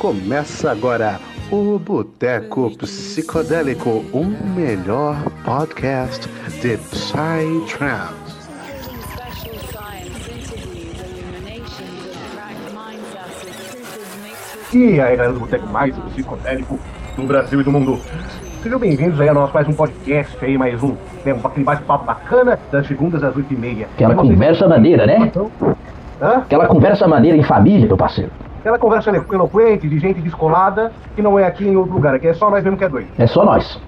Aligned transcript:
Começa 0.00 0.70
agora 0.70 1.20
o 1.52 1.78
Boteco 1.78 2.74
Psicodélico, 2.78 4.02
o 4.14 4.24
melhor 4.56 5.14
podcast 5.44 6.26
de 6.62 6.78
Psytrance. 6.78 8.14
E 14.72 14.98
aí, 14.98 15.16
galera 15.16 15.34
do 15.34 15.40
Boteco 15.40 15.66
mais 15.66 15.94
psicodélico 15.94 16.78
do 17.14 17.22
Brasil 17.24 17.60
e 17.60 17.64
do 17.64 17.70
mundo. 17.70 18.00
Sejam 18.62 18.78
bem-vindos 18.78 19.20
aí 19.20 19.28
a 19.28 19.34
nosso 19.34 19.52
mais 19.52 19.68
um 19.68 19.74
podcast 19.74 20.42
aí, 20.42 20.56
mais 20.56 20.82
um, 20.82 20.96
né, 21.26 21.34
um 21.34 21.46
aquele 21.46 21.66
bate-papo 21.66 22.06
bacana 22.06 22.58
das 22.72 22.86
segundas 22.86 23.22
às 23.22 23.36
oito 23.36 23.52
e 23.52 23.56
meia. 23.56 23.86
Aquela 23.96 24.14
conversa 24.14 24.66
maneira, 24.66 25.04
né? 25.04 25.30
Hã? 26.22 26.36
Aquela 26.38 26.66
conversa 26.66 27.06
maneira 27.06 27.36
em 27.36 27.42
família, 27.42 27.86
meu 27.86 27.98
parceiro. 27.98 28.30
Aquela 28.60 28.78
conversa 28.78 29.10
elo- 29.10 29.24
eloquente 29.32 29.88
de 29.88 29.98
gente 29.98 30.20
descolada 30.20 30.92
que 31.16 31.22
não 31.22 31.38
é 31.38 31.44
aqui 31.46 31.66
em 31.66 31.76
outro 31.76 31.94
lugar, 31.94 32.14
aqui 32.14 32.28
é 32.28 32.34
só 32.34 32.50
nós 32.50 32.62
mesmo 32.62 32.76
que 32.78 32.84
é 32.84 32.88
doido. 32.88 33.08
É 33.18 33.26
só 33.26 33.44
nós. 33.44 33.80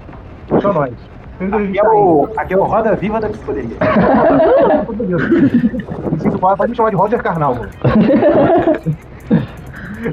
Só 0.61 0.73
nós. 0.73 0.93
Gente 1.41 1.55
Aqui 1.55 1.79
é, 1.79 1.83
tá 1.83 1.91
o, 1.91 2.29
aqui 2.37 2.55
é 2.55 2.57
o 2.57 2.63
Roda 2.63 2.95
Viva 2.95 3.21
da 3.21 3.29
Psicodelia. 3.29 3.77
Me 6.11 6.21
sinto 6.21 6.39
quase- 6.39 6.57
Pode 6.57 6.71
me 6.71 6.77
chamar 6.77 6.91
de 6.91 6.97
Roger 6.97 7.23
Carnal, 7.23 7.55
mano. 7.55 7.71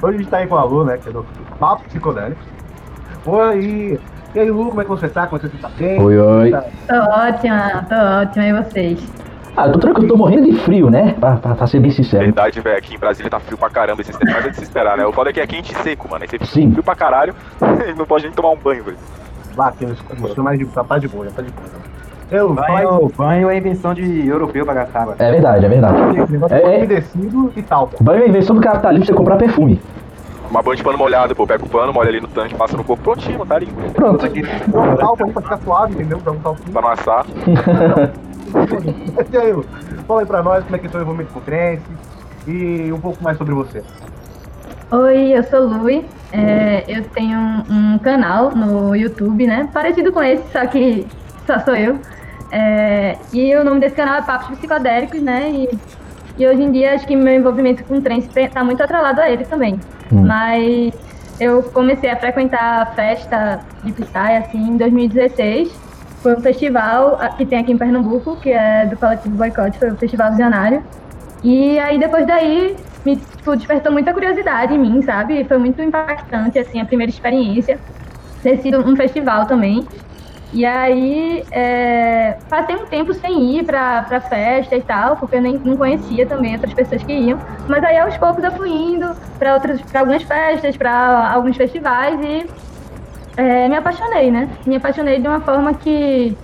Hoje 0.02 0.16
a 0.18 0.20
gente 0.20 0.30
tá 0.30 0.38
aí 0.38 0.48
com 0.48 0.56
a 0.56 0.64
Lu, 0.64 0.84
né? 0.86 0.98
Que 0.98 1.10
é 1.10 1.12
do 1.12 1.26
Papo 1.60 1.84
Psicodélico. 1.86 2.40
Oi, 3.26 4.00
e 4.36 4.40
aí, 4.40 4.50
Lu, 4.52 4.70
como 4.70 4.82
é 4.82 4.84
que 4.84 4.90
você 4.90 5.08
tá? 5.10 5.26
Como 5.28 5.38
é 5.38 5.48
que 5.48 5.56
você 5.56 5.62
tá 5.62 5.70
bem? 5.78 6.02
Oi, 6.02 6.18
oi. 6.18 6.52
Tá- 6.52 6.64
Tô 6.88 6.96
ótima, 6.96 7.86
tô 7.90 7.96
ótima, 7.96 8.46
e 8.46 8.54
vocês? 8.64 9.29
Ah, 9.60 9.68
eu 9.68 9.74
tô 9.74 9.80
tranquilo, 9.80 10.06
eu 10.06 10.12
tô 10.12 10.18
morrendo 10.18 10.46
de 10.50 10.58
frio, 10.60 10.90
né? 10.90 11.18
Pra, 11.20 11.36
pra, 11.36 11.54
pra 11.54 11.68
ser 11.68 11.82
bem 11.82 11.92
sincero. 11.92 12.24
Verdade, 12.24 12.62
velho, 12.62 12.78
aqui 12.78 12.96
em 12.96 12.98
Brasília 12.98 13.30
tá 13.30 13.42
frio 13.42 13.58
pra 13.58 13.70
caramba, 13.70 14.02
esses 14.02 14.16
tempos, 14.16 14.34
mas 14.34 14.46
é 14.46 14.50
de 14.52 14.56
se 14.56 14.64
esperar, 14.64 14.96
né? 14.98 15.06
O 15.06 15.12
foda 15.12 15.32
é 15.32 15.34
que 15.34 15.42
é 15.42 15.46
quente 15.46 15.74
e 15.74 15.76
seco, 15.84 16.08
mano. 16.10 16.24
Aí 16.24 16.30
você 16.30 16.40
fica 16.40 16.46
Sim. 16.46 16.72
frio 16.72 16.82
pra 16.82 16.96
caralho 16.96 17.36
não 17.98 18.06
pode 18.06 18.24
nem 18.24 18.32
tomar 18.32 18.52
um 18.52 18.56
banho, 18.56 18.86
velho. 18.86 18.98
Bateu, 19.58 19.90
isso 19.90 20.42
mais 20.42 20.58
de, 20.58 20.66
tá, 20.68 20.82
tá 20.82 20.98
de 20.98 21.10
boa, 21.10 21.26
já 21.26 21.32
tá 21.32 21.42
de 21.42 21.52
boa. 21.52 21.68
Eu, 22.32 22.54
Banho, 22.54 23.12
banho 23.18 23.50
é 23.50 23.58
invenção 23.58 23.94
de 23.94 24.26
europeu 24.26 24.64
pra 24.64 24.76
gastar. 24.76 25.08
mano. 25.08 25.16
É 25.20 25.30
verdade, 25.30 25.66
é 25.66 25.68
verdade. 25.68 26.32
negócio 26.32 26.56
É, 26.56 26.62
é. 26.62 26.78
umedecido 26.78 27.52
e 27.58 27.62
tal. 27.62 27.90
Banho 28.00 28.24
é 28.24 28.28
invenção 28.30 28.56
do 28.56 28.62
você 28.62 29.14
comprar 29.14 29.36
perfume. 29.36 29.82
Uma 30.50 30.62
banho 30.62 30.78
de 30.78 30.84
pano 30.84 30.98
molhado, 30.98 31.36
pô, 31.36 31.46
pega 31.46 31.66
o 31.66 31.68
pano, 31.68 31.92
molha 31.92 32.08
ali 32.08 32.22
no 32.22 32.30
tanque, 32.30 32.56
passa 32.56 32.78
no 32.78 32.84
corpo, 32.86 33.04
prontinho, 33.04 33.46
tá 33.46 33.60
limpo. 33.60 33.74
Pronto. 33.92 34.26
Um 34.26 34.96
talco 34.96 35.26
aí 35.26 35.32
pra 35.34 35.42
ficar 35.42 35.58
suave, 35.58 35.94
entendeu? 35.96 36.20
Dá 36.24 36.32
um. 36.32 36.56
Pra 36.56 36.82
não 36.82 36.90
assar. 36.90 37.26
E 39.32 39.38
aí, 39.38 39.54
Lu, 39.54 39.64
fala 40.08 40.22
aí 40.22 40.26
pra 40.26 40.44
nós 40.44 40.64
como 40.64 40.76
é 40.76 40.80
que 40.80 40.86
é 40.86 40.90
o 40.90 40.92
seu 40.92 41.02
envolvimento 41.02 41.34
com 41.34 41.40
o 41.40 41.44
trance 41.44 41.84
e 42.48 42.92
um 42.92 43.00
pouco 43.00 43.24
mais 43.24 43.38
sobre 43.38 43.54
você. 43.54 43.84
Oi, 44.92 45.38
eu 45.38 45.44
sou 45.44 45.68
Lui, 45.68 46.04
é, 46.32 46.84
eu 46.88 47.04
tenho 47.10 47.38
um, 47.38 47.94
um 47.94 48.00
canal 48.00 48.52
no 48.56 48.96
YouTube, 48.96 49.46
né? 49.46 49.70
Parecido 49.72 50.12
com 50.12 50.22
esse, 50.24 50.44
só 50.52 50.66
que 50.66 51.06
só 51.46 51.60
sou 51.60 51.76
eu. 51.76 52.00
É, 52.52 53.16
e 53.32 53.56
o 53.56 53.64
nome 53.64 53.80
desse 53.80 53.96
canal 53.96 54.16
é 54.16 54.22
Papos 54.24 54.58
Psicodélicos, 54.58 55.22
né? 55.22 55.52
E, 55.52 55.80
e 56.38 56.48
hoje 56.48 56.64
em 56.64 56.72
dia 56.72 56.96
acho 56.96 57.06
que 57.06 57.16
meu 57.16 57.36
envolvimento 57.36 57.84
com 57.84 58.02
trance 58.02 58.28
tá 58.50 58.64
muito 58.64 58.82
atrelado 58.82 59.22
a 59.22 59.30
ele 59.30 59.46
também. 59.46 59.80
Hum. 60.12 60.26
Mas 60.26 60.94
eu 61.40 61.64
comecei 61.64 62.10
a 62.10 62.16
frequentar 62.16 62.82
a 62.82 62.86
festa 62.88 63.60
de 63.84 63.92
Psy, 63.92 64.18
assim, 64.18 64.70
em 64.70 64.78
2016. 64.78 65.89
Foi 66.22 66.36
um 66.36 66.42
festival 66.42 67.18
ah, 67.20 67.30
que 67.30 67.46
tem 67.46 67.60
aqui 67.60 67.72
em 67.72 67.78
Pernambuco, 67.78 68.36
que 68.38 68.52
é 68.52 68.86
do 68.86 68.98
Coletivo 68.98 69.36
Boicote, 69.36 69.80
foi 69.80 69.92
o 69.92 69.96
Festival 69.96 70.32
Visionário. 70.32 70.84
E 71.44 71.80
aí 71.80 71.98
depois 71.98 72.28
daí 72.28 72.76
me 73.06 73.16
tipo, 73.16 73.56
despertou 73.56 73.92
muita 73.92 74.14
curiosidade 74.14 74.74
em 74.74 74.78
mim, 74.78 75.02
sabe? 75.02 75.44
Foi 75.46 75.58
muito 75.58 75.82
impactante, 75.82 76.60
assim, 76.60 76.82
a 76.82 76.86
primeira 76.86 77.10
experiência. 77.10 77.80
Ter 78.44 78.58
sido 78.58 78.80
um 78.80 78.96
festival 78.96 79.46
também. 79.46 79.88
E 80.52 80.66
aí 80.66 81.46
é, 81.52 82.38
passei 82.50 82.76
um 82.76 82.86
tempo 82.88 83.14
sem 83.14 83.58
ir 83.58 83.64
pra, 83.64 84.02
pra 84.04 84.20
festa 84.20 84.76
e 84.76 84.82
tal, 84.82 85.16
porque 85.16 85.36
eu 85.36 85.42
nem 85.42 85.60
não 85.64 85.78
conhecia 85.78 86.26
também 86.26 86.54
outras 86.56 86.74
pessoas 86.74 87.04
que 87.04 87.14
iam. 87.14 87.40
Mas 87.68 87.84
aí 87.84 87.98
aos 87.98 88.18
poucos 88.18 88.44
eu 88.44 88.52
fui 88.52 88.70
indo 88.70 89.16
pra 89.38 89.54
outras, 89.54 89.80
para 89.82 90.02
algumas 90.02 90.24
festas, 90.24 90.76
pra 90.76 91.32
alguns 91.32 91.56
festivais 91.56 92.20
e 92.22 92.48
é, 93.40 93.68
me 93.70 93.76
apaixonei, 93.76 94.32
né? 94.32 94.50
Me 94.66 94.76
apaixonei 94.76 95.20
de 95.22 95.28
uma 95.28 95.40
forma 95.40 95.74
que, 95.74 96.36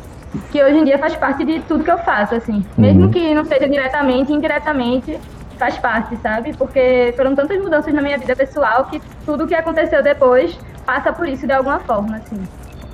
que 0.51 0.63
hoje 0.63 0.77
em 0.77 0.83
dia 0.83 0.97
faz 0.97 1.15
parte 1.15 1.43
de 1.45 1.59
tudo 1.61 1.83
que 1.83 1.91
eu 1.91 1.97
faço, 1.99 2.35
assim. 2.35 2.65
Mesmo 2.77 3.03
Uhum. 3.05 3.11
que 3.11 3.33
não 3.33 3.45
seja 3.45 3.67
diretamente, 3.67 4.31
indiretamente 4.33 5.17
faz 5.57 5.77
parte, 5.77 6.15
sabe? 6.17 6.53
Porque 6.57 7.13
foram 7.15 7.33
tantas 7.35 7.61
mudanças 7.61 7.93
na 7.93 8.01
minha 8.01 8.17
vida 8.17 8.35
pessoal 8.35 8.85
que 8.85 9.01
tudo 9.25 9.47
que 9.47 9.55
aconteceu 9.55 10.03
depois 10.03 10.57
passa 10.85 11.11
por 11.13 11.27
isso 11.27 11.45
de 11.47 11.53
alguma 11.53 11.79
forma, 11.79 12.17
assim. 12.17 12.41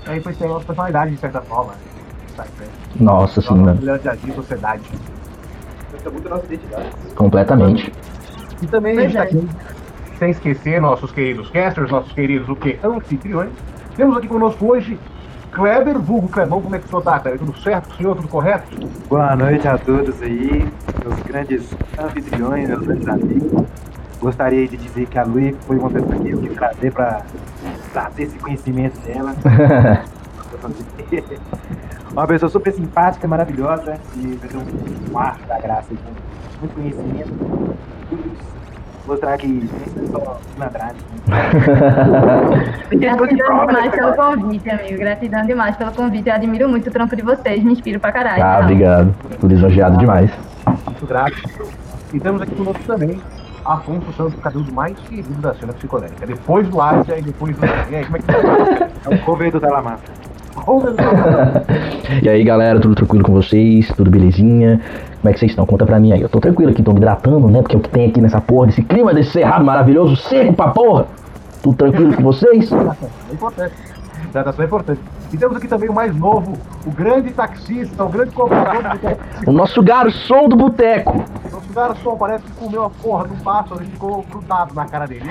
Aí 0.07 0.19
foi 0.21 0.33
ter 0.33 0.45
a 0.45 0.49
nossa 0.49 0.65
personalidade, 0.65 1.11
de 1.11 1.17
certa 1.17 1.41
forma. 1.41 1.73
Sabe? 2.35 2.49
Nossa 2.99 3.39
Nossa 3.39 3.41
senhora. 3.41 3.97
de 3.99 4.09
agir 4.09 4.29
em 4.29 4.33
sociedade. 4.33 4.81
Isso 5.97 6.07
é 6.07 6.11
muito 6.11 6.29
nossa 6.29 6.45
identidade. 6.45 6.85
Completamente. 7.15 7.93
E 8.61 8.67
também 8.67 8.93
a 8.93 8.95
Pois 8.95 9.11
gente 9.11 9.17
tá 9.17 9.23
é. 9.23 9.27
aqui, 9.27 9.49
sem 10.19 10.29
esquecer 10.31 10.79
nossos 10.81 11.11
queridos 11.11 11.49
casters, 11.49 11.89
nossos 11.91 12.11
queridos 12.13 12.47
o 12.47 12.55
quê? 12.55 12.79
Anfitriões. 12.83 13.49
Temos 14.01 14.17
aqui 14.17 14.27
conosco 14.27 14.65
hoje 14.65 14.99
Kleber, 15.51 15.99
vulgo 15.99 16.27
Clebão, 16.27 16.59
como 16.59 16.75
é 16.75 16.79
que 16.79 16.85
o 16.85 16.87
senhor 16.89 17.03
tá, 17.03 17.19
Kleber? 17.19 17.37
Tudo 17.37 17.55
certo, 17.59 17.95
senhor? 17.95 18.15
Tudo 18.15 18.27
correto? 18.27 18.65
Boa 19.07 19.35
noite 19.35 19.67
a 19.67 19.77
todos 19.77 20.19
aí, 20.23 20.67
meus 21.03 21.19
grandes 21.19 21.69
anfitriões, 21.99 22.67
meus 22.67 22.81
grandes 22.81 23.07
amigos. 23.07 23.63
Gostaria 24.19 24.67
de 24.67 24.75
dizer 24.75 25.05
que 25.05 25.19
a 25.19 25.23
Lui 25.23 25.55
foi 25.67 25.77
uma 25.77 25.91
pessoa 25.91 26.15
que 26.15 26.31
eu 26.31 26.41
tive 26.41 26.55
prazer 26.55 26.91
pra 26.91 27.21
trazer 27.93 28.23
esse 28.23 28.39
conhecimento 28.39 28.99
dela. 29.01 29.35
uma 32.11 32.25
pessoa 32.25 32.49
super 32.49 32.73
simpática, 32.73 33.27
maravilhosa 33.27 33.99
e 34.15 34.39
um 35.11 35.19
ar 35.19 35.37
da 35.47 35.59
graça 35.59 35.89
aí, 35.91 35.97
com 35.97 36.59
muito 36.59 36.73
conhecimento. 36.73 37.29
Tudo 38.09 38.35
Mostrar 39.07 39.37
que 39.37 39.67
só 40.11 40.39
malandragem. 40.57 40.95
Gratidão 42.99 43.65
demais 43.65 43.91
pelo 43.91 44.13
convite, 44.13 44.69
amigo. 44.69 44.97
Gratidão 44.97 45.45
demais 45.45 45.75
pelo 45.75 45.91
convite. 45.91 46.29
Eu 46.29 46.35
admiro 46.35 46.69
muito 46.69 46.87
o 46.87 46.91
trampo 46.91 47.15
de 47.15 47.21
vocês, 47.21 47.63
me 47.63 47.73
inspiro 47.73 47.99
pra 47.99 48.11
caralho. 48.11 48.43
Ah, 48.43 48.57
Não. 48.57 48.63
obrigado. 48.63 49.15
Tô 49.39 49.47
lisonjeado 49.47 49.97
demais. 49.97 50.29
Muito 50.85 51.05
grato. 51.07 51.35
E 52.13 52.19
temos 52.19 52.41
aqui 52.41 52.53
conosco 52.55 52.83
também 52.85 53.19
Afonso 53.65 54.11
Santos, 54.13 54.33
o 54.33 54.37
cabelo 54.37 54.65
mais 54.73 54.97
querido 54.99 55.33
da 55.41 55.53
cena 55.53 55.73
psicodélica. 55.73 56.25
Depois 56.25 56.67
do 56.67 56.81
Árcia 56.81 57.17
e 57.19 57.21
depois 57.21 57.55
do. 57.55 57.65
E 57.65 57.95
aí, 57.95 58.05
como 58.05 58.17
é 58.17 58.19
que 58.19 58.25
tá? 58.25 58.89
É 59.09 59.15
o 59.15 59.19
cover 59.23 59.51
do 59.51 59.59
Telamassa. 59.59 60.03
E 62.21 62.29
aí, 62.29 62.43
galera, 62.43 62.79
tudo 62.79 62.93
tranquilo 62.93 63.23
com 63.23 63.31
vocês? 63.31 63.87
Tudo 63.95 64.11
belezinha? 64.11 64.81
Como 65.21 65.29
é 65.29 65.33
que 65.33 65.39
vocês 65.39 65.51
estão? 65.51 65.67
Conta 65.67 65.85
pra 65.85 65.99
mim 65.99 66.11
aí. 66.13 66.21
Eu 66.21 66.29
tô 66.29 66.39
tranquilo 66.39 66.71
aqui, 66.71 66.81
tô 66.81 66.91
me 66.91 66.97
hidratando, 66.97 67.47
né? 67.47 67.61
Porque 67.61 67.75
é 67.75 67.79
o 67.79 67.81
que 67.81 67.89
tem 67.89 68.09
aqui 68.09 68.19
nessa 68.19 68.41
porra, 68.41 68.67
desse 68.67 68.81
clima 68.81 69.13
desse 69.13 69.29
cerrado 69.31 69.63
maravilhoso, 69.63 70.15
seco 70.15 70.53
pra 70.53 70.69
porra. 70.69 71.05
Tudo 71.61 71.77
tranquilo 71.77 72.15
com 72.15 72.23
vocês? 72.23 72.71
É 72.71 73.33
importante. 73.33 73.75
Hidratação 74.25 74.63
é 74.63 74.65
importante. 74.65 75.01
E 75.31 75.37
temos 75.37 75.55
aqui 75.55 75.67
também 75.67 75.89
o 75.89 75.93
mais 75.93 76.15
novo, 76.15 76.53
o 76.85 76.91
grande 76.91 77.31
taxista, 77.31 78.03
o 78.03 78.09
grande 78.09 78.31
cobrador 78.31 78.81
do 79.43 79.51
O 79.51 79.53
nosso 79.53 79.81
garçom 79.83 80.49
do 80.49 80.55
boteco. 80.55 81.23
Nosso 81.51 81.71
garçom 81.71 82.17
parece 82.17 82.43
que 82.43 82.51
comeu 82.53 82.85
a 82.85 82.89
porra 82.89 83.27
do 83.27 83.35
pássaro 83.43 83.81
e 83.83 83.85
ficou 83.85 84.25
grudado 84.29 84.73
na 84.73 84.85
cara 84.85 85.05
dele. 85.05 85.23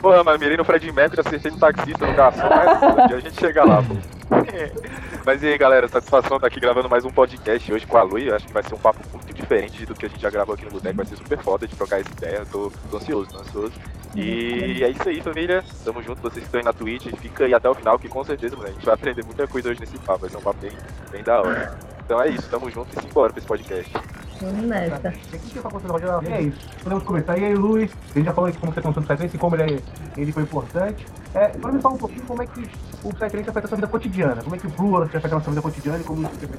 Porra, 0.00 0.22
mas 0.22 0.38
mirei 0.38 0.56
no 0.56 0.64
Fred 0.64 0.92
Mercury, 0.92 1.22
acertei 1.24 1.50
no 1.50 1.58
taxista, 1.58 2.06
no 2.06 2.14
garçom, 2.14 2.46
mas 2.48 2.82
um 2.82 3.06
dia 3.06 3.16
a 3.16 3.20
gente 3.20 3.40
chega 3.40 3.64
lá, 3.64 3.82
pô. 3.82 3.94
Mas 5.24 5.42
e 5.42 5.46
aí, 5.46 5.56
galera, 5.56 5.88
satisfação 5.88 6.36
estar 6.36 6.46
aqui 6.46 6.60
gravando 6.60 6.86
mais 6.86 7.02
um 7.02 7.10
podcast 7.10 7.72
hoje 7.72 7.86
com 7.86 7.96
a. 7.96 8.02
Eu 8.02 8.36
acho 8.36 8.46
que 8.46 8.52
vai 8.52 8.62
ser 8.62 8.74
um 8.74 8.78
papo 8.78 9.00
muito 9.10 9.32
diferente 9.32 9.86
tudo 9.86 9.98
que 9.98 10.04
a 10.04 10.08
gente 10.10 10.20
já 10.20 10.28
gravou 10.28 10.54
aqui 10.54 10.66
no 10.66 10.70
Boteco. 10.70 10.96
Vai 10.96 11.06
ser 11.06 11.16
super 11.16 11.38
foda 11.38 11.66
de 11.66 11.74
trocar 11.74 12.00
essa 12.00 12.10
ideia. 12.10 12.44
Tô, 12.52 12.70
tô 12.90 12.96
ansioso, 12.98 13.30
tô 13.30 13.38
ansioso. 13.38 13.72
E 14.14 14.84
é 14.84 14.90
isso 14.90 15.08
aí, 15.08 15.22
família. 15.22 15.64
Tamo 15.82 16.02
junto, 16.02 16.20
vocês 16.20 16.40
que 16.40 16.44
estão 16.44 16.60
aí 16.60 16.64
na 16.64 16.74
Twitch. 16.74 17.06
Fica 17.22 17.46
aí 17.46 17.54
até 17.54 17.70
o 17.70 17.74
final, 17.74 17.98
que 17.98 18.06
com 18.06 18.22
certeza, 18.22 18.54
mano, 18.54 18.68
a 18.68 18.72
gente 18.72 18.84
vai 18.84 18.94
aprender 18.94 19.24
muita 19.24 19.46
coisa 19.46 19.70
hoje 19.70 19.80
nesse 19.80 19.96
papo. 19.96 20.20
Vai 20.20 20.30
ser 20.30 20.36
um 20.36 20.42
papo 20.42 20.60
bem, 20.60 20.72
bem 21.10 21.22
da 21.22 21.40
hora. 21.40 21.93
Então 22.04 22.20
é 22.20 22.28
isso, 22.28 22.48
tamo 22.50 22.70
junto 22.70 22.88
e 22.98 23.02
simbora 23.02 23.32
pra 23.32 23.38
esse 23.38 23.46
podcast. 23.46 23.92
Vamos 24.40 24.66
nessa. 24.66 25.08
O 25.08 25.38
que 25.38 25.58
acontecendo, 25.58 26.28
é 26.28 26.42
isso. 26.42 26.58
Podemos 26.82 27.04
começar. 27.04 27.38
E 27.38 27.44
aí, 27.44 27.54
Luiz? 27.54 27.90
A 28.10 28.18
gente 28.18 28.26
já 28.26 28.32
falou 28.34 28.52
como 28.52 28.72
você 28.72 28.80
começou 28.82 29.02
no 29.02 29.08
Psytrance 29.08 29.36
e 29.36 29.38
como 29.38 29.56
ele, 29.56 29.74
é- 29.74 30.20
ele 30.20 30.32
foi 30.32 30.42
importante. 30.42 31.06
É, 31.34 31.48
me 31.56 31.80
fala 31.80 31.94
um 31.94 31.98
pouquinho 31.98 32.22
como 32.26 32.42
é 32.42 32.46
que 32.46 32.68
o 33.02 33.08
Psytrance 33.14 33.48
afeta 33.50 33.66
a 33.66 33.68
sua 33.68 33.76
vida 33.76 33.88
cotidiana. 33.88 34.42
Como 34.42 34.54
é 34.54 34.58
que 34.58 34.66
o 34.66 34.70
Blue 34.70 35.02
afeta 35.02 35.26
a 35.26 35.30
sua 35.40 35.40
vida 35.40 35.62
cotidiana 35.62 35.98
e 35.98 36.04
como 36.04 36.22
isso 36.22 36.30
afeta 36.34 36.58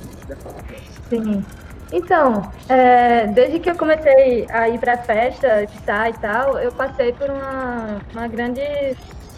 Sim. 1.09 1.45
Então, 1.91 2.51
é, 2.67 3.27
desde 3.27 3.59
que 3.59 3.69
eu 3.69 3.75
comecei 3.75 4.47
a 4.49 4.67
ir 4.67 4.79
pra 4.79 4.97
festa, 4.97 5.67
Psy 5.67 6.09
e 6.09 6.19
tal, 6.19 6.57
eu 6.57 6.71
passei 6.71 7.13
por 7.13 7.29
uma, 7.29 8.01
uma 8.11 8.27
grande 8.27 8.61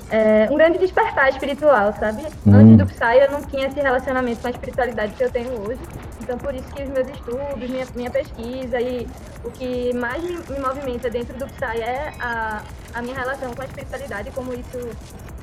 é, 0.10 0.48
um 0.50 0.56
grande 0.56 0.78
despertar 0.78 1.30
espiritual, 1.30 1.94
sabe? 2.00 2.24
Hum. 2.46 2.54
Antes 2.54 2.78
do 2.78 2.86
Psy 2.86 3.20
eu 3.22 3.32
não 3.32 3.42
tinha 3.42 3.68
esse 3.68 3.80
relacionamento 3.80 4.42
com 4.42 4.48
a 4.48 4.52
espiritualidade 4.52 5.14
que 5.14 5.24
eu 5.24 5.32
tenho 5.32 5.52
hoje. 5.62 5.80
Então 6.22 6.38
por 6.38 6.54
isso 6.54 6.68
que 6.74 6.84
os 6.84 6.90
meus 6.90 7.08
estudos, 7.10 7.70
minha, 7.70 7.86
minha 7.96 8.10
pesquisa 8.10 8.80
e 8.80 9.08
o 9.44 9.52
que 9.52 9.94
mais 9.94 10.22
me, 10.24 10.38
me 10.50 10.60
movimenta 10.60 11.10
dentro 11.10 11.38
do 11.38 11.46
Psy 11.46 11.82
é 11.82 12.14
a, 12.20 12.62
a 12.94 13.02
minha 13.02 13.18
relação 13.18 13.54
com 13.54 13.62
a 13.62 13.66
espiritualidade, 13.66 14.32
como 14.32 14.54
isso 14.54 14.90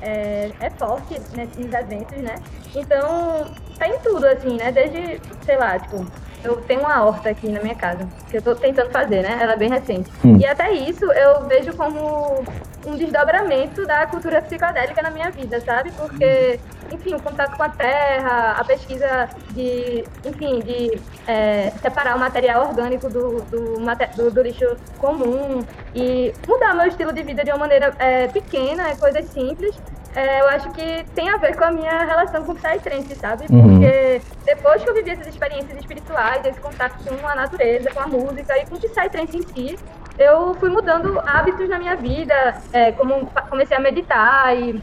é, 0.01 0.51
é 0.59 0.69
forte 0.71 1.19
nesses 1.35 1.73
eventos, 1.73 2.17
né? 2.17 2.35
Então, 2.75 3.45
tá 3.77 3.87
em 3.87 3.97
tudo, 3.99 4.25
assim, 4.25 4.57
né? 4.57 4.71
Desde, 4.71 5.19
sei 5.45 5.57
lá, 5.57 5.79
tipo, 5.79 6.05
eu 6.43 6.57
tenho 6.61 6.81
uma 6.81 7.03
horta 7.03 7.29
aqui 7.29 7.49
na 7.49 7.59
minha 7.61 7.75
casa, 7.75 8.07
que 8.29 8.37
eu 8.37 8.41
tô 8.41 8.53
tentando 8.55 8.91
fazer, 8.91 9.23
né? 9.23 9.37
Ela 9.41 9.53
é 9.53 9.57
bem 9.57 9.69
recente. 9.69 10.11
Hum. 10.23 10.37
E 10.37 10.45
até 10.45 10.71
isso 10.71 11.05
eu 11.05 11.47
vejo 11.47 11.73
como 11.75 12.43
um 12.85 12.95
desdobramento 12.95 13.85
da 13.85 14.05
cultura 14.07 14.41
psicodélica 14.41 15.01
na 15.01 15.09
minha 15.09 15.31
vida, 15.31 15.59
sabe? 15.61 15.91
Porque, 15.91 16.59
enfim, 16.91 17.15
o 17.15 17.19
contato 17.21 17.57
com 17.57 17.63
a 17.63 17.69
terra, 17.69 18.55
a 18.59 18.63
pesquisa 18.63 19.27
de, 19.51 20.03
enfim, 20.23 20.59
de 20.59 20.99
é, 21.27 21.71
separar 21.81 22.15
o 22.15 22.19
material 22.19 22.67
orgânico 22.67 23.09
do, 23.09 23.41
do, 23.43 23.75
do- 24.15 24.31
do 24.31 24.41
lixo 24.41 24.75
comum 24.99 25.63
e 25.93 26.33
mudar 26.47 26.73
meu 26.75 26.85
estilo 26.87 27.11
de 27.11 27.23
vida 27.23 27.43
de 27.43 27.49
uma 27.51 27.57
maneira 27.59 27.93
é, 27.99 28.27
pequena, 28.27 28.95
coisas 28.97 29.25
simples, 29.31 29.75
é, 30.15 30.39
eu 30.39 30.47
acho 30.47 30.71
que 30.71 31.05
tem 31.13 31.29
a 31.29 31.37
ver 31.37 31.57
com 31.57 31.65
a 31.65 31.71
minha 31.71 32.05
relação 32.05 32.43
com 32.45 32.53
o 32.53 32.55
Psytrance, 32.55 33.13
sabe? 33.15 33.45
Uhum. 33.49 33.61
Porque 33.61 34.21
depois 34.45 34.81
que 34.81 34.89
eu 34.89 34.93
vivi 34.93 35.09
essas 35.09 35.27
experiências 35.27 35.77
espirituais, 35.77 36.45
esse 36.45 36.59
contato 36.59 36.97
com 37.03 37.27
a 37.27 37.35
natureza, 37.35 37.91
com 37.91 37.99
a 37.99 38.07
música 38.07 38.57
e 38.57 38.65
com 38.65 38.75
o 38.75 38.79
Psytrance 38.79 39.37
em 39.37 39.41
si, 39.41 39.79
eu 40.17 40.53
fui 40.55 40.69
mudando 40.69 41.19
hábitos 41.19 41.67
na 41.67 41.77
minha 41.77 41.97
vida, 41.97 42.55
é, 42.71 42.93
como 42.93 43.29
comecei 43.49 43.75
a 43.75 43.79
meditar 43.79 44.55
e 44.57 44.81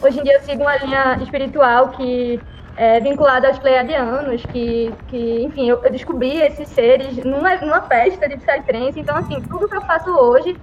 hoje 0.00 0.20
em 0.20 0.22
dia 0.22 0.34
eu 0.34 0.40
sigo 0.40 0.62
uma 0.62 0.76
linha 0.76 1.18
espiritual 1.20 1.88
que 1.88 2.40
é 2.76 3.00
vinculada 3.00 3.48
aos 3.48 3.58
pleiadianos, 3.58 4.44
que, 4.46 4.92
que 5.08 5.42
enfim, 5.42 5.68
eu, 5.68 5.82
eu 5.82 5.90
descobri 5.90 6.40
esses 6.40 6.68
seres 6.68 7.16
numa, 7.24 7.56
numa 7.56 7.82
festa 7.82 8.28
de 8.28 8.36
Psytrance, 8.36 9.00
então 9.00 9.16
assim, 9.16 9.40
tudo 9.42 9.68
que 9.68 9.76
eu 9.76 9.82
faço 9.82 10.10
hoje 10.10 10.56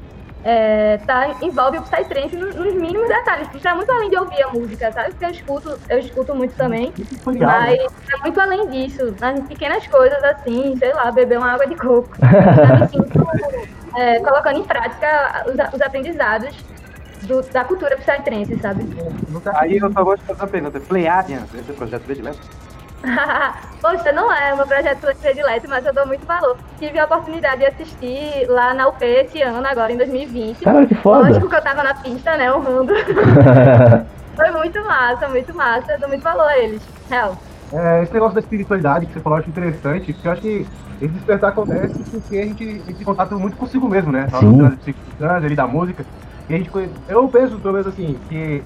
é, 0.44 0.98
tá, 1.06 1.36
envolve 1.42 1.78
o 1.78 1.82
Psytrance 1.84 2.36
no- 2.36 2.48
nos 2.48 2.74
mínimos 2.76 3.08
detalhes, 3.08 3.48
porque 3.50 3.68
é 3.68 3.74
muito 3.74 3.92
além 3.92 4.10
de 4.10 4.18
ouvir 4.18 4.42
a 4.44 4.48
música, 4.50 4.92
sabe? 4.92 5.12
Porque 5.12 5.26
eu 5.26 5.30
escuto, 5.30 5.80
eu 5.90 6.00
escuto 6.00 6.34
muito 6.36 6.56
também, 6.56 6.92
legal, 7.28 7.50
mas 7.50 7.78
né? 7.78 7.86
é 8.14 8.18
muito 8.22 8.40
além 8.42 8.68
disso, 8.70 9.16
nas 9.20 9.40
pequenas 9.48 9.86
coisas 9.88 10.24
assim, 10.24 10.76
sei 10.78 10.94
lá, 10.94 11.12
beber 11.12 11.38
uma 11.38 11.52
água 11.54 11.68
de 11.68 11.76
coco. 11.76 12.10
Me 12.20 12.88
sinto 12.90 13.28
é, 13.98 14.20
colocando 14.20 14.58
em 14.60 14.64
prática 14.64 15.44
os, 15.48 15.76
os 15.76 15.82
aprendizados 15.82 16.56
do- 17.24 17.44
da 17.44 17.64
cultura 17.64 17.96
psytrance, 17.98 18.58
sabe? 18.60 18.84
Aí 19.56 19.78
eu 19.78 19.92
só 19.92 20.04
vou 20.04 20.18
te 20.18 20.24
fazer 20.24 20.42
uma 20.42 20.48
pergunta. 20.48 20.80
Pleiadians, 20.80 21.54
esse 21.54 21.70
é 21.70 21.74
o 21.74 21.78
projeto 21.78 22.02
predileto? 22.04 22.40
Poxa, 23.82 24.12
não 24.12 24.32
é 24.32 24.54
o 24.54 24.58
meu 24.58 24.68
projeto 24.68 25.08
predileto, 25.20 25.68
mas 25.68 25.86
eu 25.86 25.94
dou 25.94 26.06
muito 26.06 26.26
valor. 26.26 26.56
Tive 26.78 27.00
a 27.00 27.06
oportunidade 27.06 27.62
de 27.62 27.66
assistir 27.66 28.46
lá 28.48 28.74
na 28.74 28.88
UP 28.88 29.04
esse 29.04 29.42
ano, 29.42 29.66
agora 29.68 29.92
em 29.92 29.98
2020. 29.98 30.64
Caralho, 30.64 30.88
que 30.88 30.96
foda. 30.96 31.28
Lógico 31.28 31.50
que 31.50 31.56
eu 31.56 31.64
tava 31.64 31.84
na 31.84 31.96
pista, 31.96 32.38
né, 32.38 32.54
honrando. 32.54 32.94
Foi 34.36 34.52
muito 34.52 34.84
massa, 34.84 35.28
muito 35.28 35.56
massa. 35.56 35.94
Eu 35.94 36.00
dou 36.00 36.10
muito 36.10 36.24
valor 36.24 36.48
a 36.48 36.58
eles. 36.58 36.82
Real. 37.10 37.36
É, 37.74 38.04
esse 38.04 38.14
negócio 38.14 38.36
da 38.36 38.42
espiritualidade 38.42 39.06
que 39.06 39.14
você 39.14 39.20
falou, 39.20 39.38
eu 39.38 39.42
acho 39.42 39.50
interessante, 39.50 40.14
porque 40.14 40.28
eu 40.28 40.32
acho 40.32 40.42
que 40.42 40.68
esse 41.02 41.14
despertar 41.14 41.50
acontece 41.50 42.04
porque 42.04 42.38
a 42.38 42.44
gente 42.44 42.66
tem 42.66 42.82
esse 42.88 43.04
contato 43.04 43.40
muito 43.40 43.58
consigo 43.58 43.88
mesmo, 43.88 44.12
né? 44.12 44.28
Sim. 44.40 44.94
Ali 45.20 45.56
da 45.56 45.66
música. 45.66 46.06
E 46.50 46.54
a 46.54 46.58
gente 46.58 46.70
Eu 47.08 47.28
penso, 47.28 47.58
pelo 47.60 47.74
menos 47.74 47.88
assim, 47.88 48.20
que 48.30 48.62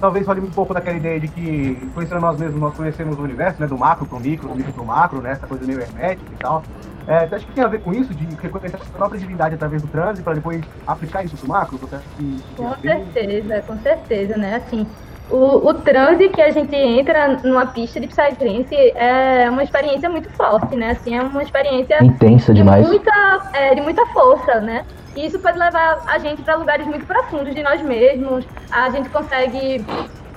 talvez 0.00 0.24
fale 0.24 0.40
um 0.40 0.50
pouco 0.50 0.72
daquela 0.72 0.96
ideia 0.96 1.20
de 1.20 1.28
que 1.28 1.90
conhecendo 1.94 2.20
nós 2.20 2.38
mesmos, 2.38 2.60
nós 2.60 2.74
conhecemos 2.74 3.18
o 3.18 3.22
universo, 3.22 3.60
né? 3.60 3.66
Do 3.66 3.76
macro 3.76 4.06
pro 4.06 4.18
micro, 4.18 4.48
do 4.48 4.54
micro 4.54 4.72
pro 4.72 4.84
macro, 4.84 5.20
né? 5.20 5.32
Essa 5.32 5.46
coisa 5.46 5.64
meio 5.66 5.80
hermética 5.80 6.32
e 6.32 6.36
tal. 6.36 6.62
É, 7.06 7.26
você 7.26 7.34
acha 7.34 7.46
que 7.46 7.52
tem 7.52 7.64
a 7.64 7.68
ver 7.68 7.80
com 7.80 7.92
isso, 7.92 8.14
de 8.14 8.24
reconhecer 8.36 8.76
a 8.76 8.96
própria 8.96 9.18
divindade 9.18 9.54
através 9.54 9.82
do 9.82 9.88
transe, 9.88 10.22
para 10.22 10.34
depois 10.34 10.62
aplicar 10.86 11.24
isso 11.24 11.36
pro 11.36 11.48
macro? 11.48 11.76
Você 11.78 11.96
acha 11.96 12.04
que... 12.16 12.24
que 12.24 12.56
Com 12.56 12.74
certeza, 12.80 13.62
com 13.66 13.78
certeza, 13.78 14.36
né? 14.36 14.56
Assim, 14.56 14.86
o, 15.30 15.68
o 15.68 15.74
transe 15.74 16.28
que 16.28 16.42
a 16.42 16.50
gente 16.50 16.74
entra 16.74 17.38
numa 17.44 17.66
pista 17.66 18.00
de 18.00 18.06
Psytrance 18.06 18.74
é 18.94 19.48
uma 19.48 19.62
experiência 19.62 20.08
muito 20.08 20.30
forte, 20.30 20.76
né? 20.76 20.90
Assim, 20.90 21.16
é 21.16 21.22
uma 21.22 21.42
experiência 21.42 22.02
Intensa 22.02 22.52
demais. 22.52 22.84
de 22.84 22.90
muita, 22.90 23.50
é, 23.52 23.74
de 23.74 23.80
muita 23.80 24.04
força, 24.06 24.60
né? 24.60 24.84
E 25.16 25.26
isso 25.26 25.38
pode 25.38 25.58
levar 25.58 26.02
a 26.06 26.18
gente 26.18 26.42
para 26.42 26.54
lugares 26.54 26.86
muito 26.86 27.04
profundos 27.06 27.54
de 27.54 27.62
nós 27.62 27.82
mesmos. 27.82 28.44
A 28.70 28.90
gente 28.90 29.08
consegue 29.08 29.84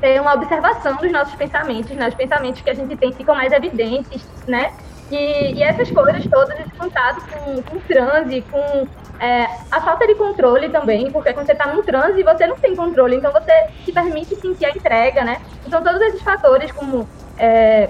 ter 0.01 0.19
uma 0.19 0.33
observação 0.33 0.95
dos 0.97 1.11
nossos 1.11 1.35
pensamentos, 1.35 1.91
né? 1.91 2.07
Os 2.09 2.15
pensamentos 2.15 2.61
que 2.61 2.69
a 2.69 2.73
gente 2.73 2.95
tem 2.95 3.11
ficam 3.13 3.35
mais 3.35 3.53
evidentes, 3.53 4.25
né? 4.47 4.73
E, 5.11 5.53
e 5.53 5.63
essas 5.63 5.91
coisas 5.91 6.25
todas, 6.27 6.59
esse 6.59 6.71
contato 6.71 7.23
com, 7.29 7.61
com 7.61 7.79
transe, 7.81 8.41
com 8.49 8.87
é, 9.19 9.47
a 9.71 9.79
falta 9.79 10.07
de 10.07 10.15
controle 10.15 10.69
também, 10.69 11.11
porque 11.11 11.31
quando 11.33 11.45
você 11.45 11.55
tá 11.55 11.67
num 11.67 11.83
transe, 11.83 12.23
você 12.23 12.47
não 12.47 12.57
tem 12.57 12.75
controle, 12.75 13.15
então 13.15 13.31
você 13.31 13.51
se 13.85 13.91
permite 13.91 14.35
sentir 14.35 14.65
a 14.65 14.71
entrega, 14.71 15.23
né? 15.23 15.39
Então 15.65 15.83
todos 15.83 16.01
esses 16.01 16.21
fatores, 16.21 16.71
como 16.71 17.07
é, 17.37 17.89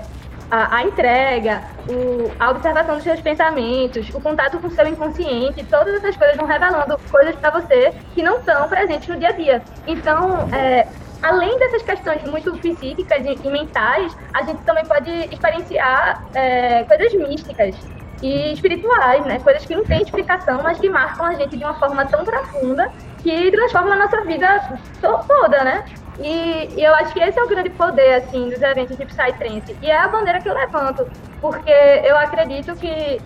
a, 0.53 0.77
a 0.77 0.83
entrega, 0.83 1.63
o- 1.87 2.35
a 2.39 2.51
observação 2.51 2.95
dos 2.95 3.03
seus 3.03 3.21
pensamentos, 3.21 4.09
o 4.13 4.21
contato 4.21 4.59
com 4.61 4.67
o 4.67 4.71
seu 4.71 4.85
inconsciente, 4.87 5.67
todas 5.69 5.95
essas 5.95 6.15
coisas 6.17 6.37
vão 6.37 6.45
revelando 6.45 6.95
coisas 7.09 7.35
para 7.37 7.51
você 7.59 7.91
que 8.13 8.21
não 8.21 8.37
estão 8.39 8.69
presentes 8.69 9.07
no 9.07 9.17
dia 9.19 9.29
a 9.29 9.35
dia. 9.37 9.63
Então, 9.85 10.47
é, 10.53 10.85
além 11.21 11.57
dessas 11.57 11.83
questões 11.83 12.23
muito 12.23 12.59
psíquicas 12.59 13.25
e, 13.25 13.49
mentais, 13.49 14.13
a 14.35 14.43
gente 14.43 14.63
também 14.63 14.85
pode 14.87 15.09
experienciar 15.31 16.15
é, 16.35 16.83
coisas 16.85 17.13
místicas 17.27 17.75
e 18.21 18.53
espirituais, 18.53 19.25
né? 19.25 19.39
Coisas 19.39 19.65
que 19.65 19.75
não 19.75 19.85
têm 19.85 20.01
explicação, 20.01 20.61
mas 20.63 20.79
que 20.79 20.89
marcam 20.89 21.25
a 21.25 21.33
gente 21.35 21.57
de 21.57 21.63
uma 21.63 21.77
forma 21.79 22.07
tão 22.09 22.23
profunda 22.23 22.87
que 23.21 23.51
transformam 23.51 23.93
a 23.93 23.97
nossa 23.97 24.23
vida 24.25 24.47
to- 25.01 25.25
toda, 25.27 25.63
né? 25.63 25.81
E, 26.17 26.79
e 26.79 26.83
eu 26.83 26.93
acho 26.95 27.13
que 27.13 27.19
esse 27.19 27.39
é 27.39 27.43
o 27.43 27.49
grande 27.49 27.71
poder, 27.71 28.15
assim, 28.15 28.49
dos 28.49 28.61
eventos 28.61 28.97
de 28.97 29.05
Psytrance. 29.05 29.77
E 29.81 29.89
é 29.89 29.97
a 29.97 30.07
bandeira 30.09 30.41
que 30.41 30.49
eu 30.49 30.53
levanto, 30.53 31.05
porque 31.41 31.71
eu 31.71 32.17
acredito 32.17 32.75
que 32.75 33.21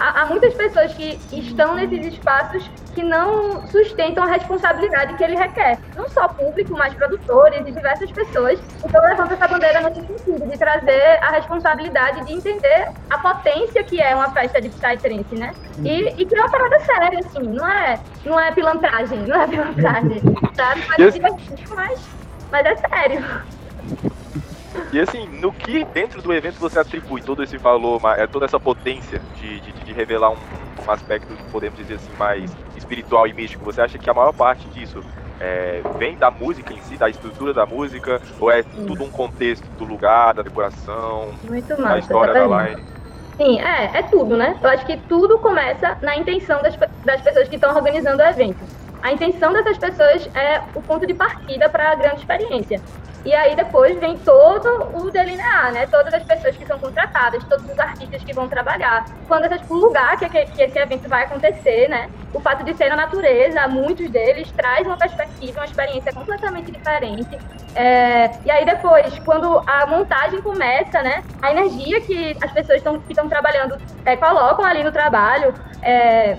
há, 0.00 0.22
há 0.22 0.26
muitas 0.26 0.54
pessoas 0.54 0.92
que 0.94 1.20
estão 1.30 1.74
nesses 1.76 2.14
espaços 2.14 2.68
que 2.94 3.02
não 3.02 3.64
sustentam 3.68 4.24
a 4.24 4.26
responsabilidade 4.26 5.14
que 5.16 5.22
ele 5.22 5.36
requer. 5.36 5.78
Não 5.94 6.08
só 6.08 6.26
público, 6.28 6.72
mas 6.76 6.92
produtores 6.94 7.60
e 7.66 7.72
diversas 7.72 8.10
pessoas. 8.10 8.58
Então 8.84 9.02
eu 9.04 9.10
levanto 9.10 9.34
essa 9.34 9.46
bandeira 9.46 9.80
nesse 9.80 10.00
sentido, 10.06 10.50
de 10.50 10.58
trazer 10.58 11.18
a 11.22 11.30
responsabilidade 11.30 12.24
de 12.24 12.32
entender 12.32 12.88
a 13.10 13.18
potência 13.18 13.84
que 13.84 14.00
é 14.00 14.14
uma 14.14 14.32
festa 14.32 14.60
de 14.60 14.70
Psytrance, 14.70 15.36
né? 15.36 15.52
E, 15.84 16.22
e 16.22 16.26
que 16.26 16.36
é 16.36 16.40
uma 16.40 16.50
parada 16.50 16.80
séria, 16.80 17.20
assim, 17.20 17.42
não 17.42 17.68
é, 17.68 18.00
não 18.24 18.40
é 18.40 18.52
pilantragem, 18.52 19.26
não 19.26 19.40
é 19.40 19.46
pilantragem, 19.46 20.20
sabe? 20.56 20.84
Mas, 20.88 20.98
Yes. 20.98 21.14
divertido, 21.14 21.62
mas, 21.76 22.10
mas 22.50 22.66
é 22.66 22.76
sério. 22.76 23.24
E 24.92 25.00
assim, 25.00 25.26
no 25.26 25.52
que 25.52 25.84
dentro 25.84 26.20
do 26.22 26.32
evento 26.32 26.58
você 26.58 26.78
atribui 26.78 27.20
todo 27.22 27.42
esse 27.42 27.56
valor, 27.56 28.00
eh, 28.16 28.26
toda 28.26 28.44
essa 28.44 28.58
potência 28.58 29.20
de, 29.36 29.60
de, 29.60 29.72
de 29.72 29.92
revelar 29.92 30.30
um, 30.30 30.36
um 30.86 30.90
aspecto, 30.90 31.28
podemos 31.50 31.78
dizer 31.78 31.94
assim, 31.94 32.12
mais 32.18 32.50
espiritual 32.76 33.26
e 33.26 33.32
místico? 33.32 33.64
Você 33.64 33.80
acha 33.80 33.98
que 33.98 34.08
a 34.08 34.14
maior 34.14 34.32
parte 34.32 34.68
disso 34.68 35.02
eh, 35.40 35.80
vem 35.96 36.16
da 36.16 36.30
música 36.30 36.72
em 36.72 36.80
si, 36.82 36.96
da 36.96 37.08
estrutura 37.08 37.54
da 37.54 37.66
música, 37.66 38.20
ou 38.38 38.50
é 38.50 38.62
tudo 38.62 39.04
um 39.04 39.10
contexto 39.10 39.64
do 39.78 39.84
lugar, 39.84 40.34
da 40.34 40.42
decoração, 40.42 41.30
Muito 41.42 41.68
da 41.68 41.78
massa. 41.78 41.98
história 41.98 42.30
essa 42.32 42.48
da 42.48 42.62
line? 42.64 42.82
Sim, 43.36 43.58
é, 43.58 43.98
é 43.98 44.02
tudo, 44.02 44.36
né? 44.36 44.54
Eu 44.62 44.68
acho 44.68 44.84
que 44.84 44.98
tudo 44.98 45.38
começa 45.38 45.96
na 46.02 46.14
intenção 46.16 46.60
das, 46.62 46.76
das 47.04 47.22
pessoas 47.22 47.48
que 47.48 47.54
estão 47.54 47.74
organizando 47.74 48.22
o 48.22 48.26
evento. 48.26 48.58
A 49.02 49.12
intenção 49.12 49.52
dessas 49.52 49.78
pessoas 49.78 50.28
é 50.34 50.60
o 50.74 50.82
ponto 50.82 51.06
de 51.06 51.14
partida 51.14 51.68
para 51.68 51.92
a 51.92 51.94
grande 51.94 52.20
experiência. 52.20 52.80
E 53.24 53.34
aí 53.34 53.54
depois 53.54 53.98
vem 53.98 54.16
todo 54.18 54.90
o 54.94 55.10
delinear, 55.10 55.72
né? 55.72 55.86
Todas 55.86 56.12
as 56.14 56.22
pessoas 56.22 56.56
que 56.56 56.64
são 56.64 56.78
contratadas, 56.78 57.44
todos 57.44 57.68
os 57.70 57.78
artistas 57.78 58.24
que 58.24 58.32
vão 58.32 58.48
trabalhar, 58.48 59.04
quando 59.28 59.44
essas, 59.44 59.68
o 59.68 59.74
lugar 59.74 60.18
que, 60.18 60.26
que, 60.28 60.62
esse 60.62 60.78
evento 60.78 61.06
vai 61.06 61.24
acontecer, 61.24 61.88
né? 61.88 62.08
O 62.32 62.40
fato 62.40 62.64
de 62.64 62.72
ser 62.74 62.88
na 62.88 62.96
natureza, 62.96 63.68
muitos 63.68 64.08
deles 64.10 64.50
traz 64.52 64.86
uma 64.86 64.96
perspectiva, 64.96 65.60
uma 65.60 65.66
experiência 65.66 66.12
completamente 66.12 66.72
diferente. 66.72 67.38
É, 67.74 68.30
e 68.44 68.50
aí 68.50 68.64
depois, 68.64 69.18
quando 69.18 69.62
a 69.66 69.86
montagem 69.86 70.40
começa, 70.40 71.02
né? 71.02 71.22
A 71.42 71.50
energia 71.52 72.00
que 72.00 72.36
as 72.42 72.50
pessoas 72.52 72.82
tão, 72.82 73.00
que 73.00 73.12
estão 73.12 73.28
trabalhando 73.28 73.76
é, 74.06 74.16
colocam 74.16 74.64
ali 74.64 74.82
no 74.82 74.92
trabalho, 74.92 75.54
é, 75.82 76.38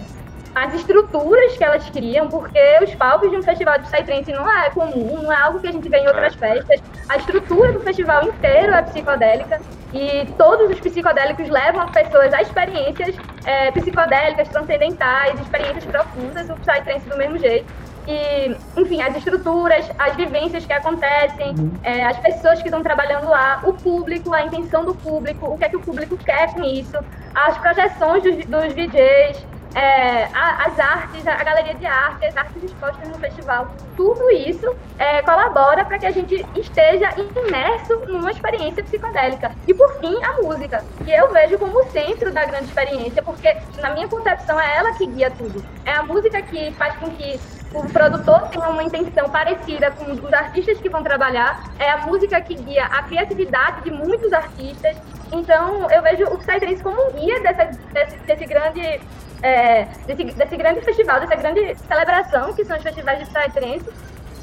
as 0.54 0.74
estruturas 0.74 1.58
que 1.58 1.64
elas 1.64 1.90
criam, 1.90 2.28
porque 2.28 2.60
os 2.84 2.94
palcos 2.96 3.32
de 3.32 3.38
um 3.38 3.44
festival 3.44 3.80
de 3.80 3.90
Psytrance 3.90 4.32
não 4.32 4.50
é 4.52 4.70
comum, 4.70 5.22
não 5.22 5.32
é 5.32 5.42
algo 5.42 5.60
que 5.60 5.68
a 5.68 5.72
gente 5.72 5.88
vê 5.88 6.00
em 6.00 6.08
outras 6.08 6.36
festas. 6.36 6.82
A 7.08 7.18
estrutura 7.18 7.72
do 7.72 7.80
festival 7.80 8.24
inteiro 8.24 8.74
é 8.74 8.82
psicodélica 8.82 9.62
e 9.94 10.26
todos 10.38 10.70
os 10.70 10.80
psicodélicos 10.80 11.48
levam 11.50 11.82
as 11.82 11.92
pessoas 11.92 12.34
a 12.34 12.42
experiências 12.42 13.16
é, 13.46 13.72
psicodélicas, 13.72 14.48
transcendentais, 14.50 15.40
experiências 15.40 15.86
profundas, 15.86 16.50
o 16.50 16.56
Psytrance 16.56 17.08
do 17.08 17.18
mesmo 17.18 17.38
jeito. 17.38 17.66
E, 18.08 18.56
enfim, 18.78 19.02
as 19.02 19.16
estruturas, 19.16 19.90
as 20.00 20.16
vivências 20.16 20.66
que 20.66 20.74
acontecem, 20.74 21.54
é, 21.84 22.04
as 22.04 22.18
pessoas 22.18 22.60
que 22.60 22.68
estão 22.68 22.82
trabalhando 22.82 23.30
lá, 23.30 23.62
o 23.64 23.74
público, 23.74 24.34
a 24.34 24.44
intenção 24.44 24.84
do 24.84 24.96
público, 24.96 25.46
o 25.46 25.58
que 25.58 25.66
é 25.66 25.70
que 25.70 25.78
o 25.78 25.82
público 25.82 26.18
quer 26.18 26.52
com 26.52 26.64
isso, 26.64 26.98
as 27.36 27.58
projeções 27.60 28.24
dos, 28.24 28.46
dos 28.46 28.74
DJs, 28.74 29.46
é, 29.76 30.26
a, 30.34 30.66
as 30.66 30.80
artes, 30.80 31.26
a 31.26 31.44
galeria 31.44 31.74
de 31.76 31.86
arte, 31.86 32.26
as 32.26 32.36
artes 32.36 32.64
expostas 32.64 33.08
no 33.08 33.18
festival, 33.18 33.74
tudo 33.96 34.30
isso 34.32 34.76
é, 35.00 35.22
colabora 35.22 35.86
para 35.86 35.98
que 35.98 36.06
a 36.06 36.12
gente 36.12 36.46
esteja 36.56 37.10
imerso 37.18 37.96
numa 38.08 38.32
experiência 38.32 38.84
psicodélica. 38.84 39.52
E 39.68 39.74
por 39.74 40.00
fim, 40.00 40.22
a 40.24 40.34
música, 40.42 40.84
que 41.04 41.12
eu 41.12 41.32
vejo 41.32 41.58
como 41.58 41.80
o 41.80 41.92
centro 41.92 42.32
da 42.32 42.46
grande 42.46 42.66
experiência, 42.66 43.22
porque 43.22 43.56
na 43.82 43.92
minha 43.92 44.08
concepção 44.08 44.60
é 44.60 44.78
ela 44.78 44.94
que 44.94 45.06
guia 45.06 45.32
tudo. 45.32 45.64
É 45.86 45.94
a 45.94 46.04
música 46.04 46.42
que 46.42 46.72
faz 46.74 46.96
com 46.98 47.10
que 47.12 47.40
o 47.74 47.88
produtor 47.88 48.50
tenha 48.50 48.68
uma 48.68 48.84
intenção 48.84 49.30
parecida 49.30 49.92
com 49.92 50.12
os 50.12 50.34
artistas 50.34 50.78
que 50.80 50.90
vão 50.90 51.02
trabalhar, 51.02 51.72
é 51.80 51.90
a 51.90 51.98
música 52.00 52.42
que 52.42 52.56
guia 52.56 52.86
a 52.86 53.04
criatividade 53.04 53.84
de 53.84 53.92
muitos 53.92 54.34
artistas. 54.34 54.98
Então, 55.32 55.90
eu 55.90 56.02
vejo 56.02 56.26
o 56.26 56.38
Psytrance 56.38 56.84
como 56.84 57.02
um 57.02 57.12
guia 57.14 57.40
dessa, 57.40 57.66
desse, 57.94 58.18
desse 58.18 58.46
grande 58.46 59.00
é, 59.42 59.86
desse, 60.06 60.24
desse, 60.24 60.58
grande 60.58 60.82
festival, 60.82 61.20
dessa 61.20 61.36
grande 61.36 61.76
celebração 61.88 62.54
que 62.54 62.64
são 62.66 62.78
os 62.78 62.84
festivais 62.84 63.20
de 63.20 63.26
Psytrance, 63.26 63.90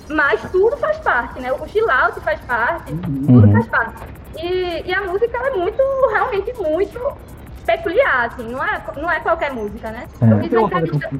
mas 0.09 0.41
tudo 0.51 0.77
faz 0.79 0.99
parte, 0.99 1.41
né? 1.41 1.53
O 1.53 1.57
out 1.57 2.21
faz 2.21 2.41
parte, 2.41 2.93
uhum. 2.93 3.27
tudo 3.27 3.53
faz 3.53 3.67
parte. 3.67 4.03
E, 4.37 4.83
e 4.87 4.95
a 4.95 5.03
música 5.03 5.37
é 5.37 5.51
muito, 5.51 5.83
realmente 6.13 6.53
muito 6.55 7.17
peculiar, 7.67 8.27
assim, 8.27 8.49
não 8.51 8.65
é, 8.65 8.83
não 8.97 9.11
é 9.11 9.21
qualquer 9.21 9.53
música, 9.53 9.91
né? 9.91 10.07
É. 10.21 10.33
Eu 10.33 10.41
fiz 10.41 10.53
uma 10.53 10.63
entrevista... 10.63 11.11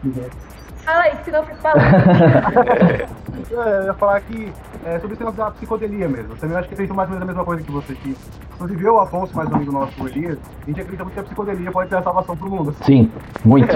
Fala 0.89 1.03
aí, 1.03 1.13
senão 1.23 1.41
eu 1.41 1.45
fico 1.45 1.59
falando. 1.59 1.83
é, 3.53 3.79
eu 3.79 3.85
ia 3.85 3.95
falar 3.95 4.23
que 4.23 4.51
é, 4.87 4.99
sobre 4.99 5.13
esse 5.13 5.21
negócio 5.21 5.37
da 5.37 5.51
psicodelia 5.51 6.09
mesmo. 6.09 6.33
Eu 6.33 6.37
também 6.39 6.57
acho 6.57 6.67
que 6.67 6.77
tem 6.77 6.87
mais 6.87 7.11
ou 7.11 7.15
menos 7.15 7.23
a 7.23 7.27
mesma 7.27 7.45
coisa 7.45 7.63
que 7.63 7.71
você 7.71 7.95
que 7.95 8.17
Inclusive 8.55 8.85
eu, 8.85 8.99
Afonso, 8.99 9.37
mais 9.37 9.51
um 9.51 9.57
amigo 9.57 9.71
nosso, 9.71 10.09
Elias, 10.09 10.39
a 10.63 10.67
gente 10.67 10.81
acredita 10.81 11.05
muito 11.05 11.15
que 11.15 11.21
a 11.21 11.23
psicodelia 11.25 11.71
pode 11.71 11.91
ter 11.91 11.97
a 11.97 12.03
salvação 12.03 12.35
pro 12.35 12.51
mundo. 12.51 12.71
Assim. 12.71 12.85
Sim, 12.85 13.13
muito. 13.45 13.69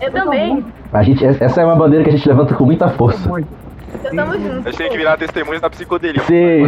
eu 0.00 0.10
também. 0.10 0.64
A 0.90 1.02
gente, 1.02 1.22
essa 1.22 1.60
é 1.60 1.64
uma 1.66 1.76
bandeira 1.76 2.02
que 2.02 2.10
a 2.10 2.16
gente 2.16 2.26
levanta 2.26 2.54
com 2.54 2.64
muita 2.64 2.88
força. 2.88 3.28
Muito. 3.28 3.46
A 4.04 4.70
gente 4.70 4.78
tem 4.78 4.90
que 4.90 4.96
virar 4.96 5.18
testemunhas 5.18 5.60
da 5.60 5.68
psicodelia. 5.68 6.22
Sim. 6.22 6.64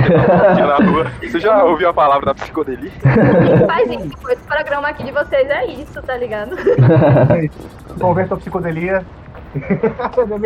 Você 1.22 1.40
já 1.40 1.64
ouviu 1.64 1.88
a 1.88 1.94
palavra 1.94 2.26
da 2.26 2.34
psicodelia? 2.34 2.92
Faz 3.66 3.90
isso, 3.90 4.30
esse 4.30 4.42
programa 4.42 4.88
aqui 4.88 5.04
de 5.04 5.10
vocês 5.10 5.48
é 5.48 5.66
isso, 5.68 6.02
tá 6.02 6.18
ligado? 6.18 6.54
Conversa 7.98 8.34
a 8.34 8.36
psicodelia 8.36 9.04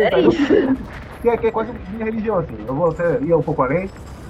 é 0.01 0.19
isso. 0.19 0.77
Que 1.21 1.29
é, 1.29 1.37
que 1.37 1.47
é 1.47 1.51
quase 1.51 1.71
minha 1.91 2.05
religião, 2.05 2.37
assim. 2.37 2.55
Eu 2.67 2.73
vou 2.73 2.89
até 2.89 3.19
ir 3.21 3.33
um 3.33 3.41
pouco 3.41 3.61
além. 3.61 3.89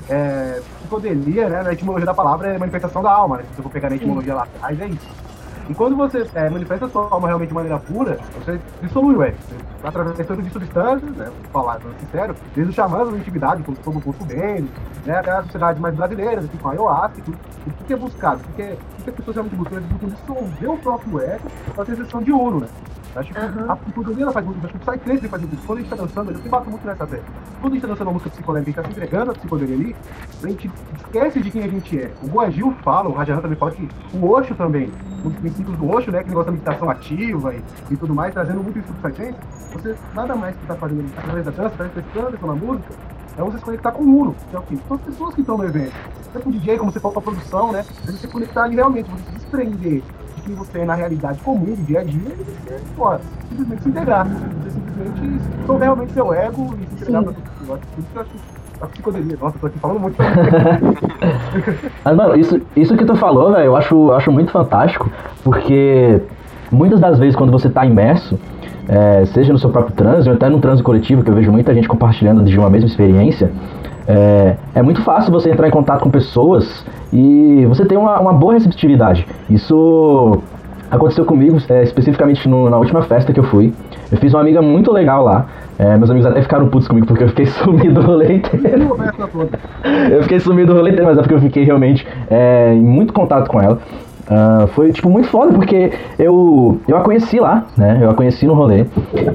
É, 0.09 0.59
psicodelia, 0.79 1.50
né, 1.50 1.62
na 1.62 1.74
etimologia 1.74 2.05
da 2.05 2.13
palavra, 2.15 2.48
é 2.48 2.57
manifestação 2.57 3.03
da 3.03 3.12
alma, 3.12 3.38
né? 3.38 3.43
Se 3.53 3.59
eu 3.59 3.63
for 3.63 3.69
pegar 3.71 3.89
na 3.89 3.95
etimologia 3.95 4.33
lá 4.33 4.43
atrás, 4.43 4.81
é 4.81 4.88
isso. 4.88 5.07
E 5.69 5.74
quando 5.75 5.95
você 5.95 6.27
é, 6.33 6.50
manifesta 6.50 6.88
a 6.88 6.89
sua 6.89 7.07
alma 7.12 7.27
realmente 7.27 7.50
de 7.50 7.53
maneira 7.53 7.77
pura, 7.77 8.17
você 8.39 8.59
dissolui 8.81 9.15
o 9.15 9.21
ego. 9.21 9.38
Através 9.83 10.17
de 10.17 10.50
substâncias, 10.50 11.12
né, 11.15 11.31
falar 11.53 11.79
sincero, 12.00 12.36
desde 12.55 12.71
o 12.71 12.75
xamã 12.75 13.05
da 13.05 13.15
intimidade, 13.15 13.63
como 13.83 14.00
o 14.00 14.01
curso 14.01 14.24
dele, 14.24 14.67
né, 15.05 15.19
até 15.19 15.29
as 15.29 15.45
sociedades 15.45 15.79
mais 15.79 15.95
brasileiras, 15.95 16.45
aqui 16.45 16.57
com 16.57 16.69
a 16.69 16.71
ayahuasca, 16.71 17.21
tudo. 17.24 17.38
O 17.67 17.83
que 17.86 17.93
é 17.93 17.95
buscado? 17.95 18.41
O 18.50 18.53
que, 18.55 18.63
é, 18.63 18.77
o 19.00 19.03
que 19.03 19.09
as 19.12 19.15
pessoas 19.15 19.36
realmente 19.36 19.55
buscam? 19.55 19.75
Eles 19.75 19.89
buscam 19.89 20.07
dissolver 20.07 20.71
o 20.71 20.77
próprio 20.79 21.21
ego 21.21 21.51
para 21.75 21.86
ter 21.86 21.95
sessão 21.98 22.24
de 22.24 22.31
ouro, 22.31 22.62
né? 22.62 22.67
Acho 23.16 23.34
que 23.34 23.39
uhum. 23.39 23.72
a 23.72 24.32
faz 24.32 24.46
muito, 24.46 24.66
acho 24.66 24.74
que 24.74 24.78
o 24.78 24.92
Psytrance 24.92 25.28
faz 25.28 25.42
muito. 25.42 25.66
Quando 25.66 25.80
a 25.80 25.82
gente 25.82 25.89
tá 25.89 25.96
dançando, 25.96 26.30
eu 26.30 26.36
sempre 26.36 26.50
bato 26.50 26.70
muito 26.70 26.86
nessa 26.86 27.04
ideia. 27.06 27.24
Quando 27.60 27.74
a 27.74 27.75
gente 27.75 27.82
tá 27.82 27.88
dançando 27.88 28.08
uma 28.08 28.13
música 28.13 28.30
psicodélica, 28.30 28.82
a 28.82 28.84
gente 28.84 28.84
tá 28.84 28.84
se 28.84 28.92
entregando 28.92 29.32
a 29.32 29.34
psicologia 29.34 29.75
ali, 29.75 29.96
a 30.44 30.48
gente 30.48 30.72
esquece 30.96 31.42
de 31.42 31.51
quem 31.51 31.63
a 31.63 31.68
gente 31.68 32.00
é. 32.00 32.12
O 32.22 32.28
Guagil 32.28 32.72
fala, 32.84 33.10
o 33.10 33.13
Rajahan 33.13 33.42
também 33.42 33.58
fala 33.58 33.72
que 33.72 33.89
o 34.13 34.30
Osho 34.30 34.54
também, 34.56 34.92
um 35.25 35.30
dos 35.30 35.39
princípios 35.39 35.78
do 35.78 35.89
Osho, 35.89 36.12
né, 36.12 36.22
que 36.22 36.30
negócio 36.30 36.46
da 36.46 36.51
meditação 36.51 36.89
ativa 36.89 37.54
e, 37.56 37.63
e 37.92 37.98
tudo 37.98 38.13
mais, 38.13 38.34
trazendo 38.34 38.63
muito 38.63 38.78
isso 38.78 38.94
pro 38.94 39.10
Psytrance, 39.10 39.38
você 39.74 39.96
nada 40.13 40.36
mais 40.36 40.56
que 40.56 40.66
tá 40.68 40.75
fazendo 40.75 41.12
através 41.18 41.46
da 41.46 41.51
dança, 41.51 41.75
tá 41.75 41.84
refletindo 41.86 42.38
pela 42.38 42.56
música, 42.56 42.94
é 43.38 43.42
você 43.42 43.58
se 43.58 43.63
conectar 43.63 43.92
com 43.92 44.04
o 44.04 44.20
Uno, 44.20 44.36
que 44.50 44.56
é 44.56 44.60
o 44.60 44.62
quê? 44.63 44.78
São 44.88 44.98
as 44.98 45.04
pessoas 45.04 45.34
que 45.34 45.42
estão 45.42 45.58
no 45.58 45.63
evento. 45.63 45.94
Tanto 46.34 46.50
o 46.50 46.51
DJ, 46.51 46.78
como 46.78 46.92
você 46.92 47.00
falou 47.00 47.13
pra 47.13 47.22
produção, 47.22 47.72
né? 47.72 47.86
Você 48.06 48.18
se 48.18 48.28
conectar 48.28 48.63
ali 48.63 48.75
realmente, 48.75 49.10
você 49.10 49.24
se 49.24 49.32
desprender 49.32 50.04
que 50.39 50.51
você 50.51 50.79
é 50.79 50.86
na 50.86 50.96
realidade 50.96 51.39
comum, 51.39 51.75
do 51.75 51.86
dia 51.86 52.01
a 52.01 52.03
dia, 52.03 52.31
e 52.39 52.43
você. 52.43 53.19
Simplesmente 53.50 53.84
se 53.84 53.89
integrar. 53.89 54.27
Você 54.27 54.69
simplesmente 54.72 55.41
souber 55.65 55.84
realmente 55.84 56.13
seu 56.13 56.34
ego 56.34 56.75
e 56.79 56.96
se 56.96 57.03
entregar 57.03 57.24
para 57.24 57.34
tudo. 57.34 57.43
Que 57.53 58.15
eu 58.15 58.22
acho 58.22 58.29
a 58.81 58.88
psicodelia. 58.88 59.38
Nossa, 59.39 59.58
tô 59.60 59.67
aqui 59.67 59.79
falando 59.79 60.00
muito. 60.00 60.17
Mas, 62.03 62.15
mano, 62.15 62.36
isso, 62.36 62.62
isso 62.75 62.96
que 62.96 63.05
tu 63.05 63.15
falou, 63.15 63.51
velho, 63.51 63.65
eu 63.65 63.75
acho, 63.75 64.12
acho 64.13 64.31
muito 64.31 64.51
fantástico, 64.51 65.10
porque 65.43 66.22
muitas 66.72 67.00
das 67.00 67.19
vezes 67.19 67.36
quando 67.36 67.51
você 67.51 67.69
tá 67.69 67.86
imerso, 67.86 68.39
é, 68.88 69.25
seja 69.27 69.51
no 69.53 69.60
seu 69.60 69.69
próprio 69.69 69.96
trânsito, 69.96 70.29
ou 70.29 70.36
até 70.36 70.50
no 70.50 70.60
trânsito 70.60 70.84
coletivo, 70.84 71.24
que 71.24 71.29
eu 71.29 71.36
vejo 71.36 71.51
muita 71.51 71.74
gente 71.74 71.88
compartilhando 71.88 72.43
de 72.43 72.58
uma 72.58 72.69
mesma 72.69 72.88
experiência, 72.88 73.51
é, 74.10 74.56
é 74.74 74.82
muito 74.82 75.04
fácil 75.04 75.32
você 75.32 75.51
entrar 75.51 75.68
em 75.68 75.72
contato 75.72 76.01
com 76.01 76.10
pessoas 76.10 76.84
e 77.13 77.63
você 77.68 77.86
tem 77.86 77.96
uma, 77.96 78.20
uma 78.20 78.34
boa 78.34 78.54
receptividade. 78.54 79.28
Isso 79.48 80.42
aconteceu 80.89 81.24
comigo, 81.24 81.58
é, 81.70 81.84
especificamente 81.84 82.50
no, 82.50 82.72
na 82.72 82.78
última 82.78 83.04
festa 83.04 83.32
que 83.32 83.39
eu 83.39 83.44
fui. 83.44 83.72
Eu 84.12 84.18
fiz 84.18 84.34
uma 84.34 84.42
amiga 84.42 84.63
muito 84.63 84.92
legal 84.92 85.24
lá. 85.24 85.46
É, 85.78 85.96
meus 85.96 86.10
amigos 86.10 86.25
até 86.25 86.42
ficaram 86.42 86.68
putos 86.68 86.88
comigo 86.88 87.06
porque 87.06 87.24
eu 87.24 87.30
fiquei 87.30 87.46
sumido 87.62 88.00
o 88.00 88.04
rolê 88.04 88.38
inteiro. 88.38 88.98
eu 90.12 90.24
fiquei 90.24 90.39
sumido 90.39 90.74
o 90.74 90.75
rolê 90.75 90.89
inteiro, 90.89 91.08
mas 91.08 91.18
é 91.18 91.22
porque 91.22 91.36
eu 91.36 91.42
fiquei 91.42 91.63
realmente 91.63 92.06
é, 92.32 92.74
em 92.74 92.84
muito 92.84 93.13
contato 93.13 93.48
com 93.48 93.62
ela. 93.62 93.78
Uh, 94.29 94.67
foi, 94.67 94.91
tipo, 94.91 95.09
muito 95.09 95.27
foda, 95.27 95.51
porque 95.51 95.91
eu, 96.19 96.79
eu 96.88 96.98
a 96.98 97.01
conheci 97.01 97.39
lá, 97.39 97.65
né? 97.75 97.98
Eu 98.00 98.12
a 98.12 98.13
conheci 98.13 98.45
no 98.45 98.53
rolê. 98.53 98.86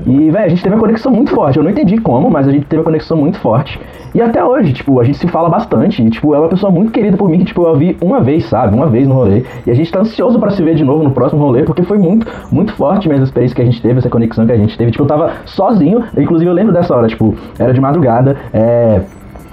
E, 0.06 0.30
velho, 0.30 0.44
a 0.44 0.48
gente 0.48 0.62
teve 0.62 0.74
uma 0.74 0.80
conexão 0.80 1.10
muito 1.10 1.32
forte. 1.32 1.56
Eu 1.56 1.64
não 1.64 1.70
entendi 1.70 1.98
como, 1.98 2.30
mas 2.30 2.46
a 2.46 2.52
gente 2.52 2.66
teve 2.66 2.80
uma 2.80 2.84
conexão 2.84 3.16
muito 3.16 3.38
forte. 3.40 3.80
E 4.14 4.22
até 4.22 4.44
hoje, 4.44 4.72
tipo, 4.72 5.00
a 5.00 5.04
gente 5.04 5.18
se 5.18 5.26
fala 5.26 5.48
bastante. 5.48 6.00
E, 6.00 6.08
tipo, 6.08 6.32
ela 6.32 6.44
é 6.44 6.46
uma 6.46 6.50
pessoa 6.50 6.70
muito 6.70 6.92
querida 6.92 7.16
por 7.16 7.28
mim, 7.28 7.40
que, 7.40 7.46
tipo, 7.46 7.62
eu 7.62 7.70
a 7.70 7.74
vi 7.74 7.96
uma 8.00 8.20
vez, 8.20 8.44
sabe? 8.44 8.74
Uma 8.74 8.86
vez 8.86 9.08
no 9.08 9.14
rolê. 9.14 9.42
E 9.66 9.70
a 9.70 9.74
gente 9.74 9.90
tá 9.90 9.98
ansioso 9.98 10.38
para 10.38 10.50
se 10.50 10.62
ver 10.62 10.76
de 10.76 10.84
novo 10.84 11.02
no 11.02 11.10
próximo 11.10 11.42
rolê, 11.42 11.64
porque 11.64 11.82
foi 11.82 11.98
muito, 11.98 12.26
muito 12.52 12.72
forte 12.74 13.08
mesmo 13.08 13.24
a 13.24 13.26
experiência 13.26 13.56
que 13.56 13.62
a 13.62 13.64
gente 13.64 13.82
teve, 13.82 13.98
essa 13.98 14.08
conexão 14.08 14.46
que 14.46 14.52
a 14.52 14.56
gente 14.56 14.78
teve. 14.78 14.92
Tipo, 14.92 15.02
eu 15.02 15.08
tava 15.08 15.32
sozinho, 15.44 16.04
inclusive 16.16 16.48
eu 16.48 16.54
lembro 16.54 16.72
dessa 16.72 16.94
hora, 16.94 17.08
tipo, 17.08 17.34
era 17.58 17.72
de 17.72 17.80
madrugada, 17.80 18.36
é 18.52 19.00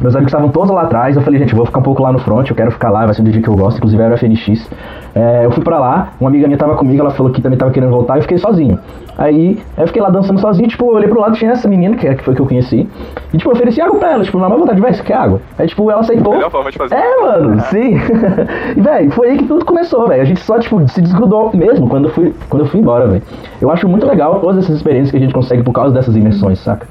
meus 0.01 0.15
amigos 0.15 0.33
estavam 0.33 0.49
todos 0.49 0.71
lá 0.71 0.81
atrás. 0.81 1.15
Eu 1.15 1.21
falei, 1.21 1.39
gente, 1.39 1.55
vou 1.55 1.65
ficar 1.65 1.79
um 1.79 1.83
pouco 1.83 2.01
lá 2.01 2.11
no 2.11 2.19
front, 2.19 2.49
eu 2.49 2.55
quero 2.55 2.71
ficar 2.71 2.89
lá, 2.89 3.05
vai 3.05 3.13
ser 3.13 3.21
um 3.21 3.25
dia 3.25 3.41
que 3.41 3.47
eu 3.47 3.55
gosto. 3.55 3.77
Inclusive 3.77 4.01
era 4.01 4.15
o 4.15 4.17
FNX. 4.17 4.69
É, 5.13 5.45
eu 5.45 5.51
fui 5.51 5.63
pra 5.63 5.77
lá, 5.77 6.13
uma 6.19 6.29
amiga 6.29 6.47
minha 6.47 6.57
tava 6.57 6.75
comigo, 6.75 7.01
ela 7.01 7.11
falou 7.11 7.31
que 7.31 7.41
também 7.41 7.57
tava 7.57 7.71
querendo 7.71 7.89
voltar, 7.89 8.15
e 8.15 8.19
eu 8.19 8.21
fiquei 8.21 8.37
sozinho. 8.37 8.79
Aí 9.17 9.59
eu 9.77 9.87
fiquei 9.87 10.01
lá 10.01 10.09
dançando 10.09 10.39
sozinho, 10.39 10.67
tipo, 10.69 10.85
eu 10.85 10.95
olhei 10.95 11.07
pro 11.07 11.19
lado, 11.19 11.35
tinha 11.35 11.51
essa 11.51 11.67
menina, 11.67 11.95
que, 11.95 12.07
é, 12.07 12.15
que 12.15 12.23
foi 12.23 12.33
que 12.33 12.41
eu 12.41 12.45
conheci. 12.45 12.87
E 13.33 13.37
tipo, 13.37 13.49
eu 13.49 13.53
ofereci 13.53 13.81
água 13.81 13.99
pra 13.99 14.11
ela, 14.11 14.23
tipo, 14.23 14.39
na 14.39 14.47
maior 14.47 14.61
vontade, 14.61 14.79
vai, 14.79 14.93
você 14.93 15.03
quer 15.03 15.15
água? 15.15 15.41
Aí 15.59 15.67
tipo, 15.67 15.91
ela 15.91 16.01
aceitou. 16.01 16.33
Melhor 16.33 16.49
forma 16.49 16.71
de 16.71 16.77
fazer. 16.77 16.95
É, 16.95 17.21
mano, 17.21 17.55
ah. 17.57 17.61
sim. 17.63 17.95
e 18.75 18.81
velho, 18.81 19.11
foi 19.11 19.29
aí 19.29 19.37
que 19.37 19.45
tudo 19.45 19.65
começou, 19.65 20.07
velho. 20.07 20.21
A 20.21 20.25
gente 20.25 20.39
só, 20.39 20.57
tipo, 20.59 20.87
se 20.87 21.01
desgrudou 21.01 21.51
mesmo 21.53 21.87
quando 21.87 22.05
eu 22.05 22.11
fui, 22.11 22.33
quando 22.49 22.63
eu 22.63 22.69
fui 22.69 22.79
embora, 22.79 23.07
velho. 23.07 23.23
Eu 23.61 23.69
acho 23.69 23.87
muito 23.87 24.07
legal 24.07 24.39
todas 24.39 24.63
essas 24.63 24.77
experiências 24.77 25.11
que 25.11 25.17
a 25.17 25.19
gente 25.19 25.33
consegue 25.33 25.61
por 25.61 25.73
causa 25.73 25.93
dessas 25.93 26.15
imersões, 26.15 26.59
saca? 26.59 26.87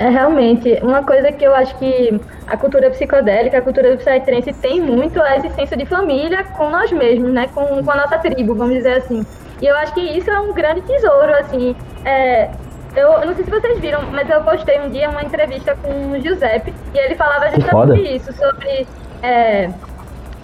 É 0.00 0.08
realmente 0.08 0.80
uma 0.82 1.04
coisa 1.04 1.30
que 1.30 1.44
eu 1.44 1.54
acho 1.54 1.76
que 1.76 2.18
a 2.46 2.56
cultura 2.56 2.88
psicodélica, 2.88 3.58
a 3.58 3.60
cultura 3.60 3.94
do 3.94 3.98
psytrance 3.98 4.50
tem 4.54 4.80
muito 4.80 5.20
a 5.20 5.36
existência 5.36 5.76
de 5.76 5.84
família 5.84 6.42
com 6.42 6.70
nós 6.70 6.90
mesmos, 6.90 7.30
né? 7.30 7.50
Com, 7.54 7.84
com 7.84 7.90
a 7.90 7.96
nossa 7.96 8.16
tribo, 8.16 8.54
vamos 8.54 8.76
dizer 8.76 8.94
assim. 8.94 9.26
E 9.60 9.66
eu 9.66 9.76
acho 9.76 9.92
que 9.92 10.00
isso 10.00 10.30
é 10.30 10.40
um 10.40 10.54
grande 10.54 10.80
tesouro, 10.80 11.34
assim. 11.34 11.76
É, 12.06 12.48
eu 12.96 13.26
não 13.26 13.34
sei 13.34 13.44
se 13.44 13.50
vocês 13.50 13.78
viram, 13.78 14.00
mas 14.10 14.28
eu 14.30 14.42
postei 14.42 14.80
um 14.80 14.88
dia 14.88 15.10
uma 15.10 15.22
entrevista 15.22 15.76
com 15.76 16.12
o 16.12 16.18
Giuseppe 16.18 16.72
e 16.94 16.98
ele 16.98 17.14
falava 17.14 17.50
justamente 17.50 18.16
isso, 18.16 18.32
sobre 18.32 18.86
é, 19.22 19.68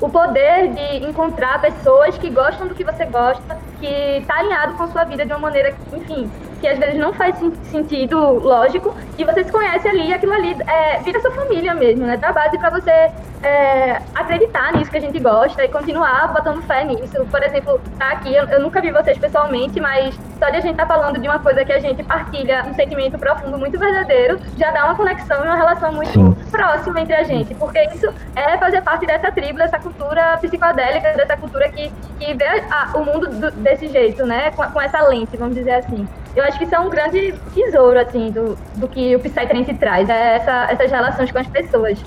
o 0.02 0.08
poder 0.10 0.68
de 0.68 1.08
encontrar 1.08 1.62
pessoas 1.62 2.18
que 2.18 2.28
gostam 2.28 2.68
do 2.68 2.74
que 2.74 2.84
você 2.84 3.06
gosta, 3.06 3.56
que 3.80 3.86
está 3.86 4.38
alinhado 4.38 4.74
com 4.74 4.82
a 4.82 4.88
sua 4.88 5.04
vida 5.04 5.24
de 5.24 5.32
uma 5.32 5.40
maneira, 5.40 5.74
enfim, 5.94 6.30
que 6.60 6.66
às 6.66 6.78
vezes 6.78 6.96
não 6.96 7.12
faz 7.12 7.36
sentido 7.70 8.18
lógico, 8.18 8.94
e 9.18 9.24
você 9.24 9.44
se 9.44 9.52
conhece 9.52 9.88
ali, 9.88 10.12
aquilo 10.12 10.32
ali 10.32 10.56
é, 10.66 10.98
vira 11.00 11.20
sua 11.20 11.30
família 11.30 11.74
mesmo, 11.74 12.06
né? 12.06 12.16
Dá 12.16 12.32
base 12.32 12.58
para 12.58 12.70
você 12.70 13.10
é, 13.42 14.00
acreditar 14.14 14.72
nisso 14.72 14.90
que 14.90 14.96
a 14.96 15.00
gente 15.00 15.18
gosta 15.18 15.64
e 15.64 15.68
continuar 15.68 16.32
botando 16.32 16.62
fé 16.62 16.84
nisso. 16.84 17.24
Por 17.30 17.42
exemplo, 17.42 17.80
tá 17.98 18.10
aqui, 18.10 18.34
eu, 18.34 18.44
eu 18.48 18.60
nunca 18.60 18.80
vi 18.80 18.90
vocês 18.90 19.18
pessoalmente, 19.18 19.80
mas 19.80 20.18
só 20.38 20.50
de 20.50 20.56
a 20.56 20.60
gente 20.60 20.72
estar 20.72 20.86
tá 20.86 20.94
falando 20.94 21.20
de 21.20 21.28
uma 21.28 21.38
coisa 21.38 21.64
que 21.64 21.72
a 21.72 21.78
gente 21.78 22.02
partilha 22.02 22.64
um 22.66 22.74
sentimento 22.74 23.18
profundo, 23.18 23.58
muito 23.58 23.78
verdadeiro, 23.78 24.38
já 24.56 24.70
dá 24.70 24.86
uma 24.86 24.94
conexão 24.94 25.44
e 25.44 25.46
uma 25.46 25.56
relação 25.56 25.92
muito 25.92 26.12
Sim. 26.12 26.34
próxima 26.50 27.00
entre 27.00 27.14
a 27.14 27.22
gente, 27.22 27.54
porque 27.54 27.80
isso 27.94 28.12
é 28.34 28.56
fazer 28.58 28.82
parte 28.82 29.06
dessa 29.06 29.30
tribo, 29.30 29.58
dessa 29.58 29.78
cultura 29.78 30.38
psicodélica, 30.38 31.12
dessa 31.12 31.36
cultura 31.36 31.68
que, 31.68 31.90
que 32.18 32.34
vê 32.34 32.64
a, 32.70 32.90
o 32.94 33.04
mundo 33.04 33.28
do, 33.28 33.50
desse 33.52 33.88
jeito, 33.88 34.26
né? 34.26 34.50
Com, 34.52 34.64
com 34.70 34.80
essa 34.80 35.00
lente, 35.08 35.36
vamos 35.36 35.54
dizer 35.54 35.72
assim. 35.72 36.06
Eu 36.36 36.44
acho 36.44 36.58
que 36.58 36.64
isso 36.64 36.74
é 36.74 36.78
um 36.78 36.90
grande 36.90 37.34
tesouro, 37.54 37.98
assim, 37.98 38.30
do, 38.30 38.56
do 38.76 38.86
que 38.86 39.16
o 39.16 39.18
Psytrance 39.18 39.72
traz, 39.74 40.08
é 40.10 40.36
essa, 40.36 40.66
essas 40.70 40.90
relações 40.90 41.32
com 41.32 41.38
as 41.38 41.46
pessoas. 41.46 41.98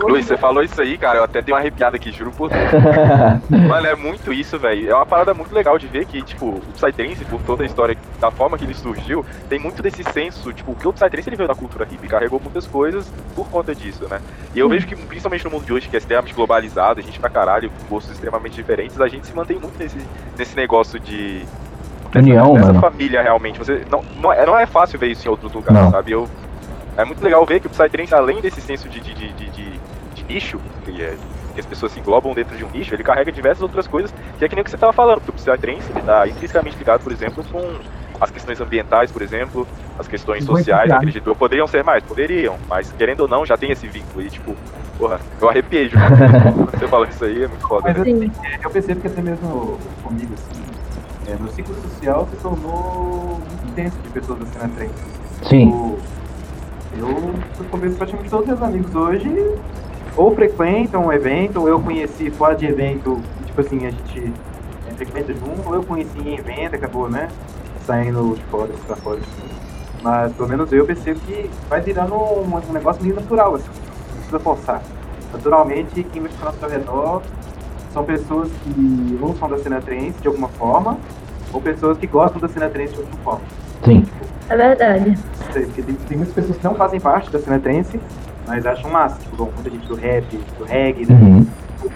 Luiz, 0.00 0.26
você 0.26 0.36
falou 0.36 0.62
isso 0.62 0.80
aí, 0.80 0.96
cara, 0.96 1.18
eu 1.18 1.24
até 1.24 1.42
dei 1.42 1.52
uma 1.52 1.60
arrepiada 1.60 1.96
aqui, 1.96 2.12
juro 2.12 2.30
por 2.30 2.48
Deus. 2.48 2.70
Mano, 3.68 3.86
é 3.86 3.96
muito 3.96 4.32
isso, 4.32 4.58
velho. 4.58 4.90
É 4.90 4.94
uma 4.94 5.06
parada 5.06 5.34
muito 5.34 5.52
legal 5.52 5.76
de 5.76 5.88
ver 5.88 6.06
que, 6.06 6.22
tipo, 6.22 6.46
o 6.46 6.62
Psytrance, 6.72 7.24
por 7.24 7.40
toda 7.42 7.64
a 7.64 7.66
história, 7.66 7.96
da 8.20 8.30
forma 8.30 8.56
que 8.56 8.64
ele 8.64 8.74
surgiu, 8.74 9.26
tem 9.48 9.58
muito 9.58 9.82
desse 9.82 10.04
senso, 10.04 10.52
tipo, 10.52 10.74
que 10.76 10.86
o 10.86 10.92
Psytrance 10.92 11.28
ele 11.28 11.36
veio 11.36 11.48
da 11.48 11.54
cultura 11.54 11.84
hippie, 11.84 12.06
carregou 12.06 12.40
muitas 12.40 12.66
coisas 12.66 13.10
por 13.34 13.48
conta 13.48 13.74
disso, 13.74 14.06
né? 14.08 14.20
E 14.54 14.58
eu 14.60 14.68
vejo 14.68 14.86
que, 14.86 14.94
principalmente 14.94 15.44
no 15.44 15.50
mundo 15.50 15.64
de 15.64 15.72
hoje, 15.72 15.88
que 15.88 15.96
é 15.96 15.98
extremamente 15.98 16.34
globalizado, 16.34 17.00
a 17.00 17.02
gente 17.02 17.18
pra 17.18 17.28
caralho, 17.28 17.70
com 17.70 17.94
gostos 17.94 18.12
extremamente 18.12 18.54
diferentes, 18.54 19.00
a 19.00 19.08
gente 19.08 19.26
se 19.26 19.34
mantém 19.34 19.58
muito 19.58 19.76
nesse, 19.78 19.98
nesse 20.36 20.56
negócio 20.56 21.00
de. 21.00 21.44
União, 22.16 22.54
dessa 22.54 22.66
mano. 22.68 22.80
família, 22.80 23.22
realmente. 23.22 23.58
Você, 23.58 23.84
não, 23.90 24.02
não, 24.20 24.32
é, 24.32 24.46
não 24.46 24.58
é 24.58 24.66
fácil 24.66 24.98
ver 24.98 25.08
isso 25.08 25.26
em 25.26 25.30
outros 25.30 25.52
lugares, 25.52 25.82
Não. 25.82 25.90
sabe? 25.90 26.12
Eu, 26.12 26.28
é 26.96 27.04
muito 27.04 27.22
legal 27.22 27.44
ver 27.46 27.60
que 27.60 27.66
o 27.66 27.70
Psytrance, 27.70 28.14
além 28.14 28.40
desse 28.40 28.60
senso 28.60 28.88
de, 28.88 29.00
de, 29.00 29.14
de, 29.14 29.32
de, 29.32 29.50
de- 29.50 29.80
de 30.14 30.24
nicho, 30.24 30.58
que, 30.84 31.00
é, 31.02 31.14
que 31.54 31.60
as 31.60 31.66
pessoas 31.66 31.92
se 31.92 32.00
englobam 32.00 32.34
dentro 32.34 32.56
de 32.56 32.64
um 32.64 32.68
nicho, 32.70 32.92
ele 32.94 33.04
carrega 33.04 33.30
diversas 33.30 33.62
outras 33.62 33.86
coisas, 33.86 34.12
que 34.38 34.44
é 34.44 34.48
que 34.48 34.54
nem 34.54 34.62
o 34.62 34.64
que 34.64 34.70
você 34.70 34.76
estava 34.76 34.92
falando, 34.92 35.20
porque 35.20 35.30
o 35.30 35.34
Psytrance 35.34 35.90
ele 35.90 36.00
está 36.00 36.26
intrinsecamente 36.26 36.76
ligado, 36.76 37.02
por 37.02 37.12
exemplo, 37.12 37.44
com 37.52 37.62
as 38.20 38.30
questões 38.32 38.60
ambientais, 38.60 39.12
por 39.12 39.22
exemplo, 39.22 39.64
as 39.96 40.08
questões 40.08 40.44
Muito 40.44 40.56
sociais, 40.58 40.84
ligado. 40.84 40.98
acredito. 40.98 41.34
Poderiam 41.36 41.68
ser 41.68 41.84
mais, 41.84 42.02
poderiam, 42.02 42.56
mas 42.68 42.90
querendo 42.98 43.20
ou 43.20 43.28
não, 43.28 43.46
já 43.46 43.56
tem 43.56 43.70
esse 43.70 43.86
vínculo. 43.86 44.20
E 44.22 44.28
tipo, 44.28 44.56
porra, 44.98 45.20
eu 45.40 45.48
arrepiei 45.48 45.88
de 45.88 45.94
quando 45.94 46.70
você 46.80 46.88
falando 46.88 47.10
isso 47.10 47.24
aí, 47.24 47.44
é 47.44 47.46
muito 47.46 47.64
foda. 47.68 47.82
Mas 47.86 47.96
né? 47.98 48.04
Sim. 48.04 48.32
Eu 48.60 48.70
percebo 48.70 49.00
que 49.00 49.06
até 49.06 49.22
mesmo 49.22 49.78
comigo, 50.02 50.34
assim, 50.34 50.62
é, 51.28 51.36
meu 51.38 51.52
ciclo 51.52 51.74
social 51.74 52.26
se 52.30 52.36
tornou 52.36 53.38
muito 53.46 53.68
intenso 53.68 53.96
de 53.98 54.08
pessoas 54.08 54.40
assim 54.40 54.58
na 54.58 54.68
frente. 54.68 54.94
Sim. 55.42 55.96
Eu, 56.96 57.06
eu 57.06 57.64
converso 57.70 57.96
praticamente 57.96 58.30
todos 58.30 58.44
os 58.44 58.58
meus 58.58 58.62
amigos 58.62 58.94
hoje, 58.94 59.58
ou 60.16 60.34
frequentam 60.34 61.06
um 61.06 61.12
evento, 61.12 61.60
ou 61.60 61.68
eu 61.68 61.78
conheci 61.80 62.30
fora 62.30 62.54
de 62.56 62.66
evento, 62.66 63.20
tipo 63.44 63.60
assim, 63.60 63.86
a 63.86 63.90
gente 63.90 64.32
é, 64.88 64.94
frequenta 64.94 65.34
junto, 65.34 65.68
ou 65.68 65.74
eu 65.74 65.82
conheci 65.82 66.18
em 66.18 66.38
evento, 66.38 66.74
acabou, 66.74 67.10
né? 67.10 67.28
Saindo 67.84 68.34
de 68.34 68.42
fora, 68.44 68.72
pra 68.86 68.96
fora. 68.96 69.18
Assim. 69.18 69.48
Mas 70.02 70.32
pelo 70.32 70.48
menos 70.48 70.72
eu 70.72 70.86
percebo 70.86 71.20
que 71.20 71.50
vai 71.68 71.80
virando 71.80 72.14
um, 72.14 72.62
um 72.68 72.72
negócio 72.72 73.02
meio 73.02 73.14
natural, 73.14 73.54
assim, 73.54 73.68
não 73.68 74.16
precisa 74.16 74.38
forçar. 74.38 74.82
Naturalmente, 75.32 76.02
quem 76.04 76.22
vai 76.22 76.30
ficar 76.30 76.46
ao 76.46 76.54
seu 76.54 76.68
redor 76.70 77.22
são 77.92 78.04
pessoas 78.04 78.48
que 78.64 79.18
ou 79.20 79.34
são 79.36 79.48
da 79.48 79.58
cena 79.58 79.80
trance 79.80 80.20
de 80.20 80.28
alguma 80.28 80.48
forma, 80.48 80.98
ou 81.52 81.60
pessoas 81.60 81.98
que 81.98 82.06
gostam 82.06 82.40
da 82.40 82.48
cena 82.48 82.68
trance 82.68 82.92
de 82.92 83.00
alguma 83.00 83.18
forma. 83.22 83.40
Sim. 83.84 84.06
É 84.48 84.56
verdade. 84.56 85.18
Sei, 85.52 85.64
porque 85.66 85.82
tem, 85.82 85.94
tem 85.94 86.16
muitas 86.16 86.34
pessoas 86.34 86.58
que 86.58 86.64
não 86.64 86.74
fazem 86.74 87.00
parte 87.00 87.30
da 87.30 87.38
cena 87.38 87.58
trance, 87.58 88.00
mas 88.46 88.64
acham 88.66 88.90
massa. 88.90 89.18
Tipo, 89.20 89.36
bom, 89.36 89.50
muita 89.54 89.70
gente 89.70 89.86
do 89.86 89.94
rap, 89.94 90.24
do 90.58 90.64
reggae, 90.64 91.06
né? 91.06 91.14
Uhum. 91.14 91.46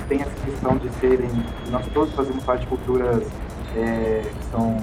Tem 0.09 0.21
essa 0.21 0.31
questão 0.45 0.77
de 0.77 0.89
serem. 1.01 1.31
Nós 1.71 1.87
todos 1.89 2.15
fazemos 2.15 2.45
parte 2.45 2.63
de 2.63 2.67
culturas 2.69 3.25
é, 3.77 4.23
que 4.23 4.45
são 4.51 4.77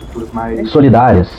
culturas 0.00 0.32
mais. 0.32 0.70
Solidárias. 0.70 1.30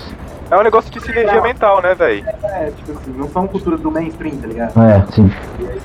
É 0.52 0.58
um 0.58 0.62
negócio 0.64 0.92
de 0.92 1.00
sinergia 1.02 1.42
mental, 1.42 1.82
né, 1.82 1.96
velho? 1.96 2.24
É, 2.44 2.72
tipo 2.78 2.92
assim, 2.92 3.12
não 3.18 3.28
são 3.30 3.48
culturas 3.48 3.80
do 3.82 3.92
mainstream, 3.92 4.38
tá 4.38 4.48
ligado? 4.48 4.80
É, 4.80 5.12
sim. 5.12 5.32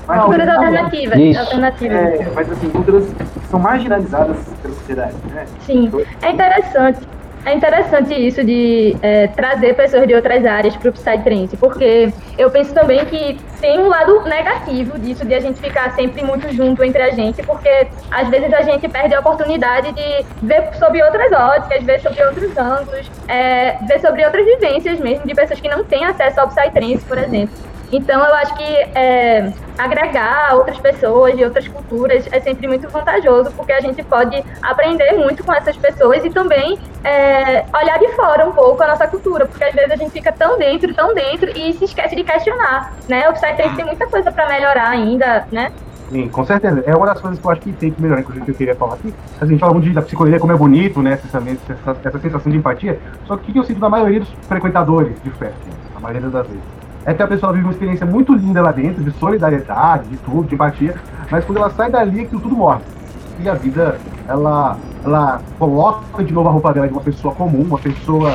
Mas, 0.06 0.22
Culturas 0.22 0.48
alternativas. 0.48 1.18
Isso. 1.18 1.40
Alternativas. 1.40 1.96
é, 1.98 2.32
mas 2.34 2.52
assim, 2.52 2.68
culturas 2.70 3.04
que 3.06 3.46
são 3.48 3.58
marginalizadas 3.60 4.36
pela 4.60 4.74
sociedade, 4.74 5.14
né? 5.32 5.46
Sim, 5.64 5.90
é 6.22 6.30
interessante. 6.30 7.00
É 7.44 7.54
interessante 7.54 8.14
isso 8.14 8.44
de 8.44 8.96
é, 9.00 9.26
trazer 9.28 9.74
pessoas 9.74 10.06
de 10.06 10.14
outras 10.14 10.44
áreas 10.44 10.76
para 10.76 10.90
o 10.90 10.92
Psytrance, 10.92 11.56
porque 11.56 12.12
eu 12.36 12.50
penso 12.50 12.74
também 12.74 13.04
que 13.06 13.38
tem 13.60 13.78
um 13.78 13.88
lado 13.88 14.22
negativo 14.24 14.98
disso, 14.98 15.24
de 15.24 15.34
a 15.34 15.40
gente 15.40 15.58
ficar 15.58 15.94
sempre 15.94 16.22
muito 16.22 16.52
junto 16.52 16.84
entre 16.84 17.02
a 17.02 17.10
gente, 17.10 17.42
porque 17.42 17.88
às 18.10 18.28
vezes 18.28 18.52
a 18.52 18.62
gente 18.62 18.86
perde 18.88 19.14
a 19.14 19.20
oportunidade 19.20 19.92
de 19.92 20.24
ver 20.42 20.74
sobre 20.74 21.02
outras 21.02 21.32
óticas, 21.32 21.82
ver 21.82 22.00
sobre 22.00 22.22
outros 22.22 22.56
ângulos, 22.58 23.10
é, 23.26 23.78
ver 23.86 24.00
sobre 24.00 24.24
outras 24.24 24.44
vivências 24.44 25.00
mesmo, 25.00 25.26
de 25.26 25.34
pessoas 25.34 25.60
que 25.60 25.68
não 25.68 25.82
têm 25.82 26.04
acesso 26.04 26.40
ao 26.40 26.48
Psytrance, 26.48 27.04
por 27.06 27.16
exemplo. 27.16 27.69
Então 27.92 28.24
eu 28.24 28.34
acho 28.34 28.54
que 28.54 28.62
é, 28.62 29.52
agregar 29.76 30.54
outras 30.54 30.78
pessoas 30.78 31.36
de 31.36 31.44
outras 31.44 31.66
culturas 31.66 32.26
é 32.30 32.40
sempre 32.40 32.68
muito 32.68 32.88
vantajoso, 32.88 33.50
porque 33.52 33.72
a 33.72 33.80
gente 33.80 34.02
pode 34.02 34.42
aprender 34.62 35.12
muito 35.14 35.42
com 35.44 35.52
essas 35.52 35.76
pessoas 35.76 36.24
e 36.24 36.30
também 36.30 36.78
é, 37.02 37.64
olhar 37.74 37.98
de 37.98 38.08
fora 38.14 38.46
um 38.48 38.52
pouco 38.52 38.82
a 38.82 38.88
nossa 38.88 39.08
cultura, 39.08 39.46
porque 39.46 39.64
às 39.64 39.74
vezes 39.74 39.90
a 39.90 39.96
gente 39.96 40.12
fica 40.12 40.30
tão 40.30 40.58
dentro, 40.58 40.94
tão 40.94 41.14
dentro 41.14 41.50
e 41.56 41.72
se 41.72 41.84
esquece 41.84 42.14
de 42.14 42.22
questionar, 42.22 42.94
né? 43.08 43.28
O 43.28 43.32
Psytrance 43.32 43.74
tem 43.74 43.84
muita 43.84 44.06
coisa 44.06 44.30
para 44.30 44.48
melhorar 44.48 44.90
ainda, 44.90 45.46
né? 45.50 45.72
Sim, 46.10 46.28
com 46.28 46.44
certeza. 46.44 46.82
É 46.86 46.94
uma 46.94 47.06
das 47.06 47.20
coisas 47.20 47.38
que 47.38 47.46
eu 47.46 47.50
acho 47.52 47.60
que 47.60 47.72
tem 47.72 47.92
que 47.92 48.02
melhorar, 48.02 48.20
inclusive, 48.20 48.44
que 48.44 48.50
eu 48.50 48.56
queria 48.56 48.74
falar 48.74 48.94
aqui. 48.94 49.14
A 49.40 49.46
gente 49.46 49.60
fala 49.60 49.72
muito 49.72 49.92
da 49.92 50.02
psicologia, 50.02 50.40
como 50.40 50.52
é 50.52 50.56
bonito, 50.56 51.00
né? 51.00 51.12
Essa, 51.12 51.38
essa, 51.38 51.96
essa 52.04 52.18
sensação 52.18 52.50
de 52.50 52.58
empatia. 52.58 52.98
Só 53.26 53.36
que 53.36 53.50
o 53.50 53.52
que 53.52 53.58
eu 53.60 53.64
sinto 53.64 53.80
na 53.80 53.88
maioria 53.88 54.18
dos 54.20 54.28
frequentadores 54.48 55.14
de 55.22 55.30
festa, 55.30 55.56
a 55.94 56.00
maioria 56.00 56.28
das 56.28 56.46
vezes, 56.48 56.62
é 57.04 57.14
que 57.14 57.22
a 57.22 57.26
pessoa 57.26 57.52
vive 57.52 57.64
uma 57.64 57.72
experiência 57.72 58.06
muito 58.06 58.34
linda 58.34 58.60
lá 58.62 58.72
dentro, 58.72 59.02
de 59.02 59.10
solidariedade, 59.12 60.08
de 60.08 60.16
tudo, 60.18 60.44
de 60.48 60.54
empatia, 60.54 60.94
mas 61.30 61.44
quando 61.44 61.58
ela 61.58 61.70
sai 61.70 61.90
dali, 61.90 62.20
aquilo 62.22 62.40
tudo 62.40 62.56
morre. 62.56 62.80
E 63.42 63.48
a 63.48 63.54
vida, 63.54 63.98
ela, 64.28 64.76
ela 65.04 65.40
coloca 65.58 66.22
de 66.22 66.32
novo 66.32 66.48
a 66.48 66.52
roupa 66.52 66.72
dela 66.74 66.86
de 66.86 66.92
uma 66.92 67.00
pessoa 67.02 67.34
comum, 67.34 67.62
uma 67.62 67.78
pessoa 67.78 68.34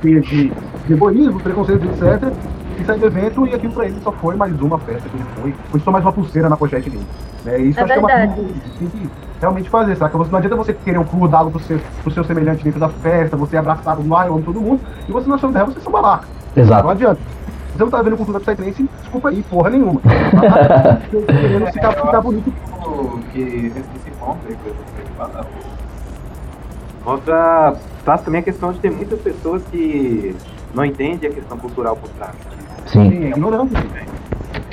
cheia 0.00 0.20
de, 0.20 0.52
egoísmo, 0.88 1.40
preconceito, 1.40 1.84
etc. 1.84 2.32
E 2.78 2.84
sai 2.84 2.98
do 2.98 3.06
evento 3.06 3.46
e 3.46 3.54
aquilo 3.54 3.72
pra 3.72 3.86
ele 3.86 3.98
só 4.04 4.12
foi 4.12 4.36
mais 4.36 4.60
uma 4.60 4.78
festa 4.78 5.08
que 5.08 5.16
ele 5.16 5.24
foi. 5.40 5.54
Foi 5.70 5.80
só 5.80 5.90
mais 5.90 6.04
uma 6.04 6.12
pulseira 6.12 6.48
na 6.48 6.56
pochete 6.56 6.90
dele. 6.90 7.06
Né? 7.44 7.60
E 7.60 7.70
isso 7.70 7.80
É 7.80 7.82
acho 7.82 7.92
que 7.92 7.98
é 7.98 8.02
uma 8.02 8.08
verdade. 8.08 8.34
coisa 8.34 8.52
que 8.52 8.58
a 8.58 8.62
gente 8.62 8.78
tem 8.78 8.88
que 8.88 9.10
realmente 9.40 9.70
fazer, 9.70 9.96
saca? 9.96 10.16
Não 10.18 10.38
adianta 10.38 10.56
você 10.56 10.72
querer 10.74 10.98
um 10.98 11.04
cubo 11.04 11.26
d'água 11.26 11.50
pro 11.50 11.60
seu, 11.60 11.80
pro 12.02 12.12
seu 12.12 12.22
semelhante 12.24 12.62
dentro 12.62 12.78
da 12.78 12.88
festa, 12.88 13.36
você 13.36 13.56
abraçado 13.56 14.06
lá, 14.08 14.26
eu 14.26 14.34
amo 14.34 14.42
todo 14.42 14.60
mundo, 14.60 14.80
e 15.08 15.12
você 15.12 15.28
na 15.28 15.38
sua 15.38 15.50
terra 15.52 15.64
você 15.64 15.78
é 15.78 15.82
só. 15.82 15.90
Não 15.90 16.62
Exato. 16.62 16.88
adianta. 16.88 17.20
Você 17.76 17.84
não 17.84 17.90
tá 17.90 18.00
vendo 18.00 18.16
cultura 18.16 18.40
psytrance, 18.40 18.88
desculpa 19.02 19.28
aí, 19.28 19.42
porra 19.42 19.68
nenhuma. 19.68 20.00
Tá? 20.00 20.98
Querendo 21.10 21.66
ficar, 21.66 21.92
ficar 21.92 22.20
bonito. 22.22 22.50
que 23.34 23.40
esse 23.40 24.10
ponto 24.18 24.38
aí 24.48 24.56
que 24.56 24.68
eu 24.68 24.74
falar. 25.18 25.44
Outra 27.04 27.74
traz 28.02 28.22
também 28.22 28.40
a 28.40 28.44
questão 28.44 28.72
de 28.72 28.78
ter 28.78 28.90
muitas 28.90 29.20
pessoas 29.20 29.62
que 29.70 30.34
não 30.74 30.86
entendem 30.86 31.28
a 31.28 31.32
questão 31.34 31.58
cultural 31.58 31.96
por 31.96 32.08
trás. 32.10 32.34
Sim. 32.86 33.10
Sim, 33.10 33.24
é 33.24 33.28
ignorante. 33.28 33.74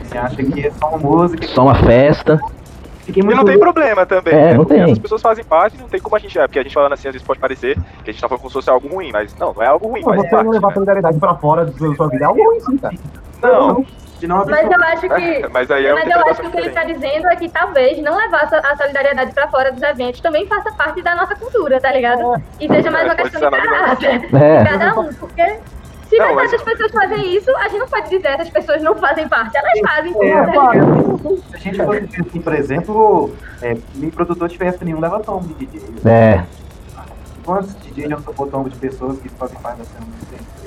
Você 0.05 0.17
acha 0.17 0.35
que 0.37 0.65
é 0.65 0.71
só 0.71 0.89
uma 0.89 0.97
música. 0.97 1.45
Só 1.47 1.63
uma 1.63 1.75
festa. 1.75 2.39
Fiquei 3.05 3.21
E 3.21 3.25
muito 3.25 3.37
não 3.37 3.45
tem 3.45 3.59
problema 3.59 4.05
também, 4.05 4.33
É, 4.33 4.37
né? 4.37 4.53
não 4.53 4.63
Porque 4.65 4.73
tem. 4.81 4.91
As 4.91 4.97
pessoas 4.99 5.21
fazem 5.21 5.43
parte, 5.43 5.77
não 5.77 5.87
tem 5.89 5.99
como 5.99 6.15
a 6.15 6.19
gente. 6.19 6.37
É, 6.39 6.47
porque 6.47 6.59
a 6.59 6.63
gente 6.63 6.73
falando 6.73 6.93
assim, 6.93 7.07
às 7.09 7.13
vezes 7.13 7.27
pode 7.27 7.39
parecer 7.39 7.75
que 8.03 8.09
a 8.09 8.13
gente 8.13 8.21
tá 8.21 8.27
falando 8.29 8.41
como 8.41 8.49
se 8.49 8.53
fosse 8.53 8.69
algo 8.69 8.87
ruim, 8.87 9.11
mas 9.11 9.35
não, 9.37 9.53
não 9.53 9.61
é 9.61 9.67
algo 9.67 9.87
ruim, 9.87 10.01
faz 10.03 10.15
você 10.21 10.29
parte. 10.29 10.45
não 10.45 10.51
levar 10.51 10.67
a 10.67 10.69
né? 10.69 10.73
solidariedade 10.75 11.19
pra 11.19 11.35
fora 11.35 11.65
da 11.65 11.71
sua 11.95 12.07
vida 12.07 12.23
é 12.23 12.27
algo 12.27 12.41
ruim, 12.43 12.59
sim, 12.61 12.77
cara. 12.77 12.95
Não, 13.41 13.85
de 14.19 14.27
não 14.27 14.45
Mas 14.45 14.71
eu 14.71 14.83
acho 14.83 15.01
que. 15.01 15.21
É, 15.43 15.47
mas 15.49 15.69
aí 15.69 15.85
é 15.85 15.93
Mas 15.93 16.09
eu 16.09 16.19
acho 16.27 16.41
que 16.41 16.47
o 16.47 16.51
que 16.51 16.57
ele 16.59 16.67
está 16.69 16.83
dizendo 16.85 17.27
é 17.27 17.35
que 17.35 17.49
talvez 17.49 18.01
não 18.01 18.15
levar 18.17 18.43
a 18.43 18.77
solidariedade 18.77 19.33
para 19.33 19.49
fora 19.49 19.69
dos 19.73 19.83
eventos 19.83 20.21
também 20.21 20.47
faça 20.47 20.71
parte 20.71 21.01
da 21.01 21.13
nossa 21.13 21.35
cultura, 21.35 21.81
tá 21.81 21.91
ligado? 21.91 22.41
E 22.57 22.67
seja 22.69 22.89
mais 22.89 23.03
É, 23.03 23.07
uma 23.09 23.15
questão 23.15 23.41
de 23.51 23.57
caráter 23.67 24.33
É. 24.33 24.63
de 24.63 24.69
cada 24.69 24.99
um, 25.01 25.13
porque 25.15 25.57
se 26.13 26.19
Não, 26.19 26.27
não, 26.27 26.35
mas- 26.35 26.53
essas 26.53 26.61
pessoas 26.63 26.91
fazem 26.91 27.35
isso, 27.35 27.55
a 27.57 27.63
gente 27.67 27.79
não 27.79 27.87
pode 27.87 28.09
dizer 28.09 28.27
essas 28.27 28.49
pessoas 28.49 28.81
não 28.83 28.95
fazem 28.95 29.27
parte, 29.27 29.57
elas 29.57 29.79
fazem 29.79 30.13
sim, 30.13 30.25
É, 30.25 30.45
ligado? 30.45 31.43
Se 31.49 31.55
a 31.55 31.57
gente 31.59 31.83
fosse 31.83 32.01
dizer 32.01 32.21
assim, 32.21 32.41
por 32.41 32.53
exemplo, 32.55 33.31
é, 33.61 33.77
nem 33.95 34.09
produtor 34.11 34.47
de 34.47 34.57
festa 34.57 34.85
nenhum 34.85 34.99
leva 34.99 35.19
tombo 35.19 35.47
de 35.53 35.65
DJ. 35.65 35.81
É. 36.05 36.43
Quantos 37.43 37.73
DJ 37.75 38.07
já 38.09 38.17
tocou 38.17 38.47
tombo 38.47 38.69
de 38.69 38.75
pessoas 38.77 39.19
que 39.19 39.27
fazem 39.29 39.57
parte 39.59 39.79
da 39.79 39.85
cena? 39.85 40.05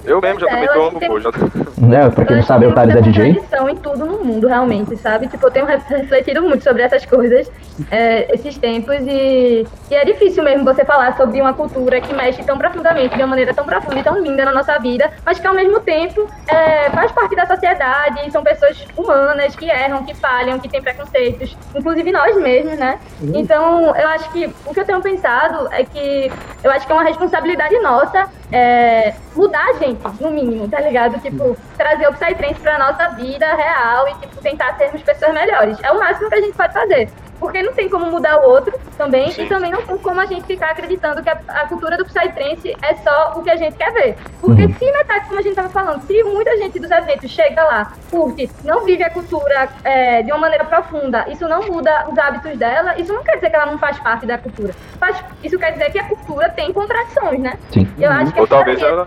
Eu 0.07 0.21
mesmo 0.21 0.41
já 0.41 0.47
É, 0.47 0.51
tomei 0.51 0.69
eu 0.69 0.73
tombo, 0.73 1.01
pô. 1.01 1.21
Já... 1.21 1.31
Né, 1.77 2.09
pra 2.09 2.25
quem 2.25 2.37
não 2.37 2.43
sabe, 2.43 2.65
o 2.67 2.73
Thales 2.75 2.97
é 2.97 3.03
tem 3.03 3.13
DJ. 3.13 3.35
contradição 3.35 3.69
em 3.69 3.77
tudo 3.77 4.07
no 4.07 4.25
mundo, 4.25 4.49
realmente, 4.49 4.97
sabe? 4.97 5.27
Tipo, 5.29 5.47
eu 5.47 5.51
tenho 5.51 5.67
re- 5.67 5.79
refletido 5.89 6.41
muito 6.41 6.65
sobre 6.65 6.81
essas 6.83 7.05
coisas 7.05 7.51
é, 7.91 8.33
esses 8.35 8.57
tempos 8.57 8.97
e, 9.07 9.67
e 9.91 9.95
é 9.95 10.03
difícil 10.07 10.43
mesmo 10.43 10.65
você 10.65 10.87
falar 10.87 11.15
sobre 11.19 11.39
uma 11.39 11.53
cultura 11.53 12.01
que 12.01 12.15
mexe 12.15 12.43
tão 12.45 12.57
profundamente, 12.57 13.15
de 13.15 13.21
uma 13.21 13.27
maneira 13.29 13.53
tão 13.53 13.67
profunda 13.67 14.01
e 14.01 14.03
tão 14.03 14.19
linda 14.23 14.45
na 14.47 14.53
nossa 14.53 14.79
vida, 14.79 15.11
mas 15.25 15.39
que 15.39 15.47
ao 15.47 15.55
mesmo 15.55 15.79
tempo 15.81 16.27
é, 16.49 16.89
faz 16.91 17.13
parte 17.13 17.37
da 17.37 17.45
sociedade, 17.47 18.31
são 18.33 18.43
pessoas 18.43 18.83
humanas 18.97 19.55
que 19.55 19.69
erram, 19.69 20.03
que 20.03 20.15
falham, 20.15 20.59
que 20.59 20.71
têm 20.71 20.81
preconceitos, 20.81 21.55
inclusive 21.75 22.11
nós 22.11 22.35
mesmos, 22.39 22.79
né? 22.79 22.99
Então, 23.35 23.95
eu 23.95 24.09
acho 24.09 24.31
que 24.33 24.51
o 24.65 24.73
que 24.73 24.81
eu 24.81 24.85
tenho 24.87 25.03
pensado 25.03 25.69
é 25.73 25.85
que 25.85 26.33
eu 26.65 26.71
acho 26.71 26.87
que 26.87 26.93
é 26.93 26.95
uma 26.95 27.05
responsabilidade 27.05 27.79
nossa 27.81 28.27
é, 28.51 29.13
mudar 29.35 29.67
a 29.69 29.73
gente, 29.75 29.96
no 30.21 30.31
mínimo, 30.31 30.69
tá 30.69 30.81
ligado? 30.81 31.21
Tipo, 31.21 31.57
trazer 31.77 32.09
o 32.09 32.13
Psytrance 32.13 32.61
pra 32.61 32.79
nossa 32.79 33.09
vida 33.11 33.47
real 33.55 34.09
e, 34.09 34.15
tipo, 34.15 34.37
tentar 34.43 34.77
sermos 34.77 35.03
pessoas 35.03 35.33
melhores. 35.35 35.79
É 35.83 35.91
o 35.93 35.99
máximo 35.99 36.29
que 36.29 36.35
a 36.35 36.41
gente 36.41 36.57
pode 36.57 36.73
fazer. 36.73 37.09
Porque 37.39 37.63
não 37.63 37.75
tem 37.75 37.87
como 37.87 38.07
mudar 38.07 38.41
o 38.41 38.49
outro 38.49 38.73
também, 38.97 39.31
Sim. 39.31 39.45
e 39.45 39.47
também 39.47 39.71
não 39.71 39.83
tem 39.83 39.99
como 39.99 40.19
a 40.19 40.25
gente 40.25 40.45
ficar 40.47 40.71
acreditando 40.71 41.23
que 41.23 41.29
a, 41.29 41.39
a 41.49 41.67
cultura 41.69 41.99
do 41.99 42.05
Psytrance 42.07 42.75
é 42.81 42.95
só 42.97 43.35
o 43.37 43.43
que 43.43 43.51
a 43.51 43.57
gente 43.57 43.77
quer 43.77 43.93
ver. 43.93 44.17
Porque 44.41 44.63
Uhum. 44.63 44.73
se 44.75 44.91
metade, 44.91 45.27
como 45.27 45.39
a 45.39 45.43
gente 45.43 45.55
tava 45.55 45.69
falando, 45.69 46.01
se 46.07 46.23
muita 46.25 46.57
gente 46.57 46.81
dos 46.81 46.91
eventos 46.91 47.31
chega 47.31 47.63
lá, 47.63 47.93
curte, 48.11 48.51
não 48.65 48.87
vive 48.87 49.03
a 49.03 49.11
cultura 49.11 49.69
é, 49.85 50.23
de 50.23 50.33
uma 50.33 50.39
maneira 50.39 50.65
profunda, 50.65 51.27
isso 51.29 51.47
não 51.47 51.61
muda 51.65 52.07
os 52.11 52.17
hábitos 52.17 52.57
dela, 52.57 52.99
isso 52.99 53.13
não 53.13 53.23
quer 53.23 53.35
dizer 53.35 53.51
que 53.51 53.57
ela 53.57 53.67
não 53.67 53.79
faz 53.79 53.99
parte 53.99 54.25
da 54.25 54.39
cultura. 54.39 54.73
Faz, 54.99 55.23
isso 55.45 55.59
quer 55.59 55.73
dizer 55.73 55.91
que 55.93 55.99
a 55.99 56.05
cultura 56.09 56.49
tem 56.49 56.73
contradições, 56.73 57.39
né? 57.39 57.59
Sim. 57.71 57.87
Eu 57.99 58.11
acho 58.11 58.33
que 58.33 58.39
Ou 58.41 58.47
é 58.47 58.49
talvez 58.49 58.81
ela 58.81 59.07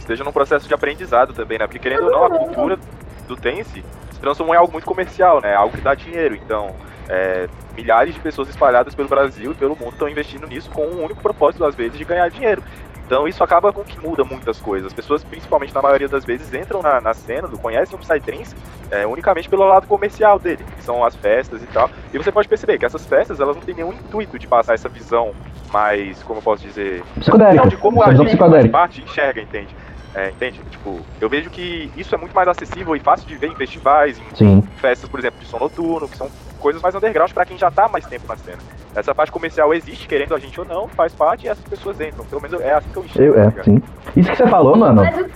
esteja 0.00 0.24
num 0.24 0.32
processo 0.32 0.66
de 0.66 0.74
aprendizado 0.74 1.32
também, 1.32 1.58
né? 1.58 1.66
Porque 1.66 1.78
querendo 1.78 2.04
ou 2.04 2.10
não, 2.10 2.24
a 2.24 2.30
cultura 2.30 2.78
do 3.26 3.36
Tense 3.36 3.84
se 4.12 4.20
transformou 4.20 4.54
em 4.54 4.58
algo 4.58 4.72
muito 4.72 4.84
comercial, 4.84 5.40
né? 5.40 5.54
Algo 5.54 5.76
que 5.76 5.82
dá 5.82 5.94
dinheiro. 5.94 6.34
Então, 6.34 6.74
é, 7.08 7.48
milhares 7.74 8.14
de 8.14 8.20
pessoas 8.20 8.48
espalhadas 8.48 8.94
pelo 8.94 9.08
Brasil 9.08 9.52
e 9.52 9.54
pelo 9.54 9.76
mundo 9.76 9.92
estão 9.92 10.08
investindo 10.08 10.46
nisso 10.46 10.70
com 10.70 10.86
um 10.86 11.04
único 11.04 11.22
propósito, 11.22 11.64
às 11.64 11.74
vezes, 11.74 11.96
de 11.96 12.04
ganhar 12.04 12.28
dinheiro. 12.28 12.62
Então 13.10 13.26
isso 13.26 13.42
acaba 13.42 13.72
com 13.72 13.82
que 13.82 13.98
muda 13.98 14.22
muitas 14.22 14.60
coisas. 14.60 14.86
As 14.86 14.92
pessoas, 14.92 15.24
principalmente 15.24 15.74
na 15.74 15.82
maioria 15.82 16.06
das 16.06 16.24
vezes, 16.24 16.54
entram 16.54 16.80
na, 16.80 17.00
na 17.00 17.12
cena, 17.12 17.48
do, 17.48 17.58
conhecem 17.58 17.96
o 17.96 17.98
Psytrance 17.98 18.54
é, 18.88 19.04
unicamente 19.04 19.48
pelo 19.48 19.66
lado 19.66 19.84
comercial 19.88 20.38
dele, 20.38 20.64
que 20.76 20.84
são 20.84 21.04
as 21.04 21.16
festas 21.16 21.60
e 21.60 21.66
tal. 21.66 21.90
E 22.14 22.18
você 22.18 22.30
pode 22.30 22.46
perceber 22.46 22.78
que 22.78 22.86
essas 22.86 23.04
festas, 23.04 23.40
elas 23.40 23.56
não 23.56 23.62
têm 23.64 23.74
nenhum 23.74 23.92
intuito 23.92 24.38
de 24.38 24.46
passar 24.46 24.74
essa 24.74 24.88
visão 24.88 25.32
mais, 25.72 26.22
como 26.22 26.38
eu 26.38 26.42
posso 26.42 26.62
dizer, 26.62 27.02
Psicodélica. 27.18 27.68
de 27.68 27.76
como 27.78 28.00
a 28.00 28.14
gente 28.14 28.36
faz 28.36 28.68
parte 28.68 29.02
enxerga, 29.02 29.40
entende? 29.40 29.74
É, 30.14 30.30
entende? 30.30 30.60
Tipo, 30.70 31.00
eu 31.20 31.28
vejo 31.28 31.50
que 31.50 31.90
isso 31.96 32.12
é 32.14 32.18
muito 32.18 32.34
mais 32.34 32.48
acessível 32.48 32.96
e 32.96 33.00
fácil 33.00 33.26
de 33.28 33.36
ver 33.36 33.46
em 33.48 33.54
festivais, 33.54 34.18
em 34.18 34.36
Sim. 34.36 34.62
festas, 34.76 35.08
por 35.08 35.20
exemplo, 35.20 35.38
de 35.38 35.46
som 35.46 35.58
noturno, 35.58 36.08
que 36.08 36.16
são 36.16 36.28
coisas 36.58 36.82
mais 36.82 36.94
underground 36.94 37.30
pra 37.32 37.44
quem 37.46 37.56
já 37.56 37.70
tá 37.70 37.84
há 37.86 37.88
mais 37.88 38.04
tempo 38.06 38.26
na 38.28 38.36
cena. 38.36 38.58
Essa 38.94 39.14
parte 39.14 39.30
comercial 39.30 39.72
existe, 39.72 40.08
querendo 40.08 40.34
a 40.34 40.38
gente 40.38 40.58
ou 40.58 40.66
não, 40.66 40.88
faz 40.88 41.14
parte 41.14 41.46
e 41.46 41.48
essas 41.48 41.64
pessoas 41.64 42.00
entram. 42.00 42.24
Pelo 42.24 42.42
menos 42.42 42.60
é 42.60 42.74
assim 42.74 42.88
que 42.90 42.96
eu 42.96 43.04
enxergo. 43.04 43.28
Eu, 43.28 43.34
tá 43.34 43.40
é, 43.40 43.48
ligado? 43.50 43.64
sim. 43.64 43.82
Isso 44.16 44.30
que 44.30 44.36
você 44.36 44.46
falou, 44.48 44.76
mano, 44.76 45.02
Mas 45.02 45.16
o- 45.16 45.30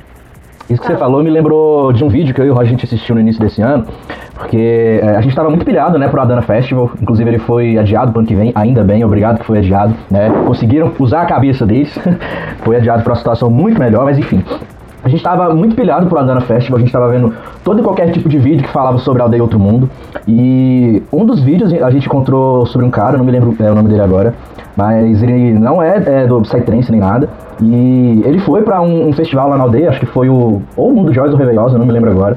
Isso 0.68 0.80
que 0.80 0.86
você 0.86 0.96
falou 0.96 1.22
me 1.22 1.30
lembrou 1.30 1.92
de 1.92 2.02
um 2.02 2.08
vídeo 2.08 2.34
que 2.34 2.40
eu 2.40 2.46
e 2.46 2.50
o 2.50 2.54
Roger 2.54 2.68
a 2.68 2.70
gente 2.70 2.86
assistiu 2.86 3.14
no 3.14 3.20
início 3.20 3.40
desse 3.40 3.60
ano, 3.60 3.86
porque 4.34 5.00
é, 5.02 5.16
a 5.16 5.20
gente 5.20 5.36
tava 5.36 5.50
muito 5.50 5.64
pilhado, 5.64 5.98
né, 5.98 6.08
pro 6.08 6.20
Adana 6.20 6.40
Festival, 6.40 6.90
inclusive 7.00 7.28
ele 7.28 7.38
foi 7.38 7.76
adiado 7.76 8.12
pro 8.12 8.20
ano 8.20 8.28
que 8.28 8.34
vem, 8.34 8.50
ainda 8.54 8.82
bem, 8.82 9.04
obrigado 9.04 9.38
que 9.38 9.44
foi 9.44 9.58
adiado, 9.58 9.94
né, 10.10 10.30
conseguiram 10.46 10.90
usar 10.98 11.22
a 11.22 11.26
cabeça 11.26 11.66
deles, 11.66 11.94
foi 12.64 12.76
adiado 12.76 13.02
pra 13.02 13.12
uma 13.12 13.18
situação 13.18 13.50
muito 13.50 13.78
melhor, 13.78 14.04
mas 14.04 14.18
enfim. 14.18 14.42
A 15.04 15.08
gente 15.08 15.22
tava 15.22 15.54
muito 15.54 15.76
pilhado 15.76 16.06
pro 16.06 16.18
Adana 16.18 16.40
Festival, 16.40 16.78
a 16.78 16.80
gente 16.80 16.90
tava 16.90 17.10
vendo 17.10 17.34
todo 17.62 17.78
e 17.78 17.82
qualquer 17.82 18.10
tipo 18.10 18.26
de 18.26 18.38
vídeo 18.38 18.62
que 18.62 18.70
falava 18.70 18.96
sobre 18.96 19.20
a 19.20 19.26
Aldeia 19.26 19.42
Outro 19.42 19.58
Mundo, 19.58 19.88
e 20.26 21.02
um 21.12 21.26
dos 21.26 21.40
vídeos 21.40 21.70
a 21.74 21.90
gente 21.90 22.06
encontrou 22.06 22.64
sobre 22.64 22.86
um 22.86 22.90
cara, 22.90 23.18
não 23.18 23.24
me 23.24 23.30
lembro 23.30 23.54
é, 23.60 23.70
o 23.70 23.74
nome 23.74 23.90
dele 23.90 24.00
agora, 24.00 24.34
mas 24.74 25.22
ele 25.22 25.52
não 25.52 25.82
é, 25.82 26.02
é 26.06 26.26
do 26.26 26.40
Psytrance 26.40 26.90
nem 26.90 27.00
nada. 27.00 27.28
E 27.62 28.22
ele 28.24 28.40
foi 28.40 28.62
pra 28.62 28.80
um, 28.80 29.08
um 29.08 29.12
festival 29.12 29.50
lá 29.50 29.58
na 29.58 29.64
aldeia, 29.64 29.90
acho 29.90 30.00
que 30.00 30.06
foi 30.06 30.28
o. 30.28 30.62
Ou 30.76 30.92
Mundo 30.92 31.12
Joyce 31.12 31.32
ou 31.32 31.38
Reveiosa, 31.38 31.78
não 31.78 31.86
me 31.86 31.92
lembro 31.92 32.10
agora. 32.10 32.36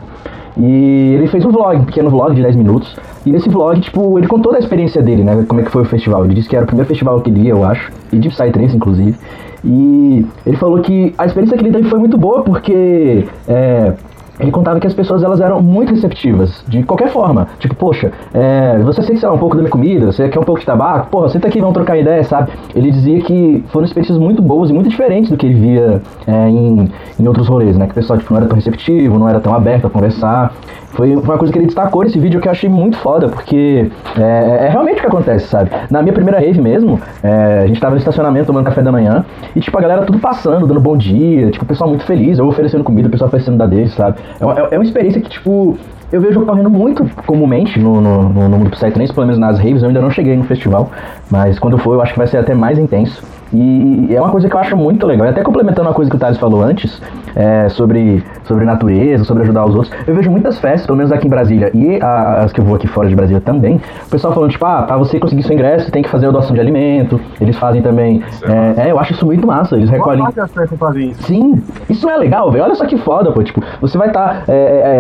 E 0.55 1.13
ele 1.15 1.27
fez 1.27 1.45
um 1.45 1.51
vlog, 1.51 1.77
um 1.77 1.85
pequeno 1.85 2.09
vlog 2.09 2.35
de 2.35 2.41
10 2.41 2.55
minutos. 2.55 2.95
E 3.25 3.31
nesse 3.31 3.47
vlog, 3.47 3.79
tipo, 3.79 4.17
ele 4.17 4.27
contou 4.27 4.51
da 4.51 4.59
experiência 4.59 5.01
dele, 5.01 5.23
né? 5.23 5.45
Como 5.47 5.61
é 5.61 5.63
que 5.63 5.71
foi 5.71 5.83
o 5.83 5.85
festival. 5.85 6.25
Ele 6.25 6.33
disse 6.33 6.49
que 6.49 6.55
era 6.55 6.63
o 6.63 6.67
primeiro 6.67 6.87
festival 6.87 7.19
que 7.21 7.29
ele 7.29 7.41
ia, 7.41 7.51
eu 7.51 7.63
acho. 7.63 7.91
E 8.11 8.17
de 8.17 8.29
Psytrance, 8.29 8.75
inclusive. 8.75 9.15
E 9.63 10.25
ele 10.45 10.57
falou 10.57 10.79
que 10.81 11.13
a 11.17 11.25
experiência 11.25 11.57
que 11.57 11.63
ele 11.63 11.71
teve 11.71 11.89
foi 11.89 11.99
muito 11.99 12.17
boa 12.17 12.43
porque. 12.43 13.25
É, 13.47 13.93
ele 14.39 14.51
contava 14.51 14.79
que 14.79 14.85
as 14.85 14.93
pessoas 14.93 15.23
elas 15.23 15.41
eram 15.41 15.61
muito 15.61 15.91
receptivas, 15.93 16.63
de 16.67 16.83
qualquer 16.83 17.09
forma. 17.09 17.47
Tipo, 17.59 17.73
poxa, 17.75 18.11
é, 18.33 18.77
você 18.83 19.01
sei 19.01 19.17
lá, 19.23 19.33
um 19.33 19.37
pouco 19.37 19.55
da 19.55 19.61
minha 19.61 19.71
comida, 19.71 20.11
você 20.11 20.29
quer 20.29 20.39
um 20.39 20.43
pouco 20.43 20.59
de 20.59 20.65
tabaco, 20.65 21.09
porra, 21.09 21.29
senta 21.29 21.47
aqui, 21.47 21.59
vamos 21.59 21.73
trocar 21.73 21.97
ideia, 21.97 22.23
sabe? 22.23 22.51
Ele 22.75 22.91
dizia 22.91 23.19
que 23.21 23.63
foram 23.69 23.85
experiências 23.85 24.17
muito 24.17 24.41
boas 24.41 24.69
e 24.69 24.73
muito 24.73 24.89
diferentes 24.89 25.31
do 25.31 25.37
que 25.37 25.45
ele 25.47 25.55
via 25.55 26.01
é, 26.27 26.49
em, 26.49 26.89
em 27.19 27.27
outros 27.27 27.47
rolês, 27.47 27.75
né? 27.77 27.85
Que 27.85 27.93
o 27.93 27.95
pessoal 27.95 28.19
tipo, 28.19 28.31
não 28.31 28.39
era 28.39 28.47
tão 28.47 28.55
receptivo, 28.55 29.17
não 29.17 29.27
era 29.27 29.39
tão 29.39 29.53
aberto 29.55 29.87
a 29.87 29.89
conversar. 29.89 30.53
Foi 30.97 31.15
uma 31.15 31.37
coisa 31.37 31.53
que 31.53 31.59
ele 31.59 31.67
destacou 31.67 32.03
nesse 32.03 32.17
vídeo 32.17 32.41
que 32.41 32.47
eu 32.47 32.51
achei 32.51 32.67
muito 32.67 32.97
foda, 32.97 33.29
porque 33.29 33.87
é, 34.17 34.65
é 34.65 34.69
realmente 34.69 34.97
o 34.97 35.01
que 35.01 35.05
acontece, 35.05 35.45
sabe? 35.45 35.69
Na 35.91 36.01
minha 36.01 36.11
primeira 36.11 36.39
rave 36.39 36.59
mesmo, 36.59 36.99
é, 37.21 37.59
a 37.65 37.67
gente 37.67 37.79
tava 37.79 37.93
no 37.93 37.99
estacionamento 37.99 38.47
tomando 38.47 38.65
café 38.65 38.81
da 38.81 38.91
manhã, 38.91 39.23
e 39.55 39.59
tipo, 39.59 39.77
a 39.77 39.81
galera 39.81 40.01
tudo 40.01 40.17
passando, 40.17 40.65
dando 40.65 40.79
bom 40.79 40.97
dia, 40.97 41.51
tipo, 41.51 41.63
o 41.63 41.67
pessoal 41.67 41.87
muito 41.87 42.03
feliz, 42.03 42.39
eu 42.39 42.47
oferecendo 42.47 42.83
comida, 42.83 43.07
o 43.07 43.11
pessoal 43.11 43.27
oferecendo 43.27 43.57
da 43.57 43.67
deles, 43.67 43.93
sabe? 43.93 44.17
É 44.39 44.43
uma, 44.43 44.53
é 44.71 44.75
uma 44.75 44.83
experiência 44.83 45.21
que, 45.21 45.29
tipo, 45.29 45.77
eu 46.11 46.19
vejo 46.19 46.41
ocorrendo 46.41 46.69
muito 46.69 47.07
comumente 47.27 47.79
no, 47.79 48.01
no, 48.01 48.29
no, 48.29 48.49
no 48.49 48.57
mundo 48.57 48.71
Psytrance, 48.71 49.13
pelo 49.13 49.27
menos 49.27 49.39
nas 49.39 49.59
raves, 49.59 49.83
eu 49.83 49.89
ainda 49.89 50.01
não 50.01 50.09
cheguei 50.09 50.35
no 50.35 50.45
festival, 50.45 50.89
mas 51.29 51.59
quando 51.59 51.77
for 51.77 51.93
eu 51.93 52.01
acho 52.01 52.13
que 52.13 52.17
vai 52.17 52.27
ser 52.27 52.37
até 52.37 52.55
mais 52.55 52.79
intenso. 52.79 53.21
E 53.53 54.07
é 54.13 54.19
uma 54.21 54.29
coisa 54.31 54.47
que 54.49 54.55
eu 54.55 54.59
acho 54.59 54.75
muito 54.77 55.05
legal. 55.05 55.27
E 55.27 55.29
até 55.29 55.41
complementando 55.43 55.87
uma 55.87 55.93
coisa 55.93 56.09
que 56.09 56.17
o 56.17 56.19
Thales 56.19 56.37
falou 56.37 56.61
antes, 56.61 57.01
é, 57.35 57.69
sobre, 57.69 58.23
sobre 58.45 58.65
natureza, 58.65 59.23
sobre 59.23 59.43
ajudar 59.43 59.65
os 59.65 59.75
outros. 59.75 59.93
Eu 60.07 60.15
vejo 60.15 60.29
muitas 60.31 60.59
festas, 60.59 60.85
pelo 60.85 60.97
menos 60.97 61.11
aqui 61.11 61.27
em 61.27 61.29
Brasília, 61.29 61.71
e 61.73 61.99
a- 62.01 62.39
as 62.43 62.51
que 62.51 62.59
eu 62.59 62.65
vou 62.65 62.75
aqui 62.75 62.87
fora 62.87 63.07
de 63.07 63.15
Brasília 63.15 63.41
também, 63.41 63.79
o 64.05 64.09
pessoal 64.09 64.33
falando, 64.33 64.51
tipo, 64.51 64.65
ah, 64.65 64.83
pra 64.83 64.97
você 64.97 65.19
conseguir 65.19 65.43
seu 65.43 65.53
ingresso, 65.53 65.91
tem 65.91 66.01
que 66.03 66.09
fazer 66.09 66.27
a 66.27 66.31
doação 66.31 66.53
de 66.53 66.59
alimento. 66.59 67.19
Eles 67.39 67.57
fazem 67.57 67.81
também. 67.81 68.23
É, 68.77 68.87
é, 68.87 68.91
eu 68.91 68.99
acho 68.99 69.13
isso 69.13 69.25
muito 69.25 69.45
massa. 69.47 69.75
Eles 69.75 69.89
recolhem. 69.89 70.23
isso. 71.11 71.23
Sim, 71.23 71.61
isso 71.89 72.05
não 72.05 72.13
é 72.13 72.17
legal, 72.17 72.51
velho. 72.51 72.63
Olha 72.63 72.75
só 72.75 72.85
que 72.85 72.97
foda, 72.97 73.31
pô. 73.31 73.43
Tipo, 73.43 73.61
você 73.81 73.97
vai 73.97 74.07
estar 74.07 74.43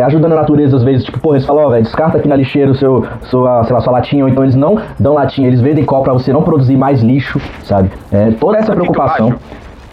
ajudando 0.05 0.33
a 0.33 0.35
natureza 0.35 0.75
às 0.77 0.83
vezes. 0.83 1.03
Tipo, 1.03 1.19
porra, 1.19 1.35
eles 1.37 1.45
falam, 1.45 1.65
ó, 1.65 1.69
velho, 1.69 1.83
descarta 1.83 2.17
aqui 2.17 2.27
na 2.27 2.35
lixeira 2.35 2.71
o 2.71 2.75
seu, 2.75 3.05
sua, 3.23 3.63
sei 3.63 3.73
lá, 3.73 3.81
sua 3.81 3.93
latinha. 3.93 4.23
Ou 4.23 4.29
então 4.29 4.43
eles 4.43 4.55
não 4.55 4.77
dão 4.99 5.13
latinha, 5.13 5.47
eles 5.47 5.61
vendem 5.61 5.83
copo 5.83 6.03
pra 6.03 6.13
você 6.13 6.31
não 6.31 6.43
produzir 6.43 6.77
mais 6.77 7.01
lixo, 7.01 7.39
sabe? 7.63 7.89
É, 8.11 8.31
toda 8.39 8.57
essa 8.57 8.71
eu 8.71 8.75
preocupação. 8.75 9.39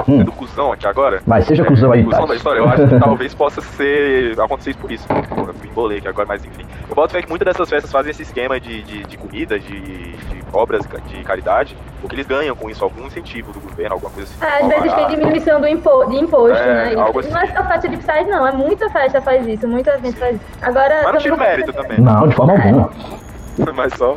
Hum. 0.09 0.21
É 0.21 0.25
do 0.25 0.33
cuzão 0.33 0.73
aqui 0.73 0.87
agora? 0.89 1.21
Vai, 1.25 1.41
seja 1.43 1.65
cuzão 1.65 1.93
aí, 1.93 2.03
cuzão 2.03 2.27
da 2.27 2.35
história. 2.35 2.59
Eu 2.59 2.69
acho 2.69 2.89
que 2.89 2.99
talvez 3.01 3.33
possa 3.33 3.61
ser. 3.61 4.39
acontecer 4.41 4.71
isso 4.71 4.79
por 4.81 4.91
isso. 4.91 5.07
Me 5.63 5.69
embolei 5.69 5.99
aqui 5.99 6.09
agora, 6.09 6.27
mas 6.29 6.45
enfim. 6.45 6.65
Eu 6.89 6.95
boto 6.97 7.13
fé 7.13 7.23
que 7.23 7.29
muitas 7.29 7.47
dessas 7.47 7.69
festas 7.71 7.93
fazem 7.93 8.11
esse 8.11 8.23
esquema 8.23 8.59
de, 8.59 8.83
de, 8.83 9.05
de 9.05 9.17
comida, 9.17 9.59
de, 9.59 9.81
de 9.81 10.45
obras 10.53 10.83
de 11.07 11.23
caridade, 11.23 11.77
porque 12.01 12.17
eles 12.17 12.27
ganham 12.27 12.55
com 12.57 12.69
isso 12.69 12.83
algum 12.85 13.07
incentivo 13.07 13.53
do 13.53 13.61
governo, 13.61 13.95
alguma 13.95 14.11
coisa 14.11 14.29
assim. 14.35 14.45
É, 14.45 14.63
às 14.63 14.69
vezes 14.83 14.95
tem 14.95 15.05
Ah, 15.05 15.09
diminuição 15.09 15.61
do 15.61 15.69
impo 15.69 16.05
de 16.07 16.17
imposto, 16.17 16.59
É, 16.59 16.95
né? 16.95 17.01
algo 17.01 17.21
Isso 17.21 17.31
Não 17.31 17.39
é 17.41 17.45
assim. 17.45 17.55
só 17.57 17.65
festa 17.65 17.89
de 17.89 17.97
Psy, 17.97 18.25
não. 18.29 18.47
É 18.47 18.53
muita 18.53 18.91
festa 18.91 19.21
faz 19.23 19.47
isso, 19.47 19.69
muita 19.69 19.97
gente 20.01 20.17
faz 20.19 20.35
isso. 20.37 20.45
Agora. 20.61 21.03
Mas 21.05 21.13
não 21.15 21.21
tira 21.21 21.37
mérito 21.37 21.73
também. 21.73 22.01
Não, 22.01 22.27
de 22.27 22.35
forma 22.35 22.53
alguma. 22.53 22.91
Mas 23.75 23.93
só. 23.95 24.17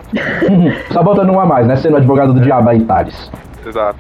Só 0.91 1.03
botando 1.03 1.29
um 1.29 1.39
a 1.39 1.45
mais, 1.45 1.67
né? 1.67 1.75
Sendo 1.75 1.97
advogado 1.97 2.33
do 2.33 2.41
diabo 2.41 2.69
aí, 2.69 2.83
Thales. 2.83 3.31
Exato. 3.67 3.99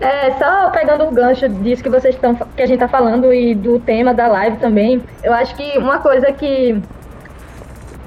É, 0.00 0.30
só 0.38 0.70
pegando 0.70 1.04
o 1.04 1.10
gancho 1.10 1.48
disso 1.48 1.82
que 1.82 1.88
vocês 1.88 2.14
estão 2.14 2.34
que 2.34 2.62
a 2.62 2.66
gente 2.66 2.78
tá 2.78 2.86
falando 2.86 3.34
e 3.34 3.52
do 3.54 3.80
tema 3.80 4.14
da 4.14 4.28
live 4.28 4.58
também, 4.58 5.02
eu 5.24 5.32
acho 5.32 5.56
que 5.56 5.76
uma 5.76 5.98
coisa 5.98 6.30
que 6.32 6.80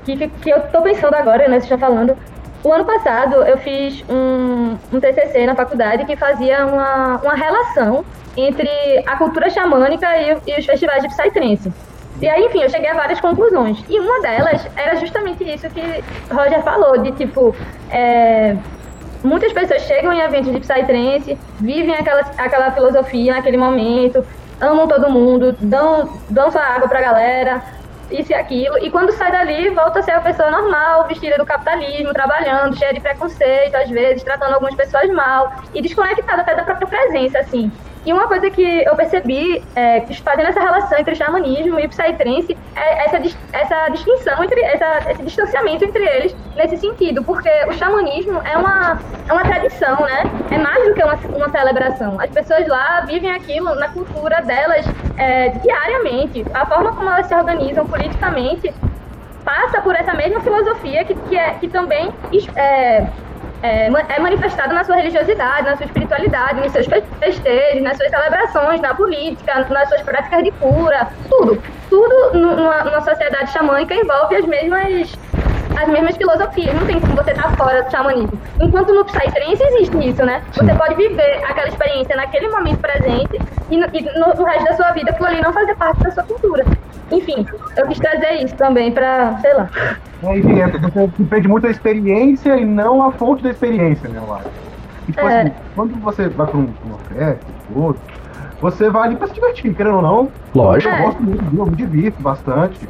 que, 0.06 0.28
que 0.28 0.50
eu 0.50 0.62
tô 0.68 0.82
pensando 0.82 1.14
agora, 1.16 1.48
né, 1.48 1.60
vocês 1.60 1.64
estão 1.64 1.78
falando, 1.78 2.18
o 2.64 2.72
ano 2.72 2.86
passado 2.86 3.36
eu 3.44 3.58
fiz 3.58 4.04
um, 4.10 4.78
um 4.92 5.00
TCC 5.00 5.46
na 5.46 5.54
faculdade 5.54 6.06
que 6.06 6.16
fazia 6.16 6.66
uma, 6.66 7.18
uma 7.18 7.36
relação 7.36 8.06
entre 8.38 8.70
a 9.06 9.18
cultura 9.18 9.50
xamânica 9.50 10.08
e, 10.18 10.38
e 10.48 10.60
os 10.60 10.66
festivais 10.66 11.04
de 11.04 11.10
Psytrance. 11.10 11.72
E 12.22 12.28
aí, 12.28 12.46
enfim, 12.46 12.62
eu 12.62 12.70
cheguei 12.70 12.90
a 12.90 12.94
várias 12.94 13.20
conclusões. 13.20 13.84
E 13.90 14.00
uma 14.00 14.22
delas 14.22 14.66
era 14.78 14.96
justamente 14.96 15.44
isso 15.44 15.70
que 15.70 15.82
Roger 16.34 16.62
falou, 16.64 16.98
de 17.00 17.12
tipo, 17.12 17.56
é, 17.90 18.56
muitas 19.24 19.54
pessoas 19.54 19.82
chegam 19.84 20.12
em 20.12 20.20
eventos 20.20 20.52
de 20.52 20.60
Psytrance, 20.60 21.38
vivem 21.60 21.96
aquela, 21.96 22.22
aquela 22.38 22.72
filosofia 22.72 23.34
naquele 23.34 23.58
momento, 23.58 24.26
amam 24.60 24.88
todo 24.88 25.10
mundo, 25.10 25.56
dão, 25.60 26.20
dão 26.30 26.52
sua 26.52 26.62
água 26.62 26.88
pra 26.88 27.02
galera, 27.02 27.64
isso 28.12 28.32
e 28.32 28.36
aquilo, 28.36 28.78
e 28.80 28.92
quando 28.92 29.12
sai 29.12 29.32
dali, 29.32 29.70
volta 29.70 30.00
a 30.00 30.04
ser 30.04 30.12
a 30.12 30.22
pessoa 30.22 30.52
normal, 30.52 31.08
vestida 31.08 31.38
do 31.38 31.46
capitalismo, 31.46 32.14
trabalhando, 32.14 32.78
cheia 32.78 32.94
de 32.94 33.00
preconceito, 33.00 33.76
às 33.76 33.90
vezes, 33.90 34.24
tratando 34.24 34.54
algumas 34.54 34.76
pessoas 34.76 35.10
mal, 35.12 35.52
e 35.74 35.82
desconectada 35.82 36.42
até 36.42 36.54
da 36.56 36.64
própria 36.64 36.88
presença, 36.88 37.40
assim. 37.40 37.72
E 38.06 38.12
uma 38.12 38.28
coisa 38.28 38.50
que 38.50 38.84
eu 38.84 38.96
percebi, 38.96 39.64
é, 39.76 40.02
fazendo 40.24 40.48
essa 40.48 40.60
relação 40.60 40.98
entre 40.98 41.16
xamanismo 41.16 41.80
e 41.80 41.88
psytrance, 41.88 42.58
é 42.76 43.06
essa, 43.06 43.18
essa 43.54 43.90
distinção, 43.90 44.44
entre 44.44 44.60
essa, 44.62 45.10
esse 45.10 45.24
distanciamento 45.24 45.86
entre 45.86 46.04
eles 46.04 46.36
nesse 46.56 46.78
sentido, 46.78 47.24
porque 47.24 47.50
o 47.68 47.72
xamanismo 47.74 48.42
é 48.44 48.58
uma, 48.58 49.00
é 49.28 49.34
uma 49.34 49.44
tradição, 49.44 50.02
né? 50.02 50.24
É 50.52 50.58
mais 50.58 50.86
do 50.86 50.94
que 50.94 51.04
uma, 51.04 51.16
uma 51.16 51.50
celebração. 51.50 52.20
As 52.20 52.30
pessoas 52.30 52.68
lá 52.68 53.02
vivem 53.02 53.32
aquilo 53.32 53.74
na 53.76 53.88
cultura 53.88 54.42
delas 54.42 54.86
é, 55.18 55.50
diariamente. 55.50 56.46
A 56.54 56.66
forma 56.66 56.94
como 56.94 57.10
elas 57.10 57.28
se 57.28 57.36
organizam 57.36 57.88
politicamente 57.88 58.74
passa 59.46 59.82
por 59.82 59.96
essa 59.96 60.14
mesma 60.14 60.42
filosofia 60.42 61.04
que, 61.06 61.16
que, 61.16 61.38
é, 61.38 61.54
que 61.56 61.68
também 61.68 62.14
é, 62.56 63.08
é, 63.64 63.88
é 63.88 64.20
manifestada 64.20 64.74
na 64.74 64.84
sua 64.84 64.96
religiosidade, 64.98 65.68
na 65.68 65.76
sua 65.78 65.86
espiritualidade, 65.86 66.60
nos 66.62 66.72
seus 66.72 66.86
fe- 66.86 67.04
festejos, 67.20 67.82
nas 67.82 67.98
suas 67.98 68.10
celebrações, 68.10 68.82
na 68.82 68.94
política, 68.94 69.66
nas 69.70 69.88
suas 69.90 70.02
práticas 70.02 70.44
de 70.44 70.52
cura, 70.52 71.08
tudo. 71.30 71.62
Tudo 71.90 72.16
nu- 72.38 72.56
numa, 72.56 72.84
numa 72.84 73.02
sociedade 73.02 73.52
xamânica 73.52 73.94
envolve 73.96 74.36
as 74.36 74.46
mesmas 74.46 75.14
as 75.82 75.88
mesmas 75.90 76.16
filosofias. 76.18 76.72
Não 76.76 76.86
tem 76.86 77.00
como 77.00 77.16
você 77.16 77.32
estar 77.32 77.56
fora 77.58 77.82
do 77.82 77.90
xamanismo. 77.90 78.40
Enquanto 78.62 78.94
no 78.94 79.04
Psytrance 79.06 79.64
existe 79.64 80.10
isso, 80.10 80.24
né? 80.24 80.44
Você 80.54 80.72
pode 80.76 80.94
viver 80.94 81.42
aquela 81.46 81.68
experiência 81.68 82.16
naquele 82.16 82.48
momento 82.50 82.78
presente 82.80 83.42
e, 83.72 83.78
no, 83.78 83.88
e 83.92 84.02
no, 84.20 84.34
no 84.36 84.44
resto 84.44 84.66
da 84.66 84.74
sua 84.76 84.92
vida 84.92 85.10
aquilo 85.10 85.28
ali 85.30 85.42
não 85.42 85.52
fazer 85.52 85.76
parte 85.76 86.04
da 86.04 86.12
sua 86.12 86.24
cultura. 86.24 86.64
Enfim, 87.12 87.46
eu 87.78 87.88
quis 87.88 88.00
trazer 88.00 88.44
isso 88.44 88.56
também 88.56 88.92
pra, 88.92 89.38
sei 89.40 89.54
lá. 89.54 89.70
É, 90.24 90.38
enfim, 90.38 90.60
é, 90.60 90.68
você 90.68 91.08
depende 91.18 91.48
muito 91.48 91.64
da 91.64 91.70
experiência 91.70 92.58
e 92.58 92.66
não 92.66 93.04
a 93.04 93.12
fonte 93.12 93.44
da 93.44 93.50
experiência, 93.52 94.10
né, 94.10 94.20
eu 94.26 94.34
acho. 94.34 94.48
E, 95.08 95.12
tipo 95.12 95.28
É. 95.28 95.42
assim, 95.42 95.52
quando 95.76 95.96
você 96.02 96.30
vai 96.30 96.48
pra, 96.48 96.58
um, 96.58 96.66
pra 96.66 96.86
uma 96.86 96.98
festa, 97.00 97.46
outro, 97.76 98.02
você 98.62 98.90
vai 98.90 99.08
ali 99.10 99.16
pra 99.18 99.28
se 99.28 99.34
divertir, 99.34 99.74
querendo 99.76 99.98
ou 99.98 100.02
não. 100.02 100.30
Lógico. 100.56 100.94
Eu 100.96 101.02
gosto 101.04 101.24
muito, 101.24 101.44
eu 101.58 101.66
me 101.66 101.76
divirto 101.76 102.22
bastante. 102.22 102.88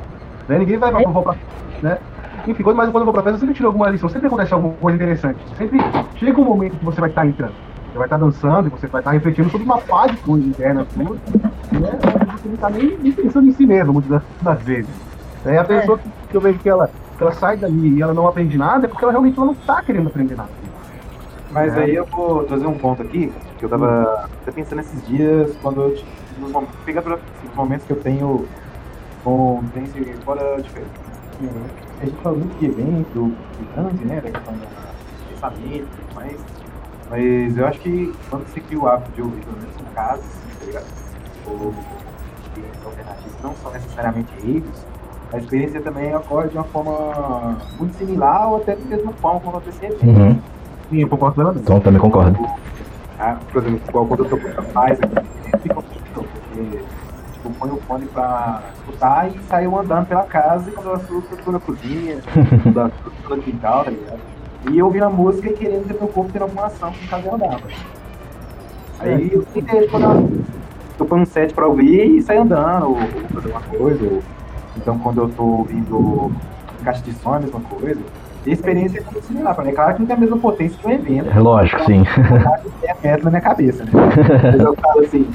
Né? 0.47 0.59
Ninguém 0.59 0.77
vai 0.77 0.91
pra, 0.91 1.09
vou 1.09 1.23
pra, 1.23 1.35
né? 1.81 1.97
Enfim, 2.45 2.61
quando, 2.61 2.75
mas 2.75 2.89
quando 2.89 3.01
eu 3.01 3.05
vou 3.05 3.13
pra 3.13 3.23
festa, 3.23 3.37
eu 3.37 3.39
sempre 3.39 3.55
tiro 3.55 3.67
alguma 3.67 3.89
lição, 3.89 4.09
sempre 4.09 4.27
acontece 4.27 4.53
alguma 4.53 4.73
coisa 4.75 4.95
interessante. 4.95 5.39
Sempre 5.57 5.79
chega 6.17 6.39
um 6.39 6.45
momento 6.45 6.75
que 6.77 6.85
você 6.85 6.99
vai 7.01 7.09
estar 7.09 7.25
entrando. 7.25 7.53
Você 7.91 7.97
vai 7.97 8.05
estar 8.07 8.17
dançando 8.17 8.67
e 8.67 8.71
você 8.71 8.87
vai 8.87 9.01
estar 9.01 9.11
refletindo 9.11 9.49
sobre 9.49 9.65
uma 9.65 9.77
paz 9.77 10.11
de 10.11 10.17
coisa 10.17 10.45
interna 10.45 10.85
sua, 10.93 11.15
né? 11.83 11.99
Você 12.41 12.49
não 12.49 12.57
tá 12.57 12.69
nem, 12.69 12.97
nem 12.97 13.11
pensando 13.11 13.47
em 13.47 13.53
si 13.53 13.65
mesmo, 13.65 13.93
muitas 13.93 14.21
das, 14.41 14.61
vezes. 14.61 14.89
É 15.45 15.57
a 15.57 15.63
pessoa 15.63 15.97
que, 15.97 16.09
que 16.29 16.37
eu 16.37 16.41
vejo 16.41 16.59
que 16.59 16.69
ela, 16.69 16.89
que 17.17 17.23
ela 17.23 17.33
sai 17.33 17.57
dali 17.57 17.97
e 17.97 18.01
ela 18.01 18.13
não 18.13 18.27
aprende 18.27 18.57
nada, 18.57 18.85
é 18.85 18.89
porque 18.89 19.03
ela 19.03 19.11
realmente 19.11 19.37
ela 19.37 19.47
não 19.47 19.55
tá 19.55 19.81
querendo 19.81 20.07
aprender 20.07 20.35
nada. 20.35 20.49
Mas 21.51 21.75
É. 21.77 21.81
aí 21.81 21.95
eu 21.95 22.05
vou 22.05 22.43
trazer 22.45 22.65
um 22.65 22.77
ponto 22.77 23.01
aqui, 23.01 23.31
que 23.59 23.65
eu 23.65 23.69
tava 23.69 24.27
até 24.41 24.51
pensando 24.51 24.79
esses 24.79 25.05
dias, 25.07 25.55
quando 25.61 25.81
eu 25.81 26.03
nos 26.39 26.67
pegar 26.85 27.01
pra 27.01 27.15
assim, 27.15 27.47
os 27.47 27.55
momentos 27.55 27.85
que 27.85 27.93
eu 27.93 28.01
tenho 28.01 28.47
com 29.23 29.63
trance 29.73 30.13
fora 30.25 30.61
de 30.61 30.69
festa. 30.69 30.89
A 32.01 32.05
gente 32.05 32.17
fala 32.21 32.37
muito 32.37 32.57
de 32.57 32.65
evento, 32.65 33.33
de 33.59 33.65
trance, 33.73 34.05
né? 34.05 34.15
Da 34.21 34.31
questão 34.31 34.53
do 34.53 35.29
pensamento 35.29 35.65
e 35.65 35.81
tudo 35.81 36.15
mais. 36.15 36.37
Mas 37.09 37.57
eu 37.57 37.67
acho 37.67 37.79
que 37.79 38.13
quando 38.29 38.47
você 38.47 38.59
cria 38.59 38.79
o 38.79 38.87
hábito 38.87 39.11
de 39.11 39.21
ouvir, 39.21 39.41
pelo 39.41 39.57
menos 39.57 39.75
em 39.79 39.93
casa, 39.93 40.21
assim, 40.21 40.59
tá 40.59 40.65
ligado? 40.65 41.02
Ou 41.47 41.73
experiências 42.43 42.85
alternativas, 42.85 43.41
não 43.41 43.53
são 43.55 43.71
necessariamente 43.71 44.33
raves, 44.41 44.85
a 45.33 45.37
experiência 45.39 45.81
também 45.81 46.15
ocorre 46.15 46.49
de 46.49 46.57
uma 46.57 46.63
forma 46.65 47.57
muito 47.79 47.97
similar 47.97 48.49
ou 48.49 48.57
até 48.57 48.75
da 48.75 48.85
mesma 48.85 49.11
forma 49.13 49.39
como 49.39 49.57
acontecer 49.57 49.87
evento. 49.87 50.05
Uhum. 50.05 50.39
Sim, 50.89 50.99
eu 50.99 51.07
concordo 51.07 51.35
plenamente. 51.35 51.63
Então 51.63 51.79
também 51.79 51.99
concordo. 51.99 52.47
Ah, 53.19 53.37
por 53.51 53.63
exemplo, 53.63 53.81
igual 53.87 54.05
quando 54.05 54.25
eu 54.25 54.29
tô 54.29 54.37
com 54.37 54.47
a 54.47 54.63
paz 54.63 54.99
aqui, 55.01 55.27
fica 55.61 55.73
pouquinho, 55.73 56.03
porque 56.13 56.83
tipo, 57.33 57.49
põe 57.59 57.71
o 57.71 57.77
fone 57.77 58.05
pra 58.05 58.61
escutar 58.77 59.29
e 59.29 59.39
saiu 59.49 59.79
andando 59.79 60.05
pela 60.05 60.23
casa 60.23 60.69
e 60.69 60.73
quando 60.73 60.87
eu 60.87 60.93
assusto, 60.93 61.27
eu 61.31 61.37
tô 61.37 61.51
na 61.51 61.59
cozinha, 61.59 62.17
quando 62.63 62.77
eu 62.77 62.85
assusto, 62.85 63.13
eu 63.23 63.29
tô 63.29 63.35
no 63.35 63.41
quintal, 63.41 63.85
tá 63.85 63.89
ligado? 63.91 64.19
E 64.69 64.77
eu 64.77 64.85
ouvindo 64.85 65.05
a 65.05 65.09
música 65.09 65.49
e 65.49 65.53
querendo 65.53 65.87
ter 65.87 65.93
meu 65.95 66.07
corpo 66.07 66.31
tendo 66.31 66.43
alguma 66.43 66.67
ação 66.67 66.93
com 66.93 67.05
o 67.05 67.07
caso 67.07 67.27
eu 67.27 67.35
andava. 67.35 67.61
Aí 68.99 69.33
eu 69.33 69.43
tentei 69.45 69.87
quando 69.87 70.03
eu, 70.03 70.41
eu 71.03 71.07
ponho 71.07 71.21
um 71.21 71.25
set 71.25 71.53
pra 71.53 71.67
ouvir 71.67 72.17
e 72.17 72.21
saio 72.21 72.41
andando, 72.41 72.87
ou, 72.87 72.97
ou 72.97 73.29
fazer 73.33 73.49
uma 73.51 73.61
coisa, 73.61 74.03
ou 74.05 74.23
então 74.77 74.97
quando 74.99 75.21
eu 75.21 75.29
tô 75.29 75.43
ouvindo 75.43 76.31
caixa 76.83 77.01
de 77.03 77.13
som, 77.13 77.33
a 77.33 77.39
mesma 77.39 77.59
coisa. 77.61 77.99
E 78.45 78.49
a 78.49 78.53
experiência 78.53 78.99
é 78.99 79.03
muito 79.03 79.25
similar 79.25 79.55
pra 79.55 79.63
mim. 79.63 79.71
É 79.71 79.73
claro 79.73 79.93
que 79.93 79.99
não 80.01 80.07
tem 80.07 80.15
a 80.15 80.19
mesma 80.19 80.37
potência 80.37 80.77
que 80.77 80.85
um 80.85 80.91
evento 80.91 81.29
É 81.29 81.39
lógico, 81.39 81.81
sim. 81.85 82.03
é 82.83 82.95
metro 83.01 83.25
na 83.25 83.29
minha 83.29 83.41
cabeça, 83.41 83.85
né? 83.85 83.91
Mas 84.43 84.59
eu 84.59 84.75
falo 84.75 84.99
assim, 84.99 85.29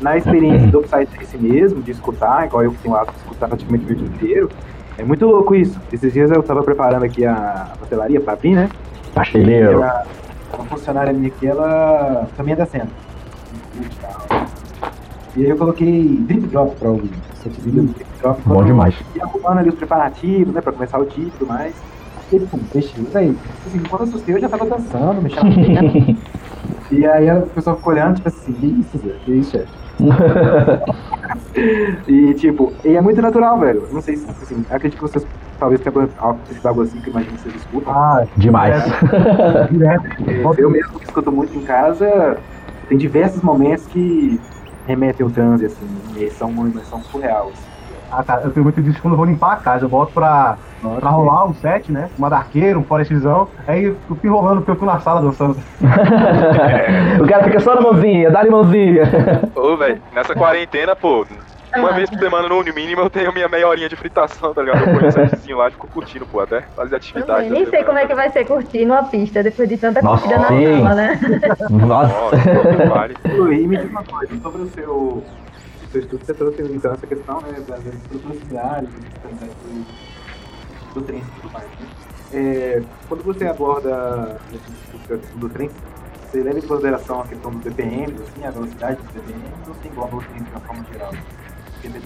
na 0.00 0.16
experiência 0.16 0.68
do 0.68 0.80
Psytrance 0.80 1.36
mesmo, 1.36 1.82
de 1.82 1.90
escutar, 1.90 2.46
igual 2.46 2.64
eu 2.64 2.72
que 2.72 2.78
tenho 2.78 2.94
o 2.94 2.96
hábito 2.96 3.12
de 3.12 3.18
escutar 3.20 3.48
praticamente 3.48 3.92
o 3.92 3.94
dia 3.94 4.06
inteiro, 4.06 4.48
é 4.96 5.04
muito 5.04 5.26
louco 5.26 5.54
isso. 5.54 5.78
Esses 5.92 6.12
dias 6.12 6.30
eu 6.30 6.42
tava 6.42 6.62
preparando 6.62 7.04
aqui 7.04 7.26
a 7.26 7.72
pastelaria 7.78 8.20
pra 8.20 8.32
abrir, 8.32 8.54
né? 8.54 8.70
Pasteleiro. 9.14 9.80
Uma 9.80 10.64
funcionária 10.66 11.12
minha 11.12 11.28
aqui, 11.28 11.46
ela 11.46 12.26
também 12.36 12.54
é 12.54 12.56
da 12.56 12.64
cena. 12.64 12.88
E 15.36 15.44
aí 15.44 15.50
eu 15.50 15.56
coloquei 15.56 16.16
drip 16.20 16.46
drop 16.46 16.76
pra 16.76 16.90
ouvir. 16.90 17.10
Sete 17.42 17.60
vídeos 17.60 17.90
drip 17.90 18.06
drop. 18.20 18.40
Bom 18.46 18.64
demais. 18.64 18.94
E 19.16 19.20
arrumando 19.20 19.58
ali 19.58 19.68
os 19.68 19.74
preparativos, 19.74 20.54
né, 20.54 20.60
pra 20.60 20.72
começar 20.72 20.98
o 20.98 21.06
dia 21.06 21.26
e 21.26 21.30
tudo 21.30 21.48
mais. 21.48 21.74
E 22.32 22.38
pum, 22.40 22.58
pesquisa 22.72 23.18
aí. 23.18 23.36
Assim, 23.66 23.78
quando 23.80 24.02
eu 24.02 24.08
assustei, 24.08 24.34
eu 24.34 24.40
já 24.40 24.48
tava 24.48 24.66
dançando, 24.66 25.22
mexendo 25.22 25.44
na. 25.44 26.14
E 26.90 27.04
aí 27.06 27.28
a 27.28 27.40
pessoa 27.40 27.76
ficou 27.76 27.92
olhando, 27.92 28.16
tipo 28.16 28.28
assim, 28.28 28.52
que 28.52 28.66
isso, 28.66 28.98
Zé? 28.98 29.14
Que 29.24 29.32
isso, 29.32 29.50
chefe? 29.50 29.68
E 32.08 32.34
tipo, 32.34 32.72
e 32.84 32.96
é 32.96 33.00
muito 33.00 33.22
natural, 33.22 33.58
velho. 33.58 33.86
Não 33.92 34.02
sei 34.02 34.16
se, 34.16 34.28
assim, 34.28 34.64
acredito 34.70 34.96
que 34.96 35.02
vocês 35.02 35.26
talvez 35.58 35.80
tenham 35.80 36.08
acontecido 36.18 36.66
algo 36.66 36.82
assim, 36.82 37.00
que 37.00 37.08
eu 37.08 37.12
imagino 37.12 37.36
que 37.36 37.42
vocês 37.42 37.54
escutam. 37.56 37.92
Ah, 37.92 38.24
Demais. 38.36 38.82
direto. 39.70 40.04
É, 40.28 40.62
eu 40.62 40.70
mesmo 40.70 40.98
que 40.98 41.04
escuto 41.04 41.32
muito 41.32 41.56
em 41.56 41.62
casa, 41.62 42.36
tem 42.88 42.98
diversos 42.98 43.42
momentos 43.42 43.86
que 43.86 44.40
remetem 44.86 45.24
ao 45.24 45.30
transe, 45.30 45.66
assim, 45.66 45.88
e 46.16 46.30
são 46.30 46.50
uma 46.50 46.68
imersão 46.68 47.02
surreal. 47.04 47.50
Assim. 47.52 47.74
Ah, 48.10 48.22
cara, 48.22 48.42
eu 48.42 48.50
tenho 48.52 48.62
muito 48.62 48.80
disso 48.80 49.00
quando 49.02 49.14
eu 49.14 49.16
vou 49.16 49.26
limpar 49.26 49.54
a 49.54 49.56
casa. 49.56 49.84
Eu 49.84 49.88
boto 49.88 50.12
pra, 50.12 50.56
pra 51.00 51.10
rolar 51.10 51.46
um 51.46 51.54
set, 51.54 51.90
né? 51.90 52.08
Uma 52.16 52.30
darqueira, 52.30 52.78
um 52.78 52.84
forestzão. 52.84 53.48
Aí 53.66 53.84
eu 53.84 53.96
fui 54.20 54.30
rolando 54.30 54.60
porque 54.60 54.70
eu 54.70 54.76
tô 54.76 54.86
na 54.86 55.00
sala 55.00 55.20
dançando. 55.20 55.56
o 57.20 57.26
cara 57.26 57.44
fica 57.44 57.58
só 57.58 57.74
na 57.74 57.80
mãozinha, 57.80 58.30
dá-lhe 58.30 58.50
mãozinha. 58.50 59.02
Ô, 59.56 59.76
velho, 59.76 60.00
nessa 60.14 60.32
quarentena, 60.34 60.94
pô, 60.94 61.26
uma 61.76 61.92
vez 61.92 62.10
por 62.10 62.18
semana 62.18 62.48
no 62.48 62.62
mínimo 62.62 63.02
eu 63.02 63.10
tenho 63.10 63.32
minha 63.32 63.48
meia 63.48 63.68
horinha 63.68 63.88
de 63.88 63.96
fritação, 63.96 64.54
tá 64.54 64.62
ligado? 64.62 64.88
Eu 64.88 64.98
ponho 64.98 65.12
setzinho 65.12 65.58
lá 65.58 65.68
e 65.68 65.72
fico 65.72 65.86
curtindo, 65.88 66.26
pô, 66.26 66.40
até 66.40 66.62
fazer 66.74 66.96
atividade. 66.96 67.48
Eu 67.48 67.52
nem 67.52 67.66
sei 67.66 67.84
como 67.84 67.98
é 67.98 68.06
que 68.06 68.14
vai 68.14 68.30
ser 68.30 68.44
curtir 68.44 68.84
numa 68.84 69.04
pista 69.04 69.42
depois 69.42 69.68
de 69.68 69.76
tanta 69.76 70.00
Nossa, 70.02 70.22
curtida 70.22 70.40
na 70.40 70.48
sala, 70.48 70.94
né? 70.94 71.20
Nossa. 71.70 72.36
Nossa, 72.36 72.86
vale. 72.88 73.16
E 73.24 73.66
me 73.66 73.76
diz 73.76 73.90
uma 73.90 74.04
coisa, 74.04 74.40
sobre 74.40 74.62
o 74.62 74.70
seu, 74.70 75.24
seu 75.90 76.00
estudo, 76.00 76.24
você 76.24 76.34
trouxe 76.34 76.62
então 76.62 76.92
essa 76.92 77.06
questão, 77.06 77.40
né, 77.40 77.60
das 77.66 77.84
estruturas 77.86 78.38
similares, 78.38 78.88
do, 78.88 79.84
do 80.94 81.02
trem 81.02 81.20
e 81.20 81.40
tudo 81.40 81.52
mais. 81.52 81.66
Né? 81.66 81.86
É, 82.32 82.82
quando 83.08 83.22
você 83.22 83.46
aborda 83.46 84.40
esse 84.52 84.96
estudo 84.96 85.38
do 85.38 85.48
trem, 85.48 85.70
você 86.30 86.42
leva 86.42 86.58
em 86.58 86.62
consideração 86.62 87.20
a 87.20 87.26
questão 87.26 87.52
dos 87.52 87.62
BPMs, 87.62 88.14
assim, 88.22 88.44
a 88.44 88.50
velocidade 88.50 88.96
dos 88.96 89.06
BPMs, 89.12 89.44
ou 89.68 89.74
você 89.74 89.88
engloba 89.88 90.16
o 90.16 90.22
trem 90.22 90.42
de 90.42 90.50
uma 90.50 90.60
forma 90.60 90.84
geral? 90.92 91.12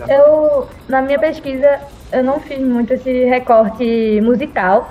Eu, 0.08 0.68
na 0.88 1.02
minha 1.02 1.18
pesquisa, 1.18 1.80
eu 2.12 2.24
não 2.24 2.40
fiz 2.40 2.58
muito 2.58 2.92
esse 2.94 3.24
recorte 3.24 4.20
musical. 4.22 4.90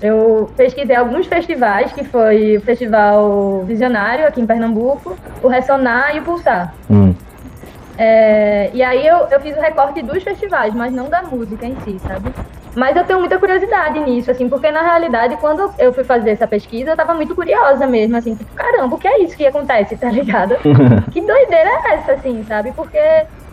Eu 0.00 0.50
pesquisei 0.56 0.96
alguns 0.96 1.26
festivais, 1.26 1.92
que 1.92 2.04
foi 2.04 2.56
o 2.56 2.60
Festival 2.62 3.64
Visionário 3.66 4.26
aqui 4.26 4.40
em 4.40 4.46
Pernambuco, 4.46 5.16
o 5.42 5.48
Ressonar 5.48 6.16
e 6.16 6.20
o 6.20 6.22
Pulsar. 6.22 6.74
Hum. 6.90 7.14
É, 7.98 8.70
e 8.72 8.82
aí 8.82 9.06
eu, 9.06 9.26
eu 9.30 9.40
fiz 9.40 9.54
o 9.54 9.60
recorte 9.60 10.00
dos 10.00 10.22
festivais, 10.22 10.72
mas 10.72 10.90
não 10.90 11.10
da 11.10 11.22
música 11.22 11.66
em 11.66 11.76
si, 11.80 11.98
sabe? 11.98 12.32
Mas 12.74 12.96
eu 12.96 13.04
tenho 13.04 13.18
muita 13.18 13.38
curiosidade 13.38 13.98
nisso, 14.00 14.30
assim, 14.30 14.48
porque 14.48 14.70
na 14.70 14.80
realidade, 14.80 15.36
quando 15.36 15.70
eu 15.78 15.92
fui 15.92 16.04
fazer 16.04 16.30
essa 16.30 16.46
pesquisa, 16.46 16.92
eu 16.92 16.96
tava 16.96 17.12
muito 17.12 17.34
curiosa 17.34 17.86
mesmo, 17.86 18.16
assim, 18.16 18.34
tipo, 18.34 18.54
caramba, 18.54 18.94
o 18.94 18.98
que 18.98 19.06
é 19.06 19.22
isso 19.22 19.36
que 19.36 19.46
acontece, 19.46 19.96
tá 19.96 20.10
ligado? 20.10 20.56
que 21.12 21.20
doideira 21.20 21.68
é 21.68 21.94
essa, 21.94 22.12
assim, 22.12 22.42
sabe? 22.44 22.72
Porque 22.72 22.98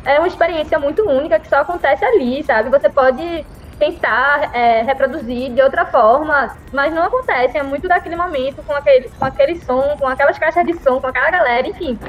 é 0.08 0.20
uma 0.20 0.28
experiência 0.28 0.80
muito 0.80 1.04
única 1.04 1.38
que 1.40 1.50
só 1.50 1.58
acontece 1.58 2.04
ali, 2.04 2.42
sabe? 2.44 2.70
Você 2.70 2.90
pode 2.90 3.46
tentar 3.78 4.56
é, 4.56 4.82
reproduzir 4.82 5.52
de 5.54 5.62
outra 5.62 5.86
forma, 5.86 6.56
mas 6.74 6.94
não 6.94 7.04
acontece. 7.04 7.58
É 7.58 7.64
muito 7.64 7.88
daquele 7.88 8.16
momento, 8.16 8.64
com 8.64 8.74
aquele, 8.74 9.10
com 9.10 9.26
aquele 9.26 9.60
som, 9.60 9.96
com 10.00 10.08
aquelas 10.08 10.40
caixas 10.40 10.66
de 10.66 10.74
som, 10.80 11.00
com 11.00 11.08
aquela 11.08 11.30
galera, 11.30 11.68
enfim. 11.68 12.00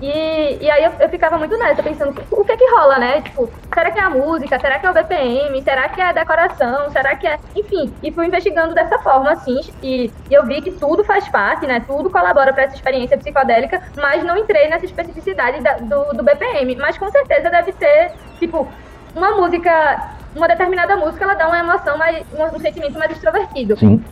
E, 0.00 0.58
e 0.60 0.70
aí 0.70 0.84
eu, 0.84 0.92
eu 1.00 1.08
ficava 1.08 1.38
muito 1.38 1.56
nessa, 1.58 1.82
pensando, 1.82 2.14
o 2.30 2.44
que 2.44 2.52
é 2.52 2.56
que 2.56 2.70
rola, 2.70 2.98
né? 2.98 3.22
Tipo, 3.22 3.50
será 3.72 3.90
que 3.90 3.98
é 3.98 4.02
a 4.02 4.10
música? 4.10 4.58
Será 4.58 4.78
que 4.78 4.86
é 4.86 4.90
o 4.90 4.94
BPM? 4.94 5.62
Será 5.62 5.88
que 5.88 6.00
é 6.00 6.04
a 6.08 6.12
decoração? 6.12 6.90
Será 6.90 7.16
que 7.16 7.26
é... 7.26 7.38
Enfim, 7.54 7.92
e 8.02 8.12
fui 8.12 8.26
investigando 8.26 8.74
dessa 8.74 8.98
forma, 8.98 9.30
assim, 9.32 9.58
e, 9.82 10.12
e 10.30 10.34
eu 10.34 10.44
vi 10.44 10.60
que 10.60 10.70
tudo 10.72 11.02
faz 11.02 11.26
parte, 11.28 11.66
né? 11.66 11.80
Tudo 11.86 12.10
colabora 12.10 12.52
para 12.52 12.64
essa 12.64 12.74
experiência 12.74 13.16
psicodélica, 13.16 13.82
mas 13.96 14.22
não 14.22 14.36
entrei 14.36 14.68
nessa 14.68 14.84
especificidade 14.84 15.60
da- 15.62 15.78
do, 15.78 16.12
do 16.14 16.22
BPM. 16.22 16.76
Mas 16.76 16.98
com 16.98 17.10
certeza 17.10 17.48
deve 17.48 17.72
ter, 17.72 18.12
tipo, 18.38 18.68
uma 19.14 19.30
música... 19.36 20.10
Uma 20.36 20.48
determinada 20.48 20.96
música, 20.96 21.24
ela 21.24 21.34
dá 21.34 21.48
uma 21.48 21.58
emoção, 21.58 21.96
mais, 21.96 22.22
um, 22.34 22.56
um 22.56 22.60
sentimento 22.60 22.98
mais 22.98 23.10
extrovertido 23.10 23.74
Sim. 23.78 24.04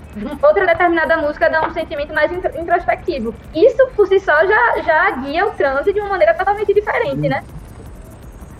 outra 0.43 0.67
determinada 0.67 1.19
música 1.19 1.51
dá 1.51 1.67
um 1.67 1.73
sentimento 1.75 2.15
mais 2.15 2.33
intro- 2.33 2.59
introspectivo. 2.59 3.35
Isso 3.55 3.87
por 3.95 4.07
si 4.09 4.19
só 4.21 4.33
já, 4.47 4.81
já 4.83 5.11
guia 5.11 5.47
o 5.47 5.51
transe 5.51 5.93
de 5.93 6.01
uma 6.01 6.09
maneira 6.09 6.33
totalmente 6.33 6.73
diferente, 6.73 7.29
né? 7.29 7.45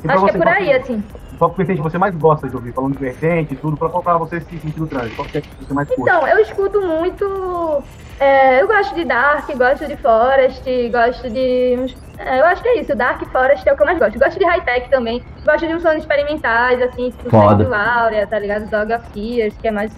E 0.01 0.03
pra 0.03 0.15
Acho 0.17 0.25
que 0.25 0.31
é 0.31 0.33
por 0.35 0.43
qual 0.43 0.55
aí, 0.55 0.73
assim. 0.75 1.03
Qual 1.39 1.51
que 1.51 1.55
é 1.55 1.65
o 1.65 1.67
vertente 1.67 1.83
que 1.83 1.91
você 1.91 1.97
mais 1.99 2.15
gosta 2.15 2.49
de 2.49 2.55
ouvir? 2.55 2.73
Falando 2.73 2.93
de 2.93 2.99
vertente 2.99 3.55
e 3.55 3.57
tudo, 3.57 3.79
pra 3.79 3.89
colocar 3.89 4.19
você 4.19 4.41
se 4.43 4.59
sentir 4.59 4.79
no 4.79 4.87
trânsito. 4.87 5.17
Qual 5.17 5.27
que 5.27 5.39
é 5.39 5.41
que 5.41 5.49
você 5.65 5.73
mais 5.73 5.89
curte? 5.89 6.03
Então, 6.03 6.29
eu 6.29 6.39
escuto 6.41 6.83
muito. 6.83 7.83
É, 8.21 8.63
eu 8.63 8.67
gosto 8.67 8.95
de 8.95 9.05
Dark, 9.05 9.47
gosto 9.57 9.87
de 9.87 9.97
Forest, 9.97 10.65
gosto 10.91 11.31
de. 11.31 11.95
é, 12.19 12.41
eu 12.41 12.45
acho 12.47 12.63
que 12.63 12.69
é 12.69 12.81
isso, 12.81 12.95
Dark 12.95 13.23
Forest 13.31 13.69
é 13.69 13.73
o 13.73 13.77
que 13.77 13.83
eu 13.83 13.87
mais 13.87 13.99
gosto. 13.99 14.19
Gosto 14.19 14.39
de 14.39 14.45
high-tech 14.45 14.89
também. 14.89 15.23
Gosto 15.45 15.67
de 15.67 15.75
uns 15.75 15.83
sons 15.83 15.97
experimentais, 15.97 16.81
assim, 16.83 17.11
tipo 17.11 17.31
Foda. 17.31 17.65
Sexo 17.65 17.75
Áurea, 17.75 18.27
tá 18.27 18.39
ligado? 18.39 18.69
Dog 18.71 18.93
of 18.93 19.11
Tears, 19.11 19.57
que 19.57 19.69
é 19.69 19.71
mais 19.71 19.93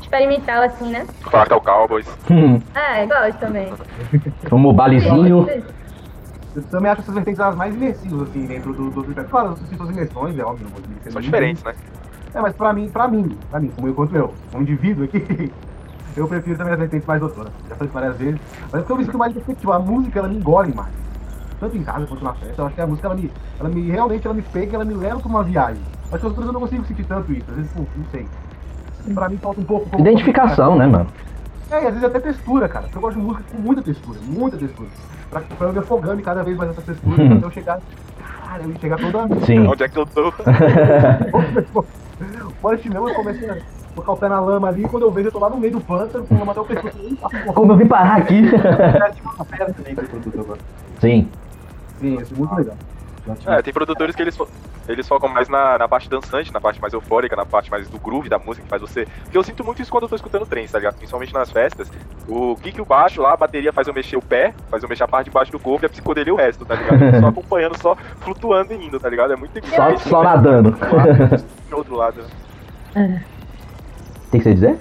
experimental, 0.00 0.62
assim, 0.62 0.90
né? 0.90 1.06
Fractal 1.22 1.60
Cowboys. 1.60 2.06
É, 2.74 3.06
gosto 3.06 3.38
também. 3.38 3.72
Como 4.48 4.72
balizinho. 4.72 5.46
Eu 6.54 6.62
também 6.64 6.90
acho 6.90 7.02
essas 7.02 7.14
vertentes 7.14 7.40
as 7.40 7.54
mais 7.54 7.74
imersivas, 7.74 8.28
assim, 8.28 8.44
dentro 8.44 8.72
do, 8.72 8.90
do, 8.90 9.02
do 9.02 9.24
Claro, 9.24 9.50
eu 9.50 9.56
sinto 9.68 9.82
as 9.84 9.90
imersões, 9.90 10.36
é 10.36 10.42
óbvio, 10.42 10.64
não 10.64 10.72
vou 10.72 10.80
dizer 10.80 10.94
que 11.00 11.12
São 11.12 11.22
diferentes, 11.22 11.62
né? 11.62 11.74
É, 12.34 12.40
mas 12.40 12.54
pra 12.54 12.72
mim, 12.72 12.88
pra 12.88 13.06
mim, 13.06 13.38
pra 13.48 13.60
mim, 13.60 13.68
como 13.74 13.86
eu 13.86 13.94
quanto 13.94 14.16
eu, 14.16 14.34
um 14.52 14.62
indivíduo 14.62 15.04
aqui, 15.04 15.52
eu 16.16 16.26
prefiro 16.28 16.56
também 16.58 16.72
as 16.72 16.78
vertentes 16.78 17.06
mais 17.06 17.20
doutoras. 17.20 17.52
Já 17.68 17.74
falei 17.76 17.86
isso 17.88 17.94
várias 17.94 18.16
vezes. 18.16 18.40
Mas 18.62 18.74
é 18.74 18.78
porque 18.78 18.92
eu 18.92 18.96
me 18.96 19.04
sinto 19.04 19.18
mais 19.18 19.36
efetivo. 19.36 19.72
A 19.72 19.78
música, 19.78 20.18
ela 20.18 20.28
me 20.28 20.36
engole 20.36 20.74
mais. 20.74 20.92
Tanto 21.58 21.76
em 21.76 21.82
casa 21.82 22.06
quanto 22.06 22.24
na 22.24 22.32
festa. 22.34 22.62
Eu 22.62 22.66
acho 22.66 22.74
que 22.74 22.80
a 22.80 22.86
música, 22.86 23.08
ela 23.08 23.16
me, 23.16 23.30
ela 23.58 23.68
me 23.68 23.90
realmente, 23.90 24.26
ela 24.26 24.34
me 24.34 24.42
pega, 24.42 24.76
ela 24.76 24.84
me 24.84 24.94
leva 24.94 25.20
pra 25.20 25.28
uma 25.28 25.42
viagem. 25.44 25.82
Acho 26.04 26.10
que 26.10 26.16
as 26.16 26.24
outras 26.24 26.46
eu 26.46 26.52
não 26.52 26.60
consigo 26.60 26.84
sentir 26.86 27.04
tanto 27.04 27.32
isso. 27.32 27.44
Às 27.50 27.56
vezes, 27.56 27.72
pô, 27.72 27.84
não 27.96 28.04
sei. 28.10 28.26
Pra 29.14 29.28
mim 29.28 29.36
falta 29.38 29.60
um 29.60 29.64
pouco... 29.64 29.86
um 29.86 29.90
pouco- 29.90 30.06
Identificação, 30.08 30.76
né, 30.76 30.86
mano? 30.86 31.06
É, 31.70 31.84
e 31.84 31.86
às 31.86 31.94
vezes 31.94 32.04
até 32.04 32.20
textura, 32.20 32.68
cara. 32.68 32.84
Porque 32.84 32.98
eu 32.98 33.02
gosto 33.02 33.18
de 33.18 33.22
música 33.24 33.44
com 33.54 33.62
muita 33.62 33.82
textura, 33.82 34.18
muita 34.26 34.56
textura. 34.56 34.88
Pra, 35.30 35.40
pra 35.40 35.66
eu 35.68 35.72
me 35.72 35.78
afogando 35.78 36.22
cada 36.22 36.42
vez 36.42 36.56
mais 36.56 36.70
nessa 36.70 36.82
textura, 36.82 37.16
pra 37.38 37.46
eu 37.46 37.50
chegar. 37.50 37.78
Cara, 38.44 38.62
eu 38.64 38.74
chegar 38.80 38.96
toda. 38.98 39.40
Sim. 39.46 39.66
Onde 39.68 39.84
é 39.84 39.88
que 39.88 39.96
eu 39.98 40.06
tô? 40.06 40.32
Pode 42.60 42.88
mesmo, 42.88 43.08
eu 43.08 43.14
comecei 43.14 43.48
a 43.50 43.56
colocar 44.00 44.12
o 44.12 44.16
pé 44.16 44.28
na 44.28 44.40
lama 44.40 44.68
ali, 44.68 44.82
quando 44.88 45.04
eu 45.04 45.10
vejo, 45.10 45.28
eu 45.28 45.32
tô 45.32 45.38
lá 45.38 45.50
no 45.50 45.56
meio 45.58 45.72
do 45.74 45.80
pântano, 45.80 46.26
com 46.26 46.38
lama 46.38 46.52
até 46.52 46.60
o 46.60 46.64
pescoço. 46.64 46.96
Como 47.54 47.72
eu 47.72 47.76
vim 47.76 47.86
parar 47.86 48.16
aqui? 48.18 48.42
É 48.46 49.10
tipo 49.10 49.44
que 50.20 50.30
gosta. 50.38 50.64
Sim. 51.00 51.28
Sim, 52.00 52.18
isso 52.20 52.34
é 52.34 52.38
muito 52.38 52.54
legal. 52.54 52.76
É, 53.46 53.60
tem 53.62 53.72
produtores 53.72 54.16
que 54.16 54.22
eles, 54.22 54.34
fo- 54.34 54.48
eles 54.88 55.06
focam 55.06 55.28
mais 55.28 55.46
na, 55.48 55.76
na 55.78 55.86
parte 55.86 56.08
dançante, 56.08 56.52
na 56.52 56.60
parte 56.60 56.80
mais 56.80 56.92
eufórica, 56.94 57.36
na 57.36 57.44
parte 57.44 57.70
mais 57.70 57.86
do 57.88 57.98
groove 57.98 58.30
da 58.30 58.38
música 58.38 58.62
que 58.64 58.68
faz 58.70 58.80
você. 58.80 59.06
Porque 59.24 59.36
eu 59.36 59.42
sinto 59.42 59.62
muito 59.62 59.82
isso 59.82 59.90
quando 59.90 60.04
eu 60.04 60.08
tô 60.08 60.16
escutando 60.16 60.46
trance, 60.46 60.72
tá 60.72 60.78
ligado? 60.78 60.94
Principalmente 60.96 61.32
nas 61.34 61.50
festas. 61.50 61.92
O 62.26 62.56
kick 62.56 62.78
e 62.78 62.80
o 62.80 62.84
baixo 62.86 63.20
lá, 63.20 63.34
a 63.34 63.36
bateria 63.36 63.72
faz 63.74 63.86
eu 63.86 63.92
mexer 63.94 64.16
o 64.16 64.22
pé, 64.22 64.54
faz 64.70 64.82
eu 64.82 64.88
mexer 64.88 65.04
a 65.04 65.08
parte 65.08 65.26
de 65.26 65.30
baixo 65.32 65.52
do 65.52 65.58
corpo 65.60 65.84
e 65.84 65.86
a 65.86 65.90
psicodelia 65.90 66.32
o 66.32 66.36
resto, 66.36 66.64
tá 66.64 66.74
ligado? 66.74 67.20
Só 67.20 67.26
acompanhando, 67.28 67.80
só 67.80 67.94
flutuando 68.20 68.72
e 68.72 68.86
indo, 68.86 68.98
tá 68.98 69.08
ligado? 69.10 69.34
É 69.34 69.36
muito 69.36 69.52
Só, 69.68 69.96
só 69.98 70.22
nadando. 70.22 70.70
Do 71.68 71.76
outro 71.76 71.94
lado. 71.96 72.22
Tem 74.30 74.40
que 74.40 74.44
você 74.44 74.54
dizer? 74.54 74.78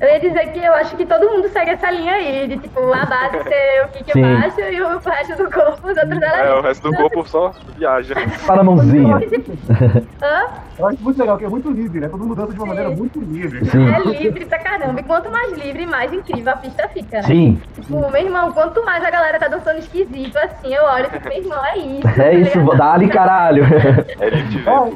Eu 0.00 0.08
ia 0.08 0.20
dizer 0.20 0.52
que 0.52 0.58
eu 0.58 0.74
acho 0.74 0.94
que 0.96 1.06
todo 1.06 1.26
mundo 1.30 1.48
segue 1.48 1.70
essa 1.70 1.90
linha 1.90 2.12
aí, 2.12 2.48
de 2.48 2.58
tipo, 2.58 2.80
a 2.92 3.06
base 3.06 3.42
ser 3.44 3.84
o 3.84 3.88
kick 3.88 4.12
Sim. 4.12 4.20
baixo 4.20 4.60
e 4.60 4.82
o 4.82 4.98
resto 4.98 5.36
do 5.42 5.50
corpo, 5.50 5.88
os 5.88 5.96
outros 5.96 6.22
É, 6.22 6.26
o 6.26 6.34
elementos. 6.34 6.64
resto 6.64 6.90
do 6.90 6.96
corpo 6.96 7.24
só 7.26 7.54
viaja. 7.78 8.14
Só 8.40 8.56
na 8.56 8.62
mãozinha. 8.64 9.16
Hã? 10.22 10.42
Eu 10.78 10.86
acho 10.88 11.02
muito 11.02 11.18
legal, 11.18 11.36
porque 11.36 11.46
é 11.46 11.48
muito 11.48 11.70
livre, 11.70 12.00
né? 12.00 12.08
Todo 12.08 12.20
mundo 12.20 12.34
dança 12.34 12.52
de 12.52 12.58
uma 12.58 12.64
Sim. 12.66 12.68
maneira 12.74 12.90
muito 12.90 13.20
livre. 13.20 13.64
Sim. 13.70 13.88
É 13.90 14.00
livre 14.00 14.44
pra 14.44 14.58
caramba. 14.58 15.00
E 15.00 15.04
quanto 15.04 15.30
mais 15.30 15.52
livre, 15.56 15.86
mais 15.86 16.12
incrível 16.12 16.52
a 16.52 16.56
pista 16.56 16.88
fica, 16.88 17.16
né? 17.16 17.22
Sim. 17.22 17.62
Tipo, 17.74 18.10
meu 18.10 18.22
irmão, 18.22 18.52
quanto 18.52 18.84
mais 18.84 19.02
a 19.02 19.10
galera 19.10 19.38
tá 19.38 19.48
dançando 19.48 19.78
esquisito, 19.78 20.36
assim, 20.36 20.74
eu 20.74 20.82
olho 20.84 21.06
e 21.06 21.10
fico, 21.10 21.28
meu 21.28 21.38
irmão, 21.38 21.64
é 21.64 21.78
isso. 21.78 22.20
É 22.20 22.34
isso, 22.34 22.52
tá 22.52 22.58
ligado? 22.60 22.76
dá-lhe 22.76 23.08
caralho. 23.08 23.64
É 23.64 24.30
vê. 24.30 24.92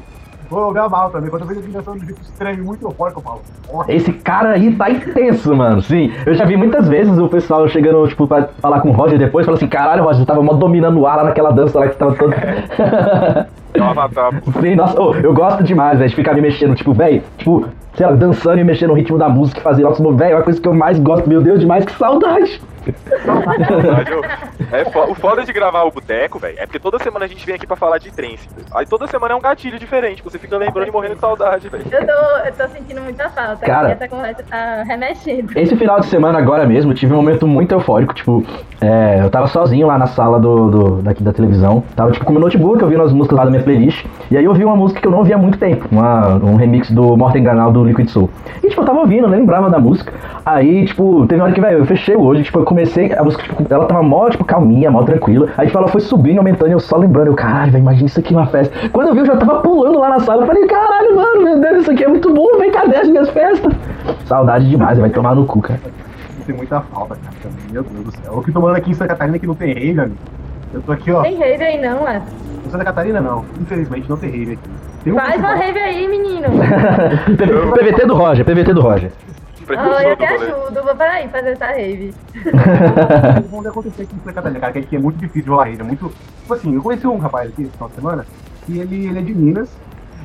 Vou 0.51 0.67
jogar 0.67 0.89
mal 0.89 1.11
também. 1.11 1.31
Quando 1.31 1.43
eu 1.43 1.49
vejo 1.49 1.61
a 1.61 1.63
dimensão 1.63 1.97
de 1.97 2.07
jeito 2.07 2.21
estranho, 2.23 2.65
muito 2.65 2.85
eufórico, 2.85 3.21
eu 3.21 3.25
falo. 3.25 3.41
Ó, 3.73 3.85
Esse 3.89 4.13
cara 4.13 4.51
aí 4.51 4.75
tá 4.75 4.91
intenso, 4.91 5.55
mano. 5.55 5.81
Sim. 5.81 6.13
Eu 6.27 6.35
já 6.35 6.45
vi 6.45 6.57
muitas 6.57 6.89
vezes 6.89 7.17
o 7.19 7.29
pessoal 7.29 7.69
chegando, 7.69 8.07
tipo, 8.09 8.27
pra 8.27 8.49
falar 8.61 8.81
com 8.81 8.89
o 8.89 8.93
Roger 8.93 9.19
depois, 9.19 9.47
falando 9.47 9.59
assim, 9.59 9.69
caralho, 9.69 10.03
Roger, 10.03 10.21
você 10.21 10.27
tava 10.27 10.43
mó 10.43 10.53
dominando 10.55 10.99
o 10.99 11.07
ar 11.07 11.19
lá 11.19 11.25
naquela 11.25 11.53
dança 11.53 11.79
lá 11.79 11.89
que 11.89 11.97
tava 11.97 12.15
todo. 12.17 12.35
Um. 13.73 14.61
Sim, 14.61 14.75
nossa, 14.75 15.01
ô, 15.01 15.15
eu 15.15 15.33
gosto 15.33 15.63
demais, 15.63 15.97
velho, 15.97 16.11
de 16.11 16.17
ficar 16.17 16.35
me 16.35 16.41
mexendo, 16.41 16.75
tipo, 16.75 16.93
velho, 16.93 17.23
tipo, 17.39 17.65
sei 17.95 18.07
lá, 18.07 18.13
dançando 18.13 18.61
e 18.61 18.65
mexendo 18.65 18.91
no 18.91 18.95
ritmo 18.95 19.19
da 19.19 19.29
música, 19.29 19.61
fazer 19.61 19.83
nossos 19.83 20.01
movimentos, 20.01 20.27
velho, 20.27 20.35
é 20.35 20.39
uma 20.39 20.45
coisa 20.45 20.61
que 20.61 20.69
eu 20.69 20.75
mais 20.75 20.99
gosto, 20.99 21.29
meu 21.29 21.41
Deus, 21.43 21.61
demais, 21.61 21.85
que 21.85 21.93
saudade. 21.93 22.61
É 24.73 24.85
fo- 24.91 25.11
o 25.11 25.15
foda 25.15 25.45
de 25.45 25.53
gravar 25.53 25.83
o 25.85 25.91
boteco, 25.91 26.39
velho, 26.39 26.57
é 26.59 26.65
porque 26.67 26.79
toda 26.79 26.99
semana 26.99 27.25
a 27.25 27.29
gente 27.29 27.45
vem 27.45 27.55
aqui 27.55 27.67
pra 27.67 27.77
falar 27.77 27.99
de 27.99 28.11
trance. 28.11 28.49
Aí 28.75 28.87
toda 28.87 29.07
semana 29.07 29.35
é 29.35 29.37
um 29.37 29.41
gatilho 29.41 29.79
diferente, 29.79 30.23
você 30.23 30.39
fica 30.39 30.57
lembrando 30.57 30.89
e 30.89 30.91
morrendo 30.91 31.15
de 31.17 31.21
saudade, 31.21 31.69
velho. 31.69 31.85
Eu 31.91 32.07
tô, 32.07 32.13
eu 32.47 32.53
tô 32.53 32.69
sentindo 32.75 33.01
muita 33.03 33.29
falta. 33.31 33.65
Cara. 33.67 33.91
Essa 33.93 34.09
conversa 34.09 34.43
tá 34.49 34.83
remexendo. 34.87 35.51
Esse 35.59 35.77
final 35.77 36.01
de 36.01 36.07
semana 36.07 36.39
agora 36.39 36.67
mesmo, 36.67 36.93
eu 36.93 36.97
tive 36.97 37.13
um 37.13 37.17
momento 37.17 37.47
muito 37.47 37.73
eufórico, 37.73 38.15
tipo, 38.15 38.45
é, 38.81 39.21
eu 39.23 39.31
tava 39.31 39.47
sozinho 39.47 39.87
lá 39.87 39.99
na 39.99 40.07
sala 40.07 40.39
do, 40.41 40.71
do- 40.71 41.03
daqui 41.03 41.23
da 41.23 41.33
televisão, 41.33 41.83
tava 41.97 42.13
tipo 42.13 42.25
com 42.25 42.33
meu 42.33 42.41
notebook, 42.41 42.81
eu 42.83 42.89
vi 42.89 42.97
umas 42.97 43.13
músicas 43.13 43.37
lá 43.39 43.45
da 43.45 43.51
minha 43.51 43.63
playlist, 43.63 44.07
e 44.31 44.37
aí 44.37 44.45
eu 44.45 44.55
vi 44.55 44.65
uma 44.65 44.77
música 44.77 45.01
que 45.01 45.07
eu 45.07 45.11
não 45.11 45.19
ouvia 45.19 45.35
há 45.35 45.39
muito 45.39 45.59
tempo, 45.59 45.87
uma- 45.91 46.37
um 46.37 46.57
remix 46.57 46.91
do 46.91 47.17
Morten 47.17 47.43
Ganal 47.43 47.71
do 47.73 47.80
Liquid 47.85 48.09
Soul. 48.09 48.31
E 48.63 48.69
tipo, 48.69 48.81
eu 48.81 48.85
tava 48.85 49.01
ouvindo, 49.01 49.25
eu 49.25 49.31
lembrava 49.31 49.71
da 49.71 49.79
música, 49.79 50.13
aí 50.45 50.87
tipo, 50.87 51.27
teve 51.27 51.41
uma 51.41 51.47
hora 51.47 51.55
que, 51.55 51.61
velho, 51.61 51.79
eu 51.79 51.87
fechei 51.87 52.15
o 52.17 52.23
olho, 52.23 52.43
tipo, 52.43 52.59
eu 52.59 52.65
comecei, 52.65 53.13
a 53.13 53.23
música, 53.23 53.43
tipo, 53.43 53.65
ela 53.73 53.87
tava 53.87 54.03
mó, 54.03 54.29
tipo, 54.29 54.45
calminha, 54.45 54.91
mó 54.91 55.03
tranquila, 55.03 55.49
aí 55.57 55.67
tipo, 55.67 55.79
ela 55.79 55.89
foi 55.89 56.01
subindo, 56.01 56.39
aumentando, 56.39 56.69
e 56.69 56.73
eu 56.73 56.81
só 56.81 56.97
lembrando, 56.97 57.29
eu, 57.29 57.35
caralho, 57.35 57.73
velho, 57.73 57.83
imagina 57.83 58.07
isso 58.07 58.21
aqui 58.21 58.33
uma 58.33 58.47
festa. 58.47 58.89
Quando 58.91 59.09
eu 59.09 59.15
vi, 59.15 59.21
eu 59.21 59.27
já 59.27 59.37
tava 59.37 59.61
pulando 59.61 59.99
lá 59.99 60.11
na 60.11 60.21
sala, 60.21 60.43
eu 60.43 60.47
falei, 60.47 60.67
caralho, 60.67 61.17
mano, 61.17 61.43
meu 61.43 61.61
Deus, 61.61 61.83
isso 61.83 61.91
aqui 61.91 62.05
é 62.05 62.09
muito 62.09 62.33
bom, 62.33 62.59
vem, 62.59 62.71
cadê 62.71 62.97
as 62.97 63.09
minhas 63.09 63.31
festas? 63.31 63.73
Saudade 64.25 64.69
demais, 64.69 64.99
vai 64.99 65.11
tomar 65.11 65.35
no 65.35 65.45
cu, 65.45 65.61
cara. 65.61 65.81
tem 66.47 66.55
muita 66.55 66.81
falta, 66.81 67.17
cara. 67.17 67.55
Meu 67.71 67.83
Deus 67.83 68.05
do 68.05 68.11
céu. 68.13 68.35
Eu 68.35 68.43
que 68.43 68.53
tô 68.53 68.61
morando 68.61 68.77
aqui 68.77 68.91
em 68.91 68.95
Santa 68.95 69.09
Catarina 69.09 69.39
que 69.39 69.47
não 69.47 69.55
tem 69.55 69.73
rave, 69.73 70.01
amigo. 70.01 70.17
Eu 70.73 70.83
tô 70.83 70.93
aqui, 70.93 71.11
ó. 71.11 71.23
Tem 71.23 71.37
rave 71.37 71.63
aí 71.63 71.81
não, 71.81 72.07
é? 72.09 72.23
Em 72.67 72.71
Santa 72.71 72.85
Catarina 72.85 73.21
não. 73.21 73.45
Infelizmente 73.61 74.09
não 74.09 74.17
tem 74.17 74.31
rave 74.31 74.53
aqui. 74.53 74.71
Tem 75.03 75.13
um 75.13 75.17
Faz 75.17 75.39
uma 75.39 75.55
rave 75.55 75.79
aí, 75.79 76.09
menino. 76.09 76.49
PVT 77.75 78.07
do 78.07 78.15
Roger, 78.15 78.45
PVT 78.45 78.75
do 78.75 78.81
Roger. 78.81 79.11
Ah, 79.77 80.03
eu 80.03 80.17
te 80.17 80.25
ajudo, 80.25 80.83
vou 80.83 80.97
peraí 80.97 81.29
fazer 81.29 81.51
essa 81.51 81.67
rave. 81.67 82.13
Onde 83.53 83.69
acontecer 83.69 84.03
aqui 84.03 84.15
em 84.15 84.19
Santa 84.19 84.33
Catarina, 84.33 84.61
cara, 84.61 84.73
que 84.73 84.97
é 84.97 84.99
muito 84.99 85.19
difícil 85.19 85.43
de 85.43 85.49
rolar 85.49 85.65
rave. 85.65 85.81
É 85.81 85.85
muito. 85.85 86.13
Tipo 86.43 86.55
assim, 86.55 86.75
eu 86.75 86.83
conheci 86.83 87.07
um 87.07 87.19
rapaz 87.19 87.51
aqui 87.51 87.63
esse 87.63 87.71
final 87.71 87.89
de 87.89 87.95
semana, 87.95 88.27
e 88.69 88.79
ele, 88.81 89.07
ele 89.07 89.19
é 89.19 89.23
de 89.23 89.35
Minas, 89.35 89.71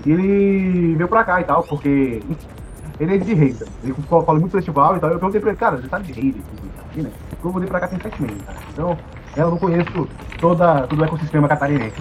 e 0.06 0.12
ele 0.12 0.96
veio 0.96 1.08
pra 1.08 1.24
cá 1.24 1.42
e 1.42 1.44
tal, 1.44 1.64
porque. 1.64 2.22
Ele 2.98 3.16
é 3.16 3.18
de 3.18 3.34
rave. 3.34 3.66
Ele 3.84 3.94
fala 4.10 4.24
fala 4.24 4.40
muito 4.40 4.54
festival 4.54 4.96
e 4.96 5.00
tal. 5.00 5.10
Eu 5.10 5.20
perguntei 5.20 5.42
pra 5.42 5.50
ele, 5.50 5.60
cara, 5.60 5.78
você 5.78 5.88
tá 5.88 6.00
de 6.00 6.14
rave 6.14 6.42
aqui, 6.90 7.02
né? 7.02 7.12
Eu 7.44 7.52
mudei 7.52 7.68
pra 7.68 7.82
cá 7.82 7.88
tem 7.88 8.00
sete 8.00 8.22
meses, 8.22 8.42
cara. 8.44 8.58
Então, 8.72 8.98
eu 9.36 9.52
não 9.52 9.58
conheço 9.58 10.08
toda, 10.40 10.88
todo 10.88 11.02
o 11.02 11.04
ecossistema 11.06 11.48
catarinense. 11.48 11.96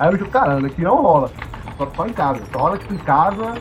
Aí 0.00 0.08
eu 0.10 0.16
digo, 0.16 0.28
caramba, 0.28 0.66
aqui 0.66 0.82
não 0.82 1.00
rola. 1.00 1.30
Só, 1.78 1.90
só 1.94 2.06
em 2.06 2.12
casa. 2.12 2.42
Só 2.52 2.58
rola 2.58 2.78
tipo 2.78 2.92
em 2.94 2.98
casa, 2.98 3.54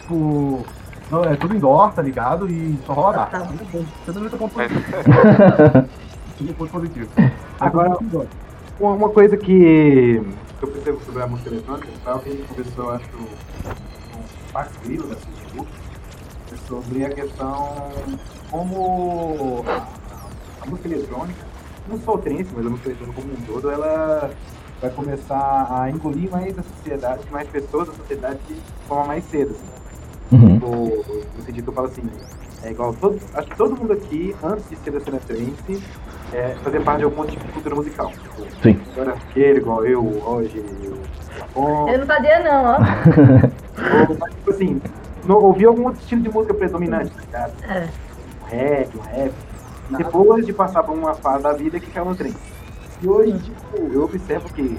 tipo. 0.00 0.64
Não, 1.10 1.24
é 1.24 1.36
tudo 1.36 1.54
indoor, 1.54 1.92
tá 1.92 2.00
ligado? 2.00 2.50
E 2.50 2.78
só 2.86 2.92
rola 2.94 3.12
Tá. 3.14 3.26
gás. 3.26 3.48
Muito 3.48 3.64
bom. 3.70 3.84
Você 4.06 4.18
não 4.18 4.30
ponto 4.38 4.54
positivo. 4.54 5.88
Tudo 6.38 6.54
ponto 6.54 6.70
positivo. 6.72 7.08
Agora-. 7.60 7.98
Uma, 8.80 9.08
coisa 9.08 9.36
que 9.36 10.20
eu 10.60 10.68
percebo 10.68 11.00
sobre 11.04 11.22
a 11.22 11.26
música 11.28 11.48
eletrônica, 11.50 11.88
foi 12.02 12.12
algo 12.12 12.24
que 12.24 12.30
a 12.30 12.32
gente 12.32 12.48
conversou, 12.48 12.90
acho, 12.90 13.08
com 13.10 13.22
o 13.22 14.52
Max 14.52 14.72
Grilo 14.82 15.06
da 15.06 15.14
Facebook, 15.14 15.68
é 16.52 16.56
sobre 16.68 17.04
a 17.04 17.10
questão 17.10 17.92
como 18.50 19.64
a, 19.68 19.86
a 20.62 20.66
música 20.66 20.88
eletrônica, 20.88 21.46
não 21.86 22.00
só 22.00 22.14
o 22.14 22.18
trance, 22.18 22.48
mas 22.52 22.66
a 22.66 22.70
música 22.70 22.88
eletrônica 22.88 23.20
como 23.22 23.32
um 23.32 23.40
todo, 23.42 23.70
ela 23.70 24.30
vai 24.84 24.90
começar 24.90 25.66
a 25.70 25.90
engolir 25.90 26.30
mais 26.30 26.58
a 26.58 26.62
sociedade, 26.62 27.22
mais 27.30 27.48
pessoas 27.48 27.88
da 27.88 27.94
sociedade 27.94 28.38
de 28.46 28.56
forma 28.86 29.04
mais 29.06 29.24
cedo. 29.24 29.52
Assim. 29.52 30.36
Uhum. 30.36 30.54
Tipo, 30.54 31.26
no 31.38 31.44
sentido 31.44 31.64
que 31.64 31.70
eu 31.70 31.74
falo 31.74 31.86
assim, 31.86 32.02
é 32.62 32.70
igual 32.70 32.94
todo, 32.94 33.18
acho 33.34 33.48
que 33.48 33.56
todo 33.56 33.76
mundo 33.76 33.94
aqui, 33.94 34.36
antes 34.42 34.68
de 34.68 34.76
ser 34.76 34.90
da 34.90 35.00
cena 35.00 35.18
trance, 35.26 35.82
é, 36.32 36.54
fazer 36.62 36.80
parte 36.82 36.98
de 36.98 37.04
algum 37.04 37.24
tipo 37.24 37.46
de 37.46 37.52
cultura 37.52 37.74
musical. 37.74 38.10
Tipo, 38.10 38.62
Sim. 38.62 38.80
Agora 38.92 39.12
aquele, 39.14 39.58
igual 39.58 39.86
eu, 39.86 40.02
Roger, 40.02 40.62
o 40.62 41.38
Japão, 41.38 41.88
Eu 41.88 41.98
não 42.00 42.06
fazia 42.06 42.40
não, 42.40 42.64
ó. 42.64 42.76
ou, 44.10 44.16
mas, 44.18 44.34
tipo 44.34 44.50
assim, 44.50 44.82
não, 45.24 45.36
ouvir 45.36 45.64
algum 45.64 45.84
outro 45.86 46.00
estilo 46.00 46.20
de 46.22 46.28
música 46.28 46.52
predominante, 46.52 47.10
tá 47.10 47.20
ligado? 47.22 47.54
É. 47.64 47.88
Um 48.42 48.46
rap, 48.46 48.98
um 48.98 49.00
rap. 49.00 49.32
E 49.90 49.96
depois 49.96 50.46
de 50.46 50.52
passar 50.52 50.82
por 50.82 50.94
uma 50.94 51.14
fase 51.14 51.42
da 51.42 51.52
vida 51.52 51.80
que 51.80 51.90
caiu 51.90 52.06
no 52.06 52.14
trem. 52.14 52.34
E 53.04 53.08
hoje, 53.08 53.38
tipo, 53.38 53.92
eu 53.92 54.04
observo 54.04 54.48
que 54.54 54.78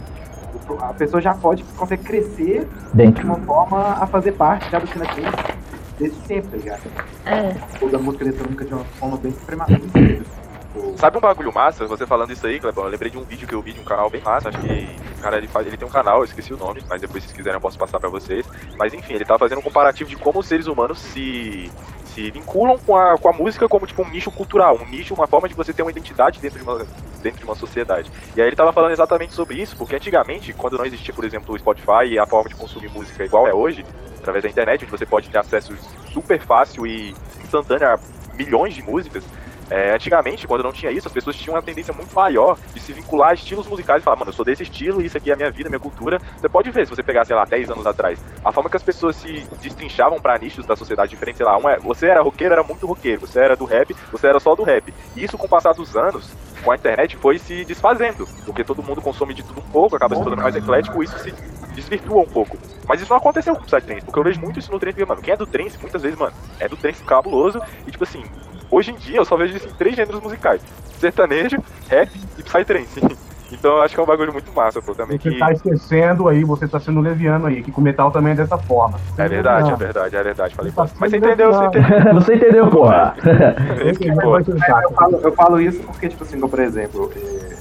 a 0.79 0.93
pessoa 0.93 1.21
já 1.21 1.35
pode, 1.35 1.63
consegue 1.77 2.03
crescer 2.03 2.65
de 2.65 2.97
Dentro. 2.97 3.23
uma 3.23 3.35
forma 3.35 3.79
a 3.79 4.07
fazer 4.07 4.31
parte 4.31 4.67
já 4.71 4.79
do 4.79 4.88
cena 4.88 5.05
trance 5.05 5.55
desde 5.99 6.17
sempre, 6.25 6.49
tá 6.49 6.57
ligado? 6.57 6.81
É. 7.23 7.55
Ou 7.79 7.89
da 7.89 7.99
música 7.99 8.23
eletrônica 8.23 8.65
de 8.65 8.73
uma 8.73 8.83
forma 8.83 9.17
bem. 9.17 9.31
Tipo, 9.31 10.97
Sabe 10.97 11.17
um 11.17 11.21
bagulho 11.21 11.53
massa? 11.53 11.85
Você 11.85 12.07
falando 12.07 12.32
isso 12.32 12.45
aí, 12.47 12.59
Clebão, 12.59 12.86
eu 12.86 12.89
lembrei 12.89 13.11
de 13.11 13.17
um 13.17 13.23
vídeo 13.23 13.47
que 13.47 13.53
eu 13.53 13.61
vi 13.61 13.73
de 13.73 13.80
um 13.80 13.84
canal 13.86 14.09
bem 14.09 14.21
massa. 14.21 14.49
Acho 14.49 14.57
que 14.59 14.89
o 15.19 15.21
cara 15.21 15.38
ele, 15.38 15.47
faz, 15.47 15.67
ele 15.67 15.78
tem 15.78 15.88
um 15.88 15.91
canal, 15.91 16.17
eu 16.17 16.26
esqueci 16.26 16.51
o 16.51 16.57
nome, 16.57 16.82
mas 16.89 17.01
depois 17.01 17.23
se 17.23 17.30
vocês 17.30 17.38
quiserem 17.38 17.57
eu 17.57 17.61
posso 17.61 17.78
passar 17.78 17.99
pra 17.99 18.09
vocês. 18.09 18.45
Mas 18.76 18.91
enfim, 18.93 19.13
ele 19.13 19.23
tá 19.23 19.38
fazendo 19.38 19.59
um 19.59 19.61
comparativo 19.61 20.09
de 20.09 20.15
como 20.15 20.39
os 20.39 20.47
seres 20.47 20.65
humanos 20.65 20.99
se, 20.99 21.71
se 22.16 22.32
vinculam 22.32 22.78
com 22.80 22.95
a, 22.95 23.18
com 23.18 23.28
a 23.28 23.34
música 23.34 23.68
como 23.68 23.86
tipo 23.86 24.01
um 24.01 24.09
nicho 24.09 24.32
cultural, 24.32 24.80
um 24.82 24.89
nicho, 24.89 25.13
uma 25.13 25.28
forma 25.28 25.49
de 25.49 25.53
você 25.53 25.74
ter 25.74 25.82
uma 25.82 25.91
identidade 25.91 26.39
dentro 26.39 26.57
de 26.57 26.63
uma, 26.63 26.78
dentro 27.22 27.39
de 27.39 27.43
uma 27.43 27.55
sociedade. 27.55 28.09
E 28.36 28.41
aí 28.41 28.47
ele 28.47 28.55
tava 28.55 28.72
falando 28.72 28.93
exatamente 28.93 29.34
sobre 29.34 29.61
isso, 29.61 29.76
porque 29.76 29.95
antigamente, 29.97 30.53
quando 30.53 30.78
não 30.78 30.86
existia, 30.86 31.13
por 31.13 31.26
exemplo, 31.26 31.53
o 31.53 31.59
Spotify 31.59 32.05
e 32.07 32.18
a 32.18 32.26
forma 32.26 32.49
de 32.49 32.55
consumir 32.55 32.89
música 32.89 33.26
igual 33.26 33.45
é 33.47 33.53
hoje, 33.53 33.86
através 34.18 34.43
da 34.43 34.49
internet, 34.49 34.84
onde 34.84 34.91
você 34.91 35.05
pode 35.05 35.30
ter 35.30 35.38
acesso 35.38 35.76
super 36.13 36.39
fácil 36.39 36.88
e 36.88 37.13
instantânea 37.43 37.95
a 37.95 37.99
milhões 38.34 38.74
de 38.74 38.82
músicas. 38.82 39.24
É, 39.70 39.93
antigamente, 39.93 40.47
quando 40.47 40.63
não 40.63 40.72
tinha 40.72 40.91
isso, 40.91 41.07
as 41.07 41.13
pessoas 41.13 41.36
tinham 41.36 41.55
uma 41.55 41.61
tendência 41.61 41.93
muito 41.93 42.13
maior 42.13 42.57
de 42.74 42.80
se 42.80 42.93
vincular 42.93 43.30
a 43.30 43.34
estilos 43.34 43.68
musicais 43.68 44.01
e 44.01 44.03
falar, 44.03 44.18
mano, 44.18 44.30
eu 44.30 44.34
sou 44.34 44.45
desse 44.45 44.63
estilo, 44.63 45.01
isso 45.01 45.18
aqui 45.18 45.32
é 45.32 45.34
a 45.34 45.38
minha 45.38 45.49
vida, 45.49 45.70
minha 45.70 45.80
cultura. 45.80 46.20
Você 46.39 46.47
pode 46.47 46.70
ver, 46.70 46.86
se 46.86 46.95
você 46.95 47.01
pegar, 47.01 47.26
sei 47.26 47.36
lá, 47.36 47.45
10 47.45 47.72
anos 47.72 47.88
atrás, 47.88 48.24
a 48.43 48.51
forma 48.51 48.70
que 48.70 48.78
as 48.78 48.84
pessoas 48.84 49.16
se 49.16 49.47
destrinchavam 49.61 50.20
para 50.20 50.38
nichos 50.38 50.66
da 50.66 50.76
sociedade 50.76 51.09
diferentes, 51.09 51.38
sei 51.38 51.45
lá, 51.45 51.57
um 51.57 51.68
é, 51.68 51.80
você 51.80 52.07
era 52.07 52.22
roqueiro, 52.22 52.53
era 52.53 52.63
muito 52.63 52.86
roqueiro, 52.86 53.22
você 53.22 53.39
era 53.39 53.55
do 53.55 53.66
rap, 53.66 53.95
você 54.11 54.28
era 54.28 54.39
só 54.39 54.55
do 54.55 54.63
rap. 54.63 54.93
E 55.16 55.24
isso, 55.24 55.38
com 55.38 55.47
o 55.47 55.49
passar 55.49 55.74
dos 55.74 55.95
anos, 55.95 56.32
com 56.63 56.72
a 56.72 56.76
internet, 56.76 57.16
foi 57.18 57.39
se 57.39 57.66
desfazendo, 57.66 58.28
porque 58.45 58.63
todo 58.63 58.84
mundo 58.84 59.01
consome 59.01 59.34
de 59.34 59.43
tudo 59.43 59.59
um 59.59 59.72
pouco, 59.72 59.95
acaba 59.95 60.16
se 60.16 60.22
tornando 60.22 60.43
mais 60.43 60.55
eclético, 60.55 61.03
isso 61.03 61.18
se 61.20 61.32
desvirtua 61.74 62.22
um 62.22 62.28
pouco. 62.28 62.57
Mas 62.88 63.01
isso 63.01 63.09
não 63.09 63.18
aconteceu 63.18 63.55
com 63.55 63.61
o 63.61 63.66
Psytrance, 63.66 64.05
porque 64.05 64.20
eu 64.20 64.24
vejo 64.24 64.39
muito 64.39 64.59
isso 64.59 64.72
no 64.72 64.80
trance, 64.80 65.05
mano, 65.05 65.22
quem 65.22 65.34
é 65.34 65.38
do 65.38 65.45
trance, 65.45 65.78
muitas 65.80 66.01
vezes, 66.01 66.18
mano, 66.18 66.34
é 66.59 66.68
do 66.68 66.78
trance 66.78 67.03
cabuloso, 67.03 67.61
e 67.86 67.91
tipo 67.91 68.03
assim, 68.03 68.24
hoje 68.70 68.91
em 68.91 68.95
dia 68.95 69.18
eu 69.18 69.26
só 69.26 69.36
vejo 69.36 69.55
isso 69.55 69.68
em 69.68 69.74
três 69.74 69.95
gêneros 69.95 70.22
musicais: 70.22 70.61
sertanejo, 70.99 71.57
rap 71.89 72.11
e 72.38 72.43
psytrance. 72.43 73.01
Então 73.51 73.78
eu 73.78 73.82
acho 73.84 73.93
que 73.93 73.99
é 73.99 74.03
um 74.03 74.07
bagulho 74.07 74.34
muito 74.34 74.51
massa, 74.51 74.82
pô, 74.82 74.95
também. 74.95 75.20
Você 75.20 75.30
Que... 75.30 75.38
tá 75.38 75.51
esquecendo 75.51 76.28
aí, 76.28 76.43
você 76.43 76.68
tá 76.68 76.80
sendo 76.80 76.99
leviano 76.99 77.45
aí, 77.45 77.61
que 77.61 77.72
com 77.72 77.80
metal 77.80 78.09
também 78.11 78.34
é 78.34 78.36
dessa 78.36 78.57
forma. 78.57 78.99
É 79.18 79.28
verdade, 79.28 79.72
é 79.72 79.76
verdade, 79.76 80.16
é 80.16 80.24
verdade. 80.24 80.55
Falei, 80.55 80.72
Tá 80.72 80.88
mas 80.99 81.11
você 81.11 81.18
entendeu, 81.18 81.53
você 81.53 81.66
entendeu. 81.66 82.13
Você 82.16 82.36
entendeu, 82.36 82.68
porra? 82.68 83.16
É, 83.24 84.86
eu, 84.86 84.91
falo, 84.91 85.20
eu 85.22 85.32
falo 85.34 85.61
isso 85.61 85.80
porque, 85.84 86.09
tipo 86.09 86.24
assim, 86.24 86.39
como, 86.39 86.49
por 86.49 86.59
exemplo, 86.59 87.11
é, 87.16 87.55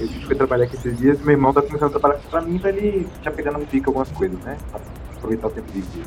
eu 0.00 0.08
fui 0.26 0.34
trabalhar 0.34 0.64
aqui 0.64 0.74
esses 0.74 0.98
dias, 0.98 1.20
meu 1.20 1.32
irmão 1.32 1.52
tá 1.52 1.62
começando 1.62 1.94
a 1.96 2.00
trabalhar 2.00 2.20
pra 2.28 2.40
mim, 2.40 2.58
pra 2.58 2.70
ele 2.70 3.06
já 3.22 3.30
pegando 3.30 3.58
no 3.58 3.66
pico 3.66 3.90
algumas 3.90 4.10
coisas, 4.10 4.38
né? 4.40 4.56
Pra 4.70 4.80
aproveitar 5.16 5.46
o 5.46 5.50
tempo 5.50 5.68
livre. 5.72 6.02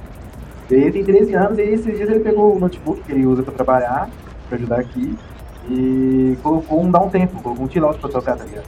E 0.69 0.75
aí 0.75 0.81
ele 0.81 0.91
tem 0.91 1.03
13 1.05 1.33
anos, 1.35 1.57
e 1.57 1.61
esses 1.61 1.95
dias 1.97 2.09
ele 2.09 2.19
pegou 2.19 2.55
o 2.55 2.59
notebook 2.59 3.01
que 3.01 3.11
ele 3.11 3.25
usa 3.25 3.43
pra 3.43 3.53
trabalhar, 3.53 4.09
pra 4.47 4.57
ajudar 4.57 4.79
aqui, 4.79 5.17
e 5.69 6.37
colocou 6.43 6.83
um 6.83 6.91
dá 6.91 6.99
um 6.99 7.09
tempo, 7.09 7.41
colocou 7.41 7.65
um 7.65 7.85
out 7.85 7.99
pra 7.99 8.09
tocar, 8.09 8.35
tá 8.35 8.43
ligado? 8.43 8.65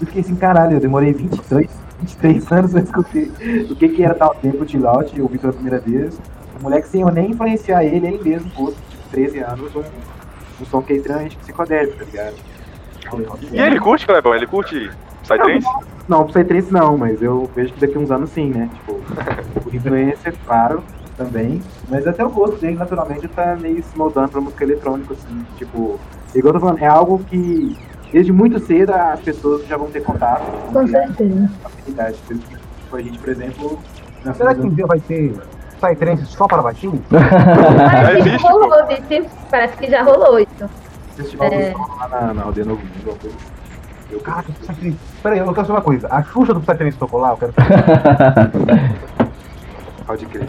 Eu 0.00 0.06
fiquei 0.06 0.20
assim, 0.20 0.34
caralho, 0.34 0.76
eu 0.76 0.80
demorei 0.80 1.12
22, 1.12 1.68
23 2.00 2.50
anos 2.52 2.72
pra 2.72 2.80
descobrir 2.80 3.32
o 3.70 3.76
que 3.76 3.88
que 3.88 4.02
era 4.02 4.14
dar 4.14 4.30
um 4.30 4.34
tempo, 4.34 4.64
out, 4.86 5.16
eu 5.16 5.24
ouvi 5.24 5.38
pela 5.38 5.52
primeira 5.52 5.78
vez. 5.78 6.18
O 6.58 6.62
moleque 6.62 6.88
sem 6.88 7.02
eu 7.02 7.10
nem 7.10 7.30
influenciar 7.30 7.84
ele, 7.84 8.06
ele 8.06 8.22
mesmo 8.22 8.50
pôs, 8.50 8.74
tipo, 8.74 9.08
13 9.10 9.38
anos, 9.40 9.74
um, 9.74 9.82
um 10.60 10.66
som 10.66 10.82
que 10.82 10.92
é 10.92 10.96
extremamente 10.96 11.36
psicodélico, 11.36 11.98
tá 11.98 12.04
ligado? 12.04 12.34
E 13.52 13.60
ele 13.60 13.80
curte, 13.80 14.06
Clebão? 14.06 14.34
Ele 14.34 14.46
curte 14.46 14.90
Psytrance? 15.22 15.66
Não, 16.08 16.26
Psytrance 16.26 16.72
não, 16.72 16.96
mas 16.96 17.22
eu 17.22 17.48
vejo 17.54 17.72
que 17.74 17.80
daqui 17.80 17.96
a 17.96 18.00
uns 18.00 18.10
anos 18.10 18.30
sim, 18.30 18.50
né? 18.50 18.68
Tipo, 18.74 19.00
por 19.62 19.74
influência, 19.74 20.32
claro, 20.46 20.82
também. 21.24 21.62
Mas 21.88 22.06
até 22.06 22.24
o 22.24 22.30
gosto 22.30 22.56
dele, 22.58 22.76
naturalmente, 22.76 23.28
tá 23.28 23.56
meio 23.60 23.82
se 23.82 23.96
moldando 23.96 24.28
pra 24.28 24.40
música 24.40 24.64
eletrônica, 24.64 25.14
assim. 25.14 25.46
Tipo, 25.56 25.98
igual 26.34 26.54
eu 26.54 26.60
tô 26.60 26.66
falando, 26.66 26.78
é 26.82 26.86
algo 26.86 27.18
que 27.24 27.76
desde 28.12 28.32
muito 28.32 28.58
cedo 28.60 28.92
as 28.92 29.20
pessoas 29.20 29.66
já 29.66 29.76
vão 29.76 29.90
ter 29.90 30.02
contato 30.02 30.42
Com 30.72 30.84
criar 30.84 31.06
certeza. 31.06 31.50
afinidade. 31.64 32.16
Tipo, 32.28 32.96
a 32.96 33.02
gente, 33.02 33.18
por 33.18 33.28
exemplo, 33.28 33.78
Será 34.36 34.54
que 34.54 34.60
um 34.60 34.70
dia 34.70 34.86
vai 34.86 35.00
ter 35.00 35.34
Psytrance 35.80 36.26
só 36.26 36.46
para 36.46 36.62
baixinho? 36.62 37.02
Parece 37.10 38.30
que 38.30 38.36
rolou. 38.36 38.70
Parece 39.50 39.76
que 39.78 39.90
já 39.90 40.02
rolou 40.04 40.38
isso. 40.38 40.70
festival 41.16 41.48
É. 41.48 41.74
lá 41.98 42.08
na, 42.08 42.34
na 42.34 42.42
Aldeia 42.44 42.64
Novo 42.66 42.80
Mundo, 42.82 42.92
alguma 42.98 43.16
coisa 43.18 43.36
assim. 43.36 43.46
Eu, 44.12 44.20
Caraca, 44.20 44.52
Psytrance. 44.52 44.96
Peraí, 45.22 45.38
eu 45.38 45.46
quero 45.46 45.66
saber 45.66 45.72
uma 45.72 45.80
coisa. 45.82 46.06
A 46.08 46.22
Xuxa 46.22 46.54
do 46.54 46.60
Psytrance 46.60 46.96
tocou 46.98 47.18
lá? 47.20 47.30
Eu 47.30 47.36
quero 47.38 47.52
saber. 47.56 48.94
pode 50.06 50.26
crer. 50.26 50.48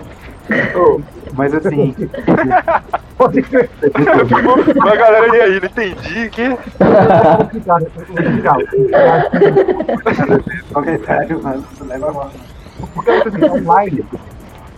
Oh, 0.75 0.99
mas 1.33 1.53
assim, 1.53 1.95
a 4.81 4.95
galera 4.95 5.35
ia 5.35 5.43
aí, 5.45 5.59
não 5.59 5.67
entendi. 5.67 6.29
Que... 6.29 6.49
Comentário, 10.73 11.41
leva 11.81 12.11
a. 12.11 12.29
Porque 12.93 13.11
assim, 13.11 13.43
online, 13.45 14.05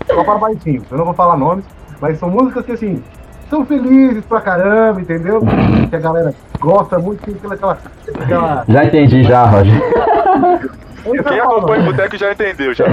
só 0.07 0.23
para 0.23 0.37
baixinho. 0.37 0.83
Eu 0.91 0.97
não 0.97 1.05
vou 1.05 1.13
falar 1.13 1.37
nomes, 1.37 1.63
mas 1.99 2.19
são 2.19 2.29
músicas 2.29 2.65
que 2.65 2.73
assim, 2.73 3.03
são 3.49 3.65
felizes 3.65 4.23
pra 4.25 4.41
caramba, 4.41 5.01
entendeu? 5.01 5.41
Que 5.89 5.95
a 5.95 5.99
galera 5.99 6.35
gosta 6.59 6.99
muito, 6.99 7.23
tem 7.23 7.35
aquela, 7.51 7.79
aquela... 8.21 8.63
Já 8.67 8.85
entendi 8.85 9.23
já, 9.23 9.45
Roger. 9.45 9.81
Quem 11.27 11.39
acompanha 11.39 11.81
o 11.81 11.85
boteco 11.85 12.17
já 12.17 12.31
entendeu, 12.31 12.73
já. 12.73 12.85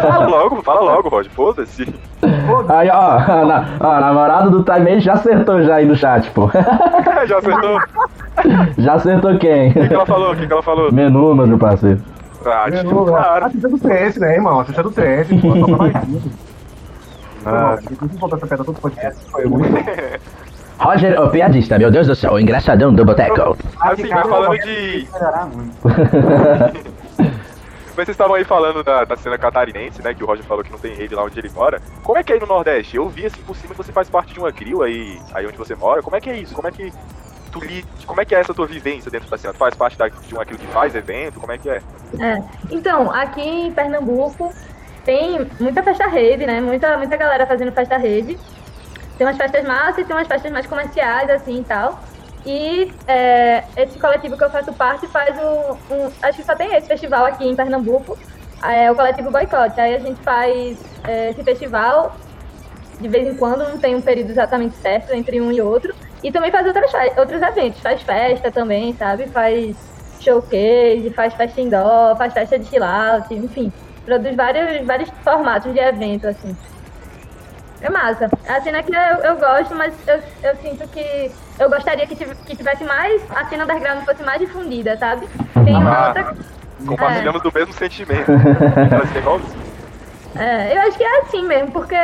Fala 0.00 0.26
logo, 0.26 0.62
fala 0.62 0.80
logo, 0.80 1.08
Roger. 1.08 1.32
Foda-se. 1.32 1.94
Aí, 2.68 2.88
ó, 2.90 3.18
a, 3.18 3.44
na- 3.44 3.66
a 3.80 4.00
namorada 4.00 4.50
do 4.50 4.62
Time 4.62 5.00
já 5.00 5.14
acertou 5.14 5.62
já 5.62 5.76
aí 5.76 5.84
no 5.86 5.96
chat, 5.96 6.30
pô. 6.30 6.48
já 7.26 7.38
acertou. 7.38 7.76
O 7.76 8.80
Já 8.82 8.94
acertou 8.94 9.38
quem? 9.38 9.72
que, 9.72 9.88
que 9.88 9.94
ela 9.94 10.06
falou? 10.06 10.32
O 10.32 10.36
que, 10.36 10.46
que 10.46 10.52
ela 10.52 10.62
falou? 10.62 10.92
Meu 10.92 11.10
número, 11.10 11.58
parceiro. 11.58 12.00
Ah, 12.44 12.70
tipo, 12.70 13.02
A 13.02 13.06
claro. 13.06 13.50
Xuxa 13.50 13.68
do 13.68 13.78
CS, 13.78 14.16
né, 14.18 14.34
irmão? 14.34 14.60
A 14.60 14.62
do 14.82 14.92
CS, 14.92 15.28
pô. 15.40 15.52
Ah, 17.44 17.76
voltar 18.18 18.36
essa 18.36 18.46
pedra 18.46 18.64
todo 18.64 18.80
podcast. 18.80 19.30
Foi 19.30 19.44
muito. 19.46 19.72
Roger, 20.78 21.18
o 21.20 21.30
piadista, 21.30 21.78
meu 21.78 21.90
Deus 21.90 22.06
do 22.06 22.14
céu, 22.14 22.34
o 22.34 22.38
engraçadão 22.40 22.92
do 22.94 23.02
boteco. 23.04 23.56
Assim, 23.80 24.08
mas 24.10 24.28
falando 24.28 24.58
de. 24.58 25.08
Mas 27.96 28.04
vocês 28.04 28.14
estavam 28.14 28.34
aí 28.36 28.44
falando 28.44 28.84
da, 28.84 29.04
da 29.04 29.16
cena 29.16 29.38
catarinense, 29.38 30.02
né? 30.02 30.12
Que 30.12 30.22
o 30.22 30.26
Roger 30.26 30.44
falou 30.44 30.62
que 30.62 30.70
não 30.70 30.78
tem 30.78 30.94
rede 30.94 31.14
lá 31.14 31.24
onde 31.24 31.38
ele 31.38 31.48
mora. 31.48 31.80
Como 32.02 32.18
é 32.18 32.22
que 32.22 32.30
é 32.30 32.34
aí 32.34 32.40
no 32.40 32.46
Nordeste? 32.46 32.96
Eu 32.96 33.08
vi 33.08 33.24
assim 33.24 33.40
por 33.40 33.56
cima 33.56 33.70
que 33.70 33.78
você 33.78 33.90
faz 33.90 34.10
parte 34.10 34.34
de 34.34 34.38
uma 34.38 34.50
grill 34.50 34.82
aí, 34.82 35.18
aí 35.32 35.46
onde 35.46 35.56
você 35.56 35.74
mora. 35.74 36.02
Como 36.02 36.14
é 36.14 36.20
que 36.20 36.28
é 36.28 36.36
isso? 36.36 36.54
Como 36.54 36.68
é 36.68 36.70
que 36.70 36.92
tu 37.50 37.58
li... 37.58 37.84
Como 38.04 38.20
é 38.20 38.24
que 38.26 38.34
é 38.34 38.40
essa 38.40 38.52
tua 38.52 38.66
vivência 38.66 39.10
dentro 39.10 39.30
da 39.30 39.38
cena? 39.38 39.54
Tu 39.54 39.58
faz 39.58 39.74
parte 39.74 39.96
da, 39.96 40.08
de 40.08 40.34
uma 40.34 40.44
grill 40.44 40.58
que 40.58 40.66
faz 40.66 40.94
evento? 40.94 41.40
Como 41.40 41.52
é 41.52 41.56
que 41.56 41.70
é? 41.70 41.80
É. 42.20 42.42
Então, 42.70 43.10
aqui 43.10 43.40
em 43.40 43.72
Pernambuco 43.72 44.52
tem 45.02 45.50
muita 45.58 45.82
festa 45.82 46.06
rede, 46.06 46.44
né? 46.44 46.60
Muita, 46.60 46.98
muita 46.98 47.16
galera 47.16 47.46
fazendo 47.46 47.72
festa 47.72 47.96
rede. 47.96 48.38
Tem 49.16 49.26
umas 49.26 49.38
festas 49.38 49.64
massas 49.64 49.98
e 49.98 50.04
tem 50.04 50.14
umas 50.14 50.28
festas 50.28 50.52
mais 50.52 50.66
comerciais, 50.66 51.30
assim 51.30 51.60
e 51.60 51.64
tal. 51.64 51.98
E 52.46 52.92
é, 53.08 53.64
esse 53.76 53.98
coletivo 53.98 54.36
que 54.38 54.44
eu 54.44 54.50
faço 54.50 54.72
parte 54.72 55.06
faz 55.08 55.36
um, 55.36 55.72
um- 55.94 56.12
Acho 56.22 56.38
que 56.38 56.44
só 56.44 56.54
tem 56.54 56.72
esse 56.76 56.86
festival 56.86 57.26
aqui 57.26 57.44
em 57.46 57.56
Pernambuco. 57.56 58.16
É 58.62 58.90
o 58.90 58.94
coletivo 58.94 59.30
Boicote. 59.30 59.80
Aí 59.80 59.96
a 59.96 59.98
gente 59.98 60.20
faz 60.22 60.78
é, 61.04 61.30
esse 61.30 61.42
festival 61.42 62.16
de 63.00 63.08
vez 63.08 63.28
em 63.28 63.36
quando, 63.36 63.68
não 63.68 63.78
tem 63.78 63.94
um 63.94 64.00
período 64.00 64.30
exatamente 64.30 64.76
certo 64.76 65.12
entre 65.12 65.40
um 65.40 65.52
e 65.52 65.60
outro. 65.60 65.94
E 66.22 66.32
também 66.32 66.50
faz 66.50 66.66
outras, 66.66 66.90
outros 67.18 67.42
eventos. 67.42 67.80
Faz 67.80 68.00
festa 68.02 68.50
também, 68.50 68.94
sabe? 68.94 69.26
Faz 69.26 69.76
showcase, 70.20 71.10
faz 71.14 71.34
festa 71.34 71.60
indoor, 71.60 72.16
faz 72.16 72.32
festa 72.32 72.58
de 72.58 72.64
chill 72.66 72.82
out, 72.82 73.32
enfim. 73.34 73.72
Produz 74.04 74.34
vários, 74.36 74.86
vários 74.86 75.10
formatos 75.22 75.72
de 75.72 75.78
evento, 75.80 76.26
assim. 76.28 76.56
É 77.80 77.90
massa. 77.90 78.30
A 78.48 78.60
cena 78.60 78.82
que 78.82 78.94
eu, 78.94 79.16
eu 79.24 79.36
gosto, 79.36 79.74
mas 79.74 79.92
eu, 80.08 80.20
eu 80.42 80.56
sinto 80.56 80.88
que 80.88 81.30
eu 81.58 81.68
gostaria 81.70 82.06
que, 82.06 82.14
tiv- 82.16 82.36
que 82.44 82.56
tivesse 82.56 82.84
mais, 82.84 83.22
a 83.34 83.44
cena 83.46 83.64
underground 83.64 84.04
fosse 84.04 84.22
mais 84.22 84.38
difundida, 84.40 84.96
sabe? 84.98 85.28
Tem 85.64 85.74
uma 85.76 85.90
Ah. 85.90 86.08
outra. 86.08 86.36
Compartilhamos 86.86 87.42
do 87.42 87.50
mesmo 87.54 87.72
sentimento. 87.72 88.30
É. 90.36 90.44
É, 90.44 90.76
eu 90.76 90.82
acho 90.82 90.98
que 90.98 91.04
é 91.04 91.20
assim 91.20 91.42
mesmo, 91.46 91.72
porque, 91.72 91.96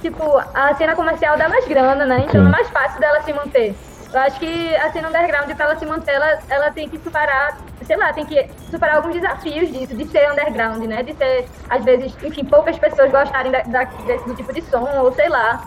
tipo, 0.00 0.24
a 0.54 0.74
cena 0.76 0.94
comercial 0.96 1.36
dá 1.36 1.48
mais 1.48 1.66
grana, 1.68 2.06
né? 2.06 2.20
Então 2.26 2.40
Sim. 2.42 2.46
é 2.48 2.50
mais 2.50 2.68
fácil 2.70 2.98
dela 3.00 3.20
se 3.22 3.32
manter. 3.32 3.74
Eu 4.10 4.20
acho 4.20 4.38
que 4.40 4.74
a 4.76 4.90
cena 4.90 5.08
underground, 5.08 5.50
pra 5.54 5.66
ela 5.66 5.76
se 5.76 5.84
manter, 5.84 6.12
ela, 6.12 6.38
ela 6.48 6.70
tem 6.70 6.88
que 6.88 6.98
superar, 6.98 7.58
sei 7.86 7.96
lá, 7.98 8.10
tem 8.14 8.24
que 8.24 8.48
superar 8.70 8.96
alguns 8.96 9.12
desafios 9.12 9.70
disso, 9.70 9.94
de 9.94 10.06
ser 10.08 10.30
underground, 10.32 10.82
né? 10.84 11.02
De 11.02 11.14
ser, 11.14 11.46
às 11.68 11.84
vezes, 11.84 12.16
enfim, 12.22 12.42
poucas 12.46 12.78
pessoas 12.78 13.10
gostarem 13.12 13.52
da, 13.52 13.60
da- 13.64 13.84
desse 14.06 14.34
tipo 14.34 14.50
de 14.54 14.62
som, 14.62 14.88
ou 15.00 15.12
sei 15.12 15.28
lá. 15.28 15.60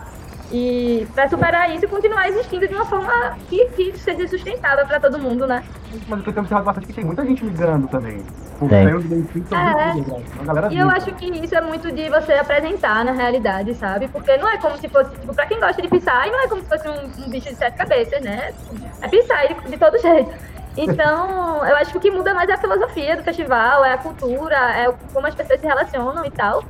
E 0.52 1.08
pra 1.14 1.28
superar 1.30 1.74
isso 1.74 1.86
e 1.86 1.88
continuar 1.88 2.28
existindo 2.28 2.68
de 2.68 2.74
uma 2.74 2.84
forma 2.84 3.38
que, 3.48 3.64
que 3.70 3.98
seja 3.98 4.28
sustentável 4.28 4.86
pra 4.86 5.00
todo 5.00 5.18
mundo, 5.18 5.46
né? 5.46 5.64
Mas 6.06 6.20
o 6.20 6.22
que 6.22 6.28
eu 6.28 6.32
tenho 6.34 6.42
observado 6.42 6.66
bastante 6.66 6.84
é 6.84 6.86
que 6.88 6.92
tem 6.92 7.04
muita 7.04 7.24
gente 7.24 7.42
migrando 7.42 7.88
também. 7.88 8.22
O 8.60 8.68
Tem. 8.68 8.86
É. 8.86 10.70
E 10.70 10.78
eu 10.78 10.90
acho 10.90 11.10
que 11.14 11.26
isso 11.26 11.54
é 11.54 11.60
muito 11.62 11.90
de 11.90 12.08
você 12.10 12.34
apresentar 12.34 13.02
na 13.02 13.12
realidade, 13.12 13.74
sabe? 13.74 14.08
Porque 14.08 14.36
não 14.36 14.48
é 14.48 14.58
como 14.58 14.76
se 14.76 14.88
fosse, 14.90 15.10
tipo, 15.12 15.34
pra 15.34 15.46
quem 15.46 15.58
gosta 15.58 15.80
de 15.80 15.88
Psy, 15.88 16.30
não 16.30 16.44
é 16.44 16.48
como 16.48 16.60
se 16.60 16.68
fosse 16.68 16.86
um, 16.86 17.24
um 17.24 17.30
bicho 17.30 17.48
de 17.48 17.56
sete 17.56 17.76
cabeças, 17.76 18.20
né? 18.20 18.52
É 19.00 19.08
Psy 19.08 19.54
de, 19.64 19.70
de 19.70 19.78
todo 19.78 19.96
jeito. 20.00 20.30
Então, 20.76 21.64
eu 21.66 21.76
acho 21.76 21.92
que 21.92 21.98
o 21.98 22.00
que 22.00 22.10
muda 22.10 22.32
mais 22.34 22.48
é 22.48 22.54
a 22.54 22.58
filosofia 22.58 23.16
do 23.16 23.22
festival, 23.22 23.84
é 23.84 23.94
a 23.94 23.98
cultura, 23.98 24.56
é 24.56 24.92
como 25.12 25.26
as 25.26 25.34
pessoas 25.34 25.60
se 25.60 25.66
relacionam 25.66 26.24
e 26.24 26.30
tal. 26.30 26.62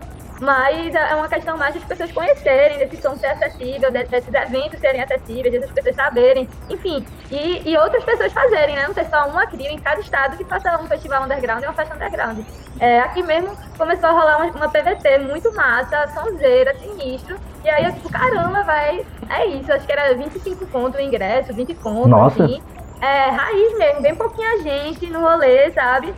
Mas 0.42 0.92
é 0.92 1.14
uma 1.14 1.28
questão 1.28 1.56
mais 1.56 1.72
das 1.72 1.84
pessoas 1.84 2.10
conhecerem, 2.10 2.76
desse 2.76 3.00
som 3.00 3.16
ser 3.16 3.28
acessível, 3.28 3.92
desses 3.92 4.34
eventos 4.34 4.80
serem 4.80 5.00
acessíveis, 5.00 5.54
dessas 5.54 5.70
pessoas 5.70 5.94
saberem, 5.94 6.48
enfim. 6.68 7.06
E, 7.30 7.62
e 7.70 7.76
outras 7.78 8.02
pessoas 8.02 8.32
fazerem, 8.32 8.74
né? 8.74 8.84
Não 8.88 8.92
ter 8.92 9.04
só 9.04 9.28
uma 9.28 9.46
crio 9.46 9.70
em 9.70 9.78
cada 9.78 10.00
estado 10.00 10.36
que 10.36 10.42
faça 10.42 10.76
um 10.80 10.88
festival 10.88 11.22
underground 11.22 11.62
e 11.62 11.66
uma 11.66 11.72
festa 11.74 11.94
underground. 11.94 12.40
É, 12.80 12.98
aqui 13.02 13.22
mesmo 13.22 13.56
começou 13.78 14.08
a 14.08 14.12
rolar 14.12 14.38
uma, 14.38 14.50
uma 14.50 14.68
PVT 14.68 15.18
muito 15.18 15.54
massa, 15.54 16.08
sonzeira, 16.08 16.76
sinistro. 16.76 17.36
E 17.62 17.70
aí 17.70 17.84
eu 17.84 17.92
tipo, 17.92 18.10
caramba, 18.10 18.64
vai. 18.64 19.06
É 19.30 19.46
isso, 19.46 19.72
acho 19.72 19.86
que 19.86 19.92
era 19.92 20.12
25 20.12 20.66
conto 20.66 20.98
o 20.98 21.00
ingresso, 21.00 21.54
20 21.54 21.72
conto, 21.76 22.08
Nossa. 22.08 22.42
assim. 22.42 22.60
É, 23.00 23.30
raiz 23.30 23.78
mesmo, 23.78 24.02
bem 24.02 24.16
pouquinha 24.16 24.60
gente 24.60 25.06
no 25.06 25.20
rolê, 25.20 25.70
sabe? 25.70 26.12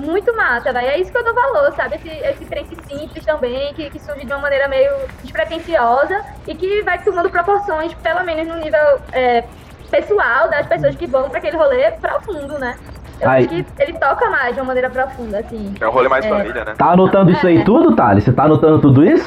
Muito 0.00 0.34
massa, 0.36 0.72
velho. 0.72 0.86
É 0.88 0.98
isso 0.98 1.10
que 1.12 1.18
eu 1.18 1.24
dou 1.24 1.34
valor, 1.34 1.72
sabe? 1.76 1.96
Esse, 1.96 2.08
esse 2.08 2.44
trem 2.46 2.66
simples 2.88 3.24
também, 3.24 3.72
que, 3.74 3.90
que 3.90 3.98
surge 3.98 4.24
de 4.24 4.32
uma 4.32 4.40
maneira 4.40 4.66
meio 4.68 4.90
despretensiosa 5.22 6.20
e 6.46 6.54
que 6.54 6.82
vai 6.82 6.98
tomando 7.02 7.28
proporções, 7.30 7.92
pelo 7.94 8.24
menos 8.24 8.46
no 8.48 8.56
nível 8.56 8.80
é, 9.12 9.44
pessoal, 9.90 10.48
das 10.50 10.66
pessoas 10.66 10.94
que 10.96 11.06
vão 11.06 11.28
pra 11.28 11.38
aquele 11.38 11.56
rolê 11.56 11.90
profundo, 11.92 12.58
né? 12.58 12.76
Eu 13.20 13.28
Aí- 13.28 13.44
acho 13.44 13.48
que 13.48 13.66
ele 13.82 13.92
toca 13.98 14.30
mais 14.30 14.54
de 14.54 14.60
uma 14.60 14.66
maneira 14.68 14.88
profunda, 14.88 15.40
assim. 15.40 15.74
É 15.78 15.86
um 15.86 15.90
rolê 15.90 16.08
mais 16.08 16.24
É. 16.24 16.28
família, 16.28 16.64
né? 16.64 16.74
Tá 16.78 16.92
anotando 16.92 17.30
isso 17.30 17.46
aí 17.46 17.62
tudo, 17.64 17.94
Thales? 17.94 18.24
Você 18.24 18.32
tá 18.32 18.44
anotando 18.44 18.80
tudo 18.80 19.04
isso? 19.04 19.26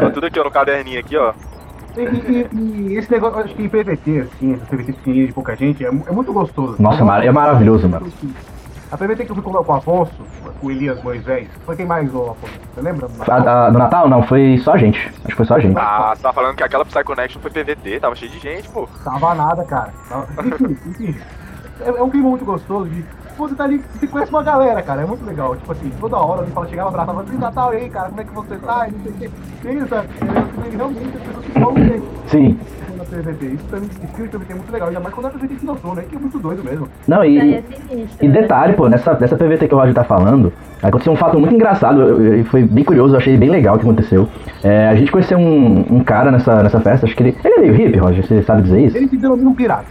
Tá 0.00 0.10
tudo 0.10 0.26
aqui 0.26 0.40
ó, 0.40 0.44
no 0.44 0.50
caderninho 0.50 1.00
aqui, 1.00 1.16
ó. 1.18 1.34
E, 1.96 2.00
e- 2.02 2.48
e- 2.92 2.96
esse 2.98 3.10
negócio, 3.10 3.40
acho 3.40 3.54
que 3.54 3.62
em 3.62 3.68
PVT, 3.68 4.20
assim, 4.20 4.54
essa 4.54 4.64
PVT 4.66 4.92
pequenininha 4.94 5.26
de 5.26 5.32
pouca 5.34 5.54
gente, 5.56 5.84
é, 5.84 5.88
é 5.88 5.90
muito 6.12 6.32
gostoso. 6.32 6.76
Nossa, 6.78 7.04
mar- 7.04 7.24
é 7.24 7.30
maravilhoso, 7.30 7.86
mano. 7.88 8.10
A 8.90 8.96
PVT 8.96 9.24
que 9.24 9.30
eu 9.32 9.34
fui 9.34 9.42
com, 9.42 9.52
com 9.52 9.72
o 9.72 9.76
Afonso, 9.76 10.12
com 10.60 10.66
o 10.66 10.70
Elias 10.70 11.02
Moisés, 11.02 11.48
foi 11.64 11.74
quem 11.76 11.84
mais, 11.86 12.14
ô 12.14 12.30
Afonso? 12.30 12.52
Você 12.74 12.80
lembra? 12.80 13.08
A, 13.28 13.66
a- 13.66 13.70
do 13.70 13.78
Natal? 13.78 14.08
Não, 14.08 14.22
foi 14.22 14.58
só 14.62 14.74
a 14.74 14.78
gente. 14.78 14.98
Acho 15.08 15.26
que 15.26 15.34
foi 15.34 15.46
só 15.46 15.54
a 15.56 15.60
gente. 15.60 15.76
Ah, 15.76 16.12
você 16.14 16.22
tá 16.22 16.32
falando 16.32 16.54
que 16.56 16.62
aquela 16.62 16.84
Psyconnection 16.84 17.40
foi 17.40 17.50
PVT, 17.50 17.98
tava 18.00 18.14
cheio 18.14 18.30
de 18.30 18.38
gente, 18.38 18.68
pô. 18.68 18.88
Tava 19.04 19.34
nada, 19.34 19.64
cara. 19.64 19.92
Tava- 20.08 20.26
Enfim, 20.46 20.76
enfim. 20.86 21.16
É, 21.80 21.88
é 21.88 22.02
um 22.02 22.08
clima 22.10 22.28
muito 22.30 22.44
gostoso 22.44 22.88
de. 22.88 23.04
Pô, 23.36 23.46
Você 23.48 23.54
tá 23.54 23.64
ali, 23.64 23.84
você 23.92 24.06
conhece 24.06 24.30
uma 24.30 24.42
galera, 24.42 24.80
cara, 24.82 25.02
é 25.02 25.04
muito 25.04 25.22
legal. 25.26 25.54
Tipo 25.56 25.72
assim, 25.72 25.90
toda 26.00 26.16
hora 26.16 26.42
ele 26.42 26.52
fala, 26.52 26.66
chegava, 26.68 26.88
abraçava, 26.88 27.22
Feliz 27.24 27.38
Natal, 27.40 27.74
e 27.74 27.76
aí, 27.76 27.90
cara, 27.90 28.08
como 28.08 28.20
é 28.20 28.24
que 28.24 28.32
você 28.32 28.56
tá? 28.56 28.88
E 28.88 28.92
não 28.92 29.00
sei 29.02 29.12
o 29.12 29.14
quê. 29.16 29.30
E 29.64 29.68
aí, 29.68 29.88
sabe? 29.88 30.08
É, 30.64 30.76
realmente 30.76 31.16
as 31.16 31.22
pessoas 31.22 31.44
se 31.44 31.52
falam 31.52 31.74
Sim. 32.28 32.58
Na 33.10 33.22
PVT. 33.22 33.46
Isso 33.46 33.64
também, 33.70 33.88
esse 33.88 34.14
filme 34.14 34.30
também 34.30 34.46
é 34.50 34.54
muito 34.54 34.72
legal, 34.72 34.88
ainda 34.88 35.00
mais 35.00 35.14
quando 35.14 35.26
a 35.26 35.30
PVT 35.30 35.58
se 35.58 35.66
lançou, 35.66 35.94
né? 35.94 36.04
Que 36.08 36.16
é 36.16 36.18
muito 36.18 36.38
doido 36.38 36.64
mesmo. 36.64 36.88
Não, 37.06 37.24
e, 37.24 37.38
é 37.38 37.62
sinistro. 37.88 38.24
e 38.24 38.28
né? 38.28 38.40
detalhe, 38.40 38.72
pô, 38.74 38.88
nessa, 38.88 39.14
nessa 39.14 39.36
PVT 39.36 39.68
que 39.68 39.74
o 39.74 39.78
Roger 39.78 39.94
tá 39.94 40.04
falando, 40.04 40.52
aconteceu 40.82 41.12
um 41.12 41.16
fato 41.16 41.38
muito 41.38 41.54
engraçado 41.54 42.34
e 42.34 42.44
foi 42.44 42.62
bem 42.62 42.84
curioso, 42.84 43.14
eu 43.14 43.18
achei 43.18 43.36
bem 43.36 43.50
legal 43.50 43.76
o 43.76 43.78
que 43.78 43.84
aconteceu. 43.84 44.28
É, 44.62 44.88
a 44.88 44.94
gente 44.96 45.10
conheceu 45.10 45.38
um, 45.38 45.84
um 45.90 46.04
cara 46.04 46.30
nessa, 46.30 46.62
nessa 46.62 46.80
festa, 46.80 47.06
acho 47.06 47.14
que 47.14 47.22
ele. 47.22 47.36
Ele 47.44 47.54
é 47.54 47.60
meio 47.60 47.74
hippie, 47.74 47.98
Roger, 47.98 48.26
você 48.26 48.42
sabe 48.42 48.62
dizer 48.62 48.80
isso? 48.80 48.96
Ele 48.96 49.08
se 49.08 49.16
denomina 49.16 49.50
um 49.50 49.54
pirata. 49.54 49.86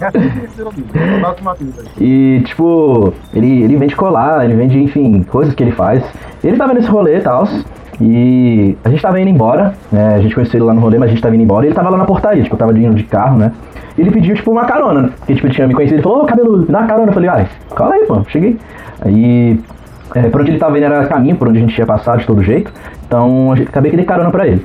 é 0.00 0.06
assim 0.06 0.30
que 0.30 0.38
ele 0.38 0.48
se 0.48 0.56
denomina. 0.56 0.86
É. 0.94 2.02
E, 2.02 2.42
tipo, 2.44 3.12
ele, 3.34 3.62
ele 3.62 3.76
vende 3.76 3.96
colar, 3.96 4.44
ele 4.44 4.54
vende, 4.54 4.78
enfim, 4.78 5.22
coisas 5.24 5.54
que 5.54 5.62
ele 5.62 5.72
faz. 5.72 6.02
Ele 6.42 6.56
tava 6.56 6.74
nesse 6.74 6.88
rolê 6.88 7.18
e 7.18 7.20
tal. 7.20 7.46
E 8.00 8.76
a 8.84 8.88
gente 8.88 9.02
tava 9.02 9.20
indo 9.20 9.28
embora, 9.28 9.74
né? 9.90 10.14
A 10.14 10.20
gente 10.20 10.34
conheceu 10.34 10.58
ele 10.58 10.64
lá 10.64 10.74
no 10.74 10.80
rolê, 10.80 10.98
mas 10.98 11.08
a 11.08 11.12
gente 11.12 11.22
tava 11.22 11.34
indo 11.34 11.44
embora. 11.44 11.66
Ele 11.66 11.74
tava 11.74 11.90
lá 11.90 11.98
na 11.98 12.04
portaria, 12.04 12.42
tipo, 12.42 12.54
eu 12.54 12.58
tava 12.58 12.76
indo 12.76 12.94
de 12.94 13.04
carro, 13.04 13.38
né? 13.38 13.52
E 13.96 14.00
ele 14.00 14.10
pediu, 14.10 14.34
tipo, 14.34 14.50
uma 14.50 14.64
carona. 14.64 15.10
Porque, 15.18 15.34
tipo, 15.34 15.46
ele 15.46 15.54
tinha 15.54 15.66
me 15.66 15.74
conhecido. 15.74 15.96
Ele 15.96 16.02
falou, 16.02 16.22
ô, 16.22 16.26
cabelo, 16.26 16.58
me 16.58 16.66
dá 16.66 16.78
uma 16.78 16.86
carona. 16.86 17.08
Eu 17.08 17.12
falei, 17.12 17.28
ai, 17.28 17.48
cola 17.70 17.94
aí, 17.94 18.06
pô, 18.06 18.22
cheguei. 18.28 18.58
Aí, 19.04 19.60
é, 20.14 20.22
por 20.28 20.40
onde 20.40 20.50
ele 20.50 20.58
tava 20.58 20.76
indo 20.76 20.84
era 20.84 21.06
caminho, 21.06 21.36
por 21.36 21.48
onde 21.48 21.58
a 21.58 21.60
gente 21.60 21.78
ia 21.78 21.86
passar 21.86 22.16
de 22.16 22.26
todo 22.26 22.42
jeito. 22.42 22.72
Então, 23.06 23.54
gente, 23.56 23.68
acabei 23.68 23.90
que 23.90 23.96
dei 23.96 24.06
carona 24.06 24.30
pra 24.30 24.46
ele. 24.46 24.64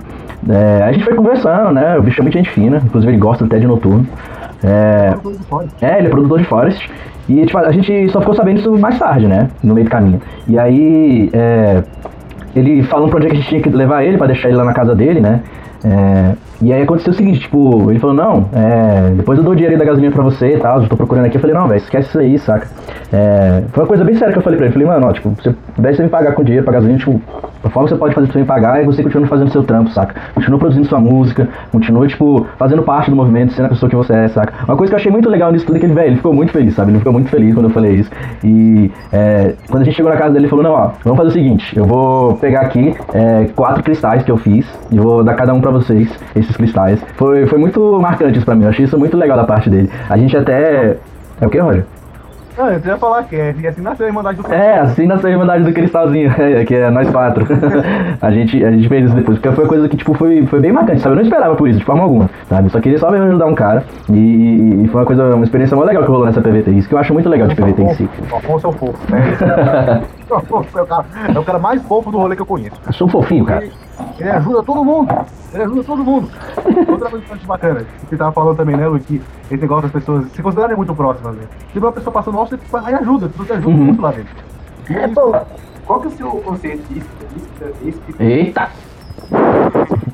É, 0.49 0.84
a 0.84 0.91
gente 0.91 1.03
foi 1.03 1.15
conversando, 1.15 1.71
né? 1.71 1.97
O 1.97 2.01
bicho 2.01 2.21
é 2.21 2.23
muito 2.23 2.34
gente 2.34 2.49
fina, 2.49 2.82
inclusive 2.84 3.11
ele 3.11 3.19
gosta 3.19 3.43
até 3.43 3.57
de 3.57 3.67
noturno. 3.67 4.07
É, 4.63 5.13
é, 5.82 5.97
ele 5.99 6.07
é 6.07 6.09
produtor 6.09 6.39
de 6.39 6.45
Forest. 6.45 6.89
E 7.28 7.45
tipo, 7.45 7.57
a 7.57 7.71
gente 7.71 8.09
só 8.09 8.21
ficou 8.21 8.34
sabendo 8.34 8.59
isso 8.59 8.78
mais 8.78 8.97
tarde, 8.97 9.28
né? 9.28 9.49
No 9.61 9.73
meio 9.73 9.86
do 9.86 9.91
caminho. 9.91 10.21
E 10.47 10.57
aí, 10.57 11.30
é, 11.34 11.84
ele 12.58 12.84
falou 12.84 13.10
onde 13.14 13.28
é 13.28 13.30
que 13.30 13.36
a 13.36 13.39
gente 13.39 13.49
tinha 13.49 13.62
que 13.62 13.70
levar 13.70 14.03
ele, 14.03 14.18
pra 14.18 14.28
deixar 14.28 14.49
ele 14.49 14.58
lá 14.58 14.66
na 14.66 14.74
casa 14.74 14.95
dele, 14.95 15.20
né? 15.20 15.41
É, 15.84 16.34
e 16.62 16.74
aí 16.74 16.82
aconteceu 16.82 17.14
o 17.14 17.16
seguinte, 17.16 17.41
tipo, 17.41 17.91
ele 17.91 17.99
falou, 17.99 18.16
não, 18.16 18.49
é, 18.51 19.12
depois 19.16 19.38
eu 19.38 19.43
dou 19.43 19.53
o 19.53 19.55
dinheiro 19.55 19.78
da 19.78 19.86
gasolina 19.86 20.12
pra 20.12 20.24
você 20.24 20.55
e 20.55 20.60
tal, 20.60 20.82
eu 20.82 20.89
tô 20.89 20.97
procurando 20.97 21.26
aqui. 21.26 21.38
Eu 21.38 21.41
falei, 21.41 21.55
não, 21.55 21.68
velho, 21.68 21.78
esquece 21.78 22.10
isso 22.10 22.20
aí, 22.20 22.39
saca? 22.39 22.68
É, 23.14 23.64
foi 23.72 23.84
uma 23.84 23.88
coisa 23.88 24.03
bem 24.03 24.16
séria 24.16 24.34
que 24.34 24.39
eu 24.39 24.43
falei 24.43 24.58
pra 24.58 24.66
ele. 24.66 24.74
Falei, 24.74 24.88
mano, 24.88 25.08
ó, 25.08 25.14
tipo, 25.14 25.34
se 25.41 25.51
pudesse 25.76 26.01
me 26.01 26.10
pagar 26.10 26.34
com 26.34 26.43
dinheiro 26.43 26.64
pra 26.64 26.74
gasolina, 26.74 26.97
tipo, 26.97 27.22
a 27.64 27.70
forma 27.70 27.88
que 27.88 27.93
você 27.93 27.99
pode 27.99 28.16
fazer 28.16 28.28
pra 28.28 28.34
você 28.34 28.39
me 28.39 28.45
pagar 28.45 28.82
é 28.82 28.86
você 28.86 29.03
continua 29.03 29.28
fazendo 29.28 29.51
seu 29.51 29.64
trampo, 29.64 29.91
saca? 29.91 30.16
Continua 30.34 30.60
produzindo 30.60 30.88
sua 30.88 30.99
música, 30.99 31.47
continua, 31.72 32.08
tipo, 32.08 32.45
fazendo 32.58 32.82
parte 32.82 33.10
do 33.10 33.16
movimento, 33.16 33.53
sendo 33.53 33.66
a 33.66 33.70
pessoa 33.70 33.89
que 33.89 33.95
você 33.95 34.14
é, 34.14 34.28
saca? 34.28 34.53
Uma 34.66 34.76
coisa 34.78 34.91
que 34.91 34.95
eu 34.95 34.99
achei 34.99 35.12
muito 35.12 35.30
legal 35.30 35.51
nisso 35.51 35.66
tudo 35.66 35.76
é 35.76 35.80
que 35.80 35.86
ele, 35.86 35.93
velho, 35.93 36.08
ele 36.08 36.16
ficou 36.16 36.34
muito 36.34 36.51
feliz, 36.51 36.74
sabe? 36.74 36.91
Ele 36.91 36.99
ficou 36.99 37.14
muito 37.14 37.30
feliz 37.30 37.53
quando 37.53 37.68
eu 37.68 37.72
falei 37.72 37.95
isso. 37.95 38.10
E 38.43 38.91
é, 39.12 39.53
quando 39.70 39.84
a 39.84 39.86
gente 39.86 39.95
chegou 39.95 40.12
na 40.12 40.18
casa 40.18 40.34
dele, 40.34 40.45
ele 40.45 40.49
falou, 40.49 40.64
não, 40.64 40.72
ó, 40.72 40.91
vamos 41.03 41.18
fazer 41.18 41.30
o 41.30 41.34
seguinte, 41.34 41.78
eu 41.78 41.86
vou 41.86 42.36
pegar 42.36 42.62
aqui 42.62 42.95
é, 43.14 43.45
quatro 43.55 43.84
cristais 43.84 44.24
que 44.24 44.32
eu 44.32 44.38
fiz 44.38 44.66
e 44.91 44.97
vou 44.97 45.24
dar 45.24 45.36
cada 45.36 45.53
um 45.53 45.62
pra 45.62 45.72
vocês, 45.72 46.10
esses 46.48 46.58
cristais. 46.58 47.00
Foi, 47.16 47.45
foi 47.48 47.60
muito 47.60 48.00
marcante 48.02 48.38
isso 48.38 48.45
pra 48.45 48.56
mim, 48.56 48.64
eu 48.64 48.70
achei 48.70 48.86
isso 48.86 48.98
muito 48.98 49.18
legal 49.18 49.38
da 49.38 49.43
parte 49.43 49.70
dele. 49.70 49.89
A 50.10 50.18
gente 50.18 50.36
até... 50.36 50.98
É 51.39 51.45
o 51.45 51.50
que, 51.50 51.60
Roger? 51.60 51.86
Não, 52.58 52.72
eu 52.72 52.82
ia 52.84 52.98
falar 52.98 53.24
que 53.26 53.36
é, 53.36 53.54
e 53.56 53.68
assim 53.68 53.82
nasceu 53.82 54.08
a 54.08 54.10
Irmandade 54.10 54.41
do 54.41 54.52
É, 54.52 54.80
assim 54.80 55.06
nasceu 55.06 55.30
a 55.30 55.32
Irmandade 55.32 55.64
do 55.64 55.72
Cristalzinho, 55.72 56.34
é, 56.41 56.66
que 56.66 56.74
é 56.74 56.89
nós 56.89 57.08
quatro. 57.08 57.45
a, 58.20 58.32
gente, 58.32 58.66
a 58.66 58.72
gente 58.72 58.89
fez 58.89 59.06
isso 59.06 59.16
depois, 59.16 59.38
porque 59.38 59.56
foi 59.56 59.64
uma 59.64 59.70
coisa 59.70 59.88
que, 59.88 59.95
tipo, 59.95 60.16
foi, 60.16 60.43
foi 60.48 60.60
bem 60.60 60.72
marcante, 60.72 61.02
sabe? 61.02 61.14
Eu 61.14 61.18
não 61.18 61.24
esperava 61.24 61.56
por 61.56 61.70
isso, 61.70 61.78
de 61.78 61.86
forma 61.86 62.02
alguma, 62.02 62.28
sabe? 62.50 62.72
Só 62.72 62.82
queria 62.82 62.98
só 62.98 63.12
mesmo 63.12 63.28
ajudar 63.28 63.45
um 63.45 63.54
cara, 63.54 63.84
e, 64.10 64.84
e 64.84 64.88
foi 64.88 65.02
uma 65.02 65.06
coisa, 65.06 65.36
uma 65.36 65.43
experiência 65.43 65.78
muito 65.78 65.88
legal 65.88 66.04
que 66.04 66.10
rolou 66.10 66.26
nessa 66.26 66.41
PVT, 66.41 66.72
isso 66.72 66.89
que 66.89 66.95
eu 66.95 67.00
acho 67.00 67.14
muito 67.14 67.30
legal 67.30 67.48
de 67.48 67.56
PVT 67.56 67.82
em 67.84 67.93
si. 67.93 68.10
Afonso 68.36 68.66
é 68.66 68.70
o 68.72 68.74
fofo, 68.74 69.12
né? 69.12 70.02
É 70.30 70.82
o 70.82 70.86
cara, 70.88 71.05
é 71.34 71.39
o 71.39 71.43
cara 71.43 71.59
mais 71.59 71.82
fofo 71.84 72.11
do 72.11 72.17
rolê 72.17 72.36
que 72.36 72.41
eu 72.41 72.45
conheço. 72.45 72.75
Eu 72.86 72.93
sou 72.93 73.07
um 73.07 73.09
fofinho, 73.09 73.45
cara. 73.45 73.63
Ele, 73.65 73.73
ele 74.19 74.30
ajuda 74.30 74.63
todo 74.63 74.84
mundo. 74.84 75.13
Ele 75.53 75.63
ajuda 75.63 75.84
todo 75.84 76.03
mundo. 76.03 76.30
Outra 76.89 77.09
coisa 77.09 77.25
que 77.38 77.45
bacana, 77.45 77.84
que 77.84 78.05
você 78.09 78.17
tava 78.17 78.32
falando 78.32 78.57
também, 78.57 78.75
né, 78.75 78.88
Lu, 78.88 78.99
que 78.99 79.21
esse 79.49 79.61
negócio 79.61 79.84
das 79.84 79.91
pessoas 79.91 80.30
se 80.32 80.41
considerarem 80.43 80.75
muito 80.75 80.93
próximas, 80.93 81.36
né? 81.36 81.43
Se 81.71 81.80
uma 81.80 81.91
pessoa 81.91 82.13
passando 82.13 82.36
mal, 82.36 82.45
você 82.47 82.57
vai 82.71 82.91
e 82.91 82.95
ajuda, 82.95 83.28
você 83.38 83.53
ajuda 83.53 83.67
Uhum. 83.69 83.73
muito 83.86 84.01
lá 84.01 84.11
dentro. 84.11 84.36
E 84.89 84.93
é 84.93 85.03
É 85.03 85.07
bom. 85.07 85.45
Qual 85.86 86.01
que 86.01 86.07
é 86.07 86.09
o 86.09 86.13
seu 86.13 86.30
conceito 86.41 86.84
de? 86.93 87.03
Eita! 88.19 88.69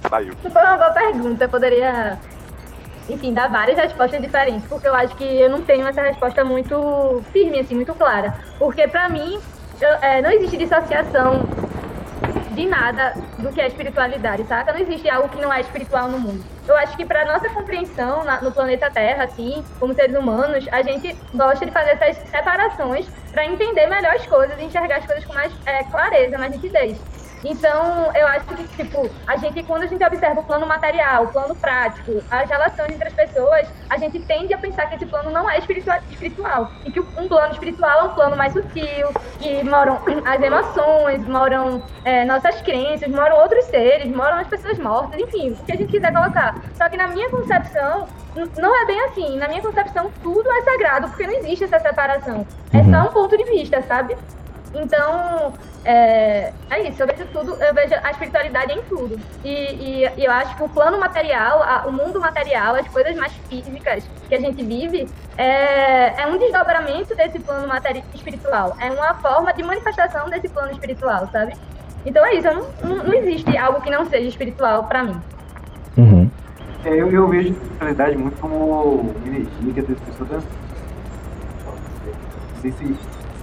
Saiu. 0.09 0.33
Foi 0.41 0.51
uma 0.61 0.77
boa 0.77 0.91
pergunta, 0.91 1.43
eu 1.45 1.49
poderia, 1.49 2.17
enfim, 3.09 3.33
dar 3.33 3.49
várias 3.49 3.77
respostas 3.77 4.21
diferentes, 4.21 4.65
porque 4.67 4.87
eu 4.87 4.93
acho 4.93 5.15
que 5.15 5.23
eu 5.23 5.49
não 5.49 5.61
tenho 5.61 5.87
essa 5.87 6.01
resposta 6.01 6.43
muito 6.43 7.21
firme, 7.31 7.59
assim, 7.59 7.75
muito 7.75 7.93
clara. 7.95 8.35
Porque 8.59 8.87
pra 8.87 9.09
mim, 9.09 9.39
é, 9.81 10.21
não 10.21 10.31
existe 10.31 10.57
dissociação 10.57 11.43
de 12.51 12.65
nada 12.67 13.13
do 13.39 13.51
que 13.51 13.59
é 13.59 13.67
espiritualidade, 13.67 14.43
saca? 14.45 14.71
Não 14.71 14.79
existe 14.79 15.09
algo 15.09 15.27
que 15.29 15.41
não 15.41 15.51
é 15.51 15.61
espiritual 15.61 16.07
no 16.07 16.19
mundo. 16.19 16.43
Eu 16.67 16.77
acho 16.77 16.95
que 16.95 17.03
para 17.05 17.25
nossa 17.25 17.49
compreensão 17.49 18.23
na- 18.23 18.41
no 18.41 18.51
planeta 18.51 18.89
Terra, 18.91 19.23
assim, 19.23 19.63
como 19.79 19.93
seres 19.95 20.15
humanos, 20.15 20.65
a 20.71 20.81
gente 20.83 21.17
gosta 21.33 21.65
de 21.65 21.71
fazer 21.71 21.91
essas 21.99 22.17
separações 22.29 23.07
para 23.31 23.45
entender 23.45 23.87
melhor 23.87 24.13
as 24.13 24.25
coisas 24.27 24.57
e 24.59 24.63
enxergar 24.63 24.97
as 24.97 25.05
coisas 25.05 25.25
com 25.25 25.33
mais 25.33 25.51
é, 25.65 25.83
clareza, 25.85 26.37
mais 26.37 26.51
nitidez. 26.51 26.97
Então, 27.43 28.11
eu 28.15 28.25
acho 28.27 28.45
que, 28.45 28.67
tipo, 28.83 29.09
a 29.27 29.35
gente, 29.37 29.61
quando 29.63 29.83
a 29.83 29.87
gente 29.87 30.03
observa 30.03 30.39
o 30.39 30.43
plano 30.43 30.65
material, 30.65 31.25
o 31.25 31.27
plano 31.27 31.55
prático, 31.55 32.23
as 32.31 32.49
relações 32.49 32.91
entre 32.93 33.07
as 33.07 33.13
pessoas, 33.13 33.67
a 33.89 33.97
gente 33.97 34.19
tende 34.19 34.53
a 34.53 34.57
pensar 34.57 34.87
que 34.87 34.95
esse 34.95 35.05
plano 35.05 35.29
não 35.29 35.49
é 35.49 35.57
espiritual, 35.59 35.97
espiritual. 36.09 36.71
E 36.85 36.91
que 36.91 36.99
um 36.99 37.27
plano 37.27 37.51
espiritual 37.53 37.99
é 37.99 38.03
um 38.03 38.13
plano 38.13 38.35
mais 38.37 38.53
sutil, 38.53 39.09
que 39.39 39.63
moram 39.63 39.99
as 40.25 40.41
emoções, 40.41 41.27
moram 41.27 41.83
é, 42.05 42.23
nossas 42.25 42.61
crenças, 42.61 43.09
moram 43.09 43.37
outros 43.37 43.65
seres, 43.65 44.07
moram 44.15 44.37
as 44.37 44.47
pessoas 44.47 44.77
mortas, 44.79 45.19
enfim, 45.19 45.51
o 45.51 45.65
que 45.65 45.71
a 45.71 45.75
gente 45.75 45.91
quiser 45.91 46.13
colocar. 46.13 46.55
Só 46.75 46.87
que 46.89 46.95
na 46.97 47.07
minha 47.07 47.29
concepção, 47.29 48.07
não 48.57 48.81
é 48.81 48.85
bem 48.85 48.99
assim. 49.01 49.37
Na 49.37 49.47
minha 49.47 49.61
concepção, 49.61 50.09
tudo 50.21 50.49
é 50.51 50.61
sagrado, 50.61 51.09
porque 51.09 51.27
não 51.27 51.33
existe 51.33 51.65
essa 51.65 51.79
separação. 51.79 52.47
É 52.73 52.77
Uhum. 52.77 52.91
só 52.91 53.09
um 53.09 53.13
ponto 53.13 53.37
de 53.37 53.43
vista, 53.45 53.81
sabe? 53.83 54.15
Então, 54.73 55.53
é, 55.85 56.51
é 56.69 56.89
isso, 56.89 57.01
eu 57.03 57.07
vejo 57.07 57.25
tudo, 57.31 57.53
eu 57.63 57.73
vejo 57.73 57.93
a 58.03 58.11
espiritualidade 58.11 58.73
em 58.73 58.81
tudo. 58.83 59.19
E, 59.43 59.49
e- 59.49 60.11
e 60.17 60.25
eu 60.25 60.31
acho 60.31 60.55
que 60.57 60.63
o 60.63 60.69
plano 60.69 60.99
material, 60.99 61.61
a- 61.61 61.83
o 61.85 61.91
mundo 61.91 62.19
material, 62.19 62.75
as 62.75 62.87
coisas 62.87 63.15
mais 63.15 63.31
físicas 63.49 64.03
que 64.27 64.33
a 64.33 64.39
gente 64.39 64.63
vive, 64.63 65.07
é, 65.37 66.21
é 66.23 66.27
um 66.27 66.37
desdobramento 66.37 67.15
desse 67.15 67.37
plano 67.39 67.67
materi 67.67 68.03
espiritual. 68.15 68.75
É 68.79 68.89
uma 68.91 69.13
forma 69.15 69.53
de 69.53 69.61
manifestação 69.63 70.29
desse 70.29 70.49
plano 70.49 70.71
espiritual, 70.71 71.27
sabe? 71.31 71.53
Então 72.05 72.25
é 72.25 72.33
isso, 72.35 72.47
eu 72.47 72.55
não, 72.55 72.67
não, 72.83 73.03
não 73.03 73.13
existe 73.13 73.55
algo 73.57 73.79
que 73.81 73.89
não 73.91 74.05
seja 74.05 74.27
espiritual 74.27 74.85
pra 74.85 75.03
mim. 75.03 75.21
Uhum. 75.95 76.29
É, 76.83 76.89
eu, 76.89 77.09
eu 77.11 77.27
vejo 77.27 77.49
a 77.49 77.51
espiritualidade 77.51 78.17
muito 78.17 78.37
como 78.41 79.15
energia 79.25 79.73
que 79.73 79.79
as 79.79 79.99
pessoas. 79.99 80.43
Não 81.65 82.61
sei 82.61 82.71
se, 82.71 82.97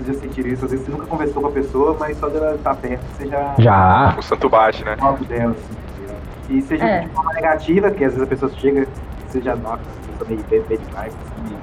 já 0.04 0.14
sentiram 0.14 0.48
isso, 0.50 0.64
às 0.64 0.70
vezes 0.70 0.86
você 0.86 0.92
nunca 0.92 1.06
conversou 1.06 1.42
com 1.42 1.48
a 1.48 1.52
pessoa, 1.52 1.96
mas 1.98 2.16
só 2.18 2.28
dela 2.28 2.54
estar 2.54 2.74
perto, 2.76 3.02
você 3.16 3.26
já 3.26 3.54
Já. 3.58 4.14
O 4.18 4.22
santo 4.22 4.48
bate, 4.48 4.84
né? 4.84 4.96
dela, 5.28 5.52
assim. 5.52 5.76
E 6.56 6.62
seja 6.62 6.84
É. 6.84 7.00
de 7.02 7.08
forma 7.10 7.32
negativa, 7.32 7.88
porque 7.88 8.04
às 8.04 8.12
vezes 8.12 8.26
a 8.26 8.28
pessoa 8.30 8.50
chega, 8.52 8.86
você 9.28 9.40
já 9.40 9.54
nota 9.56 9.78
que 9.78 10.08
a 10.08 10.12
pessoa 10.24 10.28
meio 10.28 10.62
bad 10.64 10.66
vibes, 10.68 10.94
assim, 10.96 11.56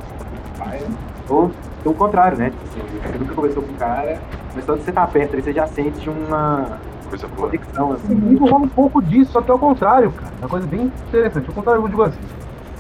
paia. 0.58 0.82
ou 1.30 1.52
o 1.86 1.94
contrário, 1.94 2.38
né? 2.38 2.50
Tipo 2.52 2.64
assim, 2.64 3.00
você 3.12 3.18
nunca 3.18 3.34
conversou 3.34 3.64
com 3.64 3.72
o 3.72 3.76
cara, 3.76 4.20
mas 4.56 4.66
só 4.66 4.76
de 4.76 4.84
você 4.84 4.90
estar 4.92 5.08
perto, 5.08 5.36
aí 5.36 5.42
você 5.42 5.54
já 5.54 5.68
sente 5.68 6.10
uma 6.10 6.80
Coisa 7.10 7.28
boa. 7.28 7.48
conexão, 7.50 7.94
assim. 7.94 8.08
Comigo 8.20 8.46
rola 8.50 8.66
um 8.66 8.70
pouco 8.70 9.02
disso, 9.02 9.32
só 9.32 9.42
que 9.42 9.50
é 9.50 9.54
o 9.54 9.60
contrário, 9.60 10.12
cara. 10.12 10.32
É 10.42 10.44
uma 10.44 10.50
coisa 10.50 10.68
bem 10.68 10.92
interessante. 11.08 11.50
O 11.50 11.54
contrário, 11.54 11.82
eu 11.82 11.88
digo 11.88 12.04
assim: 12.04 12.20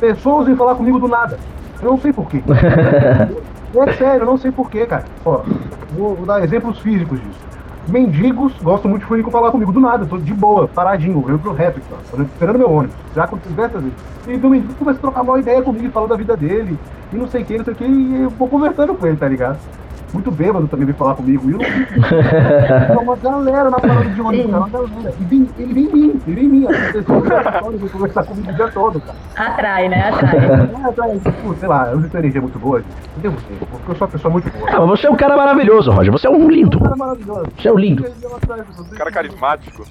pessoas 0.01 0.47
vêm 0.47 0.55
falar 0.57 0.75
comigo 0.75 0.99
do 0.99 1.07
nada. 1.07 1.39
Eu 1.81 1.91
não 1.91 1.97
sei 1.99 2.11
porquê. 2.11 2.41
é 3.75 3.93
sério, 3.93 4.21
eu 4.21 4.25
não 4.25 4.37
sei 4.37 4.51
porquê, 4.51 4.85
cara. 4.85 5.05
Ó, 5.25 5.41
vou, 5.91 6.15
vou 6.15 6.25
dar 6.25 6.43
exemplos 6.43 6.79
físicos 6.79 7.19
disso. 7.19 7.47
Mendigos 7.87 8.53
gostam 8.61 8.91
muito 8.91 9.07
de 9.07 9.21
vir 9.21 9.31
falar 9.31 9.49
comigo 9.49 9.71
do 9.71 9.79
nada, 9.79 10.03
eu 10.03 10.07
tô 10.07 10.17
de 10.17 10.33
boa, 10.33 10.67
paradinho, 10.67 11.23
eu 11.27 11.39
pro 11.39 11.53
reto 11.53 11.79
aqui, 11.79 11.87
ó, 12.17 12.21
esperando 12.21 12.59
meu 12.59 12.69
ônibus. 12.69 12.95
Já 13.15 13.23
aconteceu 13.23 13.51
diversas 13.51 13.81
vezes. 13.81 13.97
E 14.27 14.45
o 14.45 14.49
mendigo 14.49 14.73
começa 14.73 14.97
a 14.97 15.01
trocar 15.01 15.21
uma 15.21 15.39
ideia 15.39 15.61
comigo, 15.61 15.89
fala 15.91 16.07
da 16.07 16.17
vida 16.17 16.35
dele, 16.35 16.77
e 17.13 17.15
não 17.15 17.27
sei 17.27 17.43
o 17.43 17.45
que, 17.45 17.57
não 17.57 17.63
sei 17.63 17.73
o 17.73 17.77
que, 17.77 17.85
e 17.85 18.23
eu 18.23 18.29
vou 18.31 18.49
conversando 18.49 18.93
com 18.93 19.07
ele, 19.07 19.15
tá 19.15 19.27
ligado? 19.29 19.57
Muito 20.13 20.31
bêbado 20.31 20.67
também 20.67 20.85
vem 20.85 20.95
falar 20.95 21.15
comigo. 21.15 21.49
E 21.49 21.53
eu 21.53 21.57
não 21.57 21.65
É 21.65 22.97
uma 22.97 23.15
galera 23.17 23.69
na 23.69 23.79
parada 23.79 24.05
de 24.05 24.21
ônibus, 24.21 24.51
cara, 24.51 24.57
uma 24.63 24.69
galera. 24.69 25.13
E 25.19 25.23
vem, 25.25 25.49
ele 25.59 25.73
vem 25.73 25.83
em 25.83 25.93
mim, 25.93 26.21
ele 26.25 26.35
vem 26.35 26.45
em 26.45 26.49
mim. 26.49 26.67
As 26.67 26.91
pessoas 26.91 27.23
vêm 27.79 27.89
conversar 27.89 28.23
comigo 28.23 28.49
o 28.49 28.53
dia 28.53 28.67
todo, 28.69 29.01
cara. 29.01 29.17
Atrai, 29.35 29.89
né? 29.89 30.09
Atrai. 30.09 30.37
É, 30.37 30.91
tá, 30.91 31.31
tipo, 31.31 31.55
sei 31.55 31.67
lá, 31.67 31.89
eu 31.91 31.99
não 31.99 32.09
tenho 32.09 32.21
energia 32.21 32.41
muito 32.41 32.57
boa, 32.57 32.79
não 32.79 33.21
tem 33.21 33.31
você, 33.31 33.45
porque 33.59 33.91
eu 33.91 33.95
sou 33.95 34.07
uma 34.07 34.11
pessoa 34.11 34.31
muito 34.31 34.49
boa. 34.51 34.69
Ah, 34.69 34.79
mas 34.79 34.89
você 34.99 35.07
é 35.07 35.09
um 35.09 35.15
cara 35.15 35.35
maravilhoso, 35.35 35.91
Roger. 35.91 36.11
Você 36.11 36.27
é 36.27 36.29
um 36.29 36.49
lindo. 36.49 36.77
Um 36.77 36.81
cara 36.81 36.95
maravilhoso. 36.95 37.45
Você 37.57 37.67
é 37.67 37.73
um 37.73 37.77
lindo. 37.77 38.05
Cara 38.95 39.11
carismático. 39.11 39.85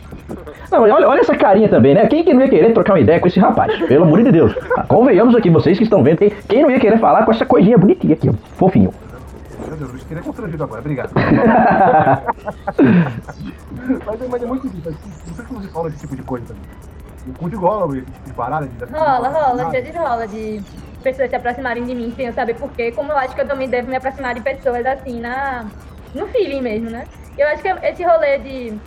Não, 0.73 0.83
olha, 0.83 1.09
olha 1.09 1.21
essa 1.21 1.37
carinha 1.37 1.69
também, 1.69 1.95
né? 1.95 2.07
Quem 2.07 2.25
que 2.25 2.33
não 2.33 2.41
ia 2.41 2.49
querer 2.49 2.73
trocar 2.73 2.95
uma 2.95 3.01
ideia 3.01 3.21
com 3.21 3.27
esse 3.27 3.39
rapaz? 3.39 3.77
Pelo 3.87 4.05
amor 4.05 4.23
de 4.23 4.33
Deus. 4.33 4.55
Ah, 4.77 4.85
Convenhamos 4.85 5.37
aqui, 5.37 5.51
vocês 5.51 5.77
que 5.77 5.85
estão 5.85 6.03
vendo, 6.03 6.19
quem, 6.19 6.33
quem 6.49 6.63
não 6.63 6.71
ia 6.71 6.81
querer 6.81 6.99
falar 6.99 7.25
com 7.25 7.31
essa 7.33 7.45
coisinha 7.45 7.77
bonitinha 7.79 8.15
aqui, 8.15 8.29
ó. 8.29 8.33
Fofinho. 8.57 8.93
Fiquei 10.09 10.23
constrangido 10.23 10.63
agora, 10.65 10.81
obrigado. 10.81 11.13
mas, 14.07 14.21
é- 14.21 14.29
mas 14.29 14.43
é 14.43 14.47
muito 14.47 14.69
difícil, 14.69 14.93
não 15.27 15.35
sei 15.35 15.45
se 15.45 15.53
você 15.53 15.69
fala 15.69 15.91
desse 15.91 16.03
tipo 16.03 16.17
de 16.17 16.23
coisa 16.23 16.47
também. 16.47 16.63
O 17.27 17.33
cu 17.33 17.51
de 17.51 17.57
gola, 17.57 17.99
esse 17.99 18.07
tipo 18.07 18.25
de 18.29 18.33
baralho. 18.35 18.69
De... 18.69 18.85
Rola, 18.85 19.29
rola, 19.29 19.65
às 19.65 19.73
vezes 19.73 19.95
rola 19.97 20.29
de 20.29 20.63
pessoas 21.03 21.29
se 21.29 21.35
aproximarem 21.37 21.85
de 21.85 21.95
mim 21.95 22.13
sem 22.15 22.27
eu 22.27 22.33
saber 22.33 22.55
porquê, 22.55 22.93
como 22.93 23.11
eu 23.11 23.17
acho 23.17 23.35
que 23.35 23.41
eu 23.41 23.49
também 23.49 23.69
devo 23.69 23.89
me 23.89 23.97
aproximar 23.97 24.35
de 24.35 24.41
pessoas 24.41 24.87
assim, 24.87 25.21
na, 25.21 25.67
no 26.15 26.29
feeling 26.29 26.61
mesmo, 26.61 26.91
né? 26.91 27.07
Eu 27.37 27.49
acho 27.49 27.63
que 27.63 27.69
esse 27.69 28.05
rolê 28.05 28.39
de, 28.39 28.79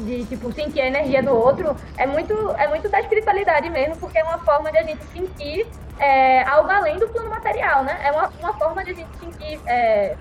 de 0.00 0.24
tipo, 0.24 0.50
sentir 0.52 0.80
a 0.80 0.86
energia 0.86 1.22
do 1.22 1.34
outro 1.34 1.76
é 1.98 2.06
muito, 2.06 2.34
é 2.56 2.66
muito 2.68 2.88
da 2.88 3.00
espiritualidade 3.00 3.68
mesmo, 3.68 3.96
porque 3.96 4.18
é 4.18 4.24
uma 4.24 4.38
forma 4.38 4.72
de 4.72 4.78
a 4.78 4.82
gente 4.82 5.04
sentir 5.06 5.66
é, 5.98 6.42
algo 6.44 6.70
além 6.70 6.98
do 6.98 7.06
plano 7.08 7.30
material, 7.30 7.84
né? 7.84 7.98
É 8.02 8.12
uma, 8.12 8.30
uma 8.40 8.52
forma 8.54 8.82
de 8.82 8.90
a 8.90 8.94
gente 8.94 9.16
sentir 9.18 9.60
é, 9.66 10.16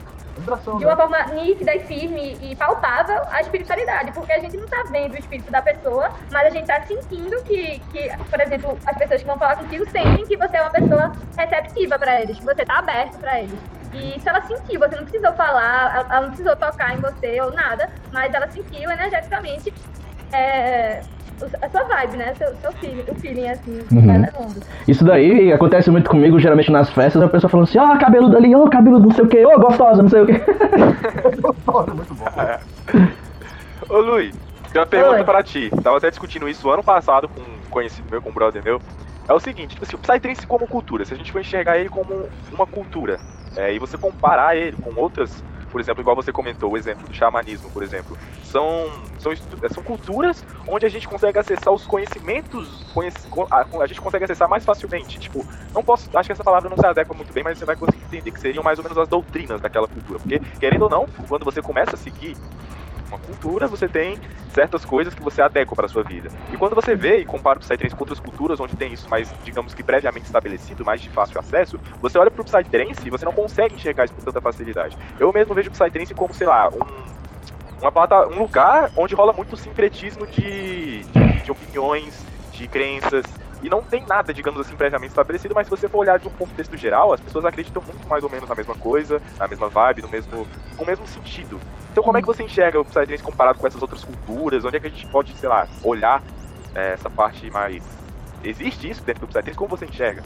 De 0.79 0.85
né? 0.85 0.91
uma 0.91 0.95
forma 0.97 1.23
nítida 1.33 1.75
e 1.75 1.79
firme 1.81 2.37
e 2.41 2.55
palpável 2.55 3.21
a 3.31 3.41
espiritualidade, 3.41 4.11
porque 4.13 4.31
a 4.33 4.39
gente 4.39 4.57
não 4.57 4.67
tá 4.67 4.83
vendo 4.89 5.13
o 5.13 5.17
espírito 5.17 5.51
da 5.51 5.61
pessoa, 5.61 6.09
mas 6.31 6.47
a 6.47 6.49
gente 6.49 6.65
tá 6.65 6.81
sentindo 6.83 7.41
que, 7.43 7.79
que 7.91 8.09
por 8.29 8.39
exemplo, 8.41 8.77
as 8.85 8.97
pessoas 8.97 9.21
que 9.21 9.27
vão 9.27 9.37
falar 9.37 9.57
contigo 9.57 9.87
sentem 9.89 10.25
que 10.25 10.35
você 10.35 10.57
é 10.57 10.61
uma 10.61 10.71
pessoa 10.71 11.11
receptiva 11.37 11.99
para 11.99 12.21
eles, 12.21 12.37
que 12.39 12.45
você 12.45 12.65
tá 12.65 12.79
aberto 12.79 13.17
para 13.19 13.39
eles. 13.41 13.59
E 13.93 14.19
se 14.19 14.27
ela 14.27 14.41
sentiu, 14.41 14.79
você 14.79 14.95
não 14.95 15.03
precisou 15.03 15.33
falar, 15.33 15.95
ela- 16.09 16.21
não 16.21 16.29
precisou 16.29 16.55
tocar 16.55 16.93
em 16.95 16.97
você 16.99 17.39
ou 17.41 17.51
nada, 17.53 17.89
mas 18.11 18.33
ela 18.33 18.49
sentiu 18.49 18.89
energeticamente 18.89 19.71
é, 20.31 21.01
a 21.61 21.69
sua 21.69 21.83
vibe, 21.83 22.17
né? 22.17 22.33
Seu, 22.35 22.55
seu 22.55 22.71
feeling, 22.73 23.03
o 23.07 23.15
feeling 23.15 23.47
assim, 23.49 23.79
Uhum. 23.91 24.53
Isso 24.87 25.03
daí 25.03 25.51
acontece 25.51 25.89
muito 25.91 26.09
comigo, 26.09 26.39
geralmente 26.39 26.71
nas 26.71 26.89
festas, 26.89 27.21
a 27.21 27.27
pessoa 27.27 27.49
falando 27.49 27.67
assim, 27.67 27.77
ó, 27.77 27.97
cabelo 27.97 28.29
dali, 28.29 28.55
ó, 28.55 28.67
cabelo 28.67 28.99
não 28.99 29.11
sei 29.11 29.23
o 29.23 29.27
que, 29.27 29.45
ó, 29.45 29.57
gostosa, 29.57 30.01
não 30.01 30.09
sei 30.09 30.21
o 30.21 30.25
que. 30.25 30.33
Muito 31.23 32.13
bom. 32.13 32.25
Ô, 33.89 33.97
Luiz, 33.99 34.35
tem 34.71 34.81
uma 34.81 34.87
pergunta 34.87 35.17
Oi. 35.17 35.23
pra 35.23 35.43
ti. 35.43 35.69
Tava 35.83 35.97
até 35.97 36.09
discutindo 36.09 36.47
isso 36.49 36.69
ano 36.69 36.83
passado 36.83 37.27
com 37.29 37.41
um 37.41 37.69
conhecido 37.69 38.07
meu, 38.09 38.21
com 38.21 38.29
um 38.29 38.33
brother 38.33 38.63
meu. 38.63 38.81
É 39.27 39.33
o 39.33 39.39
seguinte, 39.39 39.75
tipo 39.75 39.83
assim, 39.83 39.95
o 39.95 39.99
Psytrance 39.99 40.45
como 40.45 40.67
cultura, 40.67 41.05
se 41.05 41.13
a 41.13 41.17
gente 41.17 41.31
for 41.31 41.39
enxergar 41.39 41.77
ele 41.77 41.89
como 41.89 42.27
uma 42.51 42.67
cultura, 42.67 43.19
é, 43.55 43.73
e 43.73 43.79
você 43.79 43.97
comparar 43.97 44.55
ele 44.57 44.75
com 44.77 44.99
outras, 44.99 45.43
por 45.73 45.81
exemplo, 45.81 46.01
igual 46.01 46.15
você 46.15 46.31
comentou, 46.31 46.71
o 46.71 46.77
exemplo 46.77 47.07
do 47.07 47.13
xamanismo, 47.15 47.67
por 47.71 47.81
exemplo, 47.81 48.15
são, 48.43 48.91
são, 49.17 49.33
estu- 49.33 49.57
são 49.73 49.81
culturas 49.81 50.45
onde 50.67 50.85
a 50.85 50.89
gente 50.89 51.07
consegue 51.07 51.39
acessar 51.39 51.73
os 51.73 51.83
conhecimentos, 51.87 52.83
conhec- 52.93 53.27
co- 53.27 53.47
a, 53.49 53.65
a 53.81 53.87
gente 53.87 53.99
consegue 53.99 54.23
acessar 54.23 54.47
mais 54.47 54.63
facilmente. 54.63 55.19
Tipo, 55.19 55.43
não 55.73 55.83
posso, 55.83 56.15
acho 56.15 56.27
que 56.27 56.31
essa 56.33 56.43
palavra 56.43 56.69
não 56.69 56.77
se 56.77 56.85
adequa 56.85 57.15
muito 57.15 57.33
bem, 57.33 57.43
mas 57.43 57.57
você 57.57 57.65
vai 57.65 57.75
conseguir 57.75 58.03
entender 58.05 58.29
que 58.29 58.39
seriam 58.39 58.63
mais 58.63 58.77
ou 58.77 58.83
menos 58.83 58.97
as 58.99 59.07
doutrinas 59.07 59.59
daquela 59.59 59.87
cultura. 59.87 60.19
Porque, 60.19 60.39
querendo 60.59 60.83
ou 60.83 60.89
não, 60.91 61.07
quando 61.27 61.43
você 61.43 61.59
começa 61.59 61.95
a 61.95 61.97
seguir 61.97 62.37
uma 63.13 63.19
cultura, 63.19 63.67
você 63.67 63.87
tem 63.87 64.19
certas 64.53 64.83
coisas 64.83 65.13
que 65.13 65.21
você 65.21 65.41
adequa 65.41 65.75
para 65.75 65.87
sua 65.87 66.03
vida. 66.03 66.29
E 66.51 66.57
quando 66.57 66.75
você 66.75 66.95
vê 66.95 67.17
e 67.17 67.25
compara 67.25 67.59
o 67.59 67.61
Psytrance 67.61 67.95
com 67.95 68.01
outras 68.01 68.19
culturas 68.19 68.59
onde 68.59 68.75
tem 68.75 68.91
isso 68.91 69.09
mais, 69.09 69.33
digamos 69.43 69.73
que 69.73 69.83
previamente 69.83 70.25
estabelecido, 70.25 70.83
mais 70.83 71.01
de 71.01 71.09
fácil 71.09 71.39
acesso, 71.39 71.79
você 72.01 72.17
olha 72.17 72.31
pro 72.31 72.43
Psytrance 72.43 73.05
e 73.05 73.09
você 73.09 73.25
não 73.25 73.33
consegue 73.33 73.75
enxergar 73.75 74.05
isso 74.05 74.13
com 74.13 74.21
tanta 74.21 74.41
facilidade. 74.41 74.97
Eu 75.19 75.31
mesmo 75.31 75.53
vejo 75.53 75.69
o 75.69 75.71
Psytrance 75.71 76.13
como, 76.13 76.33
sei 76.33 76.47
lá, 76.47 76.69
um, 76.69 77.81
uma 77.81 77.91
plata, 77.91 78.27
um 78.27 78.39
lugar 78.39 78.91
onde 78.97 79.15
rola 79.15 79.33
muito 79.33 79.55
sincretismo 79.55 80.25
de, 80.27 81.03
de, 81.03 81.41
de 81.43 81.51
opiniões, 81.51 82.25
de 82.51 82.67
crenças, 82.67 83.25
e 83.63 83.69
não 83.69 83.81
tem 83.81 84.05
nada, 84.05 84.33
digamos 84.33 84.59
assim, 84.59 84.75
previamente 84.75 85.11
estabelecido, 85.11 85.55
mas 85.55 85.67
se 85.67 85.71
você 85.71 85.87
for 85.87 85.99
olhar 85.99 86.19
de 86.19 86.27
um 86.27 86.31
contexto 86.31 86.75
geral, 86.75 87.13
as 87.13 87.21
pessoas 87.21 87.45
acreditam 87.45 87.81
muito 87.81 88.05
mais 88.09 88.21
ou 88.21 88.29
menos 88.29 88.47
na 88.47 88.55
mesma 88.55 88.75
coisa, 88.75 89.21
na 89.39 89.47
mesma 89.47 89.69
vibe, 89.69 90.01
no 90.01 90.09
mesmo, 90.09 90.45
com 90.75 90.83
o 90.83 90.87
mesmo 90.87 91.07
sentido. 91.07 91.57
Então 91.93 92.03
como 92.03 92.17
é 92.17 92.21
que 92.21 92.27
você 92.27 92.41
enxerga 92.41 92.79
o 92.79 92.83
Psytrance 92.83 93.21
comparado 93.23 93.59
com 93.59 93.67
essas 93.67 93.79
outras 93.79 94.03
culturas? 94.03 94.65
Onde 94.65 94.77
é 94.77 94.79
que 94.79 94.87
a 94.87 94.89
gente 94.89 95.05
pode, 95.05 95.31
sei 95.37 95.47
lá, 95.47 95.67
olhar 95.83 96.23
é, 96.73 96.93
essa 96.93 97.07
parte 97.07 97.49
mais... 97.51 97.83
Existe 98.43 98.89
isso 98.89 99.03
dentro 99.03 99.21
do 99.21 99.27
Psytrance? 99.27 99.55
Como 99.55 99.69
você 99.69 99.85
enxerga? 99.85 100.23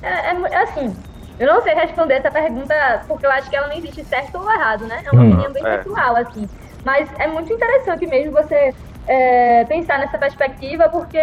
É, 0.00 0.30
é 0.30 0.52
é 0.52 0.62
assim, 0.62 0.96
eu 1.38 1.48
não 1.48 1.60
sei 1.62 1.74
responder 1.74 2.14
essa 2.14 2.30
pergunta 2.30 3.04
porque 3.08 3.26
eu 3.26 3.30
acho 3.32 3.50
que 3.50 3.56
ela 3.56 3.66
não 3.66 3.76
existe 3.76 4.04
certo 4.04 4.38
ou 4.38 4.50
errado, 4.50 4.86
né? 4.86 5.02
É 5.04 5.10
uma 5.10 5.22
Hum, 5.22 5.28
opinião 5.30 5.52
bem 5.52 5.66
é. 5.66 5.76
pessoal, 5.78 6.14
assim. 6.16 6.48
Mas 6.84 7.08
é 7.18 7.26
muito 7.26 7.52
interessante 7.52 8.06
mesmo 8.06 8.30
você 8.30 8.72
é, 9.08 9.64
pensar 9.64 9.98
nessa 9.98 10.16
perspectiva, 10.16 10.88
porque, 10.88 11.18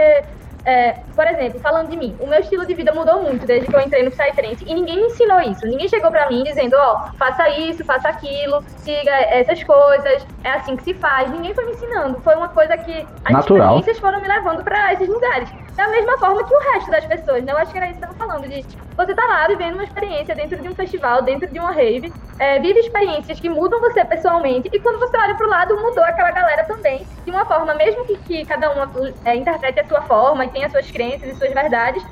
é, 0.66 0.94
por 1.16 1.26
exemplo, 1.28 1.60
falando 1.60 1.90
de 1.90 1.98
mim, 1.98 2.16
o 2.20 2.28
meu 2.28 2.40
estilo 2.40 2.66
de 2.66 2.74
vida 2.74 2.94
mudou 2.94 3.22
muito 3.24 3.46
desde 3.46 3.68
que 3.68 3.76
eu 3.76 3.82
entrei 3.82 4.04
no 4.04 4.12
Psytrance 4.12 4.64
e 4.66 4.74
ninguém 4.74 4.96
me 4.98 5.04
ensinou 5.04 5.40
isso. 5.42 5.66
Ninguém 5.66 5.88
chegou 5.88 6.12
pra 6.12 6.30
mim 6.30 6.44
dizendo, 6.44 6.76
ó, 6.78 7.08
faça 7.18 7.50
isso, 7.50 7.84
faça 7.86 8.10
aquilo, 8.10 8.64
siga 8.78 9.12
essas 9.12 9.64
coisas, 9.64 10.26
é 10.44 10.52
assim 10.52 10.76
que 10.76 10.84
se 10.84 10.94
faz. 10.94 11.30
Ninguém 11.30 11.54
foi 11.54 11.66
me 11.66 11.72
ensinando. 11.72 12.22
Foi 12.22 12.36
uma 12.36 12.50
coisa 12.50 12.78
que 12.78 13.06
as 13.26 13.34
Natural. 13.34 13.78
experiências 13.80 14.00
foram 14.00 14.22
me 14.22 14.28
levando 14.28 14.64
pra 14.64 14.94
esses 14.94 15.08
lugares. 15.08 15.50
Da 15.76 15.88
mesma 15.88 16.18
forma 16.18 16.44
que 16.44 16.54
o 16.54 16.60
resto 16.74 16.92
das 16.92 17.06
pessoas, 17.06 17.44
né? 17.44 17.52
Eu 17.52 17.58
acho 17.58 17.72
que 17.72 17.78
era 17.78 17.88
isso 17.90 18.00
que 18.00 18.06
eu 18.06 18.10
tava 18.10 18.20
falando, 18.20 18.48
de 18.48 18.66
você 18.96 19.16
tá 19.16 19.26
lá 19.26 19.48
vivendo 19.48 19.76
uma 19.76 19.84
experiência 19.84 20.36
dentro 20.36 20.62
de 20.62 20.68
um 20.68 20.76
festival, 20.76 21.22
dentro 21.22 21.48
de 21.52 21.60
uma 21.60 21.72
rave, 21.72 22.14
é, 22.38 22.60
vive 22.60 22.80
experiências 22.80 23.40
que 23.40 23.50
mudam 23.50 23.80
você 23.80 24.04
pessoalmente, 24.04 24.70
e 24.72 24.80
quando 24.80 25.00
você 25.00 25.18
olha 25.18 25.36
pro 25.36 25.48
lado, 25.48 25.76
mudou 25.78 26.04
aquela 26.04 26.32
galera 26.32 26.66
também, 26.66 27.08
de 27.24 27.32
uma 27.32 27.46
forma, 27.46 27.74
mesmo 27.74 28.06
que, 28.06 28.18
que 28.18 28.46
cada 28.46 28.72
uma 28.72 28.92
é, 29.26 29.36
interprete 29.36 29.80
a 29.80 29.88
sua 29.88 30.02
forma 30.02 30.46
e 30.46 30.50
tenha 30.50 30.70
suas 30.70 30.92
crenças 30.92 31.30
e 31.30 31.36
suas 31.36 31.54
verdades, 31.54 32.04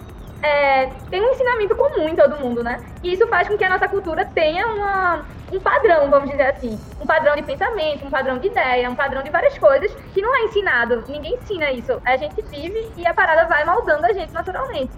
é, 0.42 0.88
tem 1.10 1.22
um 1.22 1.32
ensinamento 1.32 1.76
comum 1.76 2.08
em 2.08 2.16
todo 2.16 2.40
mundo, 2.40 2.64
né? 2.64 2.80
E 3.04 3.14
isso 3.14 3.28
faz 3.28 3.48
com 3.48 3.58
que 3.58 3.64
a 3.64 3.70
nossa 3.70 3.88
cultura 3.88 4.26
tenha 4.34 4.66
uma, 4.68 5.26
um 5.58 5.60
padrão, 5.60 6.10
vamos 6.10 6.30
dizer 6.30 6.44
assim. 6.44 6.80
Um 7.02 7.06
padrão 7.06 7.36
de 7.36 7.44
pensamento, 7.44 8.06
um 8.06 8.10
padrão 8.10 8.38
de 8.38 8.48
ideia, 8.48 8.90
um 8.90 8.96
padrão 8.96 9.24
de 9.24 9.30
várias 9.30 9.58
coisas 9.58 9.92
que 10.14 10.22
não 10.22 10.36
é 10.36 10.44
ensinado. 10.44 11.04
Ninguém 11.08 11.36
ensina 11.36 11.72
isso. 11.72 12.02
A 12.06 12.18
gente 12.18 12.42
vive 12.44 12.92
e 12.96 13.06
a 13.06 13.14
parada 13.14 13.48
vai 13.48 13.66
moldando 13.66 14.06
a 14.06 14.14
gente 14.14 14.32
naturalmente. 14.32 14.92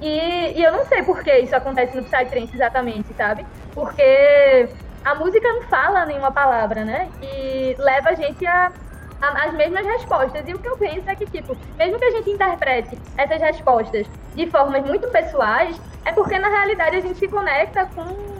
E, 0.00 0.52
e 0.56 0.62
eu 0.62 0.72
não 0.72 0.84
sei 0.86 1.02
por 1.02 1.22
que 1.22 1.36
isso 1.38 1.54
acontece 1.54 1.96
no 1.96 2.04
Psytrance 2.04 2.54
exatamente, 2.54 3.12
sabe? 3.14 3.44
Porque 3.74 4.68
a 5.04 5.14
música 5.14 5.52
não 5.52 5.62
fala 5.62 6.06
nenhuma 6.06 6.30
palavra, 6.30 6.84
né? 6.84 7.10
E 7.22 7.74
leva 7.78 8.10
a 8.10 8.14
gente 8.14 8.46
a 8.46 8.72
as 9.20 9.52
mesmas 9.54 9.84
respostas. 9.84 10.46
E 10.46 10.54
o 10.54 10.58
que 10.58 10.68
eu 10.68 10.76
penso 10.76 11.08
é 11.10 11.14
que, 11.16 11.26
tipo, 11.26 11.56
mesmo 11.76 11.98
que 11.98 12.04
a 12.04 12.10
gente 12.10 12.30
interprete 12.30 12.98
essas 13.16 13.40
respostas 13.40 14.06
de 14.34 14.46
formas 14.48 14.84
muito 14.84 15.08
pessoais, 15.08 15.80
é 16.04 16.12
porque 16.12 16.38
na 16.38 16.48
realidade 16.48 16.96
a 16.96 17.00
gente 17.00 17.18
se 17.18 17.28
conecta 17.28 17.86
com 17.94 18.37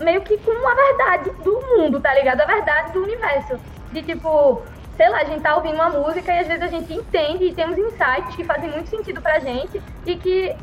meio 0.00 0.20
que 0.22 0.38
com 0.38 0.68
a 0.68 0.74
verdade 0.74 1.30
do 1.42 1.60
mundo, 1.60 2.00
tá 2.00 2.14
ligado? 2.14 2.40
A 2.40 2.46
verdade 2.46 2.92
do 2.92 3.02
universo. 3.02 3.58
De 3.92 4.02
tipo, 4.02 4.62
sei 4.96 5.08
lá, 5.08 5.18
a 5.18 5.24
gente 5.24 5.40
tá 5.40 5.56
ouvindo 5.56 5.74
uma 5.74 5.90
música 5.90 6.32
e 6.32 6.38
às 6.40 6.46
vezes 6.46 6.62
a 6.62 6.68
gente 6.68 6.92
entende 6.92 7.44
e 7.44 7.54
temos 7.54 7.78
insights 7.78 8.36
que 8.36 8.44
fazem 8.44 8.70
muito 8.70 8.88
sentido 8.88 9.20
pra 9.20 9.38
gente 9.38 9.82
e 10.04 10.16
que 10.16 10.54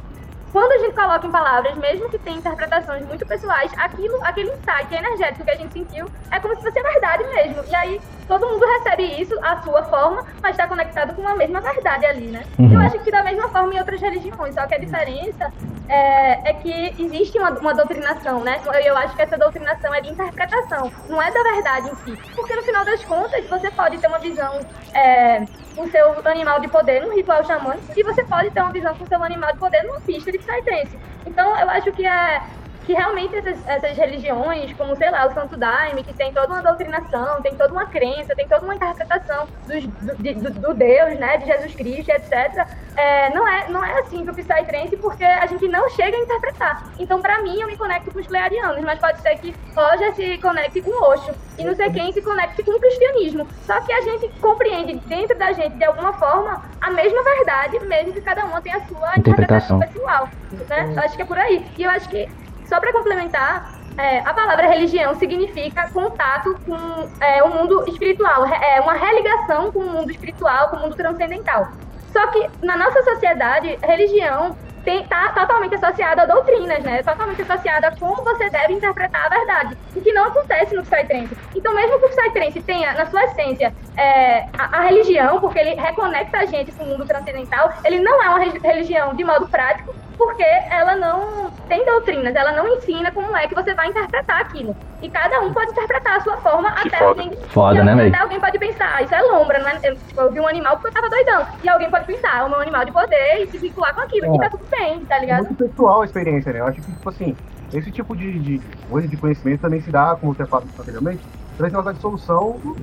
quando 0.56 0.72
a 0.72 0.78
gente 0.78 0.96
coloca 0.96 1.28
em 1.28 1.32
palavras, 1.32 1.76
mesmo 1.76 2.10
que 2.10 2.18
tenha 2.18 2.38
interpretações 2.38 3.06
muito 3.06 3.26
pessoais, 3.26 3.70
aquilo, 3.76 4.18
aquele 4.24 4.54
insight 4.54 4.96
energético 4.96 5.44
que 5.44 5.52
a 5.52 5.56
gente 5.56 5.74
sentiu 5.74 6.10
é 6.32 6.40
como 6.40 6.56
se 6.56 6.62
fosse 6.62 6.82
verdade 6.82 7.26
mesmo. 7.26 7.62
E 7.68 7.76
aí 7.76 8.02
todo 8.26 8.48
mundo 8.48 8.66
recebe 8.66 9.04
isso 9.22 9.38
à 9.44 9.62
sua 9.62 9.84
forma, 9.84 10.26
mas 10.42 10.52
está 10.52 10.66
conectado 10.66 11.14
com 11.14 11.28
a 11.28 11.36
mesma 11.36 11.60
verdade 11.60 12.06
ali, 12.06 12.28
né? 12.28 12.46
Uhum. 12.58 12.72
Eu 12.72 12.80
acho 12.80 12.98
que 13.00 13.12
da 13.12 13.22
mesma 13.22 13.50
forma 13.50 13.74
em 13.74 13.80
outras 13.80 14.00
religiões, 14.00 14.56
só 14.56 14.66
que 14.66 14.76
a 14.76 14.78
diferença 14.78 15.52
é, 15.90 16.52
é 16.52 16.54
que 16.54 17.04
existe 17.04 17.38
uma, 17.38 17.50
uma 17.50 17.74
doutrinação, 17.74 18.40
né? 18.40 18.62
Eu 18.86 18.96
acho 18.96 19.14
que 19.14 19.24
essa 19.24 19.38
doutrinação 19.38 19.94
é 19.94 20.00
de 20.00 20.10
interpretação, 20.10 20.90
não 21.10 21.22
é 21.22 21.32
da 21.32 21.44
verdade 21.44 21.90
em 21.90 21.96
si. 21.96 22.18
Porque 22.34 22.56
no 22.56 22.64
final 22.64 22.86
das 22.86 23.04
contas, 23.04 23.46
você 23.50 23.70
pode 23.72 23.98
ter 23.98 24.08
uma 24.08 24.20
visão 24.20 24.58
é, 24.94 25.46
com 25.76 25.88
seu 25.90 26.16
animal 26.26 26.60
de 26.60 26.68
poder 26.68 27.02
num 27.02 27.14
ritual 27.14 27.44
xamânico 27.44 27.86
e 27.96 28.04
você 28.04 28.24
pode 28.24 28.50
ter 28.52 28.62
uma 28.62 28.72
visão 28.72 28.96
com 28.96 29.06
seu 29.06 29.22
animal 29.22 29.52
de 29.52 29.60
poder 29.60 29.84
numa 29.84 30.00
pista 30.02 30.32
de 30.32 30.38
psytrance. 30.38 30.98
Então 31.26 31.58
eu 31.60 31.70
acho 31.70 31.92
que 31.92 32.06
é 32.06 32.42
que 32.86 32.94
realmente 32.94 33.36
essas, 33.36 33.58
essas 33.68 33.98
religiões, 33.98 34.72
como, 34.74 34.96
sei 34.96 35.10
lá, 35.10 35.26
o 35.28 35.34
Santo 35.34 35.58
Daime, 35.58 36.04
que 36.04 36.14
tem 36.14 36.32
toda 36.32 36.48
uma 36.54 36.62
doutrinação, 36.62 37.42
tem 37.42 37.56
toda 37.56 37.74
uma 37.74 37.86
crença, 37.88 38.36
tem 38.36 38.48
toda 38.48 38.64
uma 38.64 38.76
interpretação 38.76 39.48
dos, 39.68 39.86
do, 39.86 40.16
de- 40.18 40.34
do, 40.36 40.50
do 40.52 40.74
Deus, 40.74 41.20
né, 41.20 41.38
de 41.38 41.46
Jesus 41.46 41.74
Cristo, 41.76 42.10
etc., 42.12 42.66
é, 42.96 43.30
não, 43.34 43.46
é, 43.48 43.68
não 43.70 43.84
é 43.84 44.00
assim 44.00 44.24
pro 44.24 44.34
Psytrance, 44.34 44.96
porque 44.98 45.24
a 45.26 45.46
gente 45.48 45.68
não 45.68 45.90
chega 45.90 46.16
a 46.16 46.20
interpretar. 46.22 46.84
Então, 46.98 47.22
pra 47.22 47.42
mim, 47.42 47.60
eu 47.60 47.68
me 47.68 47.76
conecto 47.76 48.10
com 48.12 48.20
os 48.20 48.28
pleiadianos, 48.28 48.82
mas 48.86 49.00
pode 49.00 49.20
ser 49.22 49.36
que 49.38 49.54
Roger 49.76 50.16
se 50.16 50.38
conecte 50.38 50.82
com 50.82 50.92
Osho, 51.04 51.34
e 51.58 51.64
não 51.66 51.76
sei 51.76 51.90
quem 51.92 52.12
se 52.14 52.22
conecte 52.22 52.64
com 52.64 52.72
o 52.72 52.80
cristianismo. 52.80 53.48
Só 53.64 53.82
que 53.82 53.92
a 53.92 54.02
gente 54.02 54.30
compreende 54.40 54.94
dentro 55.08 55.38
da 55.38 55.52
gente, 55.52 55.76
de 55.76 55.84
alguma 55.84 56.14
forma, 56.14 56.62
a 56.80 56.90
mesma 56.92 57.22
verdade, 57.24 57.80
mesmo 57.86 58.14
que 58.14 58.22
cada 58.22 58.46
uma 58.46 58.62
tenha 58.62 58.78
a 58.78 58.82
sua 58.86 59.14
Interpretação. 59.18 59.78
interpretação 59.78 59.80
pessoal. 59.80 60.30
Né? 60.70 60.94
Eu 60.96 61.04
acho 61.04 61.16
que 61.16 61.22
é 61.22 61.26
por 61.26 61.38
aí. 61.38 61.66
E 61.78 61.84
eu 61.84 61.90
acho 61.90 62.08
que 62.08 62.30
só 62.66 62.80
para 62.80 62.92
complementar, 62.92 63.76
é, 63.98 64.20
a 64.20 64.34
palavra 64.34 64.68
religião 64.68 65.16
significa 65.16 65.90
contato 65.92 66.58
com 66.66 66.76
é, 67.24 67.42
o 67.44 67.50
mundo 67.50 67.86
espiritual, 67.88 68.46
é 68.46 68.82
uma 68.82 68.94
religação 68.94 69.72
com 69.72 69.80
o 69.80 69.90
mundo 69.90 70.12
espiritual, 70.12 70.70
com 70.70 70.78
o 70.78 70.80
mundo 70.82 70.96
transcendental. 70.96 71.68
Só 72.12 72.28
que 72.28 72.50
na 72.62 72.76
nossa 72.78 73.02
sociedade, 73.04 73.78
religião 73.82 74.58
está 74.86 75.30
totalmente 75.30 75.74
associada 75.74 76.22
a 76.22 76.26
doutrinas, 76.28 76.84
né? 76.84 77.02
Totalmente 77.02 77.42
associada 77.42 77.88
a 77.88 77.96
como 77.98 78.24
você 78.24 78.52
deve 78.52 78.74
interpretar 78.74 79.26
a 79.26 79.30
verdade, 79.30 79.76
o 79.96 80.00
que 80.02 80.14
não 80.14 80.26
acontece 80.26 80.76
no 80.76 80.84
Psytrance. 80.84 81.36
Então, 81.56 81.74
mesmo 81.74 82.00
que 82.00 82.06
o 82.06 82.10
Psytrance 82.10 82.62
tenha, 82.62 82.94
na 82.94 83.08
sua 83.08 83.24
essência, 83.24 83.74
é, 83.98 84.46
a, 84.56 84.78
a 84.78 84.82
religião, 84.82 85.40
porque 85.42 85.58
ele 85.58 85.74
reconecta 85.74 86.38
a 86.38 86.46
gente 86.46 86.72
com 86.74 86.84
o 86.84 86.88
mundo 86.88 87.06
transcendental, 87.06 87.74
ele 87.84 88.00
não 88.00 88.22
é 88.22 88.30
uma 88.30 88.40
re- 88.40 88.60
religião 88.60 89.16
de 89.16 89.24
modo 89.24 89.48
prático, 89.48 89.96
porque 90.18 90.44
ela 90.44 90.96
não 90.96 91.50
tem 91.68 91.86
doutrinas, 91.86 92.36
ela 92.36 92.52
não 92.52 92.68
ensina 92.76 93.12
como 93.12 93.36
é 93.36 93.48
que 93.48 93.56
você 93.56 93.74
vai 93.74 93.88
interpretar 93.90 94.42
aquilo. 94.42 94.76
E 95.02 95.10
cada 95.10 95.42
um 95.42 95.54
pode 95.54 95.72
interpretar 95.72 96.18
a 96.18 96.20
sua 96.22 96.38
forma 96.38 96.72
Que 96.72 96.88
até 96.88 96.98
foda. 96.98 97.10
alguém. 97.22 97.32
Foda, 97.50 97.84
né, 97.84 97.92
alguém- 97.92 98.08
até 98.10 98.18
alguém 98.24 98.40
pode 98.40 98.60
pensar, 98.60 98.96
ah, 98.96 99.02
isso 99.02 99.14
é 99.14 99.22
lombra, 99.22 99.60
não 99.60 99.68
é? 99.68 99.80
Eu, 99.84 99.96
tipo, 99.96 100.22
eu 100.22 100.32
vi 100.32 100.40
um 100.40 100.48
animal 100.48 100.76
porque 100.78 100.88
eu 100.90 100.94
tava 100.94 101.10
doidão. 101.10 101.46
E 101.64 101.70
alguém 101.70 101.90
pode 101.90 102.06
pensar, 102.06 102.40
é 102.40 102.44
o 102.44 102.50
meu 102.50 102.60
animal 102.62 102.86
de 102.86 102.92
poder 102.92 103.44
e 103.44 103.48
se 103.48 103.58
vincular 103.58 103.94
com 103.94 104.02
aquilo. 104.02 104.26
É. 104.26 104.36
E 104.36 104.40
tá 104.40 104.50
tudo 104.50 104.66
bem, 104.70 105.00
tá 105.06 105.18
É 105.18 105.20
ligado? 105.20 105.44
muito 105.46 105.56
pessoal 105.68 106.02
a 106.02 106.06
experiência, 106.06 106.52
né? 106.54 106.60
Eu 106.62 106.68
acho 106.68 106.82
que, 106.82 106.92
tipo 106.92 107.10
assim, 107.10 107.36
esse 107.74 107.92
tipo 107.92 108.16
de, 108.16 108.40
de 108.40 108.62
coisa 108.90 109.08
de 109.08 109.18
conhecimento 109.18 109.62
também 109.62 109.82
se 109.82 109.92
dá, 109.92 110.16
como 110.20 110.34
você 110.34 110.46
falou 110.46 110.68
anteriormente, 110.80 111.22
negócio 111.60 111.94
de 111.94 112.02
solução 112.02 112.60
do 112.64 112.76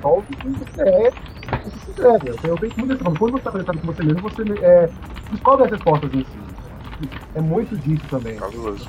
solve 0.00 0.26
o 0.32 0.36
que 0.36 0.48
você 0.48 1.12
é, 1.66 2.18
quiser, 2.18 2.22
né? 2.24 2.38
Eu 2.44 2.56
penso 2.56 2.78
muito 2.78 2.92
assim, 2.92 3.04
quando 3.04 3.32
você 3.32 3.38
está 3.38 3.50
conectado 3.50 3.78
com 3.78 3.86
você 3.86 4.02
mesmo, 4.02 4.22
você 4.22 4.42
é, 4.62 4.90
descobre 5.30 5.64
as 5.64 5.70
respostas 5.70 6.14
em 6.14 6.24
si. 6.24 6.38
É 7.34 7.40
muito 7.40 7.76
disso 7.76 8.04
também. 8.08 8.36
Cabuloso. 8.36 8.88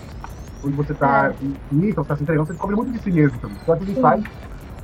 Quando 0.62 0.76
você 0.76 0.94
está 0.94 1.34
nisso, 1.72 1.96
você 1.96 2.02
está 2.02 2.16
se 2.16 2.24
entregando, 2.24 2.48
você 2.48 2.54
descobre 2.54 2.76
muito 2.76 2.92
de 2.92 3.00
si 3.00 3.12
mesmo 3.12 3.38
também. 3.40 3.58
Então, 3.62 3.76
aquele 3.76 3.92
insight, 3.92 4.32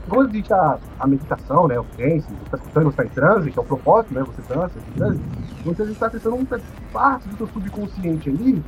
como 0.09 0.23
existe 0.23 0.53
a, 0.53 0.77
a 0.99 1.07
meditação, 1.07 1.67
né, 1.67 1.79
o 1.79 1.83
trance, 1.83 2.27
você 2.27 2.43
está 2.43 2.57
escutando, 2.57 2.83
você 2.83 2.89
está 2.89 3.05
em 3.05 3.09
transe, 3.09 3.51
que 3.51 3.59
é 3.59 3.61
o 3.61 3.65
propósito, 3.65 4.13
né, 4.13 4.23
você 4.23 4.53
dança, 4.53 4.73
você 4.73 4.97
transe, 4.97 5.21
você 5.65 5.83
está 5.83 6.07
acessando 6.07 6.35
uma 6.35 6.59
parte 6.91 7.27
do 7.29 7.37
seu 7.37 7.47
subconsciente 7.47 8.29
ali, 8.29 8.63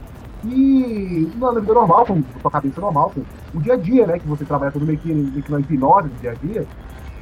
e 0.46 1.32
na 1.38 1.52
vida 1.52 1.74
normal, 1.74 2.06
com 2.06 2.24
a 2.36 2.40
sua 2.40 2.52
cabeça 2.52 2.80
normal, 2.80 3.12
com 3.14 3.58
o 3.58 3.62
dia 3.62 3.74
a 3.74 3.78
dia, 3.78 4.08
né, 4.08 4.20
que 4.20 4.28
você 4.28 4.46
trabalha 4.46 4.72
tudo 4.72 4.86
meio 4.86 4.98
que, 4.98 5.14
meio 5.14 5.44
que 5.44 5.52
na 5.52 5.60
hipnose 5.60 6.08
do 6.08 6.22
dia 6.22 6.32
a 6.32 6.36
dia, 6.36 6.66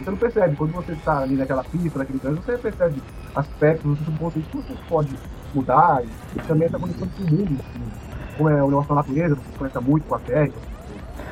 você 0.04 0.12
não 0.12 0.18
percebe. 0.18 0.56
Quando 0.56 0.72
você 0.72 0.92
está 0.92 1.20
ali 1.20 1.36
naquela 1.36 1.64
pista, 1.64 2.00
naquele 2.00 2.20
transe, 2.20 2.40
você 2.46 2.58
percebe 2.58 3.02
aspectos 3.36 3.98
do 3.98 4.06
subconsciente 4.06 4.50
que 4.50 4.58
você 4.58 4.74
pode 4.90 5.10
mudar, 5.54 6.02
e 6.36 6.40
também 6.42 6.68
essa 6.68 6.80
conexão 6.80 7.08
com 7.08 7.24
o 7.24 7.32
mundo, 7.32 7.60
assim, 7.60 7.82
como 8.38 8.50
é 8.50 8.64
o 8.64 8.68
negócio 8.68 8.90
da 8.90 8.96
natureza, 8.96 9.36
você 9.36 9.52
se 9.52 9.58
conecta 9.58 9.82
muito 9.82 10.04
com 10.08 10.16
a 10.16 10.20
terra, 10.20 10.50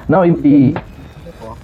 Não, 0.07 0.25
e, 0.25 0.29
e, 0.45 0.75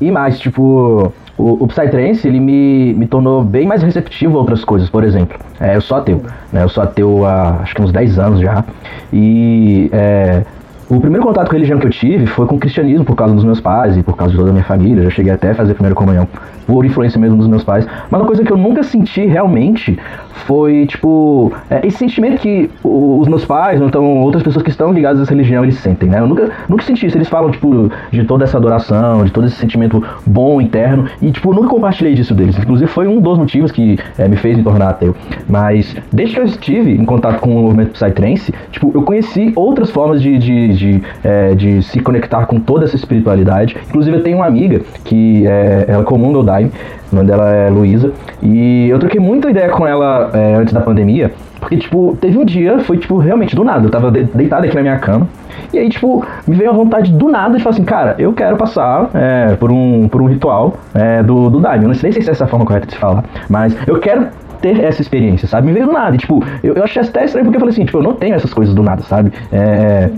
e 0.02 0.12
mais, 0.12 0.40
tipo, 0.40 1.14
o, 1.38 1.64
o 1.64 1.68
Psytrance, 1.68 2.28
ele 2.28 2.40
me, 2.40 2.94
me 2.94 3.08
tornou 3.08 3.44
bem 3.44 3.68
mais 3.68 3.84
receptivo 3.84 4.38
a 4.38 4.42
outras 4.42 4.66
coisas, 4.66 4.90
por 4.90 5.04
exemplo. 5.04 5.38
É, 5.60 5.76
eu 5.76 5.82
sou 5.82 5.98
ateu, 5.98 6.24
né? 6.52 6.64
Eu 6.64 6.70
sou 6.70 6.84
ateu 6.84 7.26
há 7.26 7.60
acho 7.62 7.76
que 7.76 7.82
uns 7.82 7.92
10 7.92 8.18
anos 8.18 8.40
já. 8.40 8.66
E 9.14 9.90
é, 9.94 10.44
o 10.90 11.00
primeiro 11.00 11.26
contato 11.26 11.48
com 11.48 11.54
religião 11.54 11.80
que 11.80 11.86
eu 11.86 11.92
tive 11.92 12.26
foi 12.26 12.48
com 12.48 12.56
o 12.56 12.60
cristianismo, 12.60 13.06
por 13.06 13.16
causa 13.16 13.36
dos 13.36 13.44
meus 13.44 13.62
pais 13.62 13.96
e 13.96 14.02
por 14.02 14.16
causa 14.16 14.32
de 14.32 14.38
toda 14.38 14.50
a 14.50 14.54
minha 14.54 14.66
família. 14.66 15.02
Eu 15.02 15.10
já 15.10 15.12
cheguei 15.12 15.32
até 15.32 15.52
a 15.52 15.56
fazer 15.56 15.74
a 15.74 15.76
primeira 15.76 15.96
comunhão 15.96 16.28
por 16.68 16.86
influência 16.86 17.20
mesmo 17.20 17.38
dos 17.38 17.48
meus 17.48 17.64
pais. 17.64 17.88
Mas 18.12 18.22
uma 18.22 18.28
coisa 18.28 18.44
que 18.44 18.52
eu 18.52 18.58
nunca 18.58 18.84
senti 18.84 19.26
realmente 19.26 19.98
foi, 20.46 20.86
tipo, 20.86 21.52
é, 21.70 21.86
esse 21.88 21.98
sentimento 21.98 22.40
que 22.40 22.70
os 22.84 23.28
meus 23.28 23.46
pais, 23.46 23.82
ou 23.82 23.88
então 23.88 24.22
outras 24.22 24.44
pessoas 24.44 24.64
que 24.64 24.70
estão 24.70 24.92
ligadas 24.92 25.20
a 25.20 25.24
essa 25.24 25.32
religião, 25.32 25.64
eles 25.64 25.78
sentem, 25.78 26.10
né? 26.10 26.20
Eu 26.20 26.28
nunca, 26.28 26.52
nunca 26.70 26.84
senti 26.84 27.06
isso. 27.08 27.18
Eles 27.18 27.30
falam, 27.30 27.50
tipo, 27.50 27.90
de 28.12 28.24
toda 28.26 28.44
essa 28.44 28.58
adoração, 28.58 29.24
de 29.24 29.32
todo 29.32 29.48
esse 29.48 29.56
sentimento 29.56 30.04
bom, 30.26 30.62
interno, 30.62 31.06
e, 31.22 31.32
tipo, 31.32 31.50
eu 31.50 31.56
nunca 31.56 31.70
compartilhei 31.70 32.14
disso 32.14 32.34
deles. 32.34 32.58
Inclusive, 32.58 32.90
foi 32.90 33.08
um 33.08 33.20
dos 33.20 33.38
motivos 33.38 33.72
que 33.72 33.98
é, 34.18 34.28
me 34.28 34.36
fez 34.36 34.58
me 34.58 34.64
tornar 34.64 34.90
ateu. 34.90 35.16
Mas, 35.48 35.96
desde 36.12 36.36
que 36.36 36.42
eu 36.42 36.46
estive 36.46 36.92
em 36.92 37.06
contato 37.06 37.40
com 37.40 37.56
o 37.56 37.64
movimento 37.64 37.92
Psytrance, 37.92 38.54
tipo, 38.72 38.92
eu 38.94 39.02
conheci 39.02 39.52
outras 39.56 39.90
formas 39.90 40.22
de, 40.22 40.38
de, 40.38 40.74
de, 40.74 41.04
é, 41.24 41.56
de 41.56 41.82
se 41.82 42.00
conectar 42.00 42.46
com 42.46 42.60
toda 42.60 42.86
essa 42.86 42.96
espiritualidade. 42.96 43.76
Inclusive, 43.90 44.18
eu 44.18 44.24
tenho 44.24 44.38
uma 44.38 44.46
amiga 44.46 44.82
que 45.04 45.46
é, 45.48 45.86
ela 45.88 46.04
comunga 46.04 46.40
o 46.40 46.44
O 46.66 47.16
nome 47.16 47.28
dela 47.28 47.50
é 47.50 47.70
Luísa, 47.70 48.12
e 48.42 48.88
eu 48.90 49.00
troquei 49.00 49.20
muita 49.20 49.50
ideia 49.50 49.70
com 49.70 49.88
ela 49.88 50.30
é, 50.34 50.56
antes 50.56 50.74
da 50.74 50.82
pandemia, 50.82 51.32
porque, 51.60 51.78
tipo, 51.78 52.18
teve 52.20 52.38
um 52.38 52.46
dia, 52.46 52.80
foi, 52.80 52.98
tipo, 52.98 53.18
realmente 53.18 53.56
do 53.56 53.64
nada, 53.64 53.86
eu 53.86 53.90
tava 53.90 54.12
de- 54.12 54.24
deitado 54.26 54.66
aqui 54.66 54.76
na 54.76 54.82
minha 54.82 54.98
cama, 55.00 55.28
e 55.74 55.80
aí, 55.80 55.90
tipo, 55.90 56.26
me 56.48 56.56
veio 56.56 56.70
a 56.70 56.74
vontade 56.74 57.12
do 57.12 57.28
nada 57.30 57.58
de 57.58 57.64
falar 57.64 57.74
assim, 57.76 57.84
cara, 57.84 58.16
eu 58.20 58.32
quero 58.34 58.56
passar 58.58 59.10
é, 59.14 59.56
por, 59.56 59.72
um, 59.72 60.08
por 60.08 60.22
um 60.22 60.26
ritual 60.28 60.76
é, 60.94 61.24
do, 61.24 61.50
do 61.50 61.60
Daime, 61.60 61.86
eu 61.86 61.88
não 61.90 61.96
sei 61.96 62.12
se 62.12 62.20
é 62.20 62.32
essa 62.32 62.44
a 62.44 62.48
forma 62.48 62.66
correta 62.66 62.86
de 62.86 62.94
se 62.94 63.00
falar, 63.00 63.24
mas 63.50 63.76
eu 63.88 64.00
quero 64.00 64.28
ter 64.62 64.84
essa 64.84 65.02
experiência, 65.02 65.48
sabe? 65.48 65.68
Me 65.68 65.74
veio 65.74 65.86
do 65.86 65.92
nada, 65.94 66.16
e, 66.16 66.20
tipo, 66.20 66.44
eu, 66.64 66.74
eu 66.74 66.84
achei 66.84 67.02
até 67.02 67.26
estranho 67.26 67.46
porque 67.46 67.58
eu 67.58 67.60
falei 67.60 67.74
assim, 67.74 67.86
tipo, 67.86 67.98
eu 68.00 68.04
não 68.04 68.14
tenho 68.14 68.36
essas 68.36 68.54
coisas 68.54 68.74
do 68.74 68.82
nada, 68.82 69.04
sabe? 69.04 69.32
É, 69.52 70.10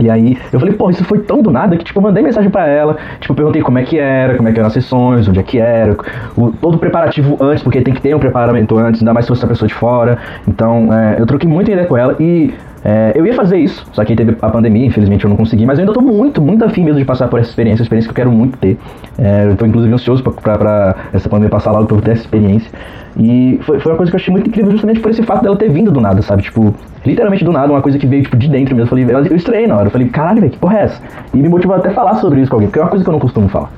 e 0.00 0.10
aí 0.10 0.38
eu 0.52 0.60
falei, 0.60 0.74
pô, 0.74 0.90
isso 0.90 1.04
foi 1.04 1.18
tão 1.20 1.42
do 1.42 1.50
nada 1.50 1.76
que 1.76 1.84
tipo, 1.84 1.98
eu 1.98 2.02
mandei 2.02 2.22
mensagem 2.22 2.50
pra 2.50 2.66
ela, 2.66 2.96
tipo, 3.20 3.34
perguntei 3.34 3.62
como 3.62 3.78
é 3.78 3.82
que 3.82 3.98
era, 3.98 4.36
como 4.36 4.48
é 4.48 4.52
que 4.52 4.58
eram 4.58 4.68
as 4.68 4.72
sessões, 4.72 5.28
onde 5.28 5.40
é 5.40 5.42
que 5.42 5.58
era, 5.58 5.96
o, 6.36 6.52
todo 6.52 6.74
o 6.76 6.78
preparativo 6.78 7.36
antes, 7.40 7.62
porque 7.62 7.80
tem 7.80 7.94
que 7.94 8.00
ter 8.00 8.14
um 8.14 8.18
preparamento 8.18 8.78
antes, 8.78 9.00
ainda 9.00 9.12
mais 9.12 9.26
se 9.26 9.28
fosse 9.28 9.44
a 9.44 9.48
pessoa 9.48 9.68
de 9.68 9.74
fora. 9.74 10.18
Então, 10.46 10.92
é, 10.92 11.16
eu 11.18 11.26
troquei 11.26 11.48
muita 11.48 11.72
ideia 11.72 11.86
com 11.86 11.96
ela 11.96 12.16
e 12.20 12.52
é, 12.84 13.12
eu 13.14 13.26
ia 13.26 13.34
fazer 13.34 13.58
isso, 13.58 13.84
só 13.92 14.04
que 14.04 14.14
teve 14.14 14.36
a 14.40 14.48
pandemia, 14.48 14.86
infelizmente 14.86 15.24
eu 15.24 15.30
não 15.30 15.36
consegui, 15.36 15.66
mas 15.66 15.78
eu 15.78 15.82
ainda 15.82 15.92
tô 15.92 16.00
muito, 16.00 16.40
muito 16.40 16.64
afim 16.64 16.84
mesmo 16.84 16.98
de 16.98 17.04
passar 17.04 17.28
por 17.28 17.40
essa 17.40 17.50
experiência, 17.50 17.82
experiência 17.82 18.08
que 18.08 18.12
eu 18.12 18.24
quero 18.24 18.34
muito 18.34 18.56
ter. 18.58 18.78
É, 19.18 19.46
eu 19.46 19.56
tô 19.56 19.66
inclusive 19.66 19.92
ansioso 19.92 20.22
pra, 20.22 20.32
pra, 20.32 20.58
pra 20.58 20.96
essa 21.12 21.28
pandemia 21.28 21.50
passar 21.50 21.72
logo 21.72 21.86
pra 21.86 21.96
eu 21.96 22.00
ter 22.00 22.12
essa 22.12 22.22
experiência. 22.22 22.70
E 23.18 23.58
foi, 23.62 23.80
foi 23.80 23.92
uma 23.92 23.96
coisa 23.96 24.12
que 24.12 24.16
eu 24.16 24.20
achei 24.20 24.32
muito 24.32 24.48
incrível 24.48 24.70
justamente 24.70 25.00
por 25.00 25.10
esse 25.10 25.22
fato 25.24 25.42
dela 25.42 25.56
ter 25.56 25.68
vindo 25.68 25.90
do 25.90 26.00
nada, 26.00 26.22
sabe? 26.22 26.42
Tipo, 26.42 26.72
literalmente 27.08 27.44
do 27.44 27.52
nada, 27.52 27.72
uma 27.72 27.80
coisa 27.80 27.98
que 27.98 28.06
veio, 28.06 28.22
tipo, 28.22 28.36
de 28.36 28.48
dentro 28.48 28.76
mesmo. 28.76 28.98
Eu, 28.98 29.04
falei, 29.06 29.30
eu, 29.30 29.36
estranhei 29.36 29.66
na 29.66 29.76
hora, 29.76 29.86
eu 29.86 29.90
falei, 29.90 30.08
caralho, 30.08 30.40
velho, 30.40 30.52
que 30.52 30.58
porra 30.58 30.78
é 30.78 30.82
essa? 30.84 31.02
E 31.32 31.38
me 31.38 31.48
motivou 31.48 31.74
até 31.74 31.88
a 31.88 31.94
falar 31.94 32.16
sobre 32.16 32.40
isso 32.40 32.50
com 32.50 32.56
alguém, 32.56 32.68
porque 32.68 32.78
é 32.78 32.82
uma 32.82 32.90
coisa 32.90 33.04
que 33.04 33.08
eu 33.08 33.12
não 33.12 33.20
costumo 33.20 33.48
falar. 33.48 33.70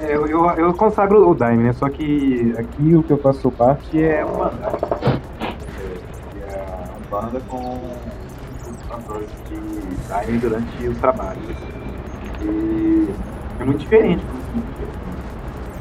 É, 0.00 0.14
Eu, 0.14 0.26
eu, 0.26 0.50
eu 0.50 0.74
consagro 0.74 1.28
o 1.30 1.34
Daime, 1.34 1.62
né? 1.62 1.72
Só 1.72 1.88
que 1.88 2.54
aqui 2.58 2.94
o 2.96 3.02
que 3.04 3.12
eu 3.12 3.18
faço 3.18 3.50
parte 3.52 4.02
é 4.02 4.24
uma 4.24 4.46
banda. 4.46 4.72
É, 6.50 6.52
é 6.52 6.64
a 6.64 7.16
banda 7.20 7.40
com 7.48 7.78
cantores 8.90 9.28
de 9.48 10.08
Daime 10.08 10.38
durante 10.38 10.88
os 10.88 10.98
trabalhos. 10.98 11.56
E 12.42 13.08
é 13.60 13.64
muito 13.64 13.78
diferente. 13.78 14.22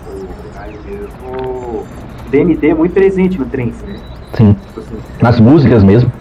O 0.08 0.54
Daime 0.54 0.78
mesmo. 0.86 1.32
O 1.36 1.86
DMT 2.30 2.68
é 2.68 2.74
muito 2.74 2.94
presente 2.94 3.40
no 3.40 3.46
trance, 3.46 3.84
né? 3.86 4.00
Sim. 4.36 4.54
Tipo 4.54 4.80
assim, 4.80 4.98
Nas 5.22 5.40
músicas 5.40 5.84
mesmo. 5.84 6.12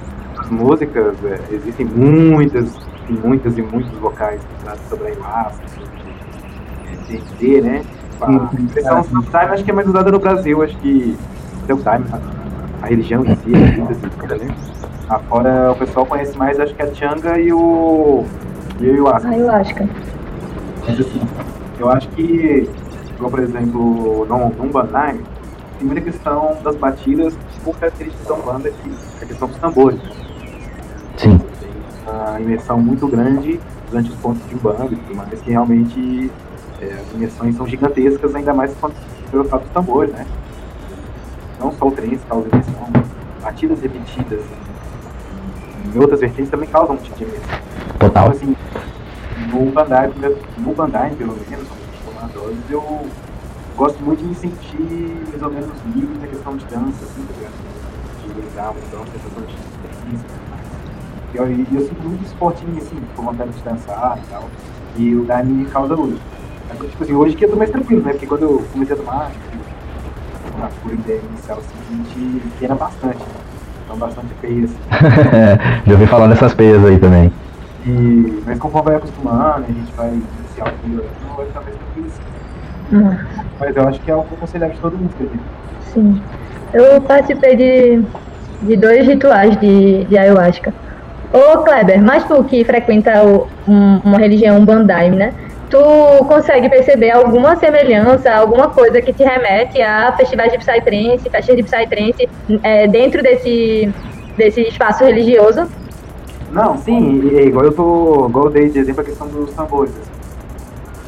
As 0.50 0.58
músicas, 0.58 1.14
é, 1.24 1.54
existem 1.54 1.86
muitas 1.86 2.68
e 3.08 3.12
muitas 3.12 3.56
e 3.56 3.62
muitos 3.62 3.92
vocais 3.98 4.40
que 4.40 4.64
tratam 4.64 4.84
sobre 4.88 5.06
a 5.06 5.10
ayahuasca, 5.10 5.68
sobre 5.68 5.88
é, 6.86 7.18
DMT, 7.18 7.60
né? 7.62 7.82
A 8.20 8.50
expressão 8.62 9.04
sim. 9.04 9.30
Daime 9.30 9.54
acho 9.54 9.64
que 9.64 9.70
é 9.70 9.74
mais 9.74 9.88
usada 9.88 10.10
no 10.10 10.18
Brasil, 10.18 10.62
acho 10.62 10.76
que 10.78 11.16
Daime, 11.84 12.04
a, 12.12 12.84
a 12.84 12.86
religião 12.86 13.24
em 13.24 13.36
si, 13.36 13.54
é 13.54 13.76
muito 13.76 13.92
assim, 13.92 14.44
né? 14.44 14.54
Afora 15.08 15.72
o 15.72 15.76
pessoal 15.76 16.06
conhece 16.06 16.36
mais, 16.36 16.60
acho 16.60 16.74
que 16.74 16.82
a 16.82 16.94
Changa 16.94 17.38
e 17.38 17.52
o. 17.52 18.24
e 18.80 18.86
o 18.86 18.92
Ayahuasca. 18.92 19.28
Ayahuasca. 19.28 19.88
Mas 20.86 21.00
assim, 21.00 21.20
eu 21.78 21.90
acho 21.90 22.08
que, 22.10 22.68
igual, 23.16 23.30
por 23.30 23.40
exemplo, 23.40 24.24
no, 24.26 24.48
no 24.50 24.72
Bandai, 24.72 25.18
tem 25.78 25.86
muita 25.86 26.00
questão 26.00 26.56
das 26.62 26.76
batidas 26.76 27.36
por 27.64 27.76
características 27.76 28.28
da 28.28 28.36
banda, 28.36 28.70
que 28.70 28.90
é 29.20 29.24
a 29.24 29.26
questão 29.26 29.48
dos 29.48 29.56
tambores. 29.58 30.00
né? 30.00 30.19
Sim. 31.20 31.38
Tem 31.38 31.70
uma 32.06 32.40
imersão 32.40 32.80
muito 32.80 33.06
grande 33.06 33.60
durante 33.90 34.10
os 34.10 34.16
pontos 34.16 34.48
de 34.48 34.54
banda 34.54 34.86
e 34.90 34.96
tudo 34.96 35.14
mais, 35.14 35.38
que 35.38 35.50
realmente 35.50 36.30
é, 36.80 36.94
as 36.94 37.12
imersões 37.12 37.56
são 37.56 37.66
gigantescas, 37.66 38.34
ainda 38.34 38.54
mais 38.54 38.74
quando 38.80 38.94
pelo 39.30 39.44
fato 39.44 39.62
dos 39.64 39.72
tambores, 39.72 40.12
né? 40.12 40.26
Não 41.58 41.72
só 41.72 41.88
o 41.88 41.90
trance 41.90 42.18
causa 42.26 42.48
imersão, 42.48 42.88
batidas 43.42 43.80
repetidas 43.82 44.40
em 45.94 45.98
outras 45.98 46.20
vertentes 46.20 46.50
também 46.50 46.68
causam 46.68 46.96
um 46.96 46.98
tipo 46.98 47.18
de 47.18 47.24
imersão. 47.24 47.58
Então, 47.96 48.08
Total. 48.08 48.30
assim, 48.30 48.56
no 49.52 49.70
Bandai, 49.72 50.10
no 50.56 50.74
Bandai, 50.74 51.10
pelo 51.10 51.36
menos, 51.48 51.68
como 51.68 52.54
eu 52.70 53.06
gosto 53.76 54.02
muito 54.02 54.20
de 54.20 54.28
me 54.28 54.34
sentir 54.34 55.26
mais 55.28 55.42
ou 55.42 55.50
menos 55.50 55.70
livre 55.94 56.18
na 56.18 56.26
questão 56.26 56.56
de 56.56 56.64
dança, 56.64 57.04
assim, 57.04 57.26
tá 57.26 57.34
ligado? 57.36 58.34
De 58.34 58.40
ligar 58.40 58.70
uma 58.70 58.80
dança, 58.90 59.12
sensação 59.12 59.42
de 59.44 59.54
experiência 59.54 60.49
e 61.32 61.36
eu, 61.36 61.46
eu 61.46 61.80
sinto 61.80 62.02
muito 62.02 62.24
esportinho, 62.24 62.76
assim, 62.78 62.96
com 63.16 63.22
vontade 63.22 63.50
de 63.52 63.62
dançar 63.62 64.18
e 64.24 64.30
tal. 64.30 64.50
E 64.96 65.14
o 65.14 65.24
Dani 65.24 65.52
me 65.52 65.66
causa 65.66 65.94
luz. 65.94 66.18
Mas, 66.68 66.78
tipo 66.90 67.02
assim, 67.02 67.14
hoje 67.14 67.36
que 67.36 67.44
eu 67.44 67.50
tô 67.50 67.56
mais 67.56 67.70
tranquilo, 67.70 68.02
né? 68.02 68.12
Porque 68.12 68.26
quando 68.26 68.42
eu 68.42 68.64
comecei 68.72 68.94
a 68.94 68.98
tomar, 68.98 69.30
tipo, 69.30 69.56
a 70.62 70.68
pura 70.82 70.94
ideia 70.94 71.20
inicial, 71.20 71.58
assim, 71.58 71.78
a 71.78 71.92
gente 71.92 72.42
pena 72.58 72.74
bastante, 72.74 73.18
né? 73.18 73.40
Então, 73.84 73.96
bastante 73.96 74.34
feio, 74.40 74.64
assim. 74.64 74.78
Já 75.86 75.92
ouvi 75.92 76.06
falar 76.06 76.28
dessas 76.28 76.54
peias 76.54 76.84
aí 76.84 76.98
também. 76.98 77.32
E, 77.84 78.42
mas 78.44 78.58
conforme 78.58 78.90
vai 78.90 78.96
acostumando, 78.96 79.64
a 79.66 79.72
gente 79.72 79.92
vai 79.94 80.22
se 80.54 80.60
auto-melhorando, 80.60 81.34
vai 81.36 81.46
ficar 81.46 81.60
mais 81.62 81.76
tranquilo 81.76 82.06
assim. 82.08 82.22
Hum, 82.92 83.16
Mas 83.58 83.76
eu 83.76 83.88
acho 83.88 84.00
que 84.00 84.10
é 84.10 84.14
algo 84.14 84.34
aconselhável 84.34 84.74
de 84.74 84.80
todo 84.80 84.98
mundo, 84.98 85.14
quer 85.16 85.24
dizer. 85.24 85.40
sim. 85.80 86.22
Eu 86.72 87.00
participei 87.02 87.56
de, 87.56 88.02
de 88.60 88.76
dois 88.76 89.06
rituais 89.06 89.56
de, 89.58 90.04
de 90.04 90.16
ayahuasca. 90.18 90.74
Ô 91.32 91.58
Kleber, 91.62 92.02
mas 92.02 92.24
tu 92.24 92.42
que 92.44 92.64
frequenta 92.64 93.22
o- 93.24 93.46
um- 93.68 94.00
uma 94.04 94.18
religião 94.18 94.64
Bandaime, 94.64 95.16
né? 95.16 95.32
Tu 95.70 95.78
consegue 96.26 96.68
perceber 96.68 97.12
alguma 97.12 97.54
semelhança, 97.54 98.32
alguma 98.34 98.68
coisa 98.70 99.00
que 99.00 99.12
te 99.12 99.22
remete 99.22 99.80
a 99.80 100.12
festivais 100.16 100.50
de 100.50 100.58
Psytrance, 100.58 101.30
festas 101.30 101.54
de 101.56 101.62
Psytrance 101.62 102.28
é, 102.64 102.88
dentro 102.88 103.22
desse, 103.22 103.88
desse 104.36 104.62
espaço 104.62 105.04
religioso? 105.04 105.68
Não, 106.50 106.76
sim, 106.78 107.20
e, 107.22 107.42
igual 107.46 107.66
eu 107.66 107.72
tô. 107.72 108.26
Igual 108.28 108.46
eu 108.46 108.50
dei 108.50 108.68
de 108.68 108.80
exemplo 108.80 109.02
a 109.02 109.04
questão 109.04 109.28
dos 109.28 109.52
tambores, 109.52 109.92
assim. 109.92 110.10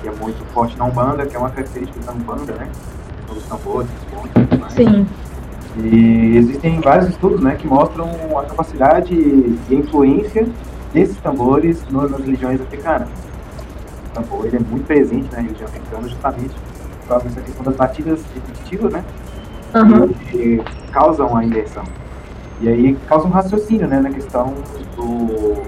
Que 0.02 0.08
é 0.08 0.12
muito 0.20 0.44
forte 0.54 0.78
na 0.78 0.84
Umbanda, 0.84 1.26
que 1.26 1.34
é 1.34 1.38
uma 1.40 1.50
característica 1.50 1.98
da 2.06 2.12
Umbanda, 2.12 2.52
né? 2.52 2.68
Dos 3.28 3.42
tambores, 3.46 3.88
dos 3.90 4.04
pontos. 4.04 4.72
Sim. 4.74 5.04
E 5.78 6.36
existem 6.36 6.80
vários 6.80 7.08
estudos 7.08 7.40
né, 7.40 7.56
que 7.56 7.66
mostram 7.66 8.08
a 8.38 8.44
capacidade 8.44 9.14
e 9.14 9.58
a 9.70 9.74
influência 9.74 10.46
desses 10.92 11.16
tambores 11.18 11.82
no- 11.90 12.06
nas 12.08 12.20
religiões 12.20 12.60
africanas. 12.60 13.08
O 13.08 14.14
tambor 14.14 14.46
ele 14.46 14.56
é 14.56 14.60
muito 14.60 14.86
presente 14.86 15.28
na 15.32 15.40
religião 15.40 15.66
africana 15.66 16.08
justamente 16.08 16.54
por 17.00 17.08
causa 17.08 17.24
dessa 17.24 17.40
questão 17.40 17.64
das 17.64 17.76
batidas 17.76 18.20
repetitivas, 18.34 18.92
né? 18.92 19.04
Aham. 19.74 20.08
que 20.30 20.62
causam 20.92 21.34
a 21.34 21.42
imersão. 21.42 21.84
E 22.60 22.68
aí 22.68 22.94
causa 23.08 23.26
um 23.26 23.30
raciocínio, 23.30 23.88
né, 23.88 24.00
na 24.00 24.10
questão 24.10 24.52
do 24.96 25.62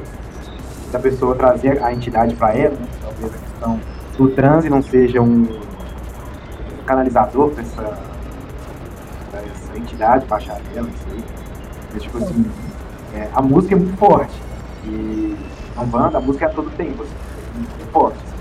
da 0.93 0.99
pessoa 1.01 1.35
trazer 1.35 1.83
a 1.83 1.93
entidade 1.93 2.37
para 2.37 2.55
ela, 2.55 2.75
né? 2.77 2.87
talvez 3.03 3.35
a 3.35 3.39
questão 3.39 3.81
do 4.17 4.29
transe 4.29 4.69
não 4.71 4.81
seja 4.81 5.21
um 5.23 5.45
canalizador 6.87 7.51
para 7.51 7.63
essa 7.63 8.14
entidade 9.79 10.27
baixar 10.27 10.59
ela, 10.75 10.87
não 10.87 11.13
sei. 11.13 11.25
Mas, 11.93 12.03
tipo 12.03 12.19
assim, 12.19 12.45
é, 13.15 13.29
a 13.33 13.43
música 13.43 13.75
é 13.75 13.79
muito 13.79 13.97
forte. 13.97 14.35
E 14.87 15.35
a 15.77 15.85
banda, 15.85 16.19
a 16.19 16.21
música 16.21 16.47
é 16.47 16.49
todo 16.49 16.71
tempo, 16.77 17.03
assim, 17.03 17.13
é 17.81 17.85
forte. 17.93 18.17
assim. 18.17 18.35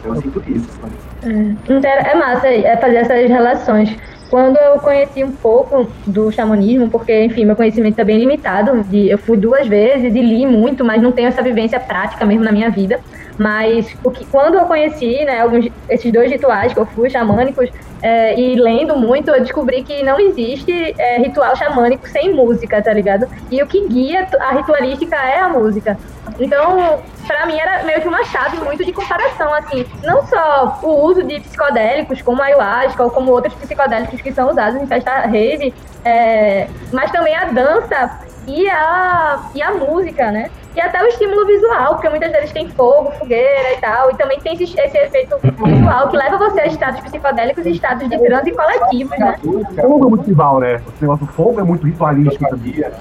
Então 0.00 0.14
eu 0.14 0.20
sinto 0.22 0.42
isso 0.50 0.68
também. 0.80 1.56
Inter- 1.68 2.06
É 2.06 2.14
massa 2.14 2.48
é 2.48 2.76
fazer 2.76 2.96
essas 2.96 3.28
relações. 3.28 3.96
Quando 4.28 4.56
eu 4.56 4.78
conheci 4.80 5.22
um 5.22 5.30
pouco 5.30 5.86
do 6.04 6.32
xamanismo, 6.32 6.90
porque, 6.90 7.24
enfim, 7.24 7.44
meu 7.44 7.54
conhecimento 7.54 7.98
é 8.00 8.04
bem 8.04 8.18
limitado, 8.18 8.82
de, 8.84 9.08
eu 9.08 9.18
fui 9.18 9.36
duas 9.36 9.68
vezes 9.68 10.14
e 10.14 10.20
li 10.20 10.44
muito, 10.44 10.84
mas 10.84 11.00
não 11.00 11.12
tenho 11.12 11.28
essa 11.28 11.42
vivência 11.42 11.78
prática 11.78 12.26
mesmo 12.26 12.42
na 12.44 12.50
minha 12.50 12.68
vida. 12.68 12.98
Mas 13.38 13.86
o 14.02 14.10
que, 14.10 14.24
quando 14.26 14.56
eu 14.56 14.64
conheci 14.66 15.24
né, 15.24 15.40
alguns, 15.40 15.68
esses 15.88 16.12
dois 16.12 16.30
rituais 16.30 16.72
que 16.72 16.78
eu 16.80 16.86
fui, 16.86 17.08
xamânicos, 17.08 17.70
é, 18.02 18.38
e 18.38 18.54
lendo 18.56 18.96
muito, 18.96 19.30
eu 19.30 19.40
descobri 19.40 19.82
que 19.82 20.02
não 20.02 20.18
existe 20.20 20.94
é, 20.98 21.18
ritual 21.18 21.56
xamânico 21.56 22.06
sem 22.08 22.32
música, 22.32 22.82
tá 22.82 22.92
ligado? 22.92 23.26
E 23.50 23.62
o 23.62 23.66
que 23.66 23.86
guia 23.88 24.26
a 24.40 24.52
ritualística 24.52 25.16
é 25.16 25.40
a 25.40 25.48
música. 25.48 25.98
Então, 26.38 27.00
pra 27.26 27.46
mim 27.46 27.58
era 27.58 27.82
meio 27.84 28.00
que 28.00 28.08
uma 28.08 28.24
chave 28.24 28.58
muito 28.58 28.84
de 28.84 28.92
comparação, 28.92 29.52
assim, 29.54 29.86
não 30.02 30.26
só 30.26 30.78
o 30.82 31.06
uso 31.06 31.22
de 31.22 31.40
psicodélicos 31.40 32.20
como 32.20 32.42
ayahuasca 32.42 33.02
ou 33.02 33.10
como 33.10 33.32
outros 33.32 33.54
psicodélicos 33.54 34.20
que 34.20 34.32
são 34.32 34.50
usados 34.50 34.80
em 34.80 34.86
festa 34.86 35.20
rave, 35.20 35.72
é, 36.04 36.68
mas 36.92 37.10
também 37.10 37.34
a 37.34 37.46
dança 37.46 38.20
e 38.46 38.68
a, 38.68 39.50
e 39.54 39.62
a 39.62 39.72
música, 39.72 40.30
né? 40.30 40.50
E 40.76 40.80
até 40.80 41.02
o 41.02 41.06
estímulo 41.06 41.46
visual, 41.46 41.94
porque 41.94 42.10
muitas 42.10 42.30
vezes 42.30 42.52
tem 42.52 42.68
fogo, 42.68 43.10
fogueira 43.12 43.72
e 43.72 43.80
tal, 43.80 44.10
e 44.10 44.14
também 44.16 44.38
tem 44.40 44.52
esse, 44.52 44.78
esse 44.78 44.98
efeito 44.98 45.38
visual 45.38 46.08
que 46.10 46.16
leva 46.18 46.36
você 46.36 46.60
a 46.60 46.66
estados 46.66 47.00
psicodélicos 47.00 47.64
e 47.64 47.70
estados 47.70 48.06
de 48.06 48.18
transe 48.18 48.52
coletivos, 48.52 49.18
né? 49.18 49.38
Fogo 49.42 50.06
é 50.06 50.10
muito 50.10 50.24
tribal, 50.24 50.60
né? 50.60 50.76
O 50.86 50.92
negócio 51.00 51.26
do 51.26 51.32
fogo 51.32 51.60
é 51.60 51.62
muito 51.62 51.86
ritualístico 51.86 52.50
também. 52.50 52.72
Dia, 52.72 52.90
né? 52.90 52.98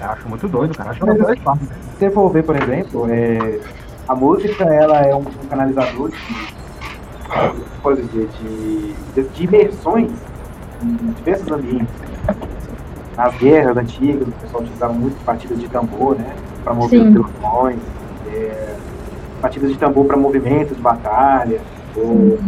Eu 0.00 0.10
acho 0.10 0.28
muito 0.30 0.48
doido, 0.48 0.74
cara. 0.74 0.90
Acho 0.90 1.00
que 1.00 1.08
é 1.08 1.12
uma 1.12 1.24
coisa 1.24 1.42
fácil. 1.42 1.66
Se 1.66 1.98
você 1.98 2.10
for 2.10 2.30
ver, 2.30 2.42
por 2.42 2.56
exemplo, 2.56 3.06
é, 3.10 3.60
a 4.08 4.14
música 4.14 4.64
ela 4.64 4.98
é 5.02 5.14
um, 5.14 5.24
canalizador 5.50 6.10
de, 6.10 6.54
pode 7.82 8.02
dizer, 8.02 8.28
de, 8.28 8.92
de, 9.14 9.28
de 9.28 9.44
imersões 9.44 10.10
em 10.82 11.12
diversos 11.12 11.52
ambientes. 11.52 11.94
Nas 13.14 13.34
guerras 13.36 13.76
antigas, 13.76 14.26
o 14.26 14.32
pessoal 14.32 14.62
utilizava 14.62 14.92
muito 14.94 15.22
batidas 15.24 15.60
de 15.60 15.68
tambor, 15.68 16.16
né? 16.16 16.34
Para 16.64 16.74
mover 16.74 17.00
Sim. 17.00 17.18
os 17.18 17.30
telões, 17.30 17.78
é, 18.32 18.74
batidas 19.40 19.70
de 19.70 19.78
tambor 19.78 20.06
para 20.06 20.16
movimentos 20.16 20.76
de 20.76 20.82
batalha, 20.82 21.60
ou 21.96 22.38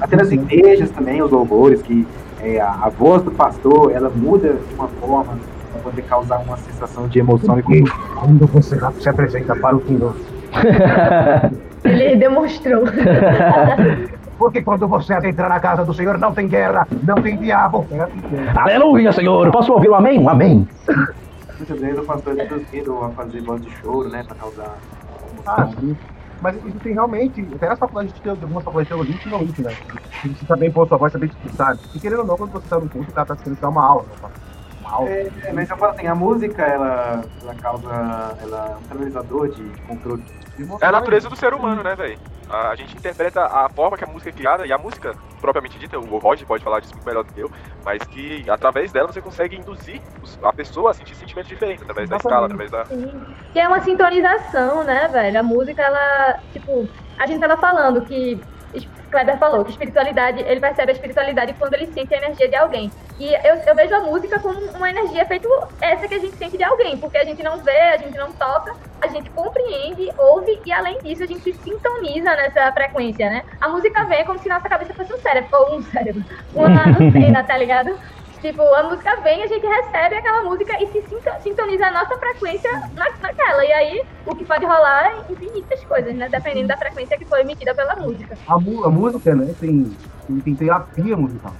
até 0.00 0.16
nas 0.16 0.30
igrejas 0.30 0.90
também, 0.90 1.20
os 1.20 1.30
louvores, 1.30 1.82
que 1.82 2.06
é, 2.42 2.60
a, 2.60 2.70
a 2.82 2.88
voz 2.88 3.22
do 3.22 3.30
pastor 3.32 3.92
ela 3.92 4.10
muda 4.14 4.54
de 4.54 4.74
uma 4.74 4.88
forma 4.88 5.36
para 5.72 5.82
poder 5.82 6.02
causar 6.02 6.38
uma 6.38 6.56
sensação 6.56 7.08
de 7.08 7.18
emoção 7.18 7.58
e 7.58 7.62
quando 8.14 8.46
você 8.46 8.78
se 9.00 9.08
apresenta 9.08 9.54
para 9.56 9.76
o 9.76 9.80
Kindle. 9.80 10.14
Ele 11.84 12.16
demonstrou. 12.16 12.84
Porque 14.38 14.60
quando 14.60 14.86
você 14.86 15.14
adentrar 15.14 15.48
na 15.48 15.58
casa 15.58 15.84
do 15.84 15.94
Senhor, 15.94 16.18
não 16.18 16.32
tem 16.32 16.46
guerra, 16.46 16.86
não 17.04 17.14
tem 17.16 17.36
diabo. 17.38 17.86
Aleluia, 18.54 19.10
Senhor! 19.12 19.50
Posso 19.50 19.72
ouvir 19.72 19.88
um 19.88 19.94
amém? 19.94 20.18
Um 20.18 20.28
amém. 20.28 20.68
Muitas 21.58 21.80
vezes 21.80 21.98
o 21.98 22.04
pastor 22.04 22.38
é 22.38 22.44
induzido 22.44 23.04
a 23.04 23.10
fazer 23.10 23.40
voz 23.42 23.62
de 23.62 23.70
choro, 23.76 24.08
né, 24.08 24.22
para 24.22 24.36
causar 24.36 24.76
Ah, 25.46 25.66
sim. 25.80 25.96
Mas 26.40 26.56
isso 26.66 26.78
tem 26.80 26.92
realmente, 26.92 27.48
até 27.54 27.68
nas 27.68 27.78
faculdades 27.78 28.12
de 28.12 28.20
teologia, 28.20 28.44
algumas 28.44 28.64
faculdades 28.64 28.88
de 28.88 28.94
teologia 28.94 29.16
ensinam 29.16 29.42
isso, 29.42 29.62
né? 29.62 29.74
Você 30.22 30.46
também 30.46 30.70
pôr 30.70 30.86
sua 30.86 30.98
voz, 30.98 31.12
saber 31.12 31.28
discursar. 31.28 31.78
E 31.94 31.98
querendo 31.98 32.20
ou 32.20 32.26
não, 32.26 32.36
quando 32.36 32.52
você 32.52 32.64
está 32.64 32.78
no 32.78 32.88
curso, 32.88 33.10
o 33.10 33.14
cara 33.14 33.26
tá 33.26 33.36
querendo 33.36 33.58
dar 33.58 33.68
uma 33.70 33.84
aula, 33.84 34.04
né? 34.22 34.28
Aula. 34.90 35.08
É, 35.08 35.30
é, 35.44 35.52
mas 35.52 35.68
eu 35.68 35.76
falo 35.76 35.92
assim, 35.92 36.06
a 36.06 36.14
música, 36.14 36.62
ela, 36.62 37.22
ela 37.42 37.54
causa, 37.54 37.88
ela 38.42 38.72
é 38.72 38.76
um 38.76 38.88
canalizador 38.88 39.48
de 39.48 39.62
controle. 39.82 40.24
É 40.80 40.86
a 40.86 40.92
natureza 40.92 41.28
do 41.28 41.36
ser 41.36 41.52
humano, 41.52 41.82
né, 41.82 41.94
velho? 41.94 42.18
A, 42.48 42.74
gente 42.76 42.96
interpreta 42.96 43.44
a 43.44 43.68
forma 43.68 43.96
que 43.96 44.04
a 44.04 44.06
música 44.06 44.30
é 44.30 44.32
criada, 44.32 44.66
e 44.66 44.72
a 44.72 44.78
música, 44.78 45.14
propriamente 45.40 45.78
dita, 45.78 45.98
o 45.98 46.18
Roger 46.18 46.46
pode 46.46 46.62
falar 46.62 46.80
disso 46.80 46.94
muito 46.94 47.04
melhor 47.04 47.24
do 47.24 47.32
que 47.32 47.40
eu, 47.40 47.50
mas 47.84 48.02
que 48.04 48.48
através 48.48 48.92
dela 48.92 49.12
você 49.12 49.20
consegue 49.20 49.56
induzir 49.56 50.00
a 50.42 50.52
pessoa 50.52 50.92
a 50.92 50.94
sentir 50.94 51.16
sentimentos 51.16 51.48
diferentes, 51.48 51.82
através 51.82 52.08
da 52.08 52.16
escala, 52.16 52.46
através 52.46 52.70
da. 52.70 52.84
Que 53.52 53.58
é 53.58 53.66
uma 53.66 53.80
sintonização, 53.80 54.84
né, 54.84 55.08
velho? 55.08 55.40
A 55.40 55.42
música, 55.42 55.82
ela, 55.82 56.38
tipo, 56.52 56.88
a 57.18 57.26
gente 57.26 57.40
tava 57.40 57.56
falando 57.56 58.02
que. 58.02 58.40
Kleber 59.10 59.38
falou 59.38 59.64
que 59.64 59.70
espiritualidade, 59.70 60.40
ele 60.40 60.60
percebe 60.60 60.90
a 60.90 60.94
espiritualidade 60.94 61.54
quando 61.54 61.74
ele 61.74 61.86
sente 61.86 62.14
a 62.14 62.18
energia 62.18 62.48
de 62.48 62.56
alguém. 62.56 62.90
E 63.18 63.32
eu, 63.46 63.54
eu 63.66 63.74
vejo 63.74 63.94
a 63.94 64.00
música 64.00 64.38
como 64.38 64.58
uma 64.58 64.90
energia 64.90 65.24
feito 65.24 65.48
essa 65.80 66.06
que 66.06 66.14
a 66.14 66.18
gente 66.18 66.36
sente 66.36 66.58
de 66.58 66.64
alguém, 66.64 66.98
porque 66.98 67.16
a 67.16 67.24
gente 67.24 67.42
não 67.42 67.58
vê, 67.58 67.78
a 67.78 67.96
gente 67.96 68.16
não 68.18 68.30
toca, 68.32 68.74
a 69.00 69.06
gente 69.08 69.30
compreende, 69.30 70.10
ouve 70.18 70.60
e 70.64 70.72
além 70.72 70.98
disso 70.98 71.22
a 71.22 71.26
gente 71.26 71.40
se 71.40 71.52
sintoniza 71.54 72.34
nessa 72.36 72.70
frequência, 72.72 73.30
né? 73.30 73.42
A 73.60 73.68
música 73.68 74.04
vem 74.04 74.24
como 74.24 74.38
se 74.38 74.48
nossa 74.48 74.68
cabeça 74.68 74.92
fosse 74.92 75.12
um 75.12 75.18
cérebro, 75.18 75.48
ou 75.52 75.76
um 75.78 75.82
cérebro, 75.82 76.24
uma 76.54 76.82
antena, 76.88 77.42
tá 77.44 77.56
ligado? 77.56 77.96
Tipo, 78.40 78.62
a 78.62 78.82
música 78.84 79.16
vem, 79.22 79.42
a 79.42 79.46
gente 79.46 79.66
recebe 79.66 80.14
aquela 80.16 80.42
música 80.44 80.72
e 80.82 80.86
se 80.88 81.02
sinto- 81.08 81.42
sintoniza 81.42 81.86
a 81.86 81.90
nossa 81.92 82.16
frequência 82.18 82.70
na, 82.94 83.06
naquela. 83.20 83.64
E 83.64 83.72
aí, 83.72 84.02
o 84.26 84.34
que 84.34 84.44
pode 84.44 84.64
rolar 84.64 85.06
é 85.06 85.32
infinitas 85.32 85.82
coisas, 85.84 86.14
né? 86.14 86.28
Dependendo 86.28 86.68
da 86.68 86.76
frequência 86.76 87.16
que 87.18 87.24
foi 87.24 87.40
emitida 87.40 87.74
pela 87.74 87.96
música. 87.96 88.36
A, 88.46 88.54
a 88.54 88.58
música, 88.90 89.34
né, 89.34 89.54
tem, 89.58 89.96
tem, 90.26 90.40
tem 90.40 90.54
terapia 90.54 91.16
musical. 91.16 91.52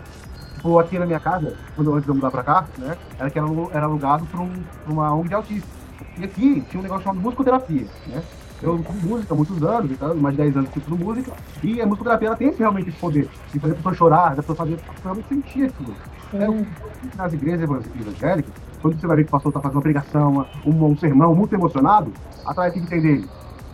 Tipo, 0.56 0.78
aqui 0.78 0.98
na 0.98 1.06
minha 1.06 1.20
casa, 1.20 1.56
quando 1.74 1.92
antes 1.92 2.04
de 2.04 2.10
eu 2.10 2.14
mudar 2.14 2.30
pra 2.30 2.42
cá, 2.42 2.64
né, 2.78 2.96
era 3.18 3.30
que 3.30 3.38
era, 3.38 3.48
era 3.72 3.86
alugado 3.86 4.26
pra, 4.26 4.40
um, 4.40 4.62
pra 4.84 4.92
uma 4.92 5.14
ONG 5.14 5.28
de 5.28 5.34
autistas. 5.34 5.70
E 6.18 6.24
aqui 6.24 6.60
tinha 6.70 6.80
um 6.80 6.82
negócio 6.82 7.04
chamado 7.04 7.20
musicoterapia, 7.22 7.86
né? 8.06 8.22
Eu 8.62 8.78
fiz 8.82 9.02
música 9.02 9.34
há 9.34 9.36
muitos 9.36 9.62
anos, 9.62 9.90
então, 9.90 10.14
mais 10.14 10.34
de 10.34 10.42
10 10.42 10.56
anos 10.56 10.70
que 10.70 10.78
estudo 10.78 10.96
música, 11.04 11.30
e 11.62 11.80
a 11.80 11.84
musicoterapia 11.86 12.28
ela 12.28 12.36
tem 12.36 12.48
esse, 12.48 12.58
realmente 12.58 12.88
esse 12.88 12.98
poder 12.98 13.28
de 13.52 13.60
fazer 13.60 13.74
a 13.74 13.76
pessoa 13.76 13.94
chorar, 13.94 14.28
da 14.30 14.36
pessoa 14.36 14.56
fazer 14.56 14.76
pessoa 14.76 14.94
realmente 15.02 15.28
sentir 15.28 15.64
aquilo. 15.66 15.94
É, 16.34 17.16
nas 17.16 17.32
igrejas 17.32 17.62
evangélicas, 17.62 18.52
quando 18.82 19.00
você 19.00 19.06
vai 19.06 19.16
ver 19.16 19.24
que 19.24 19.28
o 19.28 19.32
pastor 19.32 19.50
está 19.50 19.60
fazendo 19.60 19.76
uma 19.76 19.82
pregação, 19.82 20.46
um, 20.64 20.84
um 20.84 20.96
sermão 20.96 21.34
muito 21.34 21.54
emocionado, 21.54 22.12
atrás 22.44 22.72
tem 22.72 22.82
que 22.82 22.88
tem 22.88 23.00
dele? 23.00 23.28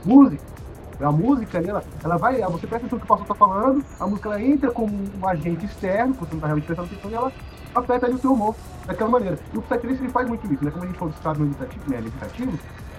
Música. 0.05 0.43
A 1.01 1.11
música, 1.11 1.59
ali, 1.59 1.69
ela, 1.69 1.83
ela 2.05 2.17
vai, 2.17 2.41
você 2.43 2.67
presta 2.67 2.87
atenção 2.87 2.99
no 2.99 3.01
que 3.01 3.05
o 3.05 3.09
pastor 3.09 3.23
está 3.23 3.35
falando, 3.35 3.85
a 3.99 4.07
música 4.07 4.29
ela 4.29 4.41
entra 4.41 4.71
como 4.71 4.93
um 4.93 5.27
agente 5.27 5.67
externo, 5.67 6.15
você 6.15 6.31
não 6.31 6.37
está 6.37 6.47
realmente 6.47 6.67
prestando 6.67 6.89
atenção, 6.89 7.11
e 7.11 7.15
ela 7.15 7.33
afeta 7.75 8.07
ali 8.07 8.15
o 8.15 8.19
seu 8.19 8.33
humor 8.33 8.55
daquela 8.87 9.11
maneira. 9.11 9.39
E 9.53 9.59
o 9.59 9.63
Psytrance 9.63 10.03
ele 10.03 10.13
faz 10.13 10.29
muito 10.29 10.53
isso, 10.53 10.65
né? 10.65 10.71
Como 10.71 10.85
a 10.85 10.87
gente 10.87 10.99
falou 10.99 11.13
do 11.13 11.17
estado 11.17 11.41
meditativo, 11.41 11.91
né? 11.91 12.01
meditativo 12.01 12.59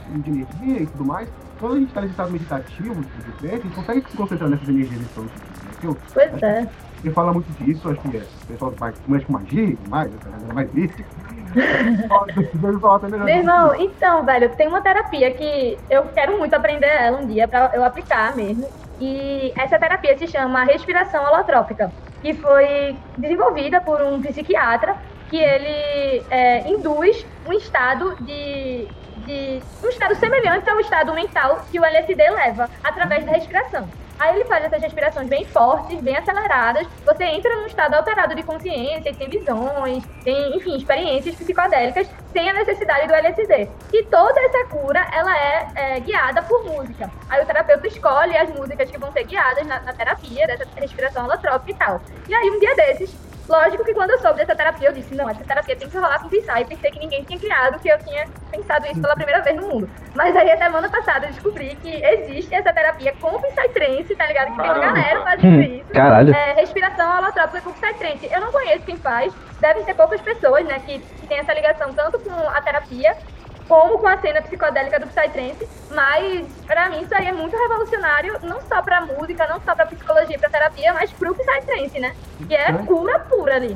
de 0.09 0.29
energia 0.29 0.81
e 0.81 0.85
tudo 0.87 1.05
mais, 1.05 1.29
quando 1.59 1.75
a 1.75 1.79
gente 1.79 1.87
está 1.87 2.01
nesse 2.01 2.11
estado 2.11 2.31
meditativo, 2.31 3.01
de 3.01 3.31
frente, 3.39 3.53
a 3.53 3.57
gente 3.57 3.75
consegue 3.75 4.09
se 4.09 4.17
concentrar 4.17 4.49
nessas 4.49 4.67
energias 4.67 4.99
que 4.99 5.05
estão 5.05 5.23
né? 5.23 5.31
que 5.79 5.87
eu, 5.87 5.97
Pois 6.13 6.43
é. 6.43 6.69
Ele 7.03 7.13
fala 7.13 7.33
muito 7.33 7.51
disso, 7.63 7.89
acho 7.89 7.99
que 8.01 8.17
é. 8.17 8.21
O 8.21 8.47
pessoal 8.47 8.71
que 8.71 9.11
mexe 9.11 9.25
com 9.25 9.33
magia 9.33 9.77
mais, 9.89 10.13
essa 10.15 10.29
galera 10.29 10.53
mais 10.53 10.73
mística. 10.73 11.09
Melhor. 11.53 13.25
Meu 13.25 13.35
irmão, 13.35 13.75
então, 13.75 14.25
velho, 14.25 14.49
tem 14.55 14.67
uma 14.67 14.81
terapia 14.81 15.31
que 15.31 15.77
eu 15.89 16.03
quero 16.05 16.37
muito 16.37 16.53
aprender 16.53 16.87
ela 16.87 17.19
um 17.19 17.27
dia 17.27 17.47
pra 17.47 17.71
eu 17.73 17.83
aplicar 17.83 18.35
mesmo. 18.35 18.67
E 18.99 19.51
essa 19.55 19.77
terapia 19.77 20.17
se 20.17 20.27
chama 20.27 20.63
respiração 20.63 21.23
holotrópica, 21.25 21.91
que 22.21 22.33
foi 22.33 22.95
desenvolvida 23.17 23.81
por 23.81 24.01
um 24.01 24.21
psiquiatra 24.21 24.95
que 25.29 25.37
ele 25.37 26.23
é, 26.29 26.69
induz 26.69 27.25
um 27.47 27.53
estado 27.53 28.15
de, 28.21 28.87
de 29.25 29.61
um 29.83 29.89
estado 29.89 30.15
semelhante 30.15 30.69
ao 30.69 30.79
estado 30.79 31.13
mental 31.13 31.65
que 31.71 31.79
o 31.79 31.83
LSD 31.83 32.29
leva 32.29 32.69
através 32.83 33.25
da 33.25 33.31
respiração. 33.33 33.87
Aí 34.19 34.35
ele 34.35 34.45
faz 34.45 34.65
essas 34.65 34.81
respirações 34.81 35.27
bem 35.27 35.45
fortes, 35.45 35.99
bem 36.01 36.15
aceleradas. 36.15 36.87
Você 37.05 37.23
entra 37.25 37.55
num 37.55 37.65
estado 37.65 37.93
alterado 37.95 38.35
de 38.35 38.43
consciência, 38.43 39.13
tem 39.13 39.29
visões, 39.29 40.03
tem, 40.23 40.55
enfim, 40.55 40.77
experiências 40.77 41.35
psicodélicas 41.35 42.07
sem 42.31 42.49
a 42.49 42.53
necessidade 42.53 43.07
do 43.07 43.13
LSD. 43.13 43.69
E 43.91 44.03
toda 44.05 44.39
essa 44.41 44.65
cura, 44.65 45.05
ela 45.11 45.37
é, 45.37 45.67
é, 45.75 45.99
guiada 45.99 46.41
por 46.43 46.63
música. 46.63 47.09
Aí 47.29 47.43
o 47.43 47.45
terapeuta 47.45 47.87
escolhe 47.87 48.35
as 48.37 48.49
músicas 48.49 48.89
que 48.89 48.97
vão 48.97 49.11
ser 49.11 49.23
guiadas 49.23 49.65
na, 49.65 49.79
na 49.81 49.93
terapia, 49.93 50.47
dessa 50.47 50.65
respiração 50.75 51.25
holotrópica 51.25 51.71
e 51.71 51.75
tal. 51.75 52.01
E 52.27 52.33
aí 52.33 52.49
um 52.49 52.59
dia 52.59 52.75
desses, 52.75 53.15
Lógico 53.47 53.83
que 53.83 53.93
quando 53.93 54.11
eu 54.11 54.19
soube 54.19 54.37
dessa 54.37 54.55
terapia, 54.55 54.87
eu 54.89 54.93
disse, 54.93 55.13
não, 55.13 55.29
essa 55.29 55.43
terapia 55.43 55.75
tem 55.75 55.89
que 55.89 55.97
rolar 55.97 56.19
com 56.21 56.29
Psy. 56.29 56.61
E 56.61 56.65
pensei 56.65 56.91
que 56.91 56.99
ninguém 56.99 57.23
tinha 57.23 57.37
criado, 57.37 57.77
que 57.79 57.89
eu 57.89 57.97
tinha 57.99 58.25
pensado 58.49 58.85
isso 58.87 59.01
pela 59.01 59.15
primeira 59.15 59.41
vez 59.41 59.55
no 59.57 59.67
mundo. 59.67 59.89
Mas 60.15 60.35
aí, 60.35 60.49
a 60.51 60.57
semana 60.57 60.89
passada, 60.89 61.25
eu 61.27 61.31
descobri 61.33 61.75
que 61.81 61.89
existe 62.05 62.53
essa 62.55 62.71
terapia 62.71 63.13
com 63.19 63.37
Psytrance, 63.41 64.15
tá 64.15 64.25
ligado? 64.25 64.51
Que 64.51 64.61
tem 64.61 64.65
uma 64.71 64.79
Caramba. 64.79 64.93
galera 65.01 65.21
fazendo 65.23 65.57
Hum, 65.57 65.61
isso. 65.61 65.91
caralho. 65.93 66.33
É, 66.35 66.53
respiração 66.53 67.17
holotrópica 67.17 67.61
com 67.61 67.73
Psytrance. 67.73 68.29
Eu 68.31 68.39
não 68.41 68.51
conheço 68.51 68.85
quem 68.85 68.95
faz. 68.97 69.33
Devem 69.59 69.83
ser 69.83 69.93
poucas 69.93 70.21
pessoas, 70.21 70.65
né, 70.65 70.79
que, 70.85 70.99
que 70.99 71.27
tem 71.27 71.39
essa 71.39 71.53
ligação 71.53 71.93
tanto 71.93 72.19
com 72.19 72.31
a 72.49 72.61
terapia 72.61 73.15
como 73.67 73.97
com 73.99 74.07
a 74.07 74.17
cena 74.17 74.41
psicodélica 74.41 74.99
do 74.99 75.07
Psytrance, 75.07 75.67
mas 75.91 76.47
pra 76.65 76.89
mim 76.89 77.01
isso 77.01 77.15
aí 77.15 77.27
é 77.27 77.31
muito 77.31 77.55
revolucionário, 77.55 78.37
não 78.43 78.61
só 78.61 78.81
pra 78.81 79.05
música, 79.05 79.47
não 79.47 79.59
só 79.61 79.75
pra 79.75 79.85
psicologia 79.85 80.37
pra 80.37 80.49
terapia, 80.49 80.93
mas 80.93 81.11
pro 81.11 81.33
Psytrance, 81.33 81.99
né? 81.99 82.13
Que 82.47 82.55
é 82.55 82.73
cura 82.73 83.19
pura 83.19 83.55
ali. 83.55 83.75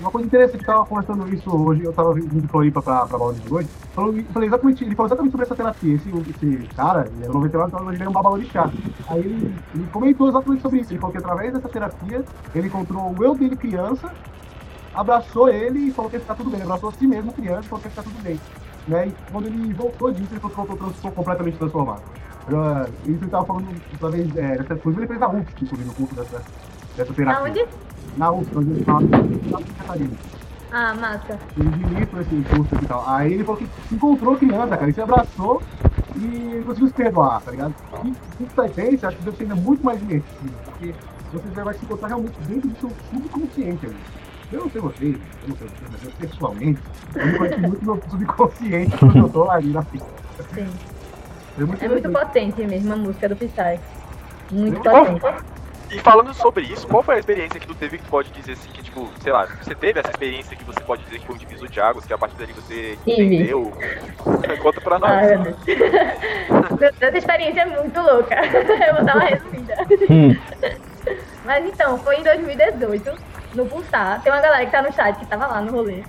Uma 0.00 0.10
coisa 0.10 0.26
interessante, 0.26 0.60
eu 0.60 0.66
tava 0.66 0.86
conversando 0.86 1.34
isso 1.34 1.50
hoje, 1.50 1.84
eu 1.84 1.92
tava 1.92 2.14
vindo 2.14 2.40
de 2.40 2.48
Floripa 2.48 2.80
pra, 2.80 3.04
pra 3.06 3.18
Balão 3.18 3.34
de 3.34 3.50
noite, 3.50 3.68
falou, 3.92 4.14
falei 4.32 4.48
exatamente, 4.48 4.84
ele 4.84 4.94
falou 4.94 5.08
exatamente 5.08 5.32
sobre 5.32 5.46
essa 5.46 5.56
terapia. 5.56 5.94
Esse, 5.94 6.08
esse 6.08 6.68
cara, 6.76 7.08
ele 7.08 7.24
era 7.24 7.32
99, 7.32 7.68
então 7.68 7.92
ele 7.92 8.00
era 8.00 8.10
um 8.10 8.12
babalorixá. 8.12 8.70
Aí 9.08 9.18
ele, 9.18 9.54
ele 9.74 9.86
comentou 9.92 10.28
exatamente 10.28 10.62
sobre 10.62 10.80
isso. 10.80 10.92
Ele 10.92 11.00
falou 11.00 11.12
que 11.12 11.18
através 11.18 11.52
dessa 11.52 11.68
terapia, 11.68 12.24
ele 12.54 12.68
encontrou 12.68 13.12
o 13.12 13.24
eu 13.24 13.34
dele 13.34 13.56
criança, 13.56 14.12
abraçou 14.94 15.48
ele 15.48 15.88
e 15.88 15.90
falou 15.90 16.10
que 16.10 16.16
ia 16.16 16.20
ficar 16.20 16.36
tudo 16.36 16.50
bem. 16.50 16.60
Ele 16.60 16.68
abraçou 16.68 16.90
a 16.90 16.92
si 16.92 17.06
mesmo 17.06 17.32
criança 17.32 17.66
e 17.66 17.68
falou 17.68 17.82
que 17.82 17.88
ia 17.88 17.90
ficar 17.90 18.02
tudo 18.04 18.22
bem. 18.22 18.40
Né? 18.88 19.08
E 19.08 19.14
quando 19.30 19.46
ele 19.46 19.72
voltou 19.74 20.10
disso, 20.12 20.32
ele 20.32 20.40
trans- 20.40 21.14
completamente 21.14 21.58
transformado. 21.58 22.02
Eu, 22.48 22.58
Isso 23.04 23.22
ele 23.22 23.30
tava 23.30 23.44
falando 23.44 23.68
através 23.94 24.36
é, 24.36 24.56
dessa 24.56 24.76
coisa, 24.76 24.98
ele 25.00 25.06
fez 25.06 25.20
a 25.22 25.28
UFSC, 25.28 25.52
inclusive, 25.62 25.84
no 25.84 25.94
curso 25.94 26.14
dessa, 26.14 26.42
dessa 26.96 27.12
terapia. 27.12 27.40
Aonde? 27.40 27.66
Na 28.16 28.32
UFSC, 28.32 28.56
onde 28.56 28.70
ele 28.70 28.84
fala 28.84 29.00
na. 29.02 30.08
Ah, 30.70 30.94
massa. 30.94 31.38
Ele 31.56 31.68
ministra 31.68 32.20
esse 32.20 32.42
curso 32.54 32.74
e 32.74 32.86
tal. 32.86 33.04
Aí 33.06 33.32
ele 33.32 33.44
falou 33.44 33.58
que 33.60 33.68
se 33.88 33.94
encontrou 33.94 34.36
criança, 34.36 34.76
cara, 34.76 34.90
e 34.90 34.94
se 34.94 35.00
abraçou 35.00 35.62
e 36.16 36.62
conseguiu 36.66 36.88
se 36.88 36.94
perdoar, 36.94 37.40
tá 37.42 37.50
ligado? 37.50 37.74
E 38.04 38.10
o 38.42 38.46
Psytrance, 38.46 39.06
acho 39.06 39.16
que 39.16 39.24
deve 39.24 39.36
ser 39.36 39.42
ainda 39.44 39.54
muito 39.54 39.84
mais 39.84 40.00
imersivo, 40.02 40.52
porque 40.64 40.94
você 41.32 41.62
vai 41.62 41.74
se 41.74 41.84
encontrar 41.84 42.08
realmente 42.08 42.38
dentro 42.46 42.68
do 42.68 42.76
seu 42.80 42.90
subconsciente 43.10 43.86
ali. 43.86 43.96
Eu 44.50 44.60
não 44.60 44.70
sei 44.70 44.80
vocês, 44.80 45.14
eu 45.14 45.48
não 45.48 45.56
sei 45.56 45.68
vocês, 45.68 45.90
mas 45.92 46.04
eu 46.04 46.10
pessoalmente, 46.12 46.80
eu 47.14 47.26
me 47.26 47.38
conheço 47.38 47.58
muito 47.60 47.84
no 47.84 47.94
meu 47.94 48.02
subconsciente 48.10 48.96
quando 48.96 49.18
eu 49.18 49.28
tô 49.28 49.50
ali 49.50 49.68
na 49.68 49.82
fita. 49.82 50.06
Sim. 50.54 50.68
É 51.58 51.64
muito, 51.64 51.84
É 51.84 51.88
muito 51.88 52.10
potente 52.10 52.62
mesmo 52.66 52.92
a 52.92 52.96
música 52.96 53.28
do 53.28 53.36
Psy. 53.36 53.80
Muito 54.50 54.80
potente. 54.80 55.26
E 55.90 55.98
falando 56.00 56.32
sobre 56.34 56.64
isso, 56.64 56.86
qual 56.86 57.02
foi 57.02 57.16
a 57.16 57.18
experiência 57.18 57.58
que 57.58 57.66
tu 57.66 57.74
teve 57.74 57.96
que 57.98 58.04
tu 58.04 58.10
pode 58.10 58.30
dizer 58.30 58.52
assim, 58.52 58.68
que 58.70 58.82
tipo, 58.82 59.08
sei 59.20 59.32
lá, 59.32 59.46
você 59.46 59.74
teve 59.74 59.98
essa 59.98 60.10
experiência 60.10 60.54
que 60.54 60.62
você 60.64 60.80
pode 60.80 61.02
dizer 61.04 61.18
que 61.18 61.26
foi 61.26 61.34
um 61.34 61.38
divisor 61.38 61.66
de 61.68 61.80
águas, 61.80 62.04
que 62.04 62.12
a 62.12 62.18
partir 62.18 62.36
dali 62.36 62.52
você 62.52 62.98
Tive. 63.04 63.36
entendeu? 63.36 63.72
Conta 64.62 64.80
pra 64.82 64.98
nós. 64.98 65.26
Meu 65.30 65.44
Deus, 66.76 66.92
Essa 67.00 67.18
experiência 67.18 67.60
é 67.62 67.66
muito 67.66 68.00
louca. 68.00 68.34
Eu 68.44 68.96
vou 68.96 69.04
dar 69.04 69.16
uma 69.16 69.24
resumida. 69.24 69.74
Hum, 70.10 70.36
Mas 71.44 71.64
então, 71.66 71.98
foi 71.98 72.16
em 72.16 72.22
2018, 72.22 73.10
no 73.54 73.66
Pulsar. 73.66 74.22
Tem 74.22 74.32
uma 74.32 74.40
galera 74.40 74.64
que 74.64 74.72
tá 74.72 74.82
no 74.82 74.92
chat 74.92 75.18
que 75.18 75.26
tava 75.26 75.46
lá 75.46 75.60
no 75.60 75.72
rolê. 75.72 76.02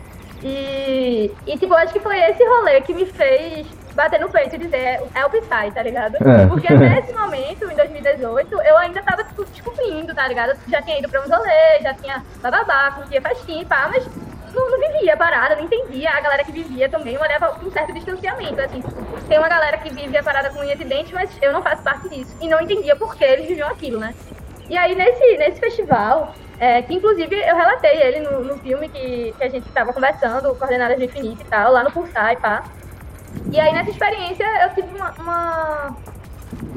E, 0.43 1.31
e 1.45 1.57
tipo, 1.57 1.73
acho 1.73 1.91
que 1.91 1.99
foi 1.99 2.17
esse 2.17 2.43
rolê 2.43 2.81
que 2.81 2.93
me 2.93 3.05
fez 3.05 3.67
bater 3.93 4.19
no 4.19 4.29
peito 4.29 4.55
e 4.55 4.59
dizer 4.59 5.01
é 5.13 5.25
o 5.25 5.29
Psy, 5.29 5.71
tá 5.73 5.83
ligado? 5.83 6.15
É. 6.15 6.45
Porque 6.47 6.71
nesse 6.73 7.11
momento, 7.11 7.69
em 7.69 7.75
2018, 7.75 8.61
eu 8.61 8.77
ainda 8.77 9.01
tava 9.03 9.23
tipo, 9.25 9.43
descobrindo, 9.43 10.15
tá 10.15 10.27
ligado? 10.27 10.57
Já 10.69 10.81
tinha 10.81 10.99
ido 10.99 11.09
pra 11.09 11.21
uns 11.21 11.29
rolês, 11.29 11.83
já 11.83 11.93
tinha 11.93 12.23
bababá, 12.41 12.91
curtia 12.91 13.21
festinha 13.21 13.61
e 13.61 13.65
pá, 13.65 13.89
mas 13.91 14.05
não, 14.53 14.71
não 14.71 14.79
vivia 14.79 15.13
a 15.13 15.17
parada, 15.17 15.55
não 15.55 15.63
entendia. 15.63 16.11
A 16.11 16.21
galera 16.21 16.43
que 16.43 16.51
vivia 16.51 16.87
também 16.87 17.17
olhava 17.17 17.49
com 17.49 17.65
um 17.65 17.71
certo 17.71 17.93
distanciamento, 17.93 18.61
assim. 18.61 18.81
Tem 19.27 19.37
uma 19.37 19.49
galera 19.49 19.77
que 19.77 19.93
vive 19.93 20.17
a 20.17 20.23
parada 20.23 20.49
com 20.49 20.59
unhas 20.59 20.79
e 20.79 20.85
dentes, 20.85 21.11
mas 21.11 21.29
eu 21.41 21.51
não 21.51 21.61
faço 21.61 21.83
parte 21.83 22.07
disso. 22.09 22.35
E 22.39 22.47
não 22.47 22.61
entendia 22.61 22.95
por 22.95 23.15
que 23.15 23.23
eles 23.23 23.47
viviam 23.47 23.67
aquilo, 23.67 23.99
né? 23.99 24.13
E 24.69 24.77
aí, 24.77 24.95
nesse, 24.95 25.37
nesse 25.37 25.59
festival, 25.59 26.33
é, 26.59 26.81
que 26.81 26.93
inclusive 26.93 27.35
eu 27.35 27.55
relatei 27.55 28.01
ele 28.01 28.19
no, 28.21 28.43
no 28.43 28.57
filme 28.59 28.89
que, 28.89 29.33
que 29.37 29.43
a 29.43 29.49
gente 29.49 29.69
tava 29.69 29.93
conversando, 29.93 30.53
Coordenadas 30.55 30.97
do 30.97 31.03
Infinito 31.05 31.41
e 31.41 31.45
tal, 31.45 31.71
lá 31.71 31.83
no 31.83 31.91
Pulsar 31.91 32.33
e 32.33 32.37
pá. 32.37 32.63
E 33.51 33.59
aí, 33.59 33.71
nessa 33.73 33.91
experiência, 33.91 34.45
eu 34.63 34.69
tive 34.73 34.95
uma, 34.95 35.11
uma- 35.19 35.97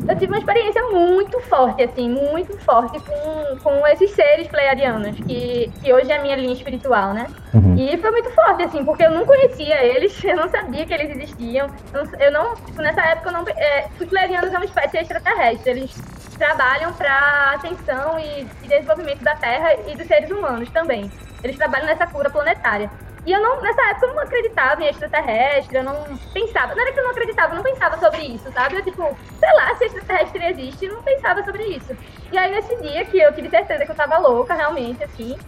Eu 0.09 0.17
tive 0.19 0.27
uma 0.33 0.39
experiência 0.39 0.83
muito 0.91 1.41
forte, 1.41 1.83
assim, 1.83 2.09
muito 2.09 2.57
forte 2.59 2.99
com, 3.01 3.57
com 3.63 3.87
esses 3.87 4.11
seres 4.11 4.47
pleiadianos, 4.49 5.17
que, 5.17 5.71
que 5.83 5.93
hoje 5.93 6.11
é 6.13 6.17
a 6.19 6.23
minha 6.23 6.37
linha 6.37 6.53
espiritual, 6.53 7.15
né? 7.15 7.27
uhum. 7.55 7.75
E 7.79 7.97
foi 7.97 8.11
muito 8.11 8.31
forte, 8.35 8.63
assim, 8.65 8.85
porque 8.85 9.03
eu 9.05 9.11
não 9.11 9.25
conhecia 9.25 9.83
eles, 9.83 10.13
eu 10.23 10.37
não 10.37 10.49
sabia 10.49 10.85
que 10.85 10.93
eles 10.93 11.17
existiam. 11.17 11.69
Eu 11.95 12.05
não- 12.05 12.21
Eu 12.21 12.31
não, 12.33 12.55
tipo, 12.57 12.83
nessa 12.83 13.01
época, 13.01 13.31
eu 13.31 13.33
não, 13.33 13.45
é, 13.49 13.87
os 13.99 14.07
plerianos 14.09 14.53
é 14.53 14.57
uma 14.57 14.65
espécie 14.67 14.99
extraterrestre. 14.99 15.71
Eles 15.71 15.95
trabalham 16.43 16.93
para 16.95 17.53
ascensão 17.55 18.19
e, 18.19 18.41
e 18.65 18.69
desenvolvimento 18.69 19.23
da 19.23 19.37
Terra 19.37 19.75
e 19.87 19.97
dos 19.97 20.09
seres 20.09 20.29
humanos 20.29 20.69
também. 20.71 21.09
Eles 21.45 21.57
trabalham 21.57 21.87
nessa 21.87 22.05
cura 22.05 22.29
planetária. 22.29 22.91
E 23.25 23.31
eu 23.31 23.41
não, 23.41 23.61
nessa 23.61 23.81
época, 23.91 24.07
eu 24.07 24.15
não 24.15 24.23
acreditava 24.25 24.83
em 24.83 24.89
extraterrestre, 24.89 25.77
eu 25.77 25.85
não 25.85 26.03
pensava. 26.35 26.75
Não 26.75 26.83
era 26.83 26.93
que 26.93 26.99
eu 26.99 27.05
não 27.05 27.13
acreditava, 27.13 27.53
eu 27.53 27.57
não 27.59 27.63
pensava 27.63 27.97
sobre 27.97 28.23
isso, 28.23 28.51
sabe? 28.53 28.75
Eu, 28.75 28.83
tipo, 28.83 29.17
sei 29.39 29.53
lá, 29.55 29.77
se 29.77 29.85
extraterrestre 29.85 30.45
existe, 30.47 30.85
eu 30.87 30.95
não 30.95 31.03
pensava 31.05 31.45
sobre 31.45 31.63
isso. 31.63 31.97
E 32.33 32.37
aí, 32.37 32.51
nesse 32.51 32.75
dia 32.83 33.05
que 33.05 33.21
eu 33.21 33.33
tive 33.33 33.49
certeza 33.49 33.85
que 33.85 33.93
eu 33.93 33.95
tava 33.95 34.19
louca, 34.19 34.53
realmente, 34.53 35.05
assim, 35.05 35.39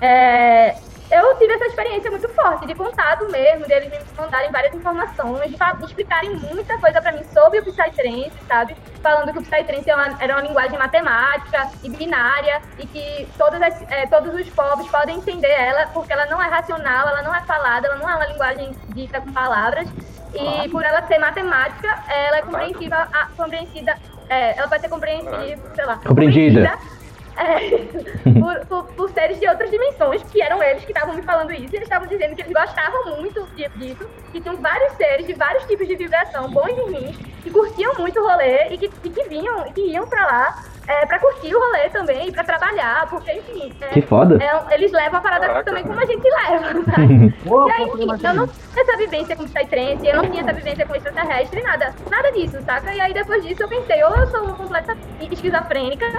é, 0.00 0.76
eu 1.10 1.36
tive 1.36 1.52
essa 1.52 1.66
experiência 1.66 2.10
muito 2.10 2.28
forte 2.30 2.66
de 2.66 2.74
contato 2.74 3.28
mesmo, 3.30 3.66
deles 3.66 3.90
me 3.90 3.98
mandarem 4.16 4.50
várias 4.50 4.74
informações, 4.74 5.50
de, 5.50 5.84
explicarem 5.84 6.34
muita 6.36 6.78
coisa 6.78 7.00
pra 7.00 7.12
mim 7.12 7.22
sobre 7.32 7.60
o 7.60 7.64
Psytrance, 7.64 8.32
sabe? 8.48 8.76
Falando 9.02 9.32
que 9.32 9.38
o 9.38 9.42
Psytrance 9.42 9.88
é 9.88 9.94
uma- 9.94 10.16
era 10.20 10.34
uma 10.34 10.42
linguagem 10.42 10.78
matemática 10.78 11.70
e 11.82 11.90
binária 11.90 12.60
e 12.78 12.86
que 12.86 13.28
todas 13.36 13.60
as- 13.60 13.82
eh, 13.90 14.06
todos 14.06 14.34
os 14.34 14.48
povos 14.50 14.88
podem 14.88 15.16
entender 15.18 15.50
ela 15.50 15.86
porque 15.88 16.12
ela 16.12 16.26
não 16.26 16.42
é 16.42 16.48
racional, 16.48 17.08
ela 17.08 17.22
não 17.22 17.34
é 17.34 17.40
falada, 17.42 17.86
ela 17.86 17.96
não 17.96 18.08
é 18.08 18.14
uma 18.14 18.26
linguagem 18.26 18.74
dita 18.88 19.20
com 19.20 19.32
palavras. 19.32 19.88
E 20.34 20.68
por 20.68 20.82
ela 20.82 21.06
ser 21.06 21.18
matemática, 21.18 21.86
ela 22.08 22.38
é 22.38 22.42
compreensível, 22.42 22.98
a, 22.98 23.28
compreensida, 23.36 23.94
é, 24.28 24.58
ela 24.58 24.66
pode 24.66 24.80
ser 24.80 24.88
compreensível, 24.88 25.58
sei 25.76 25.84
lá. 25.84 25.96
Compreendida. 26.04 26.70
compreendida, 26.70 26.93
é, 27.36 28.30
por, 28.40 28.66
por- 28.66 28.92
por 28.94 29.10
seres 29.10 29.38
de 29.40 29.48
outras 29.48 29.70
dimensões, 29.70 30.22
que 30.24 30.40
eram 30.42 30.62
eles 30.62 30.84
que 30.84 30.92
estavam 30.92 31.14
me 31.14 31.22
falando 31.22 31.52
isso, 31.52 31.62
e 31.72 31.76
eles 31.76 31.82
estavam 31.82 32.06
dizendo 32.08 32.34
que 32.34 32.42
eles 32.42 32.52
gostavam 32.52 33.16
muito 33.16 33.46
disso, 33.76 34.08
que 34.32 34.40
tinham 34.40 34.56
vários 34.56 34.92
seres 34.94 35.26
de 35.26 35.34
vários 35.34 35.64
tipos 35.64 35.86
de 35.86 35.96
vibração, 35.96 36.50
bons 36.50 36.68
e 36.68 36.80
ruins, 36.80 37.16
que 37.42 37.50
curtiam 37.50 37.94
muito 37.98 38.20
o 38.20 38.28
rolê 38.28 38.68
e 38.70 38.78
que, 38.78 38.90
e 39.04 39.10
que 39.10 39.28
vinham, 39.28 39.66
e 39.66 39.72
que 39.72 39.80
iam 39.90 40.06
pra 40.06 40.24
lá 40.26 40.64
é, 40.86 41.06
pra 41.06 41.18
curtir 41.18 41.54
o 41.54 41.58
rolê 41.58 41.88
também, 41.90 42.30
pra 42.32 42.44
trabalhar, 42.44 43.06
porque, 43.08 43.32
enfim, 43.32 43.72
é, 43.80 43.86
Que 43.88 44.02
foda. 44.02 44.38
é 44.42 44.74
eles 44.74 44.92
levam 44.92 45.18
a 45.18 45.22
parada 45.22 45.46
Caraca. 45.46 45.64
também 45.64 45.82
como 45.84 46.00
a 46.00 46.04
gente 46.06 46.22
leva, 46.22 46.84
sabe? 46.90 47.34
Ô, 47.46 47.68
E 47.68 47.72
aí, 47.72 47.82
enfim, 47.84 48.00
eu 48.00 48.06
não 48.34 48.46
tinha 48.46 48.82
essa 48.82 48.96
vivência 48.96 49.36
com 49.36 49.44
Psytrance, 49.44 50.06
eu 50.06 50.16
não 50.16 50.30
tinha 50.30 50.42
essa 50.42 50.52
vivência 50.52 50.86
com 50.86 50.94
extraterrestre, 50.94 51.62
nada, 51.62 51.94
nada 52.10 52.32
disso, 52.32 52.60
saca? 52.62 52.92
E 52.94 53.00
aí 53.00 53.14
depois 53.14 53.42
disso 53.44 53.62
eu 53.62 53.68
pensei, 53.68 54.02
ou 54.04 54.14
eu 54.16 54.26
sou 54.28 54.42
uma 54.44 54.54
completa 54.54 54.96
esquizofrênica, 55.20 56.04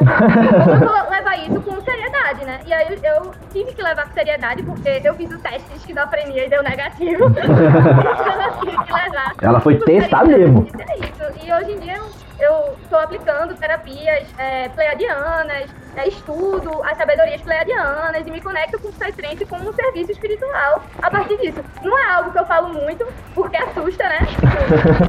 ou 0.66 0.74
eu 0.74 0.80
vou 1.04 1.12
levar 1.12 1.38
isso 1.40 1.62
com 1.62 1.82
seriedade, 1.82 2.46
né? 2.46 2.60
E 2.66 2.74
aí 2.74 2.98
eu 3.04 3.32
tive 3.52 3.74
que 3.74 3.82
levar 3.82 4.08
com 4.08 4.14
seriedade, 4.14 4.64
porque 4.64 5.02
eu 5.04 5.14
fiz 5.16 5.32
o 5.32 5.40
teste 5.40 5.70
de 5.70 5.76
esquizofrenia 5.78 6.46
e 6.46 6.50
deu 6.50 6.64
negativo. 6.64 7.26
então 7.30 7.44
eu 8.42 8.60
tive 8.60 8.84
que 8.84 8.94
levar. 8.94 9.34
Ela 9.42 9.60
foi 9.60 9.78
testar 9.80 10.26
mesmo. 10.26 10.68
É 10.80 10.98
isso. 10.98 11.46
E 11.46 11.52
hoje 11.54 11.72
em 11.74 11.80
dia 11.80 11.98
eu 11.98 12.25
estou 12.40 13.00
aplicando 13.00 13.56
terapias 13.56 14.28
é, 14.38 14.70
pleiadianas, 14.70 15.70
é, 15.96 16.08
estudo 16.08 16.84
as 16.84 16.98
sabedorias 16.98 17.42
pleiadianas 17.42 18.28
e 18.28 18.32
me 18.32 18.42
conecto 18.42 18.80
com 18.80 18.90
o 18.90 18.94
Psytrance 18.94 19.46
como 19.46 19.70
um 19.70 19.74
serviço 19.74 20.12
espiritual 20.12 20.84
a 21.02 21.10
partir 21.10 21.38
disso. 21.38 21.64
Não 21.82 21.98
é 21.98 22.12
algo 22.12 22.32
que 22.32 22.40
eu 22.40 22.46
falo 22.46 22.74
muito, 22.74 23.08
porque 23.34 23.58
assusta, 23.58 24.04
né? 24.04 24.20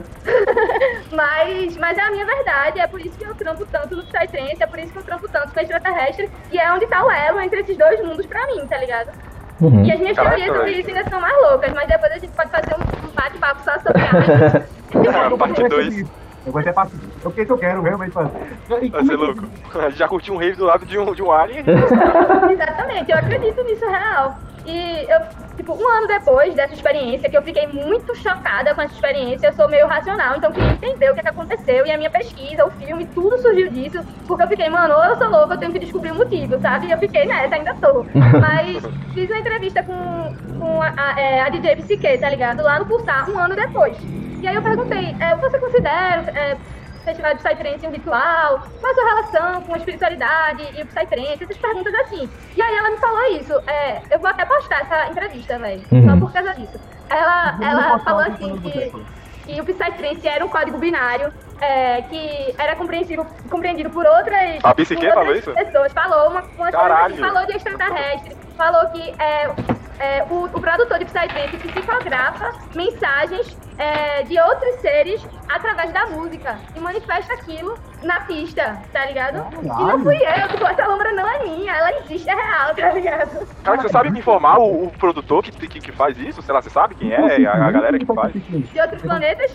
mas, 1.10 1.76
mas 1.76 1.98
é 1.98 2.00
a 2.00 2.10
minha 2.10 2.24
verdade, 2.26 2.80
é 2.80 2.86
por 2.86 3.00
isso 3.00 3.16
que 3.18 3.24
eu 3.24 3.34
trampo 3.34 3.66
tanto 3.66 3.96
no 3.96 4.04
Psytrance, 4.04 4.62
é 4.62 4.66
por 4.66 4.78
isso 4.78 4.92
que 4.92 4.98
eu 4.98 5.04
trampo 5.04 5.28
tanto 5.28 5.52
com 5.52 5.60
extraterrestre, 5.60 6.30
e 6.52 6.58
é 6.58 6.72
onde 6.72 6.86
tá 6.86 7.04
o 7.04 7.10
elo 7.10 7.40
entre 7.40 7.60
esses 7.60 7.76
dois 7.76 8.00
mundos 8.04 8.26
pra 8.26 8.46
mim, 8.46 8.66
tá 8.66 8.78
ligado? 8.78 9.10
Uhum. 9.60 9.84
E 9.84 9.92
as 9.92 9.98
minhas 9.98 10.16
Caraca, 10.16 10.36
teorias 10.36 10.56
sobre 10.56 10.72
isso 10.72 10.88
ainda 10.90 11.10
são 11.10 11.20
mais 11.20 11.36
loucas, 11.42 11.72
mas 11.72 11.88
depois 11.88 12.12
a 12.12 12.18
gente 12.18 12.32
pode 12.32 12.50
fazer 12.50 12.74
um 12.74 13.08
bate-papo 13.08 13.64
só 13.64 13.72
sobre 13.80 14.02
aliens. 14.02 14.66
Ah, 15.14 15.36
parte 15.36 15.68
2. 15.68 16.25
Eu 16.46 16.52
vou 16.52 16.60
até 16.60 16.72
passar. 16.72 16.96
É 17.24 17.28
o 17.28 17.32
que 17.32 17.40
eu 17.50 17.58
quero 17.58 17.82
realmente 17.82 18.12
fazer. 18.12 18.30
Vai 18.68 18.80
ser 18.80 18.86
é 18.86 19.00
que- 19.00 19.16
louco. 19.16 19.42
Já 19.96 20.06
curti 20.06 20.30
um 20.30 20.36
rave 20.36 20.56
do 20.56 20.64
lado 20.64 20.86
de 20.86 20.96
um, 20.96 21.12
de 21.12 21.22
um 21.22 21.32
alien. 21.32 21.64
Exatamente, 22.52 23.10
eu 23.10 23.18
acredito 23.18 23.64
nisso 23.64 23.84
real. 23.86 24.38
E 24.64 25.06
eu, 25.08 25.20
tipo, 25.56 25.74
um 25.74 25.88
ano 25.88 26.08
depois 26.08 26.52
dessa 26.54 26.74
experiência, 26.74 27.30
que 27.30 27.36
eu 27.36 27.42
fiquei 27.42 27.68
muito 27.68 28.14
chocada 28.16 28.74
com 28.74 28.82
essa 28.82 28.94
experiência, 28.94 29.46
eu 29.48 29.52
sou 29.52 29.68
meio 29.68 29.86
racional, 29.86 30.36
então 30.36 30.50
eu 30.50 30.54
queria 30.54 30.72
entender 30.72 31.10
o 31.10 31.14
que, 31.14 31.20
é 31.20 31.22
que 31.22 31.28
aconteceu. 31.28 31.86
E 31.86 31.90
a 31.92 31.96
minha 31.96 32.10
pesquisa, 32.10 32.64
o 32.64 32.70
filme, 32.72 33.06
tudo 33.06 33.38
surgiu 33.38 33.70
disso, 33.70 34.04
porque 34.26 34.42
eu 34.42 34.48
fiquei, 34.48 34.68
mano, 34.68 34.94
ou 34.94 35.04
eu 35.04 35.16
sou 35.16 35.28
louca, 35.28 35.54
eu 35.54 35.58
tenho 35.58 35.72
que 35.72 35.78
descobrir 35.78 36.10
o 36.10 36.16
motivo, 36.16 36.60
sabe? 36.60 36.88
E 36.88 36.92
eu 36.92 36.98
fiquei 36.98 37.26
nessa, 37.26 37.54
ainda 37.54 37.74
tô. 37.74 38.04
Mas 38.14 38.84
fiz 39.14 39.30
uma 39.30 39.38
entrevista 39.38 39.84
com, 39.84 40.34
com 40.58 40.82
a, 40.82 40.92
a, 40.96 41.20
é, 41.20 41.40
a 41.42 41.48
DJ 41.48 41.76
Psique, 41.76 42.18
tá 42.18 42.28
ligado? 42.28 42.62
Lá 42.62 42.80
no 42.80 42.86
Pulsar, 42.86 43.30
um 43.30 43.38
ano 43.38 43.54
depois. 43.54 43.96
E 44.40 44.46
aí 44.48 44.54
eu 44.54 44.62
perguntei, 44.62 45.14
é, 45.20 45.36
você 45.36 45.58
considera 45.58 46.22
é, 46.34 46.56
Festival 47.04 47.34
de 47.34 47.42
Psytrance 47.42 47.86
um 47.86 47.90
ritual? 47.90 48.62
Qual 48.80 48.92
a 48.92 48.94
sua 48.94 49.04
relação 49.04 49.62
com 49.62 49.74
a 49.74 49.78
espiritualidade 49.78 50.62
e 50.76 50.82
o 50.82 50.86
Psytrance? 50.86 51.44
Essas 51.44 51.56
perguntas 51.56 51.94
assim. 51.94 52.28
E 52.56 52.62
aí 52.62 52.74
ela 52.76 52.90
me 52.90 52.96
falou 52.98 53.24
isso. 53.36 53.52
É, 53.66 54.02
eu 54.10 54.18
vou 54.18 54.28
até 54.30 54.44
postar 54.44 54.80
essa 54.82 55.08
entrevista, 55.10 55.58
velho. 55.58 55.82
Só 55.88 55.94
Uhum. 55.96 56.20
por 56.20 56.32
causa 56.32 56.54
disso. 56.54 56.78
Ela, 57.08 57.58
ela 57.62 57.98
falou 58.00 58.20
assim 58.22 58.56
que, 58.58 58.92
que 59.44 59.60
o 59.60 59.64
Psytrance 59.64 60.26
era 60.26 60.44
um 60.44 60.48
código 60.48 60.78
binário. 60.78 61.32
é, 61.58 62.02
que 62.02 62.54
era 62.58 62.76
compreensivo, 62.76 63.26
compreendido 63.48 63.88
por 63.88 64.04
outras, 64.04 64.60
A 64.62 64.74
por 64.74 64.84
falou 64.86 65.16
outras 65.16 65.38
isso? 65.38 65.52
pessoas. 65.54 65.90
Falou 65.92 66.28
uma, 66.30 66.42
uma 66.58 66.70
Caralho. 66.70 67.16
falou 67.16 67.46
de 67.46 67.52
extraterrestre, 67.56 68.36
falou 68.56 68.88
que 68.90 69.14
é, 69.18 69.50
é, 69.98 70.24
o, 70.28 70.44
o 70.44 70.60
produtor 70.60 70.98
de 70.98 71.04
Psytrance 71.04 71.56
psicografa 71.56 72.52
mensagens 72.74 73.56
é, 73.78 74.22
de 74.22 74.38
outros 74.40 74.74
seres 74.80 75.26
através 75.48 75.92
da 75.92 76.06
música 76.06 76.58
e 76.74 76.80
manifesta 76.80 77.34
aquilo 77.34 77.78
na 78.02 78.20
pista, 78.20 78.80
tá 78.92 79.06
ligado? 79.06 79.46
E 79.62 79.66
não 79.66 80.02
fui 80.02 80.16
eu, 80.16 80.48
tipo, 80.48 80.64
essa 80.66 80.86
lombra 80.86 81.12
não 81.12 81.28
é 81.28 81.42
minha, 81.44 81.74
ela 81.74 81.92
existe, 81.98 82.28
é 82.28 82.34
real, 82.34 82.74
tá 82.74 82.90
ligado? 82.92 83.46
Cara, 83.62 83.82
você 83.82 83.88
sabe 83.88 84.10
me 84.10 84.18
informar 84.18 84.58
o, 84.58 84.86
o 84.86 84.90
produtor 84.92 85.42
que, 85.42 85.52
que, 85.52 85.80
que 85.80 85.92
faz 85.92 86.18
isso? 86.18 86.42
Sei 86.42 86.54
lá, 86.54 86.62
você 86.62 86.70
sabe 86.70 86.94
quem 86.94 87.12
é? 87.12 87.46
A, 87.46 87.66
a 87.66 87.70
galera 87.70 87.98
que 87.98 88.06
faz? 88.06 88.32
De 88.32 88.80
outros 88.80 89.02
planetas, 89.02 89.52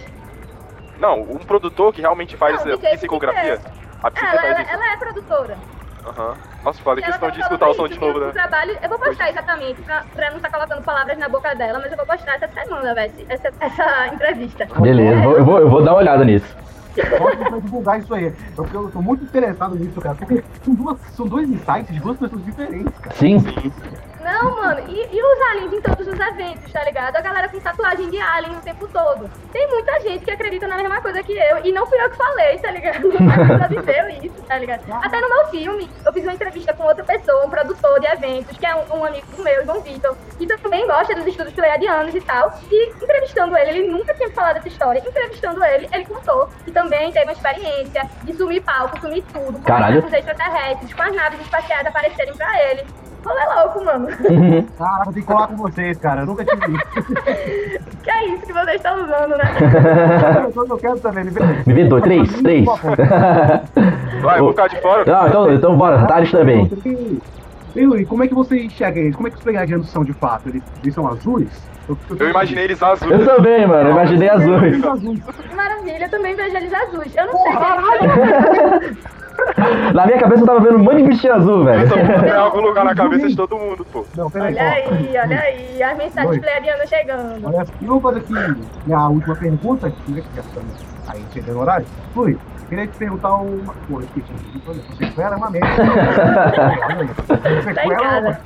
Não, 1.00 1.22
um 1.22 1.40
produtor 1.40 1.94
que 1.94 2.02
realmente 2.02 2.38
faz 2.38 2.64
Não, 2.64 2.74
essa 2.74 2.98
psicografia. 2.98 3.60
A 4.04 4.10
psique 4.10 4.36
ela, 4.36 4.48
ela, 4.48 4.62
ela 4.62 4.94
é 4.94 4.98
produtora. 4.98 5.58
Aham. 6.06 6.36
Nossa, 6.64 6.82
falei 6.82 7.04
E 7.04 7.06
ela 7.06 7.14
questão 7.14 7.30
tá 7.30 7.36
de 7.36 7.42
escutar 7.42 7.70
o 7.70 7.74
som 7.74 7.88
de 7.88 8.00
novo, 8.00 8.20
né? 8.20 8.32
trabalho, 8.32 8.78
eu 8.82 8.90
vou 8.90 9.00
postar 9.00 9.30
exatamente, 9.30 9.82
pra, 9.82 10.04
pra 10.16 10.30
não 10.30 10.38
estar 10.38 10.50
colocando 10.50 10.84
palavras 10.84 11.18
na 11.18 11.30
boca 11.30 11.54
dela, 11.56 11.80
mas 11.80 11.92
eu 11.92 11.98
vou 11.98 12.06
postar 12.06 12.36
essa 12.36 12.48
semana, 12.48 12.94
velho, 12.96 13.14
essa, 13.30 13.52
essa 13.60 14.08
entrevista. 14.08 14.68
Beleza, 14.80 15.24
eu 15.24 15.46
vou, 15.46 15.60
eu 15.60 15.70
vou 15.70 15.84
dar 15.84 15.92
uma 15.92 16.00
olhada 16.00 16.26
nisso. 16.26 16.58
Pode 17.18 17.38
pra 17.38 17.60
divulgar 17.60 18.00
isso 18.00 18.14
aí. 18.14 18.34
Porque 18.56 18.76
eu 18.76 18.92
tô 18.92 19.02
muito 19.02 19.24
interessado 19.24 19.76
nisso, 19.76 20.02
cara. 20.02 20.16
Porque 20.16 20.44
são, 20.64 20.74
duas, 20.76 21.00
são 21.16 21.28
dois 21.28 21.50
insights 21.50 21.94
de 21.94 22.00
duas 22.02 22.18
pessoas 22.18 22.44
diferentes, 22.44 22.94
cara. 23.00 23.16
Sim. 23.16 23.38
Não, 24.32 24.56
mano, 24.56 24.82
e, 24.88 25.10
e 25.12 25.22
os 25.22 25.42
aliens 25.52 25.74
em 25.74 25.82
todos 25.82 26.08
os 26.08 26.18
eventos, 26.18 26.72
tá 26.72 26.84
ligado? 26.86 27.18
A 27.18 27.22
galera 27.22 27.50
com 27.50 27.60
tatuagem 27.60 28.10
de 28.10 28.18
alien 28.18 28.56
o 28.56 28.62
tempo 28.62 28.88
todo. 28.88 29.30
Tem 29.52 29.68
muita 29.68 30.00
gente 30.00 30.24
que 30.24 30.32
acredita 30.32 30.68
na 30.68 30.78
mesma 30.78 31.02
coisa 31.02 31.22
que 31.22 31.34
eu, 31.34 31.66
e 31.66 31.72
não 31.74 31.86
fui 31.86 32.02
eu 32.02 32.10
que 32.10 32.16
falei, 32.16 32.58
tá 32.60 32.72
ligado? 32.72 33.12
A 33.12 33.68
pessoa 33.68 33.68
viveu 33.68 34.10
isso, 34.24 34.42
tá 34.44 34.58
ligado? 34.58 34.84
Até 35.04 35.20
no 35.20 35.28
meu 35.28 35.48
filme, 35.48 35.90
eu 36.06 36.14
fiz 36.14 36.24
uma 36.24 36.34
entrevista 36.34 36.74
com 36.74 36.84
outra 36.84 37.04
pessoa, 37.04 37.46
um 37.46 37.50
produtor 37.50 38.00
de 38.00 38.08
eventos, 38.08 38.58
que 38.58 38.66
é 38.66 38.74
um, 38.74 39.00
um 39.00 39.06
amigo 39.06 39.26
meu, 39.38 39.66
João 39.66 39.82
Vitor, 39.82 40.16
que 40.38 40.48
também 40.48 40.88
gosta 40.88 41.14
dos 41.14 41.28
estudos 41.28 41.54
pleiadianos 41.54 42.16
e 42.16 42.22
tal. 42.22 42.58
E 42.72 42.90
entrevistando 43.04 43.58
ele, 43.58 43.72
ele 43.72 43.88
nunca 43.90 44.14
tinha 44.14 44.32
falado 44.32 44.56
dessa 44.56 44.70
história. 44.70 45.04
Entrevistando 45.06 45.62
ele, 45.64 45.90
ele 45.92 46.06
contou 46.06 46.48
que 46.64 46.72
também 46.72 47.12
teve 47.12 47.26
uma 47.26 47.34
experiência 47.34 48.10
de 48.24 48.34
sumir 48.34 48.62
palco, 48.62 49.00
sumir 49.02 49.24
tudo, 49.34 49.58
com 49.60 49.64
Caralho. 49.64 50.06
os 50.06 50.14
extraterrestres, 50.14 50.94
com 50.94 51.02
as 51.02 51.14
naves 51.14 51.42
espaciais 51.42 51.86
aparecerem 51.86 52.34
pra 52.34 52.64
ele. 52.70 52.86
Rolê 53.26 53.46
louco, 53.56 53.86
mano. 53.86 54.08
Caraca, 54.78 55.10
eu 55.10 55.14
tenho 55.14 55.14
que 55.14 55.22
colar 55.22 55.48
com 55.48 55.56
vocês, 55.58 55.98
cara. 56.00 56.22
Eu 56.22 56.26
nunca 56.28 56.46
tive 56.46 56.74
isso. 56.74 57.92
Que 58.02 58.10
é 58.10 58.28
isso 58.30 58.48
que 58.48 58.54
vocês 58.54 58.78
estão 58.78 58.96
usando, 58.96 59.38
né? 59.38 60.52
eu, 60.56 60.68
eu 60.68 60.78
quero 60.80 61.00
também. 61.00 61.26
Me 61.68 61.84
dois, 61.84 62.04
três, 62.04 62.34
três. 62.42 62.66
Vai, 64.24 64.40
vou 64.40 64.50
ficar 64.50 64.68
de 64.70 64.82
fora. 64.82 65.06
Não, 65.06 65.28
então, 65.28 65.54
então 65.54 65.78
bora, 65.78 66.08
Thales 66.08 66.32
também. 66.32 66.68
E 67.76 67.80
Yuri, 67.80 68.06
como 68.06 68.24
é 68.24 68.28
que 68.28 68.34
você 68.34 68.64
enxerga 68.64 69.00
eles? 69.00 69.16
Como 69.16 69.28
é 69.28 69.32
que 69.32 69.38
os 69.38 69.44
pleiadianos 69.44 69.90
são 69.90 70.04
de 70.04 70.14
fato? 70.14 70.50
Eles, 70.50 70.64
eles 70.82 70.96
são 70.96 71.08
azuis? 71.08 71.72
Eu 72.20 72.30
imaginei 72.30 72.66
eles 72.66 72.82
azuis. 72.82 73.12
Eu 73.12 73.26
também, 73.26 73.68
mano, 73.68 73.90
eu 73.90 73.92
imaginei 73.94 74.30
azuis. 74.30 74.80
Maravilha, 75.56 76.06
eu 76.06 76.10
também 76.10 76.36
vejo 76.36 76.56
eles 76.56 76.74
azuis. 76.74 77.16
Eu 77.16 77.26
não 77.28 77.34
sei 77.34 77.52
quem 77.52 78.08
é. 78.10 78.51
Na 79.94 80.06
minha 80.06 80.20
cabeça 80.20 80.42
eu 80.42 80.46
tava 80.46 80.60
vendo 80.60 80.76
um 80.76 80.84
monte 80.84 80.98
de 80.98 81.04
bichinho 81.04 81.34
azul, 81.34 81.64
velho. 81.66 81.84
Essa 81.84 81.98
porra 81.98 82.24
tem 82.24 82.32
algum 82.32 82.62
lugar 82.62 82.86
na 82.86 82.96
cabeça 82.96 83.28
de 83.28 83.36
todo 83.36 83.58
mundo, 83.58 83.86
pô. 83.92 84.06
Não, 84.16 84.30
peraí. 84.30 84.54
Olha 84.54 84.64
ó. 84.64 84.68
aí, 84.68 85.18
olha 85.18 85.40
aí, 85.40 85.84
as 85.84 85.98
mensagens 85.98 86.32
Oi. 86.32 86.40
pleiadianas 86.40 86.90
chegando. 86.90 87.48
Olha, 87.48 87.66
vamos 87.82 88.04
fazer 88.04 88.20
aqui 88.20 88.34
minha 88.86 89.08
última 89.08 89.36
pergunta, 89.36 89.90
que 89.92 90.12
né, 90.12 90.22
que 90.22 90.36
já 90.36 90.42
estamos 90.42 90.74
aí 91.08 91.26
chegando 91.34 91.54
no 91.56 91.62
horário. 91.62 91.86
Fui, 92.14 92.38
queria 92.70 92.88
te 92.88 92.98
perguntar 92.98 93.34
uma 93.36 93.74
coisa. 93.88 94.08
que 94.14 94.24
Sequela 94.98 95.36
é 95.36 95.38
uma 95.38 95.50
merda. 95.50 95.68
Tá 97.76 97.86
em 97.86 97.90
casa. 97.90 98.42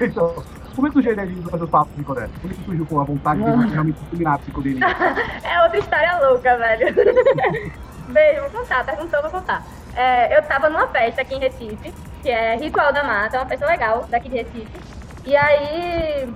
Então, 0.00 0.34
como 0.74 0.86
é 0.86 0.90
que 0.90 0.94
surgiu 0.94 1.10
a 1.10 1.12
ideia 1.14 1.28
de 1.28 1.50
fazer 1.50 1.64
os 1.64 1.70
papos 1.70 1.92
psicodélicos? 1.94 2.40
Como 2.40 2.52
é 2.52 2.56
que 2.56 2.64
surgiu 2.64 2.86
com 2.86 3.00
a 3.00 3.04
vontade 3.04 3.42
de 3.42 3.50
você 3.50 3.72
realmente 3.72 3.98
dominar 4.12 4.34
a 4.34 4.38
psicodelia? 4.38 4.86
É 5.42 5.62
outra 5.64 5.78
história 5.78 6.18
louca, 6.22 6.56
velho. 6.56 6.94
Beijo, 8.08 8.40
vou 8.42 8.50
contar, 8.50 8.84
perguntou, 8.84 9.20
vou 9.22 9.30
contar. 9.30 9.62
É, 9.98 10.38
eu 10.38 10.42
tava 10.44 10.68
numa 10.68 10.86
festa 10.86 11.22
aqui 11.22 11.34
em 11.34 11.40
Recife, 11.40 11.92
que 12.22 12.30
é 12.30 12.54
Ritual 12.54 12.92
da 12.92 13.02
Mata, 13.02 13.36
é 13.36 13.40
uma 13.40 13.48
festa 13.48 13.66
legal 13.66 14.06
daqui 14.08 14.28
de 14.28 14.36
Recife. 14.36 14.70
E 15.26 15.36
aí, 15.36 16.32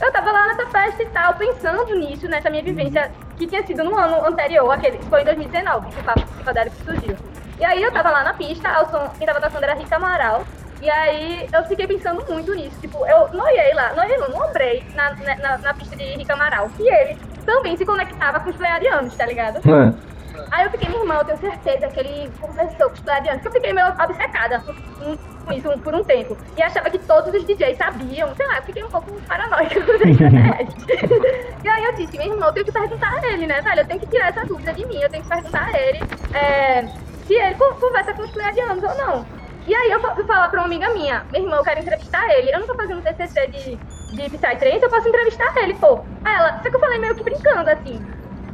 eu 0.00 0.10
tava 0.10 0.32
lá 0.32 0.46
nessa 0.46 0.64
festa 0.68 1.02
e 1.02 1.06
tal, 1.10 1.34
pensando 1.34 1.94
nisso, 1.96 2.26
nessa 2.26 2.48
minha 2.48 2.62
vivência, 2.62 3.12
que 3.36 3.46
tinha 3.46 3.62
sido 3.66 3.84
no 3.84 3.94
ano 3.94 4.26
anterior, 4.26 4.70
aquele, 4.70 4.96
que 4.96 5.04
foi 5.04 5.20
em 5.20 5.24
2019, 5.26 5.90
que 5.90 6.00
o 6.00 6.04
papo 6.04 6.22
psicodélico 6.22 6.76
surgiu. 6.82 7.14
E 7.60 7.64
aí 7.66 7.82
eu 7.82 7.92
tava 7.92 8.08
lá 8.08 8.24
na 8.24 8.32
pista, 8.32 8.70
ao 8.70 8.88
som, 8.88 9.06
quem 9.18 9.26
tava 9.26 9.38
tocando 9.38 9.64
era 9.64 9.74
Rita 9.74 9.96
Amaral, 9.96 10.46
E 10.80 10.88
aí 10.88 11.46
eu 11.52 11.64
fiquei 11.64 11.86
pensando 11.86 12.24
muito 12.26 12.54
nisso. 12.54 12.80
Tipo, 12.80 13.04
eu 13.04 13.28
noiei 13.34 13.74
lá, 13.74 13.92
noiei 13.92 14.16
não, 14.16 14.48
ombrei 14.48 14.82
na, 14.94 15.14
na, 15.36 15.58
na 15.58 15.74
pista 15.74 15.94
de 15.94 16.04
Henrique 16.04 16.32
Amaral. 16.32 16.70
E 16.78 16.88
ele 16.88 17.18
também 17.44 17.76
se 17.76 17.84
conectava 17.84 18.40
com 18.40 18.48
os 18.48 18.56
pleiadianos, 18.56 19.14
tá 19.14 19.26
ligado? 19.26 19.58
É. 19.58 20.17
Aí 20.50 20.64
eu 20.64 20.70
fiquei, 20.70 20.88
meu 20.88 21.00
irmão, 21.00 21.18
eu 21.18 21.24
tenho 21.24 21.38
certeza 21.38 21.88
que 21.88 22.00
ele 22.00 22.30
conversou 22.40 22.88
com 22.88 22.94
os 22.94 23.00
pleiadianos, 23.00 23.42
porque 23.42 23.48
eu 23.58 23.60
fiquei 23.62 23.72
meio 23.72 23.88
obcecada 23.88 24.60
com 24.60 25.52
isso 25.52 25.78
por 25.78 25.94
um 25.94 26.04
tempo. 26.04 26.36
E 26.56 26.62
achava 26.62 26.90
que 26.90 26.98
todos 26.98 27.32
os 27.34 27.44
DJs 27.46 27.76
sabiam, 27.76 28.34
sei 28.34 28.46
lá, 28.46 28.56
eu 28.58 28.62
fiquei 28.62 28.84
um 28.84 28.90
pouco 28.90 29.10
paranoica 29.28 29.80
com 29.84 29.92
e 31.64 31.68
aí 31.68 31.84
eu 31.84 31.94
disse, 31.96 32.16
meu 32.18 32.32
irmão, 32.32 32.48
eu 32.48 32.52
tenho 32.54 32.66
que 32.66 32.72
perguntar 32.72 33.12
a 33.22 33.26
ele, 33.28 33.46
né, 33.46 33.60
velho? 33.62 33.80
Eu 33.80 33.86
tenho 33.86 34.00
que 34.00 34.06
tirar 34.06 34.28
essa 34.28 34.44
dúvida 34.46 34.72
de 34.72 34.84
mim, 34.86 35.00
eu 35.00 35.08
tenho 35.10 35.22
que 35.22 35.28
perguntar 35.28 35.64
a 35.72 35.78
ele 35.80 36.00
é, 36.34 36.82
se 37.26 37.34
ele 37.34 37.54
con- 37.54 37.74
conversa 37.74 38.12
com 38.14 38.22
os 38.22 38.30
pleiadianos 38.30 38.82
ou 38.82 38.94
não. 38.96 39.26
E 39.66 39.74
aí 39.74 39.90
eu 39.90 40.00
fui 40.14 40.24
falar 40.24 40.48
pra 40.48 40.60
uma 40.60 40.66
amiga 40.66 40.88
minha, 40.94 41.24
meu 41.30 41.42
irmão, 41.42 41.58
eu 41.58 41.64
quero 41.64 41.80
entrevistar 41.80 42.24
ele. 42.38 42.50
Eu 42.54 42.60
não 42.60 42.66
tô 42.66 42.74
fazendo 42.74 43.02
TCC 43.02 43.48
de, 43.48 43.76
de 43.76 44.30
Psytrance, 44.30 44.82
eu 44.82 44.88
posso 44.88 45.06
entrevistar 45.08 45.54
ele, 45.58 45.74
pô. 45.74 46.00
Aí 46.24 46.34
ela, 46.34 46.54
só 46.62 46.70
que 46.70 46.76
eu 46.76 46.80
falei 46.80 46.98
meio 46.98 47.14
que 47.14 47.22
brincando, 47.22 47.68
assim. 47.68 48.02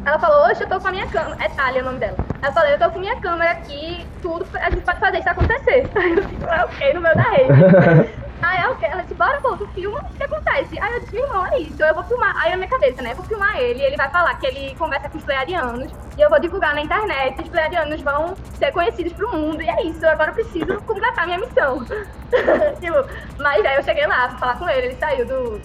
Ela 0.05 0.19
falou, 0.19 0.47
hoje 0.47 0.63
eu 0.63 0.69
tô 0.69 0.79
com 0.79 0.89
a 0.89 0.91
minha 0.91 1.07
câmera. 1.07 1.37
É 1.43 1.49
Thalia 1.49 1.81
o 1.83 1.85
nome 1.87 1.99
dela. 1.99 2.17
Ela 2.43 2.53
falou, 2.53 2.69
eu 2.69 2.79
tô 2.79 2.91
com 2.91 2.99
minha 2.99 3.19
câmera 3.21 3.53
aqui, 3.53 4.07
tudo, 4.21 4.47
a 4.55 4.71
gente 4.71 4.83
pode 4.83 5.01
fazer 5.01 5.19
isso 5.19 5.31
acontecer. 5.31 5.91
Aí 5.97 6.13
eu 6.13 6.29
fico, 6.29 6.47
ah, 6.47 6.67
ok, 6.67 6.93
no 6.93 7.01
meu 7.01 7.15
da 7.15 7.23
rede. 7.23 8.15
Aí 8.43 8.63
é 8.63 8.69
ok, 8.69 8.87
ela 8.87 9.01
disse, 9.01 9.15
bora, 9.15 9.41
pô, 9.41 9.57
tu 9.57 9.67
filma, 9.69 10.01
o 10.01 10.17
que 10.17 10.23
acontece? 10.23 10.79
Aí 10.79 10.93
eu 10.93 11.01
disse, 11.01 11.15
meu 11.15 11.25
irmão, 11.25 11.47
é 11.47 11.61
isso, 11.61 11.83
eu 11.83 11.95
vou 11.95 12.05
filmar. 12.05 12.37
Aí 12.37 12.51
na 12.51 12.59
minha 12.59 12.69
cabeça, 12.69 13.01
né, 13.01 13.13
eu 13.13 13.17
vou 13.17 13.25
filmar 13.25 13.57
ele, 13.57 13.83
ele 13.83 13.97
vai 13.97 14.11
falar 14.11 14.35
que 14.35 14.47
ele 14.47 14.75
conversa 14.75 15.09
com 15.09 15.17
os 15.17 15.25
pleiadianos, 15.25 15.91
e 16.19 16.21
eu 16.21 16.29
vou 16.29 16.39
divulgar 16.39 16.75
na 16.75 16.83
internet, 16.83 17.41
os 17.41 17.49
pleiadianos 17.49 18.03
vão 18.03 18.35
ser 18.59 18.71
conhecidos 18.73 19.15
pro 19.15 19.33
mundo, 19.33 19.63
e 19.63 19.71
é 19.71 19.85
isso, 19.85 20.07
agora 20.07 20.31
eu 20.31 20.35
preciso 20.35 20.79
completar 20.83 21.25
minha 21.25 21.39
missão. 21.39 21.83
tipo, 22.81 23.09
mas 23.39 23.65
aí 23.65 23.77
eu 23.77 23.83
cheguei 23.83 24.07
lá 24.07 24.29
pra 24.29 24.37
falar 24.37 24.59
com 24.59 24.69
ele, 24.69 24.89
ele 24.89 24.97
saiu 24.97 25.27
do... 25.27 25.61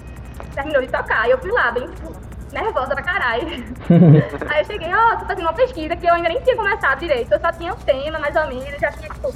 terminou 0.53 0.81
de 0.81 0.87
tocar, 0.87 1.27
e 1.27 1.31
eu 1.31 1.37
fui 1.37 1.51
lá, 1.51 1.71
bem, 1.71 1.85
tipo, 1.85 2.28
nervosa 2.53 2.93
pra 2.93 3.03
caralho. 3.03 3.47
Aí 4.49 4.61
eu 4.61 4.65
cheguei, 4.65 4.93
ó, 4.93 5.17
tô 5.17 5.25
fazendo 5.25 5.45
uma 5.45 5.53
pesquisa 5.53 5.95
que 5.95 6.05
eu 6.05 6.13
ainda 6.13 6.29
nem 6.29 6.41
tinha 6.41 6.55
começado 6.55 6.99
direito. 6.99 7.31
Eu 7.31 7.39
só 7.39 7.51
tinha 7.51 7.73
um 7.73 7.77
tema, 7.77 8.19
mais 8.19 8.35
ou 8.35 8.47
menos, 8.47 8.79
já 8.79 8.91
tinha, 8.91 9.09
tipo. 9.09 9.33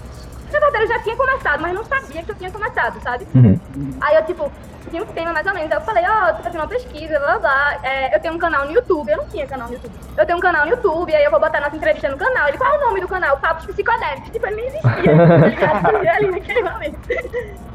Na 0.54 0.60
verdade, 0.60 0.84
eu 0.84 0.88
já 0.88 1.00
tinha 1.00 1.16
começado, 1.16 1.62
mas 1.62 1.74
não 1.74 1.84
sabia 1.84 2.24
que 2.24 2.32
eu 2.32 2.36
tinha 2.36 2.52
começado, 2.52 3.02
sabe? 3.02 3.28
Uhum. 3.34 3.60
Aí 4.02 4.16
eu, 4.16 4.26
tipo, 4.26 4.52
tinha 4.90 5.02
um 5.02 5.08
tema 5.08 5.34
mais 5.34 5.46
ou 5.48 5.54
menos. 5.54 5.72
Aí 5.72 5.78
eu 5.78 5.82
falei, 5.82 6.04
ó, 6.08 6.34
tô 6.34 6.44
fazendo 6.44 6.62
uma 6.62 6.68
pesquisa, 6.68 7.20
blá 7.20 7.38
blá 7.38 7.40
blá. 7.40 7.80
É, 7.84 8.16
eu 8.16 8.20
tenho 8.20 8.34
um 8.36 8.38
canal 8.38 8.66
no 8.66 8.72
YouTube. 8.72 9.10
Eu 9.10 9.18
não 9.18 9.28
tinha 9.28 9.48
canal 9.48 9.68
no 9.68 9.74
YouTube. 9.74 9.94
Eu 10.16 10.26
tenho 10.26 10.38
um 10.38 10.42
canal 10.42 10.66
no 10.66 10.72
YouTube, 10.72 11.16
aí 11.16 11.24
eu 11.24 11.32
vou 11.32 11.40
botar 11.40 11.60
nossa 11.60 11.76
entrevista 11.76 12.10
no 12.10 12.18
canal. 12.18 12.48
Ele, 12.48 12.58
qual 12.58 12.74
é 12.74 12.78
o 12.78 12.82
nome 12.82 13.02
do 13.02 13.08
canal? 13.08 13.38
Papos 13.38 13.66
Psicodélicos. 13.66 14.30
Tipo, 14.30 14.48
ele 14.48 14.56
nem 14.56 14.68
existia, 14.68 15.18
tá 15.82 15.92
ligado? 15.92 16.16
ali 16.16 16.32
naquele 16.32 16.64
momento. 16.64 17.00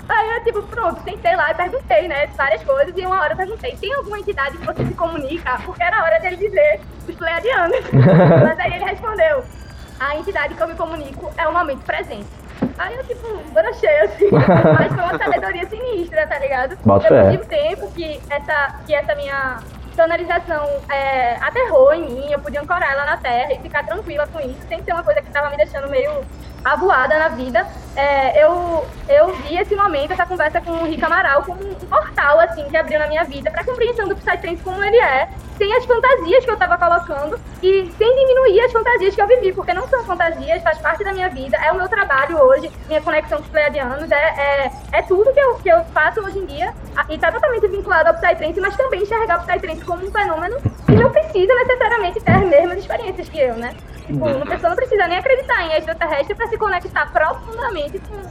Aí 0.09 0.31
eu, 0.31 0.45
tipo, 0.45 0.63
pronto, 0.63 1.03
sentei 1.03 1.37
lá 1.37 1.51
e 1.51 1.55
perguntei, 1.55 2.09
né, 2.09 2.27
várias 2.29 2.63
coisas. 2.63 2.95
E 2.97 3.05
uma 3.05 3.21
hora 3.21 3.33
eu 3.35 3.37
perguntei, 3.37 3.77
tem 3.77 3.93
alguma 3.95 4.19
entidade 4.19 4.57
que 4.57 4.65
você 4.65 4.87
se 4.87 4.95
comunica? 4.95 5.61
Porque 5.65 5.83
era 5.83 6.03
hora 6.03 6.19
dele 6.21 6.37
dizer 6.37 6.81
os 7.07 7.15
pleiadianos. 7.15 7.85
Mas 8.43 8.59
aí 8.59 8.75
ele 8.75 8.85
respondeu, 8.85 9.45
a 10.01 10.17
entidade 10.17 10.55
que 10.55 10.63
eu 10.63 10.69
me 10.69 10.75
comunico 10.75 11.31
é 11.37 11.47
o 11.47 11.53
momento 11.53 11.85
presente. 11.85 12.38
Aí 12.79 12.95
eu, 12.95 13.05
tipo, 13.05 13.27
brochei, 13.53 14.01
assim, 14.01 14.29
mas 14.33 14.93
foi 14.93 15.03
uma 15.03 15.19
sabedoria 15.19 15.69
sinistra, 15.69 16.27
tá 16.27 16.39
ligado? 16.39 16.77
Bota 16.85 17.09
Depois 17.09 17.25
fé. 17.25 17.31
de 17.31 17.43
um 17.43 17.47
tempo 17.47 17.93
que 17.93 18.21
essa, 18.31 18.75
que 18.87 18.95
essa 18.95 19.15
minha 19.15 19.59
tonalização 19.97 20.65
é, 20.89 21.35
aterrou 21.41 21.93
em 21.93 22.09
mim, 22.09 22.31
eu 22.31 22.39
podia 22.39 22.61
ancorar 22.61 22.93
ela 22.93 23.05
na 23.05 23.17
terra 23.17 23.53
e 23.53 23.59
ficar 23.59 23.85
tranquila 23.85 24.29
com 24.29 24.39
isso, 24.41 24.61
sem 24.69 24.83
ser 24.85 24.93
uma 24.93 25.03
coisa 25.03 25.21
que 25.21 25.31
tava 25.31 25.51
me 25.51 25.57
deixando 25.57 25.89
meio 25.89 26.25
avoada 26.65 27.19
na 27.19 27.29
vida. 27.29 27.67
É, 27.99 28.45
eu, 28.45 28.87
eu 29.09 29.35
vi 29.39 29.57
esse 29.59 29.75
momento, 29.75 30.13
essa 30.13 30.25
conversa 30.25 30.61
com 30.61 30.71
o 30.71 30.85
Rick 30.85 31.05
Amaral 31.05 31.43
como 31.43 31.61
um 31.61 31.75
portal, 31.75 32.39
assim, 32.39 32.63
que 32.71 32.77
abriu 32.77 32.97
na 32.97 33.09
minha 33.09 33.25
vida 33.25 33.51
pra 33.51 33.65
compreensão 33.65 34.07
do 34.07 34.15
Psytrance 34.15 34.63
como 34.63 34.85
ele 34.85 34.97
é, 34.99 35.29
sem 35.57 35.75
as 35.75 35.85
fantasias 35.85 36.45
que 36.45 36.51
eu 36.53 36.57
tava 36.57 36.79
colocando 36.79 37.41
e 37.61 37.91
sem 37.99 38.15
diminuir 38.15 38.61
as 38.61 38.71
fantasias 38.71 39.17
que 39.17 39.21
eu 39.21 39.27
vivi, 39.27 39.53
porque 39.53 39.75
não 39.75 39.89
são 39.89 40.05
fantasias, 40.05 40.63
faz 40.63 40.79
parte 40.79 41.03
da 41.03 41.13
minha 41.13 41.29
vida, 41.29 41.57
é 41.57 41.73
o 41.73 41.75
meu 41.75 41.89
trabalho 41.89 42.41
hoje, 42.41 42.71
minha 42.87 43.01
conexão 43.01 43.39
com 43.39 43.45
os 43.45 43.51
pleiadianos, 43.51 44.09
é, 44.13 44.15
é, 44.15 44.71
é 44.93 45.03
tudo 45.03 45.33
que 45.33 45.41
eu, 45.41 45.57
que 45.57 45.69
eu 45.69 45.85
faço 45.87 46.21
hoje 46.21 46.39
em 46.39 46.47
dia 46.47 46.73
e 47.09 47.19
tá 47.19 47.33
totalmente 47.33 47.67
vinculado 47.67 48.11
ao 48.11 48.15
Psytrance, 48.15 48.61
mas 48.61 48.77
também 48.77 49.03
enxergar 49.03 49.41
o 49.41 49.45
Psytrance 49.45 49.85
como 49.85 50.07
um 50.07 50.13
fenômeno 50.13 50.57
que 50.87 50.95
não 50.95 51.11
precisa 51.11 51.53
necessariamente 51.53 52.21
ter 52.21 52.31
as 52.31 52.45
mesmas 52.45 52.79
experiências 52.79 53.29
que 53.29 53.41
eu, 53.41 53.55
né? 53.57 53.75
Tipo, 54.09 54.27
uma 54.27 54.47
pessoa 54.47 54.71
não 54.71 54.77
precisa 54.77 55.07
nem 55.07 55.19
acreditar 55.19 55.63
em 55.65 55.77
extraterrestre 55.77 56.35
pra 56.35 56.47
se 56.47 56.57
conectar 56.57 57.13
profundamente 57.13 57.88
com, 57.99 58.23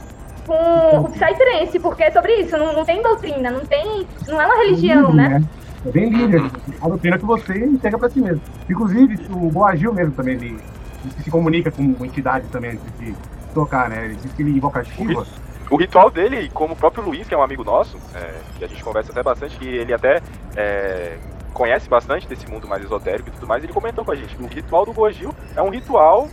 com 0.46 1.00
o 1.00 1.10
Psytrance, 1.10 1.78
porque 1.78 2.04
é 2.04 2.10
sobre 2.10 2.34
isso, 2.36 2.56
não, 2.56 2.72
não 2.72 2.84
tem 2.84 3.02
doutrina, 3.02 3.50
não 3.50 3.64
tem. 3.64 4.06
não 4.26 4.40
é 4.40 4.46
uma 4.46 4.56
religião, 4.56 5.12
né? 5.12 5.42
É 5.86 5.90
bem 5.90 6.10
livre, 6.10 6.50
a 6.80 6.88
doutrina 6.88 7.18
que 7.18 7.24
você 7.24 7.64
enxerga 7.64 7.98
pra 7.98 8.10
si 8.10 8.20
mesmo. 8.20 8.40
Inclusive, 8.68 9.26
o 9.30 9.50
Boagil 9.50 9.92
mesmo 9.92 10.12
também, 10.12 10.34
ele, 10.34 10.58
ele 11.04 11.22
se 11.22 11.30
comunica 11.30 11.70
com 11.70 11.82
uma 11.82 12.06
entidade 12.06 12.46
também 12.48 12.72
antes 12.72 12.84
de 12.98 13.14
tocar, 13.54 13.88
né? 13.88 14.04
Ele 14.04 14.14
diz 14.16 14.32
que 14.32 14.42
ele 14.42 14.50
invoca 14.50 14.80
a 14.80 14.84
Shiva. 14.84 15.26
O 15.70 15.76
ritual 15.76 16.10
dele, 16.10 16.50
como 16.54 16.72
o 16.72 16.76
próprio 16.76 17.04
Luiz, 17.04 17.28
que 17.28 17.34
é 17.34 17.38
um 17.38 17.42
amigo 17.42 17.62
nosso, 17.62 17.98
é, 18.14 18.34
que 18.58 18.64
a 18.64 18.68
gente 18.68 18.82
conversa 18.82 19.12
até 19.12 19.22
bastante, 19.22 19.58
que 19.58 19.66
ele 19.66 19.92
até 19.92 20.22
é, 20.56 21.18
conhece 21.52 21.88
bastante 21.88 22.26
desse 22.26 22.48
mundo 22.50 22.66
mais 22.66 22.82
esotérico 22.82 23.28
e 23.28 23.32
tudo 23.32 23.46
mais, 23.46 23.62
ele 23.62 23.72
comentou 23.72 24.04
com 24.04 24.12
a 24.12 24.14
gente 24.14 24.34
que 24.34 24.42
o 24.42 24.46
ritual 24.46 24.86
do 24.86 24.92
Gojil 24.92 25.34
é 25.54 25.62
um 25.62 25.68
ritual 25.68 26.28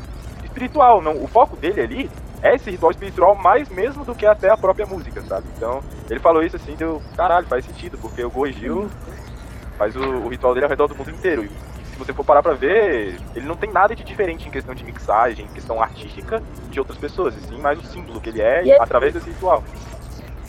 espiritual. 0.56 1.02
Não, 1.02 1.22
o 1.22 1.28
foco 1.28 1.56
dele 1.58 1.82
ali 1.82 2.12
é 2.42 2.56
esse 2.56 2.72
ritual 2.72 2.92
espiritual 2.92 3.36
mais 3.36 3.70
mesmo 3.70 4.06
do 4.06 4.16
que 4.16 4.26
até 4.26 4.50
a 4.50 4.58
própria 4.58 4.86
música, 4.86 5.22
sabe? 5.22 5.48
Então, 5.56 5.82
ele 6.10 6.20
falou 6.20 6.42
isso 6.44 6.56
assim, 6.56 6.76
deu, 6.76 7.02
caralho, 7.18 7.46
faz 7.48 7.66
sentido, 7.66 7.98
porque 7.98 8.24
o 8.24 8.30
Gojil 8.30 8.90
faz 9.78 9.96
o, 9.96 10.00
o 10.00 10.30
ritual 10.30 10.54
dele 10.54 10.66
ao 10.66 10.70
redor 10.70 10.88
do 10.88 10.96
mundo 10.96 11.12
inteiro. 11.12 11.44
E 11.44 11.50
se 11.86 11.98
você 11.98 12.14
for 12.14 12.24
parar 12.24 12.42
pra 12.42 12.54
ver, 12.54 13.18
ele 13.36 13.46
não 13.46 13.56
tem 13.56 13.72
nada 13.72 13.96
de 13.96 14.04
diferente 14.04 14.48
em 14.48 14.52
questão 14.52 14.74
de 14.74 14.84
mixagem, 14.84 15.46
em 15.46 15.50
questão 15.50 15.82
artística 15.82 16.42
de 16.70 16.80
outras 16.80 16.98
pessoas, 16.98 17.36
e 17.36 17.42
sim 17.42 17.60
mais 17.60 17.80
o 17.80 17.84
símbolo 17.86 18.22
que 18.22 18.30
ele 18.30 18.42
é 18.42 18.64
E 18.64 18.72
através 18.74 19.14
desse 19.14 19.30
ritual. 19.30 19.64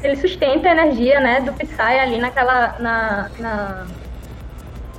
Ele 0.02 0.16
sustenta 0.16 0.68
a 0.68 0.72
energia, 0.72 1.18
né, 1.20 1.40
do 1.40 1.52
Psy 1.54 1.80
ali 1.80 2.18
naquela. 2.18 2.76
Na, 2.78 3.30
na- 3.38 3.86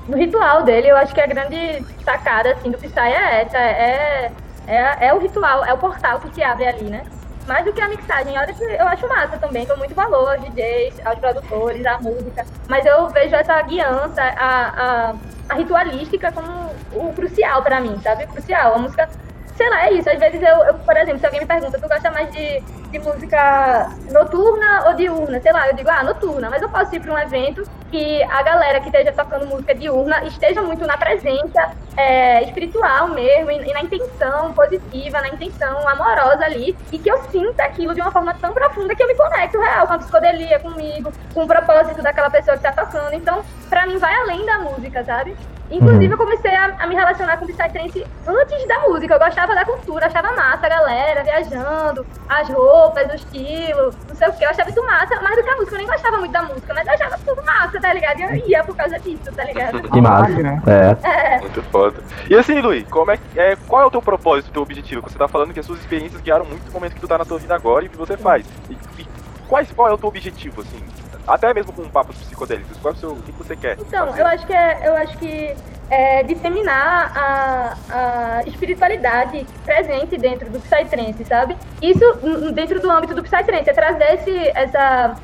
no 0.07 0.17
ritual 0.17 0.63
dele. 0.63 0.87
Eu 0.87 0.95
acho 0.97 1.13
que 1.13 1.19
a 1.21 1.27
grande 1.27 1.83
sacada 2.03 2.53
assim, 2.53 2.71
do 2.71 2.77
Psy 2.77 2.97
é 2.97 3.41
essa. 3.41 3.57
É, 3.57 4.31
é, 4.67 5.07
é 5.07 5.13
o 5.13 5.19
ritual, 5.19 5.65
é 5.65 5.73
o 5.73 5.77
portal 5.77 6.19
que 6.19 6.33
se 6.33 6.43
abre 6.43 6.67
ali, 6.67 6.83
né? 6.89 7.03
Mais 7.47 7.63
do 7.63 7.71
que 7.71 7.81
a 7.81 7.87
mixagem. 7.87 8.37
Olha 8.37 8.53
que 8.53 8.63
eu 8.63 8.87
acho 8.87 9.07
massa 9.07 9.37
também, 9.37 9.65
dou 9.65 9.77
muito 9.77 9.95
valor 9.95 10.29
aos 10.29 10.41
DJs, 10.41 11.05
aos 11.05 11.17
produtores, 11.17 11.85
à 11.85 11.97
música. 11.99 12.45
Mas 12.67 12.85
eu 12.85 13.07
vejo 13.07 13.33
essa 13.35 13.61
guiança, 13.61 14.21
a, 14.21 15.09
a, 15.09 15.15
a 15.49 15.53
ritualística 15.55 16.29
como 16.31 16.71
o 16.93 17.13
crucial 17.13 17.63
pra 17.63 17.79
mim, 17.79 17.97
sabe? 18.03 18.25
O 18.25 18.27
crucial. 18.27 18.75
A 18.75 18.77
música 18.77 19.09
sei 19.57 19.69
lá, 19.69 19.87
é 19.87 19.93
isso. 19.93 20.09
Às 20.09 20.19
vezes 20.19 20.41
eu, 20.41 20.63
eu, 20.65 20.73
por 20.75 20.95
exemplo, 20.95 21.19
se 21.19 21.25
alguém 21.25 21.41
me 21.41 21.47
pergunta, 21.47 21.79
tu 21.79 21.87
gosta 21.87 22.11
mais 22.11 22.31
de, 22.31 22.61
de 22.91 22.99
música 22.99 23.89
noturna 24.11 24.87
ou 24.87 24.93
diurna? 24.93 25.41
Sei 25.41 25.51
lá, 25.51 25.67
eu 25.67 25.75
digo, 25.75 25.89
ah, 25.89 26.03
noturna, 26.03 26.49
mas 26.49 26.61
eu 26.61 26.69
posso 26.69 26.95
ir 26.95 26.99
para 27.01 27.13
um 27.13 27.17
evento 27.17 27.63
que 27.89 28.21
a 28.23 28.43
galera 28.43 28.79
que 28.79 28.87
esteja 28.87 29.11
tocando 29.11 29.47
música 29.47 29.73
diurna 29.73 30.23
esteja 30.25 30.61
muito 30.61 30.85
na 30.85 30.97
presença 30.97 31.71
é, 31.95 32.43
espiritual 32.43 33.09
mesmo, 33.09 33.49
e, 33.49 33.69
e 33.69 33.73
na 33.73 33.81
intenção 33.81 34.53
positiva, 34.53 35.21
na 35.21 35.29
intenção 35.29 35.87
amorosa 35.87 36.45
ali, 36.45 36.77
e 36.91 36.99
que 36.99 37.09
eu 37.09 37.17
sinta 37.31 37.63
aquilo 37.63 37.95
de 37.95 38.01
uma 38.01 38.11
forma 38.11 38.33
tão 38.35 38.53
profunda 38.53 38.93
que 38.93 39.01
eu 39.01 39.07
me 39.07 39.15
conecto 39.15 39.59
real 39.59 39.87
com 39.87 39.93
a 39.93 39.97
psicodelia, 39.97 40.59
comigo, 40.59 41.11
com 41.33 41.43
o 41.43 41.47
propósito 41.47 42.01
daquela 42.01 42.29
pessoa 42.29 42.57
que 42.57 42.63
tá 42.63 42.71
tocando. 42.71 43.13
Então, 43.13 43.43
pra 43.69 43.87
mim, 43.87 43.97
vai 43.97 44.13
além 44.13 44.45
da 44.45 44.59
música, 44.59 45.03
sabe? 45.03 45.35
Inclusive, 45.69 46.13
eu 46.13 46.17
comecei 46.17 46.55
a, 46.55 46.75
a 46.79 46.87
me 46.87 46.95
relacionar 46.95 47.35
com 47.37 47.43
o 47.45 47.47
Psytrance 47.47 48.05
antes 48.25 48.67
da 48.67 48.79
música. 48.87 49.13
Eu 49.15 49.19
gostava 49.19 49.53
da 49.53 49.65
cultura, 49.65 50.05
achava 50.07 50.31
massa 50.31 50.65
a 50.65 50.69
galera 50.69 51.23
viajando, 51.23 52.05
as 52.29 52.47
roupas, 52.49 53.11
o 53.11 53.15
estilo, 53.15 53.93
não 54.07 54.15
sei 54.15 54.27
o 54.29 54.33
que. 54.33 54.45
Eu 54.45 54.49
achava 54.49 54.69
isso 54.69 54.83
massa, 54.85 55.21
mais 55.21 55.35
do 55.35 55.43
que 55.43 55.49
a 55.49 55.55
música. 55.57 55.75
Eu 55.75 55.77
nem 55.79 55.87
gostava 55.87 56.17
muito 56.17 56.31
da 56.31 56.43
música, 56.43 56.73
mas 56.73 56.87
eu 56.87 56.93
achava 56.93 57.17
tudo 57.25 57.43
massa, 57.43 57.79
tá 57.81 57.91
ligado? 57.93 58.19
E 58.19 58.23
eu 58.23 58.35
ia 58.47 58.63
por 58.63 58.75
causa 58.77 58.97
disso, 58.99 59.31
tá 59.35 59.43
ligado? 59.43 59.81
Que 59.91 60.01
massa. 60.01 60.29
né? 60.29 60.61
É. 60.67 61.07
É, 61.35 61.39
Muito 61.41 61.61
foda. 61.63 62.01
E 62.29 62.35
assim, 62.35 62.61
Luiz, 62.61 62.87
como 62.89 63.11
é, 63.11 63.17
que- 63.17 63.39
é, 63.39 63.55
qual 63.67 63.81
é 63.81 63.85
o 63.85 63.91
teu 63.91 64.01
propósito, 64.01 64.49
o 64.49 64.53
teu 64.53 64.61
objetivo? 64.61 65.01
Você 65.01 65.17
tá 65.17 65.27
falando 65.27 65.53
que 65.53 65.59
as 65.59 65.65
suas 65.65 65.79
experiências 65.79 66.21
guiaram 66.21 66.45
muito 66.45 66.69
o 66.69 66.73
momento 66.73 66.93
que 66.95 67.01
tu 67.01 67.07
tá 67.07 67.17
na 67.17 67.25
tua 67.25 67.39
vida 67.39 67.53
agora 67.55 67.83
e 67.83 67.87
o 67.87 67.91
que 67.91 67.97
você 67.97 68.15
faz. 68.15 68.45
E, 68.69 68.73
e 68.99 69.07
quais, 69.47 69.69
qual 69.71 69.87
é 69.89 69.93
o 69.93 69.97
teu 69.97 70.07
objetivo, 70.09 70.61
assim? 70.61 70.81
Até 71.27 71.53
mesmo 71.53 71.73
com 71.73 71.83
papos 71.89 72.15
psicodélicos, 72.17 72.77
qual 72.77 72.93
é 72.93 72.97
o 72.97 72.99
seu, 72.99 73.11
o 73.11 73.21
que 73.21 73.31
você 73.33 73.55
quer? 73.55 73.77
Então, 73.79 74.07
fazer? 74.07 74.21
eu 74.21 74.27
acho 74.27 74.47
que 74.47 74.53
é, 74.53 74.87
eu 74.87 74.95
acho 74.95 75.17
que 75.17 75.55
é 75.89 76.23
disseminar 76.23 77.11
a, 77.15 77.77
a 77.89 78.43
espiritualidade 78.47 79.45
presente 79.65 80.17
dentro 80.17 80.49
do 80.49 80.59
Psytrance, 80.59 81.23
sabe? 81.25 81.57
Isso 81.81 82.05
dentro 82.53 82.79
do 82.79 82.89
âmbito 82.89 83.13
do 83.13 83.23
Psytrance, 83.23 83.69
é 83.69 83.73
trazer 83.73 84.13
esse, 84.15 84.51
essa, 84.55 85.15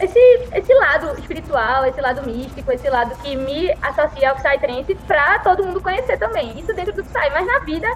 esse, 0.00 0.18
esse 0.52 0.74
lado 0.74 1.18
espiritual, 1.18 1.84
esse 1.86 2.00
lado 2.00 2.24
místico, 2.26 2.70
esse 2.72 2.88
lado 2.88 3.16
que 3.22 3.36
me 3.36 3.72
associa 3.82 4.30
ao 4.30 4.36
Psytrance 4.36 4.94
pra 5.06 5.40
todo 5.40 5.64
mundo 5.64 5.80
conhecer 5.80 6.16
também. 6.16 6.58
Isso 6.58 6.72
dentro 6.74 6.92
do 6.92 7.04
Psy, 7.04 7.30
mas 7.32 7.46
na 7.46 7.58
vida 7.60 7.88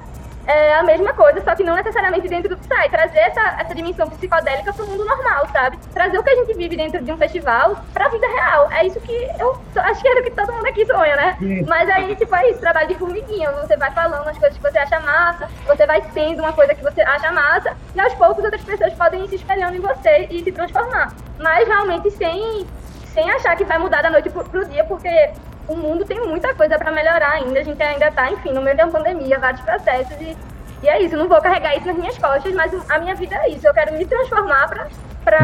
é 0.49 0.75
a 0.77 0.83
mesma 0.83 1.13
coisa, 1.13 1.43
só 1.43 1.55
que 1.55 1.63
não 1.63 1.77
necessariamente 1.77 2.27
dentro 2.27 2.49
do 2.49 2.57
Psy. 2.57 2.89
Trazer 2.91 3.19
essa, 3.19 3.41
essa 3.61 3.75
dimensão 3.75 4.09
psicodélica 4.09 4.73
pro 4.73 4.87
mundo 4.87 5.05
normal, 5.05 5.47
sabe? 5.53 5.79
Trazer 5.93 6.19
o 6.19 6.23
que 6.23 6.31
a 6.31 6.37
gente 6.37 6.55
vive 6.55 6.75
dentro 6.75 7.05
de 7.05 7.13
um 7.13 7.19
festival 7.19 7.77
pra 7.93 8.09
vida 8.09 8.27
real. 8.27 8.73
É 8.73 8.87
isso 8.87 8.99
que 9.01 9.29
eu 9.39 9.61
acho 9.77 10.01
que 10.01 10.09
é 10.09 10.13
o 10.13 10.23
que 10.23 10.31
todo 10.31 10.51
mundo 10.51 10.67
aqui 10.67 10.87
sonha, 10.87 11.17
né? 11.17 11.37
Sim. 11.39 11.65
Mas 11.67 11.91
aí, 11.91 12.17
tipo, 12.17 12.35
é 12.35 12.51
isso, 12.51 12.61
trabalho 12.61 12.89
de 12.89 12.95
formiguinha. 12.95 13.51
Você 13.53 13.77
vai 13.77 13.91
falando 13.91 14.27
as 14.27 14.39
coisas 14.39 14.57
que 14.57 14.63
você 14.63 14.79
acha 14.79 14.99
massa, 15.01 15.51
você 15.67 15.87
vai 15.87 16.03
sendo 16.15 16.41
uma 16.41 16.53
coisa 16.55 16.75
que 16.75 16.83
você 16.83 17.03
acha 17.03 17.31
massa, 17.31 17.77
e 17.95 18.01
aos 18.01 18.15
poucos 18.15 18.43
outras 18.43 18.63
pessoas 18.63 18.95
podem 18.95 19.25
ir 19.25 19.29
se 19.29 19.35
espelhando 19.35 19.77
em 19.77 19.81
você 19.81 20.29
e 20.31 20.43
se 20.43 20.51
transformar. 20.51 21.13
Mas 21.39 21.69
realmente 21.69 22.11
sem, 22.13 22.67
sem 23.13 23.31
achar 23.31 23.55
que 23.55 23.65
vai 23.65 23.77
mudar 23.77 24.01
da 24.01 24.09
noite 24.09 24.31
pro, 24.31 24.45
pro 24.45 24.65
dia, 24.65 24.85
porque 24.85 25.31
o 25.69 25.77
mundo 25.77 26.05
tem 26.05 26.19
muita 26.27 26.55
coisa 26.55 26.79
pra 26.79 26.91
melhorar 26.91 27.33
ainda. 27.33 27.61
A 27.61 27.63
gente 27.63 27.83
ainda 27.83 28.11
tá, 28.11 28.31
enfim, 28.31 28.53
no 28.53 28.63
meio 28.63 28.77
de 28.77 28.83
uma 28.83 28.91
pandemia, 28.93 29.39
vários 29.39 29.61
processos 29.63 30.17
e, 30.21 30.37
e 30.83 30.89
é 30.89 31.03
isso. 31.03 31.17
Não 31.17 31.29
vou 31.29 31.41
carregar 31.41 31.77
isso 31.77 31.87
nas 31.87 31.97
minhas 31.97 32.17
costas, 32.19 32.53
mas 32.55 32.73
a 32.91 32.99
minha 32.99 33.15
vida 33.15 33.35
é 33.37 33.51
isso. 33.51 33.67
Eu 33.67 33.75
quero 33.75 33.93
me 33.95 34.05
transformar 34.07 34.69
pra 34.69 34.87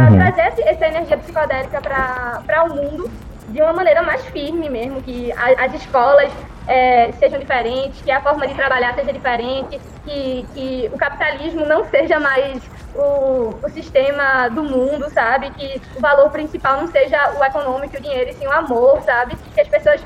Uhum. 0.08 0.16
trazer 0.16 0.48
esse- 0.48 0.62
essa 0.62 0.86
energia 0.86 1.18
psicodélica 1.18 1.80
pra 1.80 2.64
o 2.64 2.68
mundo 2.74 3.10
de 3.48 3.60
uma 3.60 3.72
maneira 3.74 4.02
mais 4.02 4.24
firme 4.26 4.70
mesmo, 4.70 5.02
que 5.02 5.30
as 5.32 5.74
escolas 5.74 6.30
é, 6.66 7.12
sejam 7.12 7.38
diferentes, 7.38 8.00
que 8.02 8.10
a 8.10 8.20
forma 8.20 8.46
de 8.46 8.54
trabalhar 8.54 8.94
seja 8.94 9.12
diferente, 9.12 9.80
que, 10.04 10.46
que 10.54 10.90
o 10.92 10.98
capitalismo 10.98 11.66
não 11.66 11.84
seja 11.84 12.18
mais 12.18 12.62
o, 12.94 13.54
o 13.62 13.68
sistema 13.70 14.48
do 14.48 14.62
mundo, 14.62 15.10
sabe? 15.10 15.50
Que 15.50 15.80
o 15.96 16.00
valor 16.00 16.30
principal 16.30 16.80
não 16.80 16.88
seja 16.88 17.32
o 17.38 17.44
econômico 17.44 17.96
o 17.96 18.00
dinheiro, 18.00 18.30
e 18.30 18.34
sim 18.34 18.46
o 18.46 18.52
amor, 18.52 19.02
sabe? 19.02 19.36
Que 19.54 19.60
as 19.60 19.68
pessoas 19.68 20.00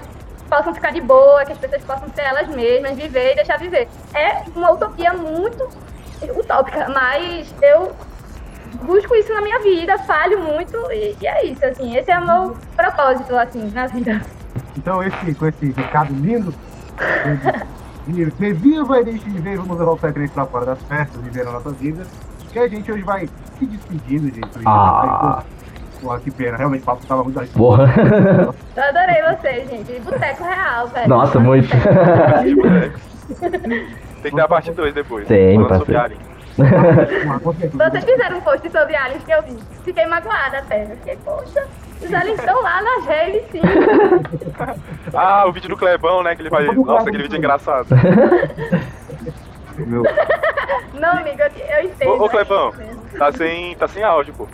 possam 0.49 0.75
ficar 0.75 0.93
de 0.93 1.01
boa, 1.01 1.45
que 1.45 1.53
as 1.53 1.59
pessoas 1.59 1.85
possam 1.85 2.09
ser 2.15 2.23
elas 2.23 2.49
mesmas, 2.49 2.97
viver 2.97 3.33
e 3.33 3.37
deixar 3.37 3.59
viver. 3.59 3.89
É 4.15 4.43
uma 4.57 4.73
utopia 4.73 5.13
muito 5.13 5.69
utópica, 6.37 6.89
mas 6.89 7.55
eu 7.63 7.95
busco 8.83 9.15
isso 9.15 9.33
na 9.33 9.41
minha 9.41 9.59
vida, 9.61 9.99
falho 9.99 10.41
muito 10.41 10.77
e, 10.91 11.17
e 11.21 11.27
é 11.27 11.47
isso, 11.47 11.65
assim, 11.65 11.97
esse 11.97 12.11
é 12.11 12.19
o 12.19 12.27
meu 12.27 12.57
propósito, 12.77 13.37
assim, 13.37 13.71
na 13.71 13.87
vida. 13.87 14.21
Então, 14.79 15.03
esse, 15.03 15.35
com 15.35 15.47
esse 15.47 15.73
recado 15.73 16.15
lindo, 16.15 16.55
de 18.07 18.25
reviva 18.39 19.01
e 19.01 19.05
deixe 19.05 19.29
de 19.29 19.41
ver, 19.41 19.57
vamos 19.59 19.77
levar 19.79 19.91
o 19.93 19.97
Psytrance 19.97 20.33
pra 20.33 20.47
fora 20.47 20.67
das 20.67 20.83
festas, 20.85 21.21
viver 21.21 21.47
a 21.47 21.51
nossa 21.51 21.71
vida, 21.71 22.07
que 22.53 22.59
a 22.61 22.69
gente 22.69 22.91
hoje 22.91 23.03
vai 23.03 23.29
se 23.59 23.67
despedindo 23.67 24.31
de 24.31 24.41
tudo 24.41 24.63
Ah. 24.67 25.43
Pô, 26.01 26.17
que 26.21 26.31
pena, 26.31 26.57
realmente 26.57 26.83
o 26.83 26.85
papo 26.85 27.05
tava 27.07 27.25
muito 27.25 27.41
legal. 27.41 27.55
Porra. 27.57 27.93
Eu 28.77 28.83
adorei 28.85 29.37
vocês, 29.37 29.69
gente. 29.69 30.01
Boteco 30.01 30.45
real, 30.45 30.87
velho. 30.87 31.09
Nossa, 31.09 31.41
muito. 31.41 31.67
De 32.45 32.55
bonecos. 32.55 33.03
Tem 34.23 34.33
que 34.33 34.41
a 34.41 34.47
parte 34.47 34.71
2 34.71 34.95
depois. 34.95 35.27
Tem, 35.27 35.61
parceiro. 35.67 36.11
Que- 36.57 37.67
Vocês 37.77 38.05
fizeram 38.05 38.39
um 38.39 38.41
post 38.43 38.71
sobre 38.71 38.95
aliens 38.95 39.25
que 39.25 39.33
eu 39.33 39.43
vi. 39.43 39.59
Fiquei 39.85 40.07
magoada 40.07 40.59
até. 40.59 40.85
Eu 40.85 40.97
Fiquei, 40.99 41.17
poxa, 41.25 41.67
os 42.03 42.15
aliens 42.15 42.39
estão 42.39 42.63
lá 42.63 42.83
nas 42.83 43.05
redes, 43.07 43.43
sim. 43.51 43.61
Ah, 45.15 45.47
o 45.47 45.53
vídeo 45.53 45.71
do 45.71 45.77
Clebão, 45.77 46.23
né? 46.23 46.37
Que 46.37 46.43
ele 46.43 46.51
faz. 46.51 46.67
Nossa, 46.77 47.09
aquele 47.09 47.23
vídeo 47.23 47.37
é 47.37 47.39
engraçado. 47.39 47.87
Meu, 49.79 50.03
Não, 50.95 51.11
amigo, 51.11 51.39
eu, 51.41 51.85
entendo. 51.85 52.11
Ô, 52.11 52.23
ô 52.23 52.27
é 52.27 52.29
Clebão, 52.29 52.73
tá 53.19 53.33
sem, 53.33 53.75
tá 53.77 53.89
sem 53.89 54.03
áudio, 54.03 54.35
pô. 54.35 54.47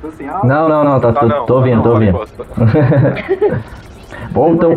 Tô 0.00 0.08
assim, 0.08 0.28
ah, 0.28 0.40
Não, 0.44 0.68
não, 0.68 0.84
não, 0.84 1.00
tá, 1.00 1.12
Tá 1.12 1.20
tô, 1.20 1.26
não. 1.26 1.46
tô 1.46 1.46
tá 1.46 1.54
ouvindo, 1.54 1.76
não, 1.76 2.26
tô. 2.26 2.44
Bom, 4.30 4.54
então. 4.54 4.72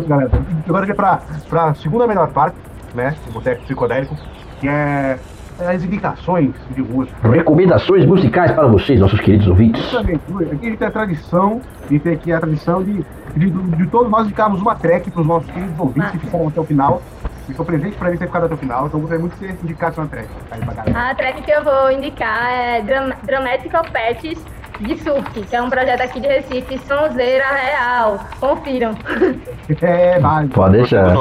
agora 0.68 0.86
já 0.86 0.94
pra, 0.94 1.20
pra 1.48 1.74
segunda 1.74 2.06
melhor 2.06 2.28
parte, 2.30 2.56
né, 2.94 3.16
do 3.26 3.32
Boteco 3.32 3.62
Psicodélico, 3.62 4.16
que 4.60 4.68
é 4.68 5.18
as 5.60 5.84
indicações 5.84 6.52
de 6.70 6.82
música. 6.82 7.28
Recomendações 7.28 8.04
musicais 8.04 8.52
para 8.52 8.66
vocês, 8.66 8.98
nossos 8.98 9.20
queridos 9.20 9.46
ouvintes. 9.46 9.82
Justamente, 9.82 10.20
aqui 10.30 10.66
a 10.66 10.68
gente 10.68 10.76
tem 10.76 10.88
a 10.88 10.90
tradição, 10.90 11.60
a 11.84 11.92
gente 11.92 12.02
tem 12.02 12.12
aqui 12.14 12.32
a 12.32 12.40
tradição 12.40 12.82
de, 12.82 13.04
de, 13.36 13.50
de 13.50 13.86
todos 13.86 14.10
nós 14.10 14.26
indicarmos 14.26 14.60
uma 14.60 14.74
track 14.74 15.10
para 15.10 15.20
os 15.20 15.26
nossos 15.26 15.50
queridos 15.50 15.78
ouvintes 15.78 16.10
que 16.10 16.18
ficaram 16.18 16.48
até 16.48 16.60
o 16.60 16.64
final. 16.64 17.02
E 17.48 17.52
foi 17.52 17.66
presente 17.66 17.96
para 17.96 18.10
mim 18.10 18.16
ter 18.16 18.26
ficado 18.26 18.46
até 18.46 18.54
o 18.54 18.56
final, 18.56 18.86
então 18.86 19.00
gostaria 19.00 19.20
muito 19.20 19.36
que 19.36 19.46
você 19.46 19.56
indicasse 19.62 19.98
uma 19.98 20.06
track 20.06 20.28
aí 20.50 20.60
pra 20.60 20.74
galera. 20.74 21.10
A 21.10 21.14
track 21.14 21.42
que 21.42 21.50
eu 21.50 21.62
vou 21.62 21.90
indicar 21.90 22.50
é 22.50 22.80
Dram 22.80 23.10
Dramatical 23.22 23.84
Patches 23.92 24.42
de 24.80 24.96
Surf, 24.98 25.30
que 25.42 25.54
é 25.54 25.62
um 25.62 25.68
projeto 25.68 26.00
aqui 26.00 26.20
de 26.20 26.26
Recife, 26.26 26.78
sonzeira 26.78 27.44
real. 27.46 28.18
Confiram. 28.40 28.94
É, 29.80 30.18
vai. 30.20 30.46
Pode 30.48 30.76
deixar. 30.76 31.14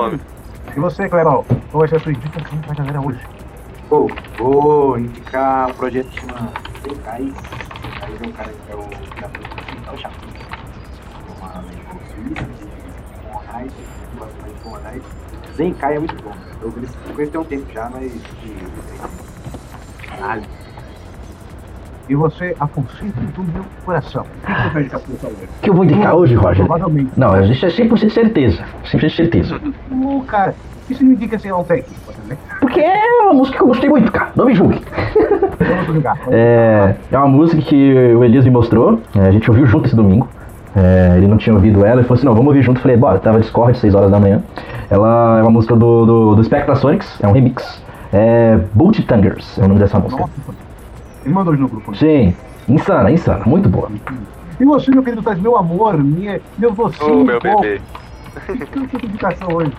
E 0.76 0.80
você, 0.80 1.08
Clebão? 1.08 1.46
Qual 1.72 1.80
vai 1.80 1.88
ser 1.88 1.96
a 1.96 2.00
sua 2.00 2.12
indicação 2.12 2.58
pra 2.60 2.76
galera 2.76 3.00
hoje? 3.00 3.20
Pô, 3.94 4.10
vou 4.40 4.98
indicar 4.98 5.70
um 5.70 5.74
projeto 5.76 6.10
que 6.10 6.22
chama 6.22 6.52
Secais. 6.82 7.32
Secais 7.84 8.22
é 8.22 8.28
um 8.28 8.32
cara 8.32 8.52
que 8.52 8.72
é 8.72 8.76
o 8.76 8.88
criador 8.88 9.44
do 9.44 9.98
Chapéu. 10.00 10.30
É 11.14 11.38
uma 11.38 11.48
label 11.50 12.02
suíça 12.10 12.44
de 12.44 13.52
mais 13.52 13.72
de 13.72 14.68
Monheit. 14.68 15.04
Zenkai 15.56 15.96
é 15.98 16.00
muito 16.00 16.24
bom. 16.24 16.34
Eu 16.60 16.72
conheci 16.72 17.32
tem 17.32 17.40
um 17.40 17.46
tempo 17.46 17.72
já, 17.72 17.88
mas. 17.92 18.12
Caralho. 20.08 20.63
E 22.10 22.16
você, 22.16 22.56
Afonsito 22.60 23.20
do 23.36 23.44
meu 23.44 23.64
coração. 23.86 24.24
O 24.24 24.46
que 24.46 24.62
você 24.62 24.70
vai 24.70 24.82
indicar 24.82 25.00
pro 25.00 25.14
pessoal 25.14 25.32
hoje? 25.34 25.44
O 25.46 25.62
que 25.62 25.70
eu 25.70 25.74
vou 25.74 25.86
indicar 25.86 26.16
hoje, 26.16 26.36
Roger? 26.36 26.66
Provavelmente. 26.66 27.12
Não, 27.16 27.44
isso 27.46 27.66
é 27.66 27.70
100% 27.70 28.10
certeza. 28.10 28.64
100% 28.92 29.16
certeza. 29.16 29.62
Uh, 29.90 30.24
cara, 30.28 30.54
isso 30.90 31.04
me 31.04 31.14
indica 31.14 31.38
assim, 31.38 31.50
tem 31.68 31.80
aqui, 31.80 31.96
pode 32.06 32.18
entender? 32.20 32.38
Porque 32.60 32.80
é 32.82 33.24
uma 33.24 33.34
música 33.34 33.58
que 33.58 33.64
eu 33.64 33.68
gostei 33.68 33.90
muito, 33.90 34.12
cara. 34.12 34.32
Não 34.36 34.46
me 34.46 34.54
julgue. 34.54 34.82
É, 36.30 36.96
é 37.12 37.18
uma 37.18 37.28
música 37.28 37.62
que 37.62 37.94
o 38.16 38.24
Elias 38.24 38.44
me 38.44 38.52
mostrou. 38.52 39.00
é, 39.16 39.22
a 39.22 39.32
gente 39.32 39.50
ouviu 39.50 39.66
junto 39.66 39.86
esse 39.86 39.96
domingo. 39.96 40.28
É, 40.76 41.14
ele 41.18 41.28
não 41.28 41.38
tinha 41.38 41.54
ouvido 41.54 41.86
ela. 41.86 42.00
Ele 42.00 42.04
falou 42.04 42.18
assim: 42.18 42.26
não, 42.26 42.34
vamos 42.34 42.48
ouvir 42.48 42.64
junto. 42.64 42.78
Eu 42.78 42.82
falei: 42.82 42.98
bora, 42.98 43.18
tava 43.20 43.40
Discord, 43.40 43.78
6 43.78 43.96
horas 43.96 44.12
da 44.12 44.20
manhã. 44.20 44.44
Ela 44.90 45.40
é 45.40 45.42
uma 45.42 45.52
música 45.52 45.76
do, 45.76 46.06
do, 46.06 46.36
do 46.36 46.44
Spectrasonics, 46.44 47.20
é 47.22 47.28
um 47.28 47.32
remix. 47.32 47.82
É 48.12 48.60
Bolt 48.74 49.00
Tangers 49.08 49.58
é 49.58 49.64
o 49.64 49.68
nome 49.68 49.80
dessa 49.80 49.98
música. 49.98 50.22
Nossa, 50.22 50.34
ele 51.26 51.34
mandou 51.34 51.54
hoje 51.54 51.62
no 51.62 51.68
grupo. 51.68 51.92
né? 51.92 51.98
Sim, 51.98 52.36
insana, 52.68 53.12
insana, 53.12 53.44
muito 53.46 53.70
boa. 53.70 53.90
E 54.60 54.66
você, 54.66 54.92
meu 54.92 55.04
querido 55.04 55.22
Taz, 55.24 55.40
meu 55.40 55.58
amor, 55.58 55.98
minha, 55.98 56.40
meu 56.58 56.72
docinho, 56.72 57.22
Ô, 57.22 57.24
meu 57.24 57.40
bebê. 57.40 57.82
que 58.48 58.88
que 58.88 59.06
é 59.06 59.10
indicação 59.10 59.48
hoje? 59.54 59.72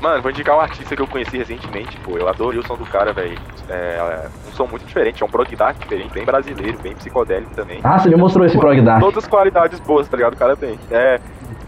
Mano, 0.00 0.20
vou 0.20 0.30
indicar 0.30 0.56
um 0.56 0.60
artista 0.60 0.94
que 0.94 1.00
eu 1.00 1.06
conheci 1.06 1.38
recentemente, 1.38 1.96
pô. 2.04 2.18
Eu 2.18 2.28
adorei 2.28 2.58
o 2.60 2.66
som 2.66 2.76
do 2.76 2.84
cara, 2.84 3.12
velho. 3.12 3.38
É 3.70 4.28
um 4.48 4.52
som 4.52 4.66
muito 4.66 4.84
diferente, 4.84 5.22
é 5.22 5.26
um 5.26 5.28
prog 5.30 5.56
dark 5.56 5.78
diferente, 5.78 6.12
bem 6.12 6.24
brasileiro, 6.24 6.78
bem 6.82 6.94
psicodélico 6.94 7.54
também. 7.54 7.80
Ah, 7.82 7.98
você 7.98 8.10
me 8.10 8.16
mostrou 8.16 8.44
esse 8.44 8.58
prog 8.58 8.78
dark. 8.82 9.00
Todas 9.00 9.24
as 9.24 9.30
qualidades 9.30 9.80
boas, 9.80 10.06
tá 10.06 10.16
ligado? 10.16 10.34
O 10.34 10.36
cara 10.36 10.56
tem. 10.56 10.78
É. 10.90 11.18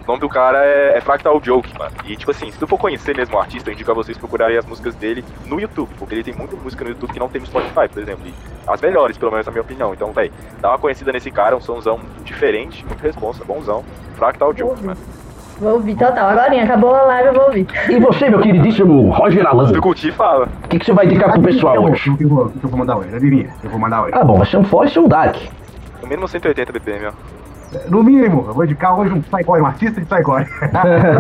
O 0.07 0.11
nome 0.11 0.21
do 0.21 0.29
cara 0.29 0.65
é, 0.65 0.97
é 0.97 1.01
Fractal 1.01 1.41
Joke, 1.43 1.77
mano. 1.77 1.91
E, 2.05 2.17
tipo 2.17 2.31
assim, 2.31 2.49
se 2.53 2.59
tu 2.59 2.67
for 2.67 2.79
conhecer 2.79 3.17
mesmo 3.17 3.37
o 3.37 3.41
artista, 3.41 3.69
eu 3.71 3.75
indico 3.75 3.91
a 3.91 3.95
vocês 3.95 4.17
procurarem 4.17 4.57
as 4.57 4.65
músicas 4.65 4.95
dele 4.95 5.25
no 5.47 5.61
YouTube, 5.61 5.91
porque 5.99 6.15
ele 6.15 6.23
tem 6.23 6.33
muita 6.35 6.55
música 6.57 6.85
no 6.85 6.91
YouTube 6.91 7.13
que 7.13 7.19
não 7.19 7.29
tem 7.29 7.41
no 7.41 7.47
Spotify, 7.49 7.89
por 7.93 8.01
exemplo. 8.01 8.21
E 8.25 8.33
as 8.69 8.81
melhores, 8.81 9.19
pelo 9.19 9.33
menos 9.33 9.45
na 9.47 9.51
minha 9.53 9.63
opinião. 9.63 9.93
Então, 9.93 10.13
véi, 10.13 10.31
dá 10.61 10.69
uma 10.71 10.79
conhecida 10.79 11.11
nesse 11.11 11.31
cara, 11.33 11.57
um 11.57 11.61
somzão 11.61 11.99
diferente, 12.25 12.85
muito 12.87 13.01
responsa, 13.03 13.45
bonzão. 13.45 13.85
Fractal 14.17 14.55
Joke, 14.57 14.85
mano. 14.85 14.99
Vou 15.59 15.73
ouvir 15.73 15.97
total. 15.97 16.29
Agora 16.29 16.63
acabou 16.63 16.95
a 16.95 17.03
live, 17.03 17.29
eu 17.29 17.35
vou 17.35 17.45
ouvir. 17.47 17.67
E 17.89 17.99
você, 17.99 18.29
meu 18.29 18.41
queridíssimo 18.41 19.11
Roger 19.11 19.45
Alan, 19.47 19.67
Se 19.69 19.79
o 19.79 19.83
curtir, 19.83 20.13
fala. 20.13 20.47
que, 20.69 20.79
que 20.79 20.85
você 20.87 20.93
vai 20.93 21.07
indicar 21.07 21.33
pro 21.33 21.41
pessoal 21.43 21.75
Eu 21.75 21.83
vou- 21.83 21.91
hoje? 21.91 22.11
O 22.11 22.17
que 22.17 22.25
eu 22.25 22.29
vou, 22.29 22.45
o 22.47 22.53
eu 22.63 22.69
vou 22.69 22.79
mandar 22.79 22.97
hoje? 22.99 23.13
Adivinha? 23.17 23.51
Eu 23.65 23.71
vou 23.71 23.79
mandar 23.81 24.03
hoje. 24.03 24.13
Ah, 24.15 24.23
bom, 24.23 24.37
vai 24.37 24.47
ser 24.47 24.59
um 24.59 24.65
forte 24.65 24.97
ou 24.99 25.07
um 25.07 25.09
dark. 25.09 25.35
No 26.03 26.07
mínimo 26.09 26.29
180 26.29 26.73
BPM, 26.73 27.07
ó. 27.07 27.13
No 27.89 28.03
mínimo, 28.03 28.45
eu 28.49 28.55
vou 28.55 28.65
indicar 28.65 28.99
hoje 28.99 29.13
um 29.13 29.21
Psycore, 29.21 29.61
um 29.63 29.67
artista 29.67 30.01
de 30.01 30.07
Psycore. 30.07 30.47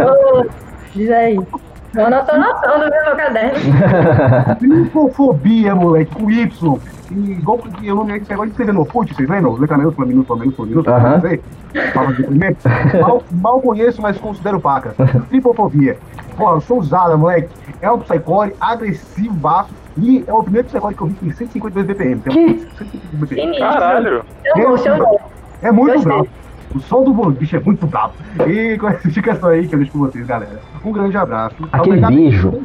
Diz 0.94 1.10
aí. 1.10 1.36
Eu 1.94 2.10
não 2.10 2.24
tô 2.24 2.32
anotando 2.32 2.84
no 2.84 2.90
meu 2.90 3.16
caderno. 3.16 3.58
Linfofobia, 4.60 5.74
moleque, 5.74 6.14
com 6.14 6.30
Y. 6.30 6.78
E 7.10 7.32
igual 7.32 7.58
que 7.58 7.86
eu 7.86 7.94
não 7.94 8.04
me 8.04 8.12
negócio 8.12 8.44
de 8.46 8.50
escrever 8.50 8.72
no 8.74 8.84
fute, 8.84 9.14
vocês 9.14 9.28
lembram? 9.28 9.54
Letra 9.54 9.78
minúscula, 9.78 10.06
minúscula, 10.06 10.40
minúscula, 10.40 10.68
minúscula, 10.68 10.96
Aham. 10.96 11.10
não 11.10 11.20
sei. 11.20 11.40
Fala 11.92 12.12
de 12.12 12.22
primeiro. 12.24 12.56
Mal, 13.00 13.22
mal 13.30 13.60
conheço, 13.60 14.02
mas 14.02 14.18
considero 14.18 14.60
paca. 14.60 14.94
Tripofobia. 15.28 15.96
Pô, 16.36 16.50
eu 16.50 16.60
sou 16.60 16.78
usada, 16.80 17.16
moleque. 17.16 17.48
É 17.80 17.90
um 17.90 17.98
Psycore 17.98 18.54
agressivo, 18.60 19.34
baixo. 19.34 19.70
E 19.96 20.24
é 20.26 20.32
o 20.32 20.42
primeiro 20.42 20.66
Psycore 20.66 20.94
que 20.94 21.00
eu 21.02 21.06
vi 21.06 21.14
que 21.14 21.20
tem 21.20 21.32
152 21.32 21.86
BPM. 21.86 22.14
Um 22.16 22.58
152 22.76 23.30
BPM. 23.30 23.58
Caralho. 23.58 24.24
Chamou. 24.82 25.20
É 25.62 25.70
muito 25.72 25.94
Gostei. 25.94 26.12
bravo. 26.12 26.28
O 26.74 26.80
som 26.80 27.04
do 27.04 27.12
bom 27.12 27.30
bicho 27.30 27.56
é 27.56 27.60
muito 27.60 27.86
bravo. 27.86 28.12
E 28.46 28.76
com 28.78 28.88
essa 28.88 29.06
indicação 29.08 29.48
aí 29.50 29.66
que 29.66 29.74
eu 29.74 29.78
deixo 29.78 29.92
com 29.92 29.98
vocês, 30.00 30.26
galera. 30.26 30.60
Um 30.84 30.92
grande 30.92 31.16
abraço. 31.16 31.56
Aquele 31.72 31.98
Obrigado. 31.98 32.14
beijo. 32.14 32.62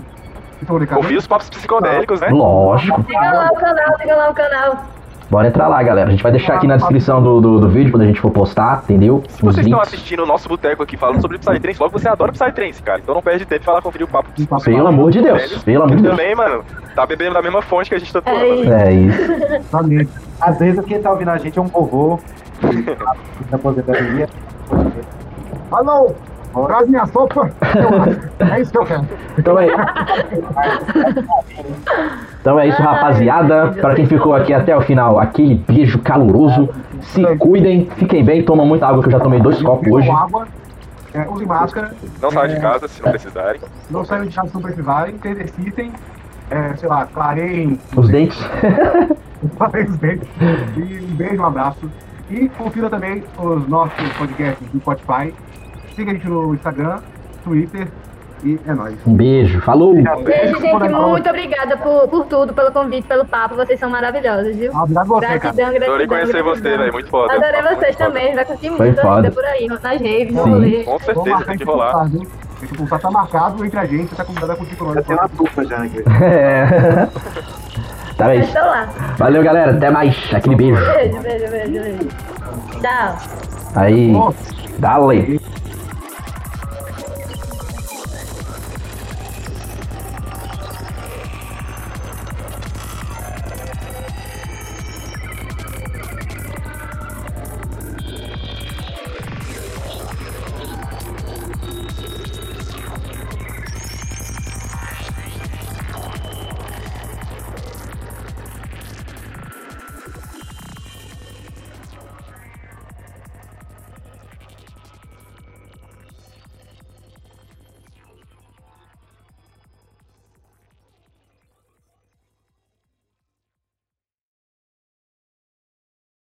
Então, 0.62 0.78
Ricardo, 0.78 1.02
Ouvi 1.02 1.18
os 1.18 1.26
papos 1.26 1.50
psicodélicos, 1.50 2.22
né? 2.22 2.30
Lógico. 2.30 3.02
Siga 3.04 3.20
lá 3.20 3.50
o 3.52 3.56
canal, 3.56 3.98
siga 4.00 4.16
lá 4.16 4.30
o 4.30 4.34
canal. 4.34 4.86
Bora 5.32 5.48
entrar 5.48 5.70
lá, 5.70 5.82
galera. 5.82 6.10
A 6.10 6.12
gente 6.12 6.22
vai 6.22 6.32
deixar 6.34 6.56
aqui 6.56 6.68
na 6.68 6.76
descrição 6.76 7.24
do, 7.24 7.40
do, 7.40 7.60
do 7.62 7.70
vídeo 7.70 7.90
quando 7.90 8.02
a 8.02 8.06
gente 8.06 8.20
for 8.20 8.30
postar, 8.32 8.82
entendeu? 8.84 9.24
Se 9.30 9.36
Os 9.36 9.56
vocês 9.56 9.66
estão 9.66 9.80
assistindo 9.80 10.24
o 10.24 10.26
nosso 10.26 10.50
boteco 10.50 10.84
aqui 10.84 10.98
falando 10.98 11.22
sobre 11.22 11.38
Psytrance, 11.38 11.80
logo 11.80 11.98
você 11.98 12.10
adora 12.10 12.34
Psytrance, 12.34 12.84
cara. 12.84 13.00
Então 13.00 13.16
não 13.16 13.22
perde 13.22 13.46
tempo 13.46 13.62
de 13.62 13.66
falar 13.66 13.82
conferir 13.82 14.06
o 14.06 14.10
papo. 14.12 14.30
Pelo 14.62 14.88
amor 14.88 15.10
de 15.10 15.22
Deus, 15.22 15.64
pelo 15.64 15.84
amor 15.84 15.96
de 15.96 16.02
E 16.02 16.04
Deus. 16.04 16.18
também, 16.18 16.36
mano, 16.36 16.66
tá 16.94 17.06
bebendo 17.06 17.34
da 17.34 17.42
mesma 17.42 17.62
fonte 17.62 17.90
que 17.90 17.96
a 17.96 18.00
gente 18.00 18.12
tá 18.12 18.22
tomando. 18.22 18.64
É 18.66 18.66
né? 18.66 18.94
isso. 18.94 19.22
É 19.22 19.58
isso. 19.58 19.72
Valeu. 19.72 20.08
Às 20.42 20.60
vezes 20.60 20.84
quem 20.86 21.02
tá 21.02 21.12
ouvindo 21.12 21.30
a 21.30 21.38
gente 21.38 21.58
é 21.58 21.62
um 21.62 21.68
vovô 21.68 22.20
da 23.50 23.56
aposentadoria. 23.58 24.28
Alô, 25.72 26.14
traz 26.68 26.88
minha 26.90 27.06
sopa. 27.08 27.52
É 28.52 28.62
isso 28.62 28.72
que 28.72 28.78
eu 28.78 28.86
quero. 28.86 29.08
Então 29.38 29.60
é. 29.60 29.68
Então 32.42 32.60
é 32.60 32.68
isso, 32.68 32.82
rapaziada. 32.82 33.72
Pra 33.80 33.96
quem 33.96 34.06
ficou 34.06 34.34
aqui 34.34 34.54
até 34.54 34.76
o 34.76 34.82
final, 34.82 35.20
aquele 35.20 35.56
beijo 35.56 36.00
caloroso. 36.00 36.70
Se 37.02 37.24
cuidem, 37.38 37.90
fiquem 37.96 38.24
bem, 38.24 38.44
tomam 38.44 38.66
muita 38.66 38.88
água 38.88 39.02
que 39.02 39.08
eu 39.08 39.12
já 39.12 39.20
tomei 39.20 39.40
dois 39.40 39.62
copos 39.62 39.92
hoje. 39.92 40.10
água, 40.10 40.48
é, 41.14 41.28
use 41.28 41.46
máscara, 41.46 41.92
Não 42.22 42.32
saiam 42.32 42.54
de 42.56 42.62
casa 42.62 42.88
se 42.88 43.02
não 43.02 43.10
precisarem. 43.12 43.62
não 43.90 44.06
saiam 44.06 44.26
de 44.26 44.36
casa 44.36 44.48
se 44.50 44.54
não 44.54 44.62
precisarem, 44.62 45.18
se 45.20 45.28
exercitem, 45.28 45.92
é, 46.50 46.74
sei 46.78 46.88
lá, 46.88 47.06
clareiem 47.08 47.80
Os 47.96 48.08
dentes. 48.10 48.40
Parabéns, 49.58 49.96
beijo. 49.96 50.22
E 50.78 51.06
um 51.12 51.16
beijo, 51.16 51.42
um 51.42 51.46
abraço. 51.46 51.90
E 52.32 52.48
confira 52.50 52.90
também 52.90 53.24
os 53.38 53.68
nossos 53.68 54.14
podcasts 54.18 54.66
do 54.70 54.80
Spotify. 54.80 55.34
Siga 55.96 56.12
a 56.12 56.14
gente 56.14 56.28
no 56.28 56.54
Instagram, 56.56 57.00
Twitter 57.44 57.88
e 58.44 58.58
é 58.66 58.74
nóis. 58.74 58.96
Um 59.06 59.14
beijo, 59.14 59.60
falou! 59.62 59.94
Beijo, 59.94 60.60
gente. 60.62 60.90
Muito 60.90 61.30
obrigada 61.30 61.76
por, 61.78 62.08
por 62.08 62.26
tudo, 62.26 62.54
pelo 62.54 62.72
convite, 62.72 63.06
pelo 63.08 63.26
papo. 63.26 63.56
Vocês 63.56 63.80
são 63.80 63.90
maravilhosos, 63.90 64.56
viu? 64.56 64.72
Ah, 64.74 64.84
Obrigado 64.84 65.08
você, 65.08 65.26
cara. 65.26 65.40
Gratidão, 65.40 65.66
gratidão. 65.66 65.88
Adorei 65.90 66.08
conhecer 66.08 66.42
você, 66.44 66.62
gratidão. 66.62 66.78
velho. 66.80 66.94
Muito 66.94 67.10
foda. 67.10 67.34
Adorei 67.34 67.62
muito 67.62 67.80
vocês 67.80 67.96
foda. 67.98 68.06
também. 68.08 68.36
Vai 68.36 68.46
curtir 68.46 68.70
muito 68.70 69.00
a 69.08 69.16
vida 69.22 69.32
por 69.32 69.46
aí, 69.46 69.68
nas 69.68 69.82
raves, 69.84 70.34
no 70.34 70.44
Sim. 70.44 70.50
rolê. 70.50 70.84
Com 70.84 71.00
certeza, 71.00 71.46
tem 71.46 71.58
que 71.58 71.64
rolar. 71.66 72.10
Esse 72.64 72.74
pulsar 72.76 73.00
tá 73.00 73.12
marcado 73.12 73.66
entre 73.66 73.80
a 73.80 73.86
gente, 73.86 74.10
você 74.10 74.16
tá 74.16 74.24
convidado 74.24 74.52
a 74.54 74.56
curtir 74.56 74.76
com 74.76 74.86
nós. 74.86 74.94
Já 74.96 75.02
tem 75.02 75.16
uma 75.16 75.30
tufa 75.30 75.66
já, 75.66 75.80
né? 75.80 75.90
É. 76.22 77.10
Tá 78.22 78.28
bem. 78.28 78.42
Estou 78.42 78.62
lá. 78.62 78.88
Valeu, 79.18 79.44
galera. 79.44 79.72
Até 79.72 79.90
mais. 79.90 80.16
Aquele 80.32 80.56
beijo. 80.56 80.76
Beijo, 80.76 81.20
beijo, 81.22 81.50
beijo, 81.50 81.72
beijo. 81.72 82.08
Tchau. 82.80 83.18
Aí. 83.76 84.14
Dale. 84.78 85.42